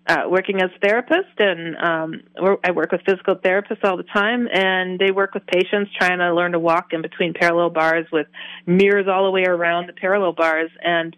Uh, 0.09 0.29
working 0.29 0.61
as 0.61 0.71
a 0.75 0.79
therapist, 0.81 1.39
and 1.39 1.77
um, 1.77 2.23
I 2.65 2.73
work 2.73 2.91
with 2.91 3.03
physical 3.07 3.37
therapists 3.37 3.85
all 3.85 3.97
the 3.97 4.03
time, 4.03 4.49
and 4.53 4.99
they 4.99 5.13
work 5.13 5.35
with 5.35 5.47
patients 5.47 5.93
trying 5.97 6.19
to 6.19 6.35
learn 6.35 6.53
to 6.53 6.59
walk 6.59 6.89
in 6.93 7.03
between 7.03 7.33
parallel 7.35 7.71
bars 7.71 8.07
with 8.11 8.27
mirrors 8.67 9.07
all 9.07 9.25
the 9.25 9.31
way 9.31 9.45
around 9.45 9.89
the 9.89 9.93
parallel 9.93 10.33
bars. 10.33 10.71
And 10.83 11.15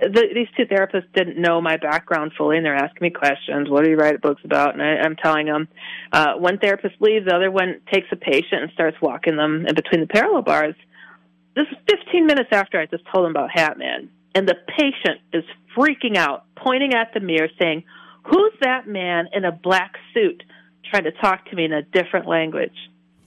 the, 0.00 0.28
these 0.34 0.48
two 0.56 0.64
therapists 0.64 1.12
didn't 1.14 1.40
know 1.40 1.60
my 1.60 1.76
background 1.76 2.32
fully, 2.36 2.56
and 2.56 2.66
they're 2.66 2.74
asking 2.74 3.02
me 3.02 3.10
questions. 3.10 3.68
What 3.68 3.84
do 3.84 3.90
you 3.90 3.96
write 3.96 4.20
books 4.20 4.42
about? 4.44 4.74
And 4.74 4.82
I, 4.82 4.96
I'm 5.04 5.16
telling 5.16 5.46
them. 5.46 5.68
Uh, 6.12 6.34
one 6.34 6.58
therapist 6.58 6.96
leaves, 7.00 7.26
the 7.26 7.34
other 7.34 7.50
one 7.50 7.80
takes 7.92 8.08
a 8.12 8.16
patient 8.16 8.62
and 8.62 8.72
starts 8.72 8.96
walking 9.00 9.36
them 9.36 9.66
in 9.66 9.74
between 9.74 10.00
the 10.00 10.06
parallel 10.06 10.42
bars. 10.42 10.74
This 11.54 11.66
is 11.70 11.76
15 12.04 12.26
minutes 12.26 12.48
after 12.52 12.80
I 12.80 12.86
just 12.86 13.04
told 13.12 13.24
them 13.24 13.32
about 13.32 13.50
Hatman, 13.50 14.08
and 14.34 14.48
the 14.48 14.56
patient 14.78 15.20
is 15.32 15.44
freaking 15.76 16.16
out, 16.16 16.44
pointing 16.56 16.94
at 16.94 17.12
the 17.12 17.20
mirror, 17.20 17.48
saying, 17.60 17.84
"Who's 18.24 18.52
that 18.62 18.86
man 18.86 19.28
in 19.32 19.44
a 19.44 19.52
black 19.52 19.96
suit 20.14 20.42
trying 20.90 21.04
to 21.04 21.12
talk 21.12 21.44
to 21.50 21.56
me 21.56 21.64
in 21.64 21.72
a 21.72 21.82
different 21.82 22.26
language?" 22.26 22.76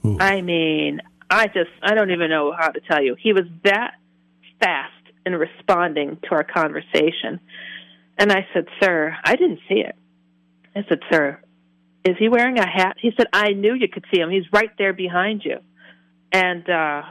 Ooh. 0.04 0.16
I 0.18 0.40
mean, 0.40 1.00
I 1.30 1.46
just 1.46 1.70
I 1.82 1.94
don't 1.94 2.10
even 2.10 2.30
know 2.30 2.52
how 2.52 2.70
to 2.70 2.80
tell 2.80 3.02
you. 3.02 3.16
He 3.18 3.32
was 3.32 3.44
that 3.62 3.94
fast 4.60 4.95
in 5.26 5.34
responding 5.34 6.18
to 6.22 6.30
our 6.30 6.44
conversation. 6.44 7.40
And 8.18 8.32
I 8.32 8.46
said, 8.54 8.66
Sir, 8.80 9.14
I 9.24 9.36
didn't 9.36 9.60
see 9.68 9.80
it. 9.80 9.96
I 10.74 10.84
said, 10.88 11.00
Sir, 11.12 11.40
is 12.04 12.14
he 12.18 12.28
wearing 12.28 12.58
a 12.58 12.66
hat? 12.66 12.96
He 13.00 13.10
said, 13.16 13.26
I 13.32 13.50
knew 13.50 13.74
you 13.74 13.88
could 13.88 14.04
see 14.14 14.20
him. 14.20 14.30
He's 14.30 14.44
right 14.52 14.70
there 14.78 14.92
behind 14.92 15.42
you. 15.44 15.58
And 16.32 16.68
uh 16.70 17.02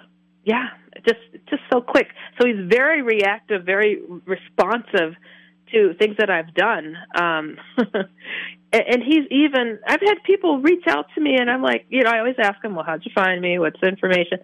yeah, 0.46 0.70
just 1.06 1.20
just 1.50 1.62
so 1.72 1.82
quick. 1.82 2.08
So 2.40 2.48
he's 2.48 2.70
very 2.70 3.02
reactive, 3.02 3.66
very 3.66 4.00
responsive 4.26 5.16
to 5.74 5.94
things 6.00 6.16
that 6.20 6.30
I've 6.30 6.54
done. 6.54 6.96
Um 7.20 7.58
and 8.72 9.04
he's 9.04 9.26
even 9.32 9.80
I've 9.86 10.02
had 10.02 10.24
people 10.26 10.60
reach 10.62 10.86
out 10.88 11.08
to 11.16 11.22
me 11.22 11.36
and 11.38 11.50
I'm 11.50 11.62
like, 11.62 11.86
you 11.90 12.04
know, 12.04 12.12
I 12.12 12.20
always 12.20 12.36
ask 12.40 12.62
them, 12.62 12.76
Well, 12.76 12.86
how'd 12.86 13.04
you 13.04 13.12
find 13.14 13.42
me? 13.42 13.60
What's 13.60 13.80
the 13.82 13.88
information? 13.88 14.40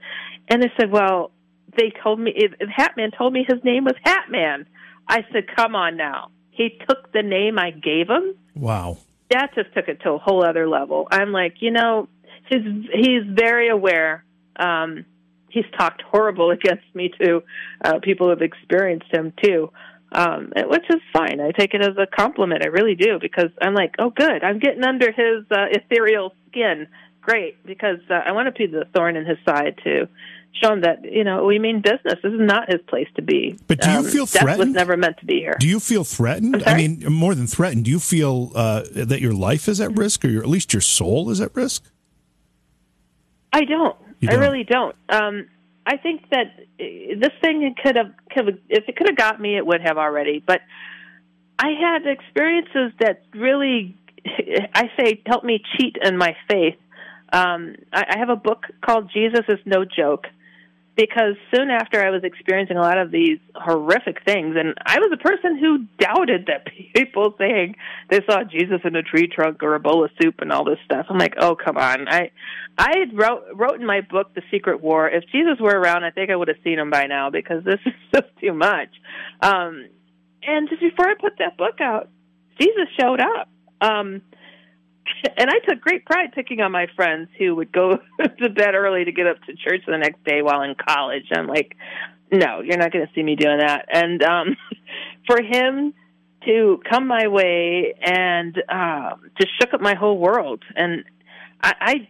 And 0.50 0.62
they 0.62 0.72
said, 0.78 0.92
Well, 0.92 1.32
they 1.78 1.92
told 2.04 2.20
me 2.20 2.34
Hatman 2.78 3.16
told 3.18 3.34
me 3.34 3.46
his 3.48 3.64
name 3.64 3.86
was 3.86 3.96
Hatman. 4.06 4.66
I 5.08 5.26
said, 5.32 5.46
"Come 5.56 5.76
on 5.76 5.98
now." 5.98 6.30
He 6.52 6.78
took 6.88 7.12
the 7.12 7.24
name 7.24 7.58
I 7.58 7.72
gave 7.72 8.10
him. 8.10 8.36
Wow. 8.56 8.98
That 9.30 9.56
just 9.56 9.74
took 9.74 9.88
it 9.88 10.02
to 10.02 10.12
a 10.12 10.18
whole 10.18 10.46
other 10.46 10.68
level. 10.68 11.08
I'm 11.10 11.32
like, 11.32 11.56
you 11.62 11.72
know, 11.72 12.08
he's 12.50 12.62
he's 12.94 13.24
very 13.26 13.70
aware. 13.70 14.24
Um, 14.58 15.06
he's 15.50 15.66
talked 15.78 16.02
horrible 16.02 16.52
against 16.58 16.84
me 16.94 17.12
to 17.22 17.44
uh, 17.84 18.00
people 18.02 18.30
who've 18.30 18.42
experienced 18.42 19.12
him 19.12 19.34
too, 19.42 19.72
um, 20.12 20.52
which 20.56 20.86
is 20.90 21.02
fine. 21.14 21.40
I 21.40 21.52
take 21.52 21.74
it 21.74 21.82
as 21.82 21.98
a 21.98 22.06
compliment. 22.06 22.64
I 22.64 22.68
really 22.68 22.96
do 22.96 23.18
because 23.20 23.50
I'm 23.62 23.74
like, 23.74 23.96
oh, 23.98 24.10
good. 24.10 24.44
I'm 24.44 24.60
getting 24.60 24.84
under 24.84 25.12
his 25.12 25.46
uh, 25.50 25.68
ethereal 25.72 26.36
skin. 26.50 26.88
Great, 27.22 27.64
because 27.66 28.00
uh, 28.10 28.16
I 28.26 28.32
want 28.32 28.48
to 28.48 28.52
be 28.52 28.66
the 28.66 28.86
thorn 28.94 29.16
in 29.16 29.26
his 29.26 29.38
side 29.46 29.80
too 29.84 30.08
shown 30.62 30.82
that 30.82 31.04
you 31.04 31.24
know 31.24 31.46
we 31.46 31.60
mean 31.60 31.82
business. 31.82 32.20
This 32.22 32.34
is 32.34 32.40
not 32.40 32.70
his 32.70 32.82
place 32.88 33.08
to 33.16 33.22
be. 33.22 33.58
But 33.68 33.82
do 33.82 33.92
you 33.92 34.00
um, 34.00 34.06
feel 34.06 34.26
threatened? 34.26 34.58
Death 34.58 34.68
was 34.68 34.76
never 34.76 34.98
meant 34.98 35.18
to 35.20 35.26
be 35.26 35.40
here. 35.40 35.56
Do 35.60 35.68
you 35.68 35.80
feel 35.80 36.04
threatened? 36.04 36.64
I 36.66 36.76
mean, 36.76 37.04
more 37.12 37.36
than 37.36 37.48
threatened. 37.48 37.86
Do 37.86 37.92
you 37.92 38.00
feel 38.00 38.52
uh, 38.56 38.84
that 38.94 39.22
your 39.22 39.34
life 39.34 39.68
is 39.68 39.80
at 39.80 39.96
risk, 39.98 40.26
or 40.26 40.30
your, 40.30 40.44
at 40.44 40.50
least 40.50 40.74
your 40.74 40.82
soul 40.82 41.30
is 41.30 41.42
at 41.42 41.56
risk? 41.56 41.86
I 43.54 43.66
don't. 43.66 43.96
don't. 44.22 44.32
I 44.32 44.36
really 44.36 44.64
don't. 44.64 44.96
Um, 45.10 45.48
I 45.86 45.98
think 45.98 46.30
that 46.30 46.48
uh, 46.58 46.84
this 47.20 47.32
thing 47.42 47.74
could 47.84 47.96
have, 47.96 48.14
could 48.32 48.48
have, 48.48 48.58
if 48.70 48.88
it 48.88 48.96
could 48.96 49.08
have 49.08 49.18
got 49.18 49.42
me, 49.42 49.58
it 49.58 49.66
would 49.66 49.82
have 49.82 49.98
already. 49.98 50.44
But 50.46 50.62
I 51.58 51.70
had 51.70 52.08
experiences 52.08 52.94
that 53.00 53.24
really, 53.34 53.98
I 54.74 54.90
say, 54.98 55.22
helped 55.26 55.46
me 55.46 55.62
cheat 55.78 55.98
in 56.02 56.18
my 56.18 56.36
faith. 56.50 56.76
Um, 57.34 57.76
I, 57.92 58.06
I 58.10 58.18
have 58.20 58.30
a 58.30 58.36
book 58.36 58.66
called 58.86 59.10
Jesus 59.14 59.42
is 59.48 59.60
No 59.66 59.86
Joke 59.86 60.28
because 60.96 61.36
soon 61.56 61.70
after 61.70 62.06
I 62.06 62.10
was 62.10 62.24
experiencing 62.24 62.78
a 62.78 62.82
lot 62.82 62.98
of 62.98 63.12
these 63.12 63.40
horrific 63.56 64.24
things, 64.26 64.56
and 64.58 64.74
I 64.86 65.00
was 65.00 65.12
a 65.14 65.18
person 65.18 65.58
who 65.58 65.86
doubted 65.98 66.48
that 66.48 66.68
people 66.96 67.34
saying 67.38 67.76
they 68.10 68.20
saw 68.30 68.44
Jesus 68.44 68.82
in 68.84 68.96
a 68.96 69.04
tree 69.04 69.28
trunk 69.28 69.64
or 69.64 69.76
a 69.76 69.80
bowl 69.80 70.04
of 70.04 70.12
soup 70.22 70.36
and 70.40 70.52
all 70.52 70.66
this 70.66 70.80
stuff. 70.86 71.06
I'm 71.10 71.18
like, 71.18 71.36
oh 71.40 71.56
come 71.56 71.78
on! 71.78 72.08
I 72.08 72.32
I 72.78 73.06
wrote 73.14 73.44
wrote 73.56 73.80
in 73.80 73.86
my 73.86 74.02
book 74.02 74.34
The 74.36 74.42
Secret 74.52 74.82
War. 74.82 75.10
If 75.10 75.24
Jesus 75.32 75.60
were 75.60 75.80
around, 75.80 76.04
I 76.04 76.12
think 76.12 76.30
I 76.30 76.36
would 76.36 76.50
have 76.50 76.58
seen 76.64 76.80
him 76.80 76.90
by 76.90 77.06
now 77.08 77.30
because 77.30 77.64
this 77.64 77.80
is 77.86 77.94
just 78.14 78.28
too 78.42 78.54
much. 78.54 78.90
Um, 79.42 79.88
and 80.44 80.70
just 80.70 80.82
before 80.82 81.08
I 81.08 81.14
put 81.20 81.34
that 81.40 81.58
book 81.58 81.80
out, 81.80 82.10
Jesus 82.60 82.88
showed 83.00 83.20
up. 83.22 83.50
Um, 83.80 84.22
and 85.38 85.50
I 85.50 85.60
took 85.68 85.82
great 85.82 86.06
pride 86.06 86.32
picking 86.34 86.62
on 86.62 86.72
my 86.72 86.88
friends 86.96 87.30
who 87.38 87.56
would 87.56 87.72
go 87.72 87.98
to 88.40 88.50
bed 88.50 88.76
early 88.76 89.06
to 89.06 89.12
get 89.12 89.28
up 89.28 89.42
to 89.44 89.56
church 89.56 89.82
the 89.88 89.98
next 89.98 90.24
day 90.24 90.42
while 90.42 90.62
in 90.62 90.76
college. 90.76 91.26
I'm 91.32 91.48
like, 91.48 91.76
no, 92.32 92.62
you're 92.62 92.78
not 92.78 92.92
going 92.92 93.06
to 93.06 93.14
see 93.14 93.24
me 93.24 93.36
doing 93.36 93.60
that. 93.60 93.86
And 93.92 94.24
um, 94.24 94.58
for 95.28 95.42
him 95.42 95.94
to 96.46 96.82
come 96.90 97.08
my 97.08 97.28
way 97.28 97.94
and 98.02 98.58
uh, 98.68 99.12
just 99.40 99.52
shook 99.60 99.74
up 99.74 99.82
my 99.82 99.96
whole 99.96 100.18
world. 100.18 100.64
And 100.76 101.04
I, 101.62 101.74
I 101.80 102.08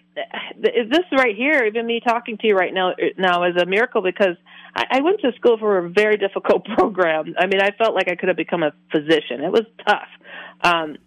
this 0.58 1.06
right 1.12 1.36
here, 1.36 1.66
even 1.66 1.86
me 1.86 2.02
talking 2.06 2.38
to 2.38 2.48
you 2.48 2.56
right 2.56 2.74
now, 2.74 2.94
now 3.18 3.44
is 3.44 3.56
a 3.62 3.66
miracle 3.66 4.02
because 4.02 4.36
I, 4.76 4.86
I 4.92 5.02
went 5.02 5.20
to 5.22 5.32
school 5.34 5.58
for 5.58 5.80
a 5.80 5.90
very 5.90 6.18
difficult 6.18 6.66
program. 6.78 7.34
I 7.38 7.48
mean, 7.48 7.62
I 7.62 7.72
felt 7.72 7.96
like 7.96 8.10
I 8.10 8.16
could 8.16 8.30
have 8.30 8.38
become 8.38 8.64
a 8.64 8.72
physician. 8.92 9.42
It 9.44 9.52
was 9.52 9.64
tough. 9.86 10.08
Um, 10.64 10.98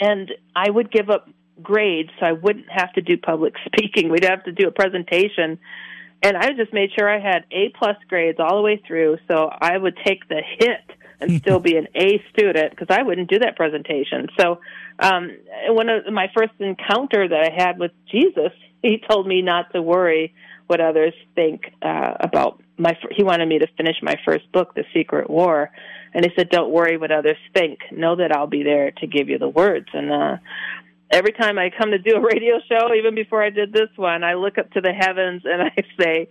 and 0.00 0.32
I 0.56 0.70
would 0.70 0.90
give 0.90 1.10
up 1.10 1.28
grades 1.62 2.10
so 2.18 2.26
I 2.26 2.32
wouldn't 2.32 2.70
have 2.70 2.92
to 2.94 3.02
do 3.02 3.16
public 3.16 3.54
speaking. 3.66 4.10
We'd 4.10 4.24
have 4.24 4.44
to 4.44 4.52
do 4.52 4.66
a 4.66 4.70
presentation. 4.70 5.58
And 6.22 6.36
I 6.36 6.52
just 6.52 6.72
made 6.72 6.90
sure 6.98 7.08
I 7.08 7.18
had 7.18 7.44
A 7.50 7.70
plus 7.70 7.96
grades 8.08 8.38
all 8.40 8.56
the 8.56 8.62
way 8.62 8.82
through 8.86 9.18
so 9.28 9.48
I 9.50 9.76
would 9.76 9.96
take 10.04 10.28
the 10.28 10.42
hit 10.58 10.98
and 11.20 11.40
still 11.40 11.60
be 11.60 11.76
an 11.76 11.88
A 11.94 12.22
student 12.32 12.70
because 12.70 12.88
I 12.90 13.02
wouldn't 13.02 13.30
do 13.30 13.38
that 13.38 13.56
presentation. 13.56 14.28
So, 14.38 14.60
um, 14.98 15.30
one 15.68 15.88
of 15.88 16.12
my 16.12 16.30
first 16.36 16.52
encounter 16.58 17.26
that 17.26 17.50
I 17.50 17.54
had 17.54 17.78
with 17.78 17.92
Jesus, 18.10 18.52
he 18.82 19.02
told 19.08 19.26
me 19.26 19.42
not 19.42 19.72
to 19.72 19.82
worry 19.82 20.34
what 20.66 20.80
others 20.80 21.14
think 21.34 21.72
uh, 21.82 22.14
about 22.20 22.62
my. 22.76 22.96
He 23.10 23.22
wanted 23.22 23.48
me 23.48 23.58
to 23.58 23.66
finish 23.76 23.96
my 24.02 24.16
first 24.24 24.50
book, 24.52 24.74
The 24.74 24.84
Secret 24.94 25.28
War, 25.28 25.70
and 26.12 26.24
he 26.24 26.30
said, 26.36 26.50
"Don't 26.50 26.70
worry 26.70 26.96
what 26.96 27.10
others 27.10 27.38
think. 27.54 27.80
Know 27.92 28.16
that 28.16 28.32
I'll 28.32 28.46
be 28.46 28.62
there 28.62 28.90
to 28.92 29.06
give 29.06 29.28
you 29.28 29.38
the 29.38 29.48
words." 29.48 29.88
And 29.92 30.12
uh, 30.12 30.36
every 31.10 31.32
time 31.32 31.58
I 31.58 31.70
come 31.70 31.90
to 31.90 31.98
do 31.98 32.16
a 32.16 32.20
radio 32.20 32.60
show, 32.68 32.94
even 32.94 33.14
before 33.14 33.42
I 33.42 33.50
did 33.50 33.72
this 33.72 33.88
one, 33.96 34.24
I 34.24 34.34
look 34.34 34.58
up 34.58 34.70
to 34.72 34.80
the 34.80 34.92
heavens 34.92 35.42
and 35.44 35.62
I 35.76 35.82
say, 36.00 36.28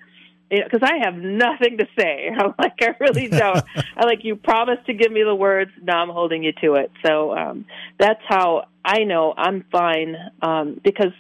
because 0.49 0.81
I 0.81 0.97
have 1.03 1.15
nothing 1.15 1.77
to 1.77 1.87
say. 1.97 2.29
I'm 2.37 2.53
like, 2.57 2.79
I 2.81 2.95
really 2.99 3.27
don't. 3.27 3.63
I 3.97 4.05
like 4.05 4.23
you 4.23 4.35
promised 4.35 4.85
to 4.87 4.93
give 4.93 5.11
me 5.11 5.23
the 5.23 5.35
words. 5.35 5.71
Now 5.81 6.01
I'm 6.01 6.09
holding 6.09 6.43
you 6.43 6.53
to 6.63 6.75
it. 6.75 6.91
So 7.05 7.35
um, 7.35 7.65
that's 7.99 8.21
how 8.27 8.67
I 8.83 9.03
know 9.03 9.33
I'm 9.37 9.65
fine 9.71 10.15
um, 10.41 10.79
because 10.83 11.13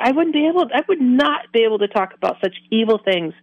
I 0.00 0.12
wouldn't 0.12 0.34
be 0.34 0.46
able. 0.46 0.66
I 0.74 0.82
would 0.88 1.00
not 1.00 1.52
be 1.52 1.64
able 1.64 1.78
to 1.78 1.88
talk 1.88 2.14
about 2.14 2.36
such 2.42 2.54
evil 2.70 3.00
things 3.02 3.34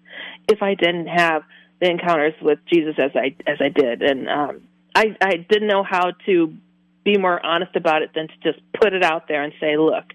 if 0.48 0.62
I 0.62 0.76
didn't 0.76 1.08
have 1.08 1.44
the 1.80 1.90
encounters 1.90 2.34
with 2.42 2.60
Jesus 2.72 2.96
as 2.98 3.12
I 3.16 3.36
as 3.50 3.58
I 3.60 3.70
did, 3.70 4.02
and 4.02 4.30
um, 4.30 4.62
I 4.94 5.16
I 5.22 5.38
didn't 5.38 5.68
know 5.68 5.84
how 5.84 6.12
to 6.26 6.56
be 7.04 7.18
more 7.18 7.44
honest 7.46 7.76
about 7.76 8.02
it 8.02 8.12
than 8.16 8.28
to 8.28 8.34
just 8.44 8.60
put 8.80 8.94
it 8.94 9.04
out 9.04 9.28
there 9.28 9.44
and 9.44 9.54
say, 9.60 9.78
look, 9.78 10.06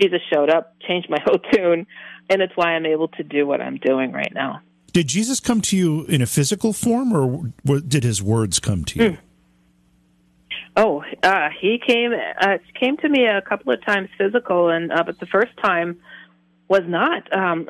Jesus 0.00 0.20
showed 0.32 0.48
up, 0.48 0.76
changed 0.86 1.10
my 1.10 1.18
whole 1.24 1.38
tune, 1.38 1.86
and 2.28 2.42
it's 2.42 2.56
why 2.56 2.74
I'm 2.74 2.86
able 2.86 3.08
to 3.08 3.22
do 3.22 3.46
what 3.46 3.60
I'm 3.60 3.76
doing 3.76 4.12
right 4.12 4.32
now. 4.32 4.62
Did 4.92 5.08
Jesus 5.08 5.40
come 5.40 5.60
to 5.62 5.76
you 5.76 6.04
in 6.06 6.22
a 6.22 6.26
physical 6.26 6.72
form, 6.72 7.12
or 7.12 7.80
did 7.80 8.02
his 8.02 8.22
words 8.22 8.58
come 8.58 8.84
to 8.86 8.98
you? 8.98 9.10
Mm. 9.10 9.18
Oh, 10.76 11.02
uh, 11.22 11.48
he 11.60 11.80
came 11.84 12.12
uh, 12.12 12.58
came 12.78 12.96
to 12.98 13.08
me 13.08 13.26
a 13.26 13.42
couple 13.42 13.72
of 13.72 13.84
times 13.84 14.08
physical, 14.16 14.68
and 14.68 14.92
uh, 14.92 15.02
but 15.04 15.18
the 15.18 15.26
first 15.26 15.50
time 15.62 16.00
was 16.70 16.82
not 16.86 17.24
um, 17.36 17.66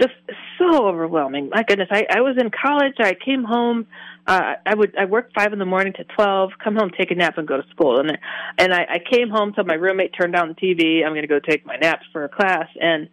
just 0.00 0.12
so 0.58 0.88
overwhelming. 0.88 1.50
My 1.54 1.62
goodness, 1.62 1.88
I, 1.92 2.04
I 2.10 2.20
was 2.20 2.36
in 2.36 2.50
college. 2.50 2.94
I 2.98 3.14
came 3.14 3.44
home. 3.44 3.86
Uh, 4.26 4.54
I 4.66 4.74
would 4.74 4.94
I 4.98 5.04
worked 5.04 5.34
five 5.34 5.52
in 5.52 5.60
the 5.60 5.64
morning 5.64 5.92
to 5.94 6.04
twelve. 6.16 6.50
Come 6.62 6.74
home, 6.74 6.90
take 6.90 7.12
a 7.12 7.14
nap, 7.14 7.38
and 7.38 7.46
go 7.46 7.56
to 7.56 7.68
school. 7.70 8.00
And 8.00 8.18
and 8.58 8.74
I, 8.74 8.80
I 8.80 8.98
came 8.98 9.30
home, 9.30 9.52
so 9.54 9.62
my 9.62 9.74
roommate 9.74 10.12
turned 10.20 10.34
down 10.34 10.48
the 10.48 10.54
TV. 10.54 11.06
I'm 11.06 11.12
going 11.12 11.22
to 11.22 11.28
go 11.28 11.38
take 11.38 11.64
my 11.64 11.76
naps 11.76 12.04
for 12.12 12.24
a 12.24 12.28
class, 12.28 12.66
and 12.80 13.08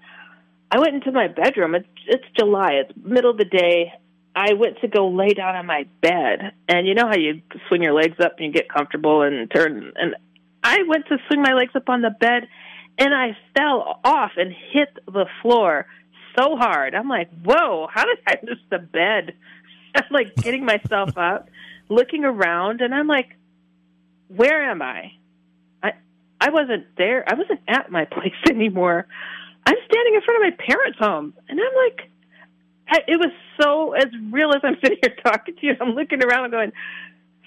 I 0.71 0.79
went 0.79 0.95
into 0.95 1.11
my 1.11 1.27
bedroom. 1.27 1.75
It's 1.75 1.87
it's 2.07 2.25
July. 2.37 2.81
It's 2.81 2.91
middle 2.97 3.29
of 3.29 3.37
the 3.37 3.45
day. 3.45 3.93
I 4.35 4.53
went 4.53 4.79
to 4.81 4.87
go 4.87 5.07
lay 5.07 5.29
down 5.29 5.55
on 5.55 5.67
my 5.67 5.85
bed, 6.01 6.51
and 6.67 6.87
you 6.87 6.95
know 6.95 7.07
how 7.07 7.15
you 7.15 7.41
swing 7.67 7.83
your 7.83 7.93
legs 7.93 8.17
up 8.19 8.33
and 8.37 8.47
you 8.47 8.51
get 8.51 8.69
comfortable 8.69 9.21
and 9.21 9.49
turn. 9.51 9.93
And 9.95 10.15
I 10.63 10.79
went 10.87 11.05
to 11.07 11.17
swing 11.27 11.41
my 11.41 11.53
legs 11.53 11.71
up 11.75 11.89
on 11.89 12.01
the 12.01 12.09
bed, 12.09 12.47
and 12.97 13.13
I 13.13 13.37
fell 13.55 13.99
off 14.03 14.31
and 14.37 14.51
hit 14.51 14.89
the 15.05 15.25
floor 15.41 15.85
so 16.37 16.55
hard. 16.55 16.95
I'm 16.95 17.09
like, 17.09 17.29
"Whoa! 17.43 17.87
How 17.91 18.05
did 18.05 18.17
I 18.27 18.35
miss 18.43 18.59
the 18.69 18.79
bed?" 18.79 19.35
I'm 19.95 20.11
like 20.11 20.35
getting 20.35 20.65
myself 20.65 21.11
up, 21.17 21.49
looking 21.89 22.25
around, 22.25 22.81
and 22.81 22.93
I'm 22.93 23.07
like, 23.07 23.35
"Where 24.27 24.63
am 24.63 24.81
I?" 24.81 25.13
I 25.83 25.93
I 26.39 26.49
wasn't 26.49 26.85
there. 26.97 27.23
I 27.27 27.35
wasn't 27.35 27.61
at 27.67 27.91
my 27.91 28.05
place 28.11 28.33
anymore. 28.49 29.07
I'm 29.65 29.75
standing 29.85 30.15
in 30.15 30.21
front 30.21 30.43
of 30.43 30.49
my 30.49 30.65
parents' 30.65 30.99
home, 30.99 31.33
and 31.49 31.59
I'm 31.59 31.75
like 31.75 32.09
it 33.07 33.19
was 33.19 33.31
so 33.61 33.93
as 33.93 34.05
real 34.31 34.51
as 34.51 34.61
I'm 34.63 34.77
sitting 34.81 34.97
here 35.01 35.15
talking 35.23 35.55
to 35.55 35.65
you. 35.65 35.75
I'm 35.79 35.89
looking 35.89 36.23
around 36.23 36.45
and 36.45 36.51
going, 36.51 36.71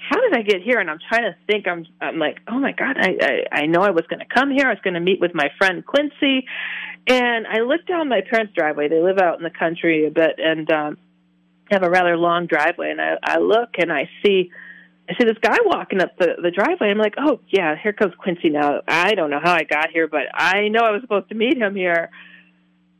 "How 0.08 0.20
did 0.20 0.34
I 0.34 0.42
get 0.42 0.62
here?" 0.62 0.78
And 0.78 0.90
I'm 0.90 0.98
trying 1.08 1.22
to 1.22 1.36
think. 1.46 1.66
I'm 1.66 1.86
I'm 2.00 2.18
like, 2.18 2.38
"Oh 2.48 2.58
my 2.58 2.72
God! 2.72 2.96
I 2.98 3.16
I, 3.20 3.62
I 3.62 3.66
know 3.66 3.82
I 3.82 3.90
was 3.90 4.06
going 4.08 4.20
to 4.20 4.34
come 4.34 4.50
here. 4.50 4.66
I 4.66 4.70
was 4.70 4.80
going 4.82 4.94
to 4.94 5.00
meet 5.00 5.20
with 5.20 5.34
my 5.34 5.48
friend 5.58 5.84
Quincy." 5.84 6.46
And 7.06 7.46
I 7.46 7.60
look 7.60 7.86
down 7.86 8.08
my 8.08 8.20
parents' 8.20 8.52
driveway. 8.54 8.88
They 8.88 9.00
live 9.00 9.18
out 9.18 9.38
in 9.38 9.42
the 9.42 9.50
country 9.50 10.06
a 10.06 10.10
bit 10.10 10.38
and 10.38 10.70
um, 10.70 10.98
have 11.70 11.82
a 11.82 11.90
rather 11.90 12.16
long 12.16 12.46
driveway. 12.46 12.90
And 12.90 13.00
I 13.00 13.16
I 13.22 13.38
look 13.38 13.70
and 13.78 13.92
I 13.92 14.08
see. 14.24 14.50
I 15.08 15.14
see 15.18 15.24
this 15.24 15.38
guy 15.42 15.56
walking 15.64 16.00
up 16.00 16.16
the 16.18 16.36
the 16.42 16.50
driveway. 16.50 16.90
I'm 16.90 16.98
like, 16.98 17.14
oh 17.18 17.40
yeah, 17.48 17.74
here 17.82 17.92
comes 17.92 18.14
Quincy 18.16 18.50
now. 18.50 18.80
I 18.86 19.14
don't 19.14 19.30
know 19.30 19.40
how 19.42 19.54
I 19.54 19.64
got 19.64 19.90
here, 19.90 20.06
but 20.06 20.26
I 20.32 20.68
know 20.68 20.80
I 20.80 20.92
was 20.92 21.00
supposed 21.02 21.28
to 21.30 21.34
meet 21.34 21.56
him 21.56 21.74
here. 21.74 22.10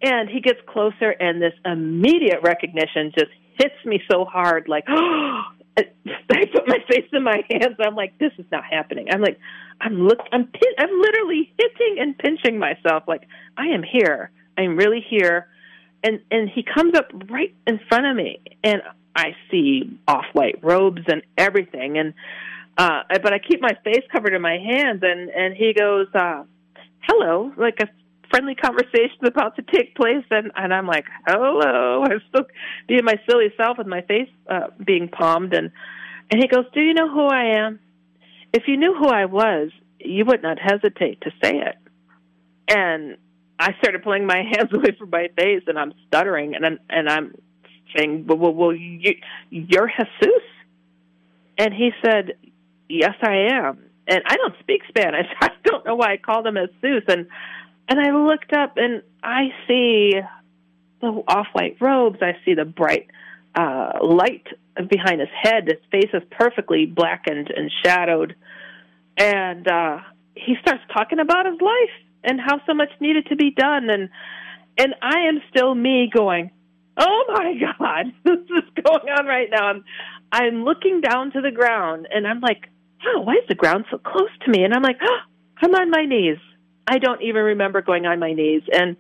And 0.03 0.31
he 0.31 0.41
gets 0.41 0.59
closer, 0.67 1.11
and 1.11 1.43
this 1.43 1.53
immediate 1.65 2.41
recognition 2.43 3.13
just 3.17 3.31
hits 3.59 3.75
me 3.85 4.03
so 4.11 4.25
hard. 4.25 4.67
Like, 4.67 4.85
oh, 4.89 5.43
I 5.79 6.47
put 6.53 6.67
my 6.67 6.79
face 6.89 7.07
in 7.13 7.23
my 7.23 7.43
hands. 7.51 7.77
I'm 7.81 7.95
like, 7.95 8.19
this 8.19 8.33
is 8.39 8.47
not 8.51 8.65
happening. 8.65 9.09
I'm 9.13 9.21
like, 9.21 9.39
I'm 9.81 10.07
look, 10.07 10.19
I'm, 10.33 10.47
pin- 10.47 10.75
I'm 10.79 11.01
literally 11.01 11.53
hitting 11.59 11.99
and 12.01 12.17
pinching 12.19 12.59
myself. 12.59 13.05
Like, 13.07 13.23
I 13.57 13.69
am 13.69 13.83
here. 13.83 14.31
I'm 14.57 14.77
really 14.77 15.05
here. 15.09 15.49
And 16.03 16.21
and 16.31 16.49
he 16.49 16.63
comes 16.63 16.95
up 16.97 17.11
right 17.29 17.55
in 17.67 17.79
front 17.89 18.07
of 18.07 18.17
me, 18.17 18.41
and 18.65 18.81
I 19.15 19.37
see 19.51 19.99
off-white 20.09 20.61
robes 20.63 21.03
and 21.09 21.23
everything. 21.37 21.99
And 21.99 22.15
uh, 22.79 23.03
but 23.23 23.35
I 23.35 23.39
keep 23.39 23.61
my 23.61 23.77
face 23.85 24.03
covered 24.11 24.33
in 24.33 24.41
my 24.41 24.57
hands, 24.57 25.03
and 25.03 25.29
and 25.29 25.55
he 25.55 25.75
goes, 25.75 26.07
uh, 26.15 26.45
"Hello," 27.01 27.53
like 27.59 27.81
a 27.81 27.89
friendly 28.31 28.55
conversation 28.55 29.27
about 29.27 29.57
to 29.57 29.63
take 29.63 29.95
place, 29.95 30.25
and 30.31 30.51
and 30.57 30.73
I'm 30.73 30.87
like, 30.87 31.05
hello, 31.27 32.05
I'm 32.11 32.21
still 32.29 32.47
being 32.89 33.05
my 33.05 33.17
silly 33.29 33.53
self 33.57 33.79
with 33.79 33.87
my 33.87 34.03
face 34.03 34.31
uh, 34.49 34.69
being 34.85 35.09
palmed, 35.09 35.53
and 35.55 35.71
and 36.31 36.41
he 36.41 36.49
goes, 36.49 36.65
do 36.73 36.81
you 36.81 36.95
know 36.95 37.09
who 37.09 37.27
I 37.27 37.59
am? 37.59 37.81
If 38.53 38.65
you 38.67 38.77
knew 38.77 38.95
who 38.95 39.09
I 39.09 39.27
was, 39.27 39.71
you 39.99 40.25
would 40.25 40.43
not 40.43 40.59
hesitate 40.59 41.21
to 41.23 41.31
say 41.43 41.57
it. 41.57 41.77
And 42.69 43.17
I 43.59 43.75
started 43.79 44.03
pulling 44.03 44.27
my 44.27 44.37
hands 44.53 44.73
away 44.73 44.97
from 44.99 45.11
my 45.11 45.29
face, 45.37 45.63
and 45.67 45.79
I'm 45.79 45.93
stuttering, 46.07 46.55
and 46.55 46.65
I'm, 46.65 46.79
and 46.89 47.09
I'm 47.09 47.35
saying, 47.97 48.27
well, 48.27 48.39
well, 48.39 48.55
well 48.55 48.75
you, 48.75 49.17
you're 49.51 49.89
Jesus. 49.89 50.43
And 51.59 51.75
he 51.75 51.91
said, 52.03 52.33
yes, 52.89 53.15
I 53.23 53.49
am. 53.53 53.85
And 54.07 54.23
I 54.27 54.37
don't 54.37 54.55
speak 54.61 54.83
Spanish. 54.89 55.27
I 55.41 55.51
don't 55.65 55.85
know 55.85 55.95
why 55.95 56.13
I 56.13 56.17
called 56.17 56.47
him 56.47 56.57
Jesus. 56.81 57.05
And 57.09 57.27
and 57.91 57.99
I 57.99 58.13
looked 58.13 58.53
up 58.53 58.77
and 58.77 59.03
I 59.23 59.49
see 59.67 60.13
the 61.01 61.09
off 61.27 61.49
white 61.53 61.77
robes. 61.81 62.19
I 62.23 62.37
see 62.45 62.55
the 62.55 62.65
bright 62.65 63.09
uh, 63.55 63.99
light 64.01 64.47
behind 64.89 65.21
his 65.21 65.29
head. 65.43 65.67
His 65.67 65.83
face 65.91 66.11
is 66.15 66.23
perfectly 66.31 66.87
blackened 66.87 67.51
and 67.55 67.71
shadowed. 67.85 68.37
And 69.17 69.67
uh, 69.67 69.99
he 70.37 70.55
starts 70.63 70.83
talking 70.93 71.19
about 71.19 71.47
his 71.47 71.61
life 71.61 72.07
and 72.23 72.41
how 72.41 72.61
so 72.65 72.75
much 72.75 72.91
needed 73.01 73.27
to 73.27 73.37
be 73.37 73.51
done. 73.51 73.91
And 73.91 74.09
and 74.79 74.95
I 75.03 75.29
am 75.29 75.43
still 75.51 75.75
me 75.75 76.09
going, 76.15 76.53
oh 76.97 77.25
my 77.29 77.55
God, 77.79 78.13
this 78.25 78.39
is 78.39 78.85
going 78.85 79.09
on 79.09 79.27
right 79.27 79.49
now. 79.51 79.67
I'm, 79.67 79.85
I'm 80.31 80.65
looking 80.65 81.01
down 81.01 81.33
to 81.33 81.41
the 81.41 81.51
ground 81.51 82.07
and 82.11 82.27
I'm 82.27 82.41
like, 82.41 82.69
oh, 83.05 83.23
why 83.23 83.35
is 83.35 83.49
the 83.49 83.57
ground 83.57 83.87
so 83.91 83.99
close 83.99 84.31
to 84.45 84.51
me? 84.51 84.63
And 84.63 84.73
I'm 84.73 84.83
like, 84.83 84.99
oh, 85.03 85.19
I'm 85.63 85.75
on 85.75 85.91
my 85.91 86.07
knees. 86.07 86.39
I 86.91 86.99
don't 86.99 87.23
even 87.23 87.43
remember 87.43 87.83
going 87.83 88.05
on 88.05 88.19
my 88.19 88.33
knees. 88.33 88.63
And 88.73 88.97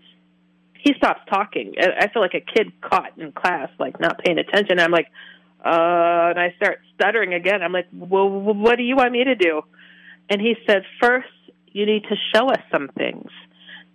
he 0.74 0.94
stops 0.96 1.20
talking. 1.28 1.74
I 1.78 2.08
feel 2.08 2.22
like 2.22 2.34
a 2.34 2.40
kid 2.40 2.72
caught 2.80 3.18
in 3.18 3.32
class, 3.32 3.68
like 3.80 3.98
not 4.00 4.22
paying 4.24 4.38
attention. 4.38 4.78
I'm 4.78 4.92
like, 4.92 5.08
uh, 5.58 6.30
and 6.30 6.38
I 6.38 6.54
start 6.56 6.80
stuttering 6.94 7.34
again. 7.34 7.62
I'm 7.62 7.72
like, 7.72 7.88
well, 7.92 8.30
what 8.30 8.76
do 8.76 8.84
you 8.84 8.94
want 8.94 9.10
me 9.10 9.24
to 9.24 9.34
do? 9.34 9.62
And 10.30 10.40
he 10.40 10.54
said, 10.66 10.84
first, 11.02 11.28
you 11.72 11.84
need 11.84 12.04
to 12.04 12.14
show 12.32 12.46
us 12.48 12.60
some 12.70 12.88
things. 12.96 13.28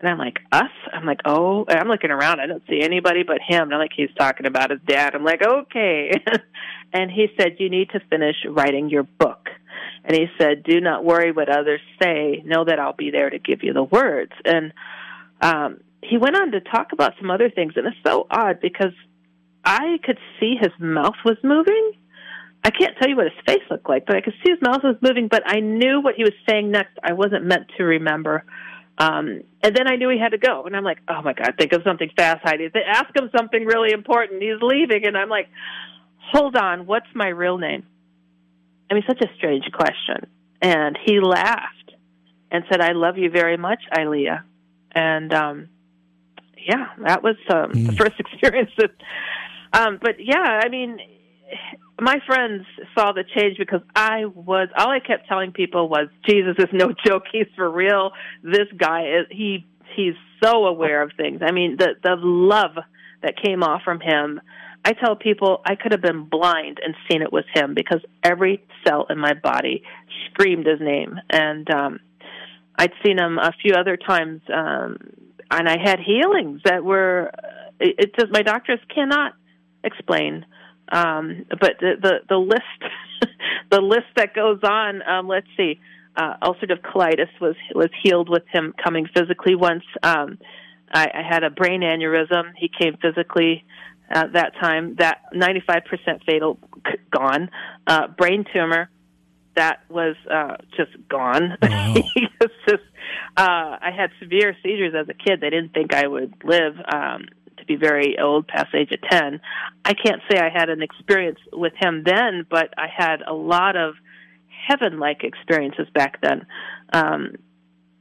And 0.01 0.09
I'm 0.09 0.17
like, 0.17 0.39
us? 0.51 0.69
I'm 0.91 1.05
like, 1.05 1.21
oh, 1.23 1.63
and 1.69 1.79
I'm 1.79 1.87
looking 1.87 2.11
around. 2.11 2.41
I 2.41 2.47
don't 2.47 2.63
see 2.69 2.81
anybody 2.81 3.23
but 3.23 3.37
him. 3.41 3.63
And 3.63 3.73
I'm 3.73 3.79
like, 3.79 3.93
he's 3.95 4.13
talking 4.17 4.45
about 4.45 4.71
his 4.71 4.81
dad. 4.85 5.15
I'm 5.15 5.23
like, 5.23 5.41
okay. 5.41 6.11
and 6.93 7.09
he 7.09 7.27
said, 7.39 7.55
you 7.59 7.69
need 7.69 7.91
to 7.91 8.01
finish 8.09 8.35
writing 8.45 8.89
your 8.89 9.03
book. 9.03 9.47
And 10.05 10.15
he 10.15 10.27
said, 10.37 10.63
Do 10.63 10.79
not 10.79 11.03
worry 11.03 11.31
what 11.31 11.49
others 11.49 11.81
say. 12.01 12.43
Know 12.45 12.63
that 12.65 12.79
I'll 12.79 12.93
be 12.93 13.09
there 13.09 13.29
to 13.29 13.39
give 13.39 13.63
you 13.63 13.73
the 13.73 13.83
words. 13.83 14.31
And 14.45 14.71
um, 15.41 15.79
he 16.03 16.17
went 16.17 16.35
on 16.35 16.51
to 16.51 16.61
talk 16.61 16.93
about 16.93 17.13
some 17.19 17.31
other 17.31 17.49
things. 17.49 17.73
And 17.75 17.87
it's 17.87 17.97
so 18.05 18.27
odd 18.29 18.59
because 18.61 18.93
I 19.63 19.97
could 20.03 20.19
see 20.39 20.55
his 20.61 20.71
mouth 20.79 21.15
was 21.25 21.37
moving. 21.43 21.93
I 22.63 22.69
can't 22.69 22.95
tell 22.99 23.09
you 23.09 23.15
what 23.15 23.25
his 23.25 23.45
face 23.45 23.63
looked 23.69 23.89
like, 23.89 24.05
but 24.05 24.15
I 24.15 24.21
could 24.21 24.33
see 24.43 24.51
his 24.51 24.61
mouth 24.61 24.81
was 24.83 24.95
moving, 25.01 25.27
but 25.27 25.43
I 25.45 25.59
knew 25.59 26.01
what 26.01 26.15
he 26.15 26.23
was 26.23 26.33
saying 26.49 26.71
next. 26.71 26.97
I 27.03 27.13
wasn't 27.13 27.45
meant 27.45 27.67
to 27.77 27.83
remember. 27.83 28.43
Um, 28.97 29.41
and 29.61 29.75
then 29.75 29.87
I 29.87 29.97
knew 29.97 30.09
he 30.09 30.19
had 30.19 30.31
to 30.31 30.37
go. 30.37 30.63
And 30.63 30.75
I'm 30.75 30.83
like, 30.83 30.99
oh 31.07 31.21
my 31.21 31.33
God, 31.33 31.53
think 31.59 31.73
of 31.73 31.81
something 31.83 32.09
fast, 32.15 32.41
Heidi. 32.43 32.69
Ask 32.87 33.15
him 33.15 33.29
something 33.35 33.65
really 33.65 33.91
important. 33.91 34.41
He's 34.41 34.61
leaving. 34.61 35.05
And 35.05 35.17
I'm 35.17 35.29
like, 35.29 35.47
hold 36.31 36.55
on, 36.55 36.85
what's 36.85 37.07
my 37.13 37.27
real 37.27 37.57
name? 37.57 37.85
I 38.89 38.93
mean, 38.93 39.03
such 39.07 39.21
a 39.21 39.35
strange 39.37 39.65
question. 39.71 40.27
And 40.61 40.97
he 41.05 41.19
laughed 41.19 41.93
and 42.51 42.63
said, 42.69 42.81
I 42.81 42.93
love 42.93 43.17
you 43.17 43.29
very 43.29 43.57
much, 43.57 43.79
Ilea. 43.93 44.43
And, 44.91 45.33
um, 45.33 45.69
yeah, 46.57 46.87
that 47.03 47.23
was 47.23 47.35
um, 47.49 47.71
mm. 47.71 47.85
the 47.85 47.91
hmm. 47.91 47.97
first 47.97 48.13
experience 48.19 48.71
that, 48.77 48.91
um, 49.73 49.99
but 50.01 50.15
yeah, 50.19 50.61
I 50.63 50.69
mean, 50.69 50.99
my 51.99 52.19
friends 52.25 52.65
saw 52.97 53.11
the 53.11 53.23
change 53.35 53.57
because 53.57 53.81
I 53.95 54.25
was, 54.25 54.69
all 54.77 54.89
I 54.89 54.99
kept 54.99 55.27
telling 55.27 55.51
people 55.51 55.89
was, 55.89 56.07
Jesus 56.27 56.55
is 56.57 56.69
no 56.71 56.93
joke. 57.05 57.23
He's 57.31 57.47
for 57.55 57.69
real. 57.69 58.11
This 58.43 58.67
guy 58.77 59.19
is, 59.19 59.27
he, 59.29 59.65
he's 59.95 60.15
so 60.43 60.65
aware 60.65 61.01
of 61.01 61.11
things. 61.17 61.41
I 61.45 61.51
mean, 61.51 61.77
the, 61.77 61.95
the 62.03 62.15
love 62.17 62.77
that 63.21 63.35
came 63.41 63.63
off 63.63 63.81
from 63.83 63.99
him 63.99 64.39
I 64.85 64.93
tell 64.93 65.15
people 65.15 65.61
I 65.65 65.73
could 65.73 65.91
have 65.93 66.01
been 66.01 66.25
blind 66.25 66.79
and 66.83 66.93
seen 67.09 67.23
it 67.23 67.33
was 67.33 67.43
him 67.55 67.73
because 67.73 68.01
every 68.23 68.63
cell 68.87 69.07
in 69.09 69.17
my 69.17 69.33
body 69.33 69.81
screamed 70.29 70.67
his 70.67 70.79
name. 70.79 71.19
And 71.31 71.67
um, 71.71 71.99
I'd 72.77 72.91
seen 73.03 73.17
him 73.17 73.39
a 73.39 73.51
few 73.63 73.73
other 73.73 73.97
times, 73.97 74.41
um, 74.53 74.97
and 75.49 75.67
I 75.67 75.77
had 75.83 75.99
healings 75.99 76.61
that 76.65 76.83
were. 76.83 77.31
It, 77.79 77.95
it 77.97 78.15
just 78.15 78.31
my 78.31 78.43
doctors 78.43 78.79
cannot 78.93 79.33
explain. 79.83 80.45
Um, 80.91 81.45
but 81.49 81.77
the 81.79 81.93
the, 81.99 82.13
the 82.29 82.37
list, 82.37 83.31
the 83.71 83.81
list 83.81 84.07
that 84.17 84.35
goes 84.35 84.59
on. 84.63 85.01
Um, 85.01 85.27
let's 85.27 85.47
see. 85.57 85.79
Uh, 86.15 86.35
ulcerative 86.43 86.81
colitis 86.81 87.29
was 87.41 87.55
was 87.73 87.89
healed 88.03 88.29
with 88.29 88.43
him 88.53 88.71
coming 88.83 89.07
physically 89.15 89.55
once. 89.55 89.83
Um, 90.03 90.37
I, 90.93 91.07
I 91.13 91.23
had 91.27 91.43
a 91.43 91.49
brain 91.49 91.81
aneurysm. 91.81 92.51
He 92.55 92.69
came 92.69 92.97
physically 93.01 93.65
at 94.09 94.33
that 94.33 94.53
time. 94.59 94.95
That 94.99 95.19
95% 95.33 96.23
fatal, 96.25 96.57
gone. 97.11 97.49
Uh, 97.87 98.07
brain 98.07 98.45
tumor, 98.53 98.89
that 99.55 99.79
was 99.89 100.15
uh, 100.31 100.57
just 100.75 100.91
gone. 101.09 101.57
Wow. 101.61 101.93
it's 102.15 102.53
just, 102.67 102.83
uh, 103.37 103.77
I 103.81 103.91
had 103.95 104.11
severe 104.19 104.55
seizures 104.61 104.93
as 104.99 105.07
a 105.09 105.13
kid. 105.13 105.41
They 105.41 105.49
didn't 105.49 105.73
think 105.73 105.93
I 105.93 106.07
would 106.07 106.33
live 106.43 106.75
um, 106.93 107.25
to 107.57 107.65
be 107.65 107.75
very 107.75 108.17
old, 108.19 108.47
past 108.47 108.67
the 108.71 108.79
age 108.79 108.91
of 108.91 109.01
10. 109.09 109.39
I 109.83 109.93
can't 109.93 110.21
say 110.29 110.39
I 110.39 110.49
had 110.49 110.69
an 110.69 110.81
experience 110.81 111.39
with 111.53 111.73
him 111.79 112.03
then, 112.05 112.45
but 112.49 112.73
I 112.77 112.87
had 112.95 113.21
a 113.25 113.33
lot 113.33 113.75
of 113.75 113.95
heaven 114.67 114.99
like 114.99 115.23
experiences 115.23 115.87
back 115.93 116.21
then. 116.21 116.45
Um, 116.91 117.35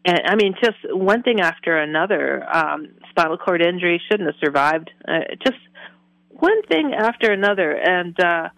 and 0.05 0.20
I 0.26 0.35
mean, 0.35 0.55
just 0.62 0.76
one 0.90 1.22
thing 1.22 1.40
after 1.40 1.76
another. 1.78 2.44
Um, 2.52 2.89
spinal 3.10 3.39
cord 3.39 3.62
injury 3.62 4.01
shouldn't 4.10 4.28
have 4.28 4.39
survived. 4.44 4.90
Uh, 5.06 5.20
just 5.43 5.59
one 6.39 6.62
thing 6.62 6.93
after 6.94 7.32
another, 7.32 7.73
and 7.73 8.19
uh, 8.20 8.48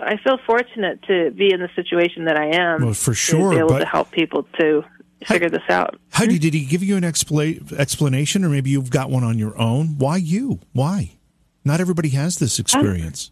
I 0.00 0.16
feel 0.22 0.38
fortunate 0.46 1.02
to 1.04 1.30
be 1.30 1.52
in 1.52 1.60
the 1.60 1.68
situation 1.76 2.24
that 2.26 2.36
I 2.36 2.56
am. 2.56 2.84
Well, 2.84 2.94
for 2.94 3.10
to 3.12 3.14
sure, 3.14 3.50
be 3.50 3.58
able 3.58 3.68
but- 3.68 3.78
to 3.80 3.86
help 3.86 4.10
people 4.10 4.46
to 4.60 4.84
figure 5.26 5.48
this 5.48 5.62
out. 5.70 5.98
How 6.10 6.26
did, 6.26 6.40
did 6.42 6.52
he 6.52 6.66
give 6.66 6.82
you 6.82 6.96
an 6.96 7.02
expla- 7.02 7.72
explanation, 7.78 8.44
or 8.44 8.50
maybe 8.50 8.70
you've 8.70 8.90
got 8.90 9.08
one 9.10 9.24
on 9.24 9.38
your 9.38 9.58
own? 9.58 9.96
Why 9.98 10.16
you? 10.18 10.60
Why? 10.72 11.12
Not 11.64 11.80
everybody 11.80 12.10
has 12.10 12.38
this 12.38 12.58
experience. 12.58 13.30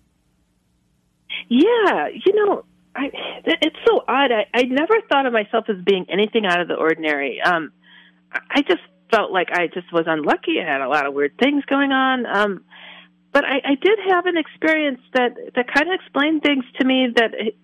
Yeah, 1.48 2.08
you 2.08 2.34
know, 2.34 2.64
I, 2.96 3.10
it's 3.44 3.76
so 3.86 4.04
odd. 4.08 4.30
I, 4.32 4.46
I 4.54 4.62
never 4.62 4.94
thought 5.10 5.26
of 5.26 5.32
myself 5.32 5.66
as 5.68 5.76
being 5.84 6.06
anything 6.08 6.46
out 6.46 6.60
of 6.60 6.68
the 6.68 6.74
ordinary. 6.74 7.40
Um, 7.42 7.72
I- 8.32 8.40
I 8.50 8.62
just 8.62 8.80
felt 9.10 9.30
like 9.30 9.48
I 9.52 9.66
just 9.66 9.92
was 9.92 10.04
unlucky. 10.06 10.60
I 10.60 10.64
had 10.70 10.80
a 10.80 10.88
lot 10.88 11.04
of 11.06 11.12
weird 11.12 11.36
things 11.38 11.64
going 11.66 11.92
on. 11.92 12.24
Um, 12.24 12.64
but 13.32 13.44
I, 13.44 13.60
I 13.64 13.74
did 13.80 13.98
have 14.10 14.26
an 14.26 14.36
experience 14.36 15.00
that 15.14 15.36
that 15.54 15.72
kind 15.72 15.88
of 15.88 15.94
explained 15.94 16.42
things 16.42 16.64
to 16.78 16.86
me 16.86 17.08
that 17.16 17.32
it, 17.34 17.56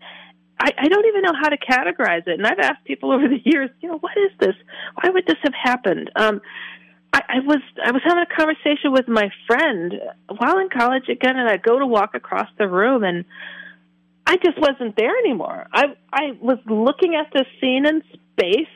I, 0.60 0.72
I 0.76 0.88
don't 0.88 1.06
even 1.06 1.22
know 1.22 1.34
how 1.40 1.48
to 1.48 1.58
categorize 1.58 2.26
it. 2.26 2.38
And 2.38 2.46
I've 2.46 2.58
asked 2.58 2.84
people 2.84 3.12
over 3.14 3.28
the 3.28 3.40
years, 3.44 3.70
you 3.80 3.88
know, 3.88 3.98
what 3.98 4.16
is 4.16 4.32
this? 4.40 4.54
Why 5.00 5.10
would 5.10 5.26
this 5.26 5.38
have 5.42 5.54
happened? 5.54 6.10
Um, 6.16 6.40
I, 7.12 7.20
I 7.28 7.38
was 7.40 7.62
I 7.84 7.90
was 7.90 8.02
having 8.04 8.24
a 8.24 8.34
conversation 8.34 8.92
with 8.92 9.08
my 9.08 9.30
friend 9.46 9.94
while 10.36 10.58
in 10.58 10.68
college 10.68 11.08
again, 11.08 11.36
and 11.36 11.48
I 11.48 11.56
go 11.56 11.78
to 11.78 11.86
walk 11.86 12.14
across 12.14 12.48
the 12.58 12.68
room, 12.68 13.02
and 13.02 13.24
I 14.26 14.36
just 14.36 14.58
wasn't 14.58 14.96
there 14.96 15.16
anymore. 15.18 15.66
I 15.72 15.96
I 16.12 16.32
was 16.40 16.58
looking 16.66 17.14
at 17.14 17.32
this 17.32 17.46
scene 17.60 17.86
in 17.86 18.02
space, 18.12 18.74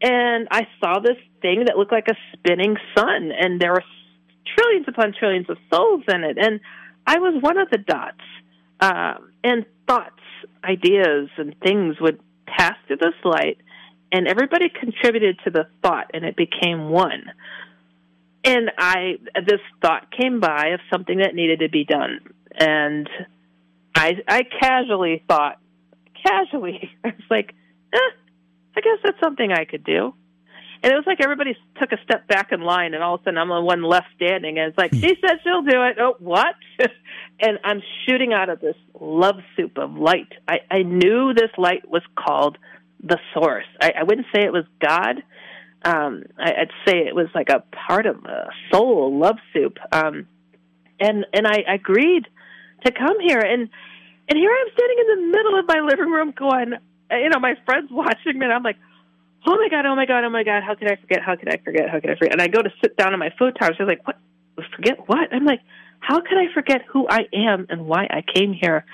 and 0.00 0.48
I 0.50 0.66
saw 0.80 1.00
this 1.00 1.18
thing 1.42 1.64
that 1.66 1.76
looked 1.76 1.92
like 1.92 2.08
a 2.08 2.16
spinning 2.32 2.76
sun, 2.96 3.32
and 3.38 3.60
there 3.60 3.72
were 3.72 3.84
trillions 4.56 4.86
upon 4.88 5.12
trillions 5.18 5.48
of 5.48 5.58
souls 5.72 6.04
in 6.08 6.24
it, 6.24 6.38
and 6.38 6.60
I 7.06 7.18
was 7.18 7.40
one 7.42 7.58
of 7.58 7.70
the 7.70 7.78
dots. 7.78 8.20
Um, 8.80 9.32
and 9.44 9.64
thoughts, 9.86 10.20
ideas, 10.64 11.28
and 11.36 11.54
things 11.60 12.00
would 12.00 12.18
pass 12.46 12.74
through 12.86 12.96
this 12.96 13.14
light, 13.24 13.58
and 14.10 14.26
everybody 14.26 14.68
contributed 14.68 15.38
to 15.44 15.50
the 15.50 15.66
thought, 15.82 16.10
and 16.14 16.24
it 16.24 16.36
became 16.36 16.88
one. 16.90 17.24
And 18.44 18.72
I, 18.76 19.18
this 19.46 19.60
thought 19.80 20.10
came 20.10 20.40
by 20.40 20.70
of 20.74 20.80
something 20.90 21.18
that 21.18 21.34
needed 21.34 21.60
to 21.60 21.68
be 21.68 21.84
done, 21.84 22.20
and 22.58 23.08
I, 23.94 24.14
I 24.26 24.42
casually 24.60 25.22
thought, 25.28 25.58
casually, 26.26 26.90
I 27.04 27.08
was 27.08 27.30
like, 27.30 27.54
eh, 27.92 27.98
I 28.76 28.80
guess 28.80 28.98
that's 29.04 29.20
something 29.22 29.52
I 29.52 29.64
could 29.64 29.84
do. 29.84 30.14
And 30.82 30.92
it 30.92 30.96
was 30.96 31.04
like 31.06 31.20
everybody 31.20 31.56
took 31.78 31.92
a 31.92 32.02
step 32.02 32.26
back 32.26 32.50
in 32.50 32.60
line, 32.60 32.94
and 32.94 33.02
all 33.04 33.14
of 33.14 33.20
a 33.20 33.24
sudden 33.24 33.38
I'm 33.38 33.48
the 33.48 33.60
one 33.60 33.82
left 33.82 34.06
standing. 34.16 34.58
And 34.58 34.68
it's 34.68 34.78
like, 34.78 34.92
she 34.92 35.16
said 35.20 35.38
she'll 35.44 35.62
do 35.62 35.82
it. 35.84 35.96
Oh, 36.00 36.16
what? 36.18 36.54
and 37.40 37.58
I'm 37.62 37.82
shooting 38.04 38.32
out 38.32 38.48
of 38.48 38.60
this 38.60 38.74
love 39.00 39.36
soup 39.56 39.78
of 39.78 39.94
light. 39.94 40.32
I, 40.48 40.58
I 40.70 40.82
knew 40.82 41.34
this 41.34 41.50
light 41.56 41.88
was 41.88 42.02
called 42.16 42.58
the 43.00 43.18
source. 43.32 43.66
I, 43.80 43.92
I 44.00 44.02
wouldn't 44.02 44.26
say 44.34 44.42
it 44.42 44.52
was 44.52 44.64
God. 44.80 45.22
Um, 45.84 46.24
I, 46.38 46.50
I'd 46.62 46.70
say 46.86 46.98
it 46.98 47.14
was 47.14 47.28
like 47.34 47.48
a 47.48 47.62
part 47.86 48.06
of 48.06 48.24
a 48.24 48.48
soul 48.72 49.18
love 49.18 49.38
soup. 49.52 49.78
Um, 49.92 50.26
and 50.98 51.26
and 51.32 51.46
I 51.46 51.58
agreed 51.74 52.26
to 52.84 52.92
come 52.92 53.20
here, 53.20 53.40
and 53.40 53.68
and 54.28 54.38
here 54.38 54.50
I'm 54.50 54.72
sitting 54.78 54.96
in 54.98 55.06
the 55.08 55.36
middle 55.36 55.58
of 55.58 55.66
my 55.66 55.80
living 55.80 56.10
room, 56.10 56.32
going, 56.36 56.74
you 57.10 57.28
know, 57.28 57.40
my 57.40 57.54
friends 57.64 57.88
watching 57.92 58.38
me, 58.38 58.46
and 58.46 58.52
I'm 58.52 58.62
like, 58.62 58.78
oh 59.46 59.56
my 59.56 59.68
god, 59.70 59.86
oh 59.86 59.94
my 59.94 60.06
god, 60.06 60.24
oh 60.24 60.30
my 60.30 60.44
god, 60.44 60.62
how 60.62 60.74
could 60.74 60.90
I 60.90 60.96
forget? 60.96 61.20
How 61.24 61.36
could 61.36 61.48
I 61.48 61.58
forget? 61.64 61.88
How 61.90 62.00
could 62.00 62.10
I 62.10 62.16
forget? 62.16 62.32
And 62.32 62.42
I 62.42 62.48
go 62.48 62.62
to 62.62 62.70
sit 62.82 62.96
down 62.96 63.12
on 63.12 63.18
my 63.18 63.30
futon. 63.38 63.74
She's 63.76 63.86
like, 63.86 64.06
what? 64.06 64.16
Forget 64.76 64.98
what? 65.06 65.32
I'm 65.32 65.44
like, 65.44 65.60
how 66.00 66.20
could 66.20 66.36
I 66.36 66.52
forget 66.52 66.82
who 66.92 67.06
I 67.08 67.22
am 67.32 67.66
and 67.70 67.86
why 67.86 68.04
I 68.04 68.22
came 68.34 68.52
here? 68.52 68.84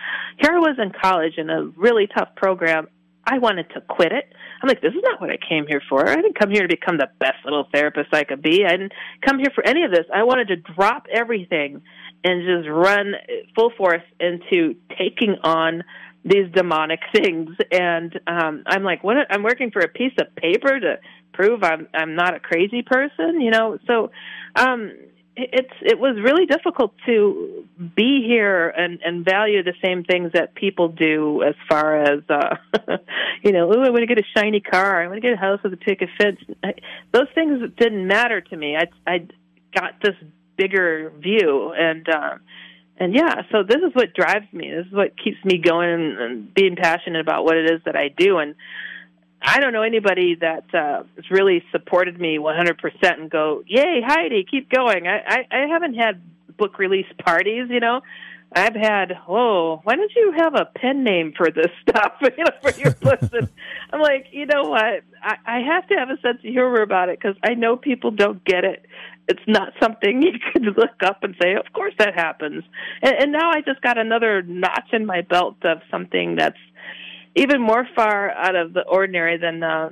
Here 0.40 0.52
I 0.52 0.58
was 0.58 0.76
in 0.78 0.92
college 1.02 1.34
in 1.36 1.50
a 1.50 1.64
really 1.76 2.06
tough 2.06 2.28
program. 2.36 2.86
I 3.26 3.38
wanted 3.38 3.68
to 3.74 3.80
quit 3.80 4.12
it. 4.12 4.32
I'm 4.62 4.68
like, 4.68 4.80
this 4.80 4.94
is 4.94 5.02
not 5.02 5.20
what 5.20 5.30
I 5.30 5.36
came 5.36 5.66
here 5.66 5.82
for. 5.88 6.08
I 6.08 6.14
didn't 6.16 6.38
come 6.38 6.50
here 6.50 6.62
to 6.62 6.68
become 6.68 6.96
the 6.96 7.08
best 7.18 7.44
little 7.44 7.66
therapist 7.72 8.14
I 8.14 8.24
could 8.24 8.40
be. 8.40 8.64
I 8.64 8.70
didn't 8.70 8.92
come 9.26 9.38
here 9.38 9.50
for 9.54 9.66
any 9.66 9.84
of 9.84 9.90
this. 9.90 10.06
I 10.14 10.22
wanted 10.22 10.48
to 10.48 10.56
drop 10.56 11.06
everything 11.12 11.82
and 12.24 12.42
just 12.46 12.68
run 12.68 13.14
full 13.54 13.70
force 13.76 14.02
into 14.18 14.76
taking 14.98 15.36
on 15.44 15.84
these 16.24 16.50
demonic 16.52 17.00
things. 17.14 17.50
And 17.70 18.18
um, 18.26 18.64
I'm 18.66 18.82
like, 18.82 19.02
what? 19.04 19.16
I'm 19.30 19.42
working 19.42 19.70
for 19.70 19.80
a 19.80 19.88
piece 19.88 20.14
of 20.20 20.34
paper 20.36 20.78
to 20.80 20.96
prove 21.32 21.62
I'm 21.62 21.88
I'm 21.94 22.14
not 22.14 22.34
a 22.34 22.40
crazy 22.40 22.82
person, 22.82 23.40
you 23.40 23.50
know. 23.50 23.78
So 23.86 24.10
um, 24.56 24.92
it's 25.40 25.72
it 25.82 25.98
was 26.00 26.16
really 26.16 26.46
difficult 26.46 26.92
to 27.06 27.64
be 27.94 28.24
here 28.26 28.68
and 28.70 28.98
and 29.04 29.24
value 29.24 29.62
the 29.62 29.74
same 29.84 30.02
things 30.02 30.32
that 30.34 30.54
people 30.56 30.88
do 30.88 31.44
as 31.44 31.54
far 31.68 32.02
as 32.02 32.20
uh 32.28 32.56
you 33.44 33.52
know 33.52 33.72
oh 33.72 33.80
i 33.82 33.90
want 33.90 34.00
to 34.00 34.06
get 34.06 34.18
a 34.18 34.26
shiny 34.36 34.60
car 34.60 35.00
i 35.00 35.06
want 35.06 35.16
to 35.16 35.20
get 35.20 35.32
a 35.32 35.36
house 35.36 35.60
with 35.62 35.72
a 35.72 35.76
picket 35.76 36.08
fence 36.20 36.40
I, 36.64 36.74
those 37.12 37.28
things 37.36 37.62
didn't 37.78 38.08
matter 38.08 38.40
to 38.40 38.56
me 38.56 38.76
i 38.76 38.86
i 39.06 39.28
got 39.72 39.94
this 40.02 40.16
bigger 40.56 41.12
view 41.20 41.72
and 41.72 42.08
um 42.08 42.40
and 42.98 43.14
yeah 43.14 43.42
so 43.50 43.62
this 43.62 43.78
is 43.78 43.94
what 43.94 44.12
drives 44.14 44.50
me 44.52 44.70
this 44.70 44.86
is 44.86 44.92
what 44.92 45.12
keeps 45.22 45.42
me 45.44 45.58
going 45.58 45.88
and, 45.88 46.18
and 46.18 46.54
being 46.54 46.76
passionate 46.76 47.20
about 47.20 47.44
what 47.44 47.56
it 47.56 47.70
is 47.70 47.80
that 47.84 47.96
i 47.96 48.08
do 48.08 48.38
and 48.38 48.54
I 49.40 49.60
don't 49.60 49.72
know 49.72 49.82
anybody 49.82 50.34
that 50.40 50.64
uh, 50.74 51.04
has 51.14 51.30
really 51.30 51.62
supported 51.70 52.18
me 52.18 52.38
100% 52.38 52.74
and 53.02 53.30
go, 53.30 53.62
"Yay, 53.66 54.02
Heidi, 54.04 54.44
keep 54.50 54.68
going." 54.68 55.06
I, 55.06 55.20
I 55.26 55.56
I 55.62 55.66
haven't 55.68 55.94
had 55.94 56.20
book 56.56 56.78
release 56.78 57.06
parties, 57.24 57.68
you 57.70 57.80
know. 57.80 58.00
I've 58.52 58.74
had, 58.74 59.12
oh, 59.28 59.80
why 59.84 59.96
don't 59.96 60.12
you 60.16 60.32
have 60.38 60.54
a 60.54 60.64
pen 60.64 61.04
name 61.04 61.34
for 61.36 61.50
this 61.50 61.70
stuff, 61.88 62.14
you 62.22 62.44
know, 62.44 62.52
for 62.62 62.78
your 62.78 62.92
books? 62.92 63.28
I'm 63.92 64.00
like, 64.00 64.26
you 64.32 64.46
know 64.46 64.62
what? 64.64 65.02
I, 65.22 65.36
I 65.46 65.58
have 65.60 65.86
to 65.88 65.94
have 65.94 66.08
a 66.08 66.20
sense 66.20 66.38
of 66.38 66.50
humor 66.50 66.82
about 66.82 67.08
it 67.08 67.18
because 67.20 67.36
I 67.42 67.54
know 67.54 67.76
people 67.76 68.10
don't 68.10 68.44
get 68.44 68.64
it. 68.64 68.86
It's 69.28 69.42
not 69.46 69.74
something 69.80 70.22
you 70.22 70.32
could 70.52 70.64
look 70.64 71.02
up 71.04 71.22
and 71.22 71.34
say, 71.40 71.54
of 71.54 71.72
course 71.72 71.94
that 71.98 72.14
happens. 72.14 72.64
And, 73.02 73.14
and 73.20 73.32
now 73.32 73.50
I 73.50 73.60
just 73.60 73.82
got 73.82 73.98
another 73.98 74.42
notch 74.42 74.88
in 74.92 75.04
my 75.04 75.20
belt 75.20 75.56
of 75.64 75.82
something 75.90 76.36
that's 76.36 76.56
even 77.36 77.60
more 77.60 77.86
far 77.94 78.30
out 78.30 78.56
of 78.56 78.72
the 78.72 78.82
ordinary 78.82 79.36
than 79.36 79.62
uh, 79.62 79.90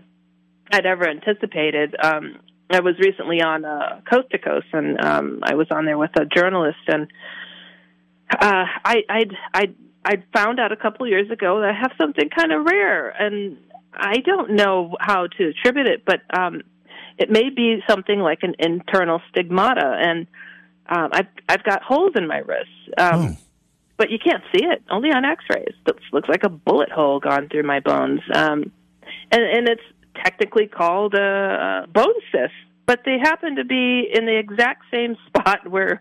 I'd 0.73 0.87
ever 0.87 1.09
anticipated. 1.09 1.95
Um, 2.03 2.39
I 2.71 2.81
was 2.81 2.95
recently 2.99 3.41
on 3.43 3.65
uh, 3.65 4.01
Coast 4.11 4.31
to 4.31 4.39
Coast, 4.39 4.67
and 4.73 4.99
um, 5.05 5.41
I 5.45 5.55
was 5.55 5.69
on 5.71 5.85
there 5.85 5.99
with 5.99 6.11
a 6.19 6.25
journalist, 6.25 6.79
and 6.89 7.07
uh, 8.31 8.65
I, 8.85 9.03
I'd 9.09 9.33
I'd 9.55 9.75
I'd 10.05 10.25
found 10.33 10.61
out 10.61 10.73
a 10.73 10.77
couple 10.77 11.05
of 11.07 11.11
years 11.11 11.31
ago 11.31 11.61
that 11.61 11.71
I 11.71 11.73
have 11.73 11.93
something 11.99 12.29
kind 12.31 12.53
of 12.53 12.65
rare, 12.65 13.09
and 13.11 13.57
I 13.95 14.19
don't 14.19 14.53
know 14.53 14.97
how 15.01 15.27
to 15.27 15.49
attribute 15.49 15.87
it, 15.87 16.05
but 16.05 16.21
um, 16.37 16.63
it 17.19 17.31
may 17.31 17.51
be 17.51 17.83
something 17.89 18.21
like 18.21 18.41
an 18.43 18.55
internal 18.59 19.21
stigmata, 19.31 19.97
and 20.01 20.27
um, 20.89 21.11
I've 21.13 21.27
I've 21.49 21.65
got 21.65 21.83
holes 21.83 22.13
in 22.17 22.27
my 22.27 22.39
wrists. 22.39 22.73
Um, 22.99 23.21
Oh. 23.21 23.37
but 23.97 24.11
you 24.11 24.19
can't 24.19 24.43
see 24.55 24.63
it 24.65 24.83
only 24.91 25.09
on 25.11 25.25
x-rays 25.25 25.75
it 25.87 25.97
looks 26.13 26.29
like 26.29 26.45
a 26.45 26.49
bullet 26.51 26.91
hole 26.93 27.19
gone 27.19 27.49
through 27.49 27.63
my 27.63 27.81
bones 27.81 28.21
um 28.35 28.71
and 29.33 29.43
and 29.43 29.69
it's 29.69 29.83
technically 30.23 30.67
called 30.67 31.15
a 31.15 31.87
bone 31.93 32.13
cyst 32.31 32.53
but 32.87 33.01
they 33.05 33.19
happen 33.19 33.57
to 33.57 33.65
be 33.65 34.09
in 34.13 34.27
the 34.27 34.37
exact 34.39 34.85
same 34.93 35.17
spot 35.27 35.69
where 35.69 36.01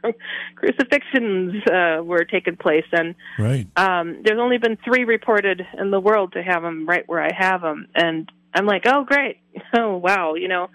crucifixions 0.55 1.55
uh, 1.67 2.03
were 2.03 2.23
taking 2.23 2.55
place. 2.55 2.85
And 2.91 3.15
Right. 3.39 3.67
um 3.75 4.21
there's 4.23 4.39
only 4.39 4.57
been 4.57 4.77
three 4.85 5.03
reported 5.03 5.65
in 5.77 5.91
the 5.91 5.99
world 5.99 6.33
to 6.33 6.43
have 6.43 6.61
them 6.61 6.85
right 6.87 7.03
where 7.07 7.21
i 7.21 7.31
have 7.37 7.61
them 7.61 7.87
and 7.95 8.31
i'm 8.53 8.65
like 8.65 8.83
oh 8.85 9.03
great. 9.03 9.37
Oh 9.77 9.97
wow. 9.97 10.35
You 10.35 10.47
know 10.47 10.69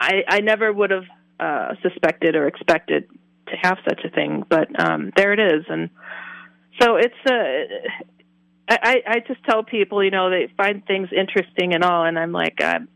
i 0.00 0.22
i 0.28 0.40
never 0.40 0.72
would 0.72 0.90
have 0.90 1.04
uh 1.38 1.74
suspected 1.82 2.34
or 2.36 2.46
expected 2.46 3.08
to 3.48 3.56
have 3.62 3.78
such 3.88 4.00
a 4.04 4.10
thing 4.10 4.44
but 4.48 4.68
um 4.80 5.12
there 5.16 5.32
it 5.32 5.40
is. 5.40 5.64
And 5.68 5.90
so 6.80 6.96
it's 6.96 7.14
uh 7.26 7.88
I, 8.72 9.02
I 9.04 9.18
just 9.26 9.42
tell 9.42 9.64
people, 9.64 10.04
you 10.04 10.12
know, 10.12 10.30
they 10.30 10.46
find 10.56 10.86
things 10.86 11.08
interesting 11.12 11.74
and 11.74 11.82
all, 11.82 12.04
and 12.04 12.16
I'm 12.16 12.30
like, 12.30 12.62
I'm, 12.62 12.86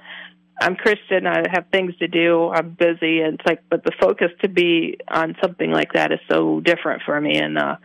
I'm 0.61 0.77
Christian. 0.77 1.27
I 1.27 1.43
have 1.53 1.67
things 1.73 1.97
to 1.99 2.09
do. 2.09 2.49
I'm 2.49 2.71
busy, 2.71 3.21
and 3.21 3.35
it's 3.35 3.47
like, 3.47 3.63
but 3.69 3.85
the 3.85 3.93
focus 4.01 4.31
to 4.43 4.49
be 4.49 4.99
on 5.09 5.37
something 5.43 5.71
like 5.71 5.93
that 5.95 6.13
is 6.13 6.21
so 6.31 6.61
different 6.61 7.03
for 7.05 7.21
me. 7.21 7.37
And 7.39 7.59
uh, 7.59 7.77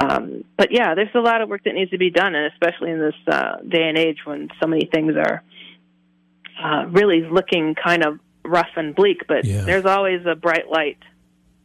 um, 0.00 0.44
but 0.56 0.72
yeah, 0.72 0.94
there's 0.94 1.14
a 1.14 1.20
lot 1.20 1.42
of 1.42 1.48
work 1.48 1.64
that 1.64 1.74
needs 1.74 1.90
to 1.92 1.98
be 1.98 2.10
done, 2.10 2.34
and 2.34 2.52
especially 2.52 2.90
in 2.90 2.98
this 2.98 3.14
uh, 3.34 3.56
day 3.68 3.88
and 3.88 3.96
age 3.96 4.18
when 4.24 4.48
so 4.60 4.66
many 4.66 4.86
things 4.92 5.14
are 5.16 5.42
uh, 6.62 6.86
really 6.88 7.22
looking 7.22 7.74
kind 7.74 8.04
of 8.04 8.18
rough 8.44 8.70
and 8.76 8.94
bleak. 8.94 9.22
But 9.28 9.44
Yeah. 9.44 9.62
there's 9.64 9.84
always 9.84 10.24
a 10.26 10.34
bright 10.34 10.68
light 10.70 10.98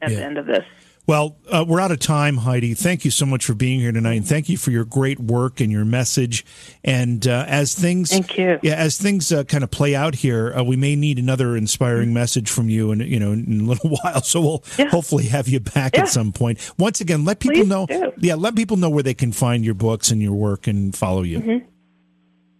at 0.01 0.11
Yeah. 0.11 0.17
the 0.17 0.23
end 0.25 0.37
of 0.37 0.45
this. 0.45 0.65
Well, 1.05 1.35
uh, 1.51 1.65
we're 1.67 1.81
out 1.81 1.91
of 1.91 1.99
time, 1.99 2.37
Heidi. 2.37 2.73
Thank 2.73 3.03
you 3.03 3.11
so 3.11 3.25
much 3.25 3.43
for 3.43 3.53
being 3.53 3.81
here 3.81 3.91
tonight, 3.91 4.13
and 4.13 4.25
thank 4.27 4.47
you 4.47 4.57
for 4.57 4.71
your 4.71 4.85
great 4.85 5.19
work 5.19 5.59
and 5.59 5.69
your 5.69 5.83
message. 5.83 6.45
And 6.81 7.27
uh, 7.27 7.43
as 7.45 7.75
things, 7.75 8.09
Thank 8.09 8.37
you. 8.37 8.57
yeah, 8.63 8.75
as 8.75 8.97
things 8.97 9.29
uh, 9.29 9.43
kind 9.43 9.65
of 9.65 9.71
play 9.71 9.95
out 9.95 10.15
here, 10.15 10.53
uh, 10.57 10.63
we 10.63 10.77
may 10.77 10.95
need 10.95 11.19
another 11.19 11.57
inspiring 11.57 12.13
message 12.13 12.49
from 12.49 12.69
you, 12.69 12.93
in 12.93 13.01
you 13.01 13.19
know, 13.19 13.33
in 13.33 13.61
a 13.61 13.63
little 13.65 13.89
while. 14.03 14.21
So 14.21 14.39
we'll 14.39 14.59
Mm-hmm. 14.59 14.81
Yeah. 14.83 14.89
hopefully 14.89 15.25
have 15.25 15.49
you 15.49 15.59
back 15.59 15.95
Yeah. 15.95 16.03
at 16.03 16.07
some 16.09 16.31
point. 16.31 16.71
Once 16.79 17.01
again, 17.01 17.25
let 17.25 17.39
people 17.39 17.57
Please 17.63 17.67
know, 17.67 17.85
do. 17.85 18.13
yeah, 18.19 18.35
let 18.35 18.55
people 18.55 18.77
know 18.77 18.89
where 18.89 19.03
they 19.03 19.13
can 19.13 19.33
find 19.33 19.65
your 19.65 19.73
books 19.73 20.09
and 20.09 20.21
your 20.21 20.33
work 20.33 20.67
and 20.67 20.95
follow 20.95 21.23
you. 21.23 21.39
Mm-hmm. 21.39 21.65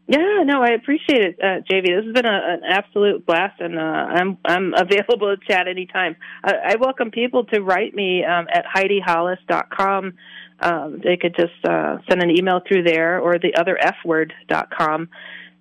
Yeah, 0.06 0.44
no, 0.44 0.62
I 0.62 0.72
appreciate 0.72 1.22
it, 1.22 1.40
uh, 1.42 1.62
JV. 1.70 1.86
This 1.86 2.06
has 2.06 2.14
been 2.14 2.26
a, 2.26 2.42
an 2.56 2.62
absolute 2.68 3.26
blast, 3.26 3.62
and 3.62 3.80
uh, 3.80 3.82
I'm 3.82 4.38
I'm 4.44 4.74
available 4.78 5.34
to 5.34 5.38
chat 5.48 5.68
anytime. 5.70 6.18
I, 6.44 6.54
I 6.72 6.76
welcome 6.76 7.10
people 7.10 7.46
to 7.46 7.62
write 7.62 7.96
me 7.96 8.24
um, 8.26 8.48
at 8.54 8.66
HeidiHollis.com. 8.66 10.14
Um, 10.60 11.02
they 11.02 11.16
could 11.16 11.36
just 11.36 11.54
uh, 11.68 12.00
send 12.10 12.22
an 12.22 12.30
email 12.30 12.60
through 12.68 12.84
there, 12.84 13.20
or 13.20 13.40
the 13.40 13.56
other 13.56 13.78
F 13.82 13.96
word.com. 14.04 15.08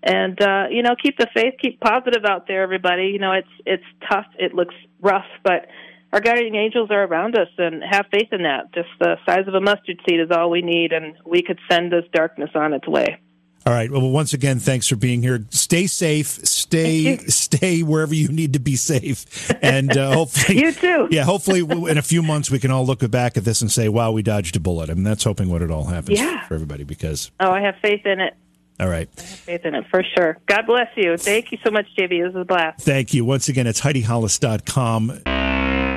And 0.03 0.43
uh, 0.43 0.65
you 0.71 0.83
know, 0.83 0.97
keep 1.01 1.19
the 1.19 1.29
faith, 1.33 1.55
keep 1.63 1.79
positive 1.79 2.25
out 2.25 2.49
there, 2.49 2.65
everybody. 2.65 3.11
You 3.13 3.21
know, 3.21 3.33
it's 3.33 3.49
it's 3.65 3.85
tough, 4.11 4.27
it 4.41 4.55
looks 4.55 4.75
rough, 5.01 5.27
but 5.45 5.67
our 6.13 6.21
guardian 6.21 6.57
angels 6.57 6.91
are 6.91 7.05
around 7.05 7.37
us, 7.37 7.49
and 7.59 7.81
have 7.89 8.07
faith 8.13 8.33
in 8.33 8.43
that. 8.43 8.75
Just 8.75 8.89
the 8.99 9.19
size 9.25 9.47
of 9.47 9.55
a 9.55 9.61
mustard 9.61 10.01
seed 10.09 10.19
is 10.19 10.33
all 10.37 10.51
we 10.51 10.63
need, 10.63 10.93
and 10.93 11.15
we 11.25 11.43
could 11.43 11.61
send 11.71 11.93
this 11.93 12.05
darkness 12.13 12.51
on 12.57 12.73
its 12.73 12.89
way. 12.89 13.21
All 13.65 13.73
right. 13.73 13.91
Well, 13.91 14.01
once 14.11 14.33
again, 14.33 14.59
thanks 14.59 14.89
for 14.89 14.97
being 14.97 15.23
here. 15.23 15.45
Stay 15.51 15.87
safe. 15.87 16.27
Stay 16.27 17.17
stay 17.29 17.83
wherever 17.83 18.15
you 18.15 18.29
need 18.29 18.55
to 18.55 18.59
be 18.59 18.75
safe, 18.77 19.51
and 19.63 19.97
uh, 19.97 20.13
hopefully 20.15 20.59
You 20.59 20.73
too. 20.73 21.09
Yeah, 21.11 21.25
hopefully 21.25 21.61
in 21.61 21.97
a 21.99 22.03
few 22.03 22.23
months 22.23 22.51
we 22.51 22.59
can 22.59 22.71
all 22.71 22.85
look 22.85 23.09
back 23.11 23.37
at 23.37 23.45
this 23.45 23.61
and 23.61 23.71
say, 23.71 23.89
"Wow, 23.89 24.13
we 24.13 24.23
dodged 24.23 24.57
a 24.57 24.61
bullet." 24.61 24.91
I 24.91 24.95
mean, 24.95 25.05
that's 25.05 25.23
hoping 25.25 25.49
what 25.49 25.63
it 25.63 25.71
all 25.71 25.85
happens 25.85 26.19
Yeah. 26.19 26.45
for 26.47 26.55
everybody. 26.55 26.83
Because 26.85 27.31
Oh, 27.39 27.51
I 27.53 27.61
have 27.61 27.77
faith 27.83 28.05
in 28.05 28.21
it. 28.21 28.35
all 28.81 28.89
right, 28.89 29.09
I 29.17 29.21
have 29.21 29.29
Faith 29.31 29.65
in 29.65 29.75
it 29.77 29.85
for 29.91 30.03
sure. 30.17 30.39
God 30.47 30.67
bless 30.67 30.89
you. 30.97 31.17
Thank 31.17 31.53
you 31.53 31.59
so 31.63 31.71
much, 31.71 31.87
JV. 31.97 32.23
This 32.23 32.31
is 32.31 32.37
a 32.41 32.45
blast. 32.45 32.81
thank 32.81 33.15
you 33.15 33.25
once 33.25 33.49
again. 33.49 33.67
It's 33.67 33.81
HeidiHollis.com. 33.81 35.23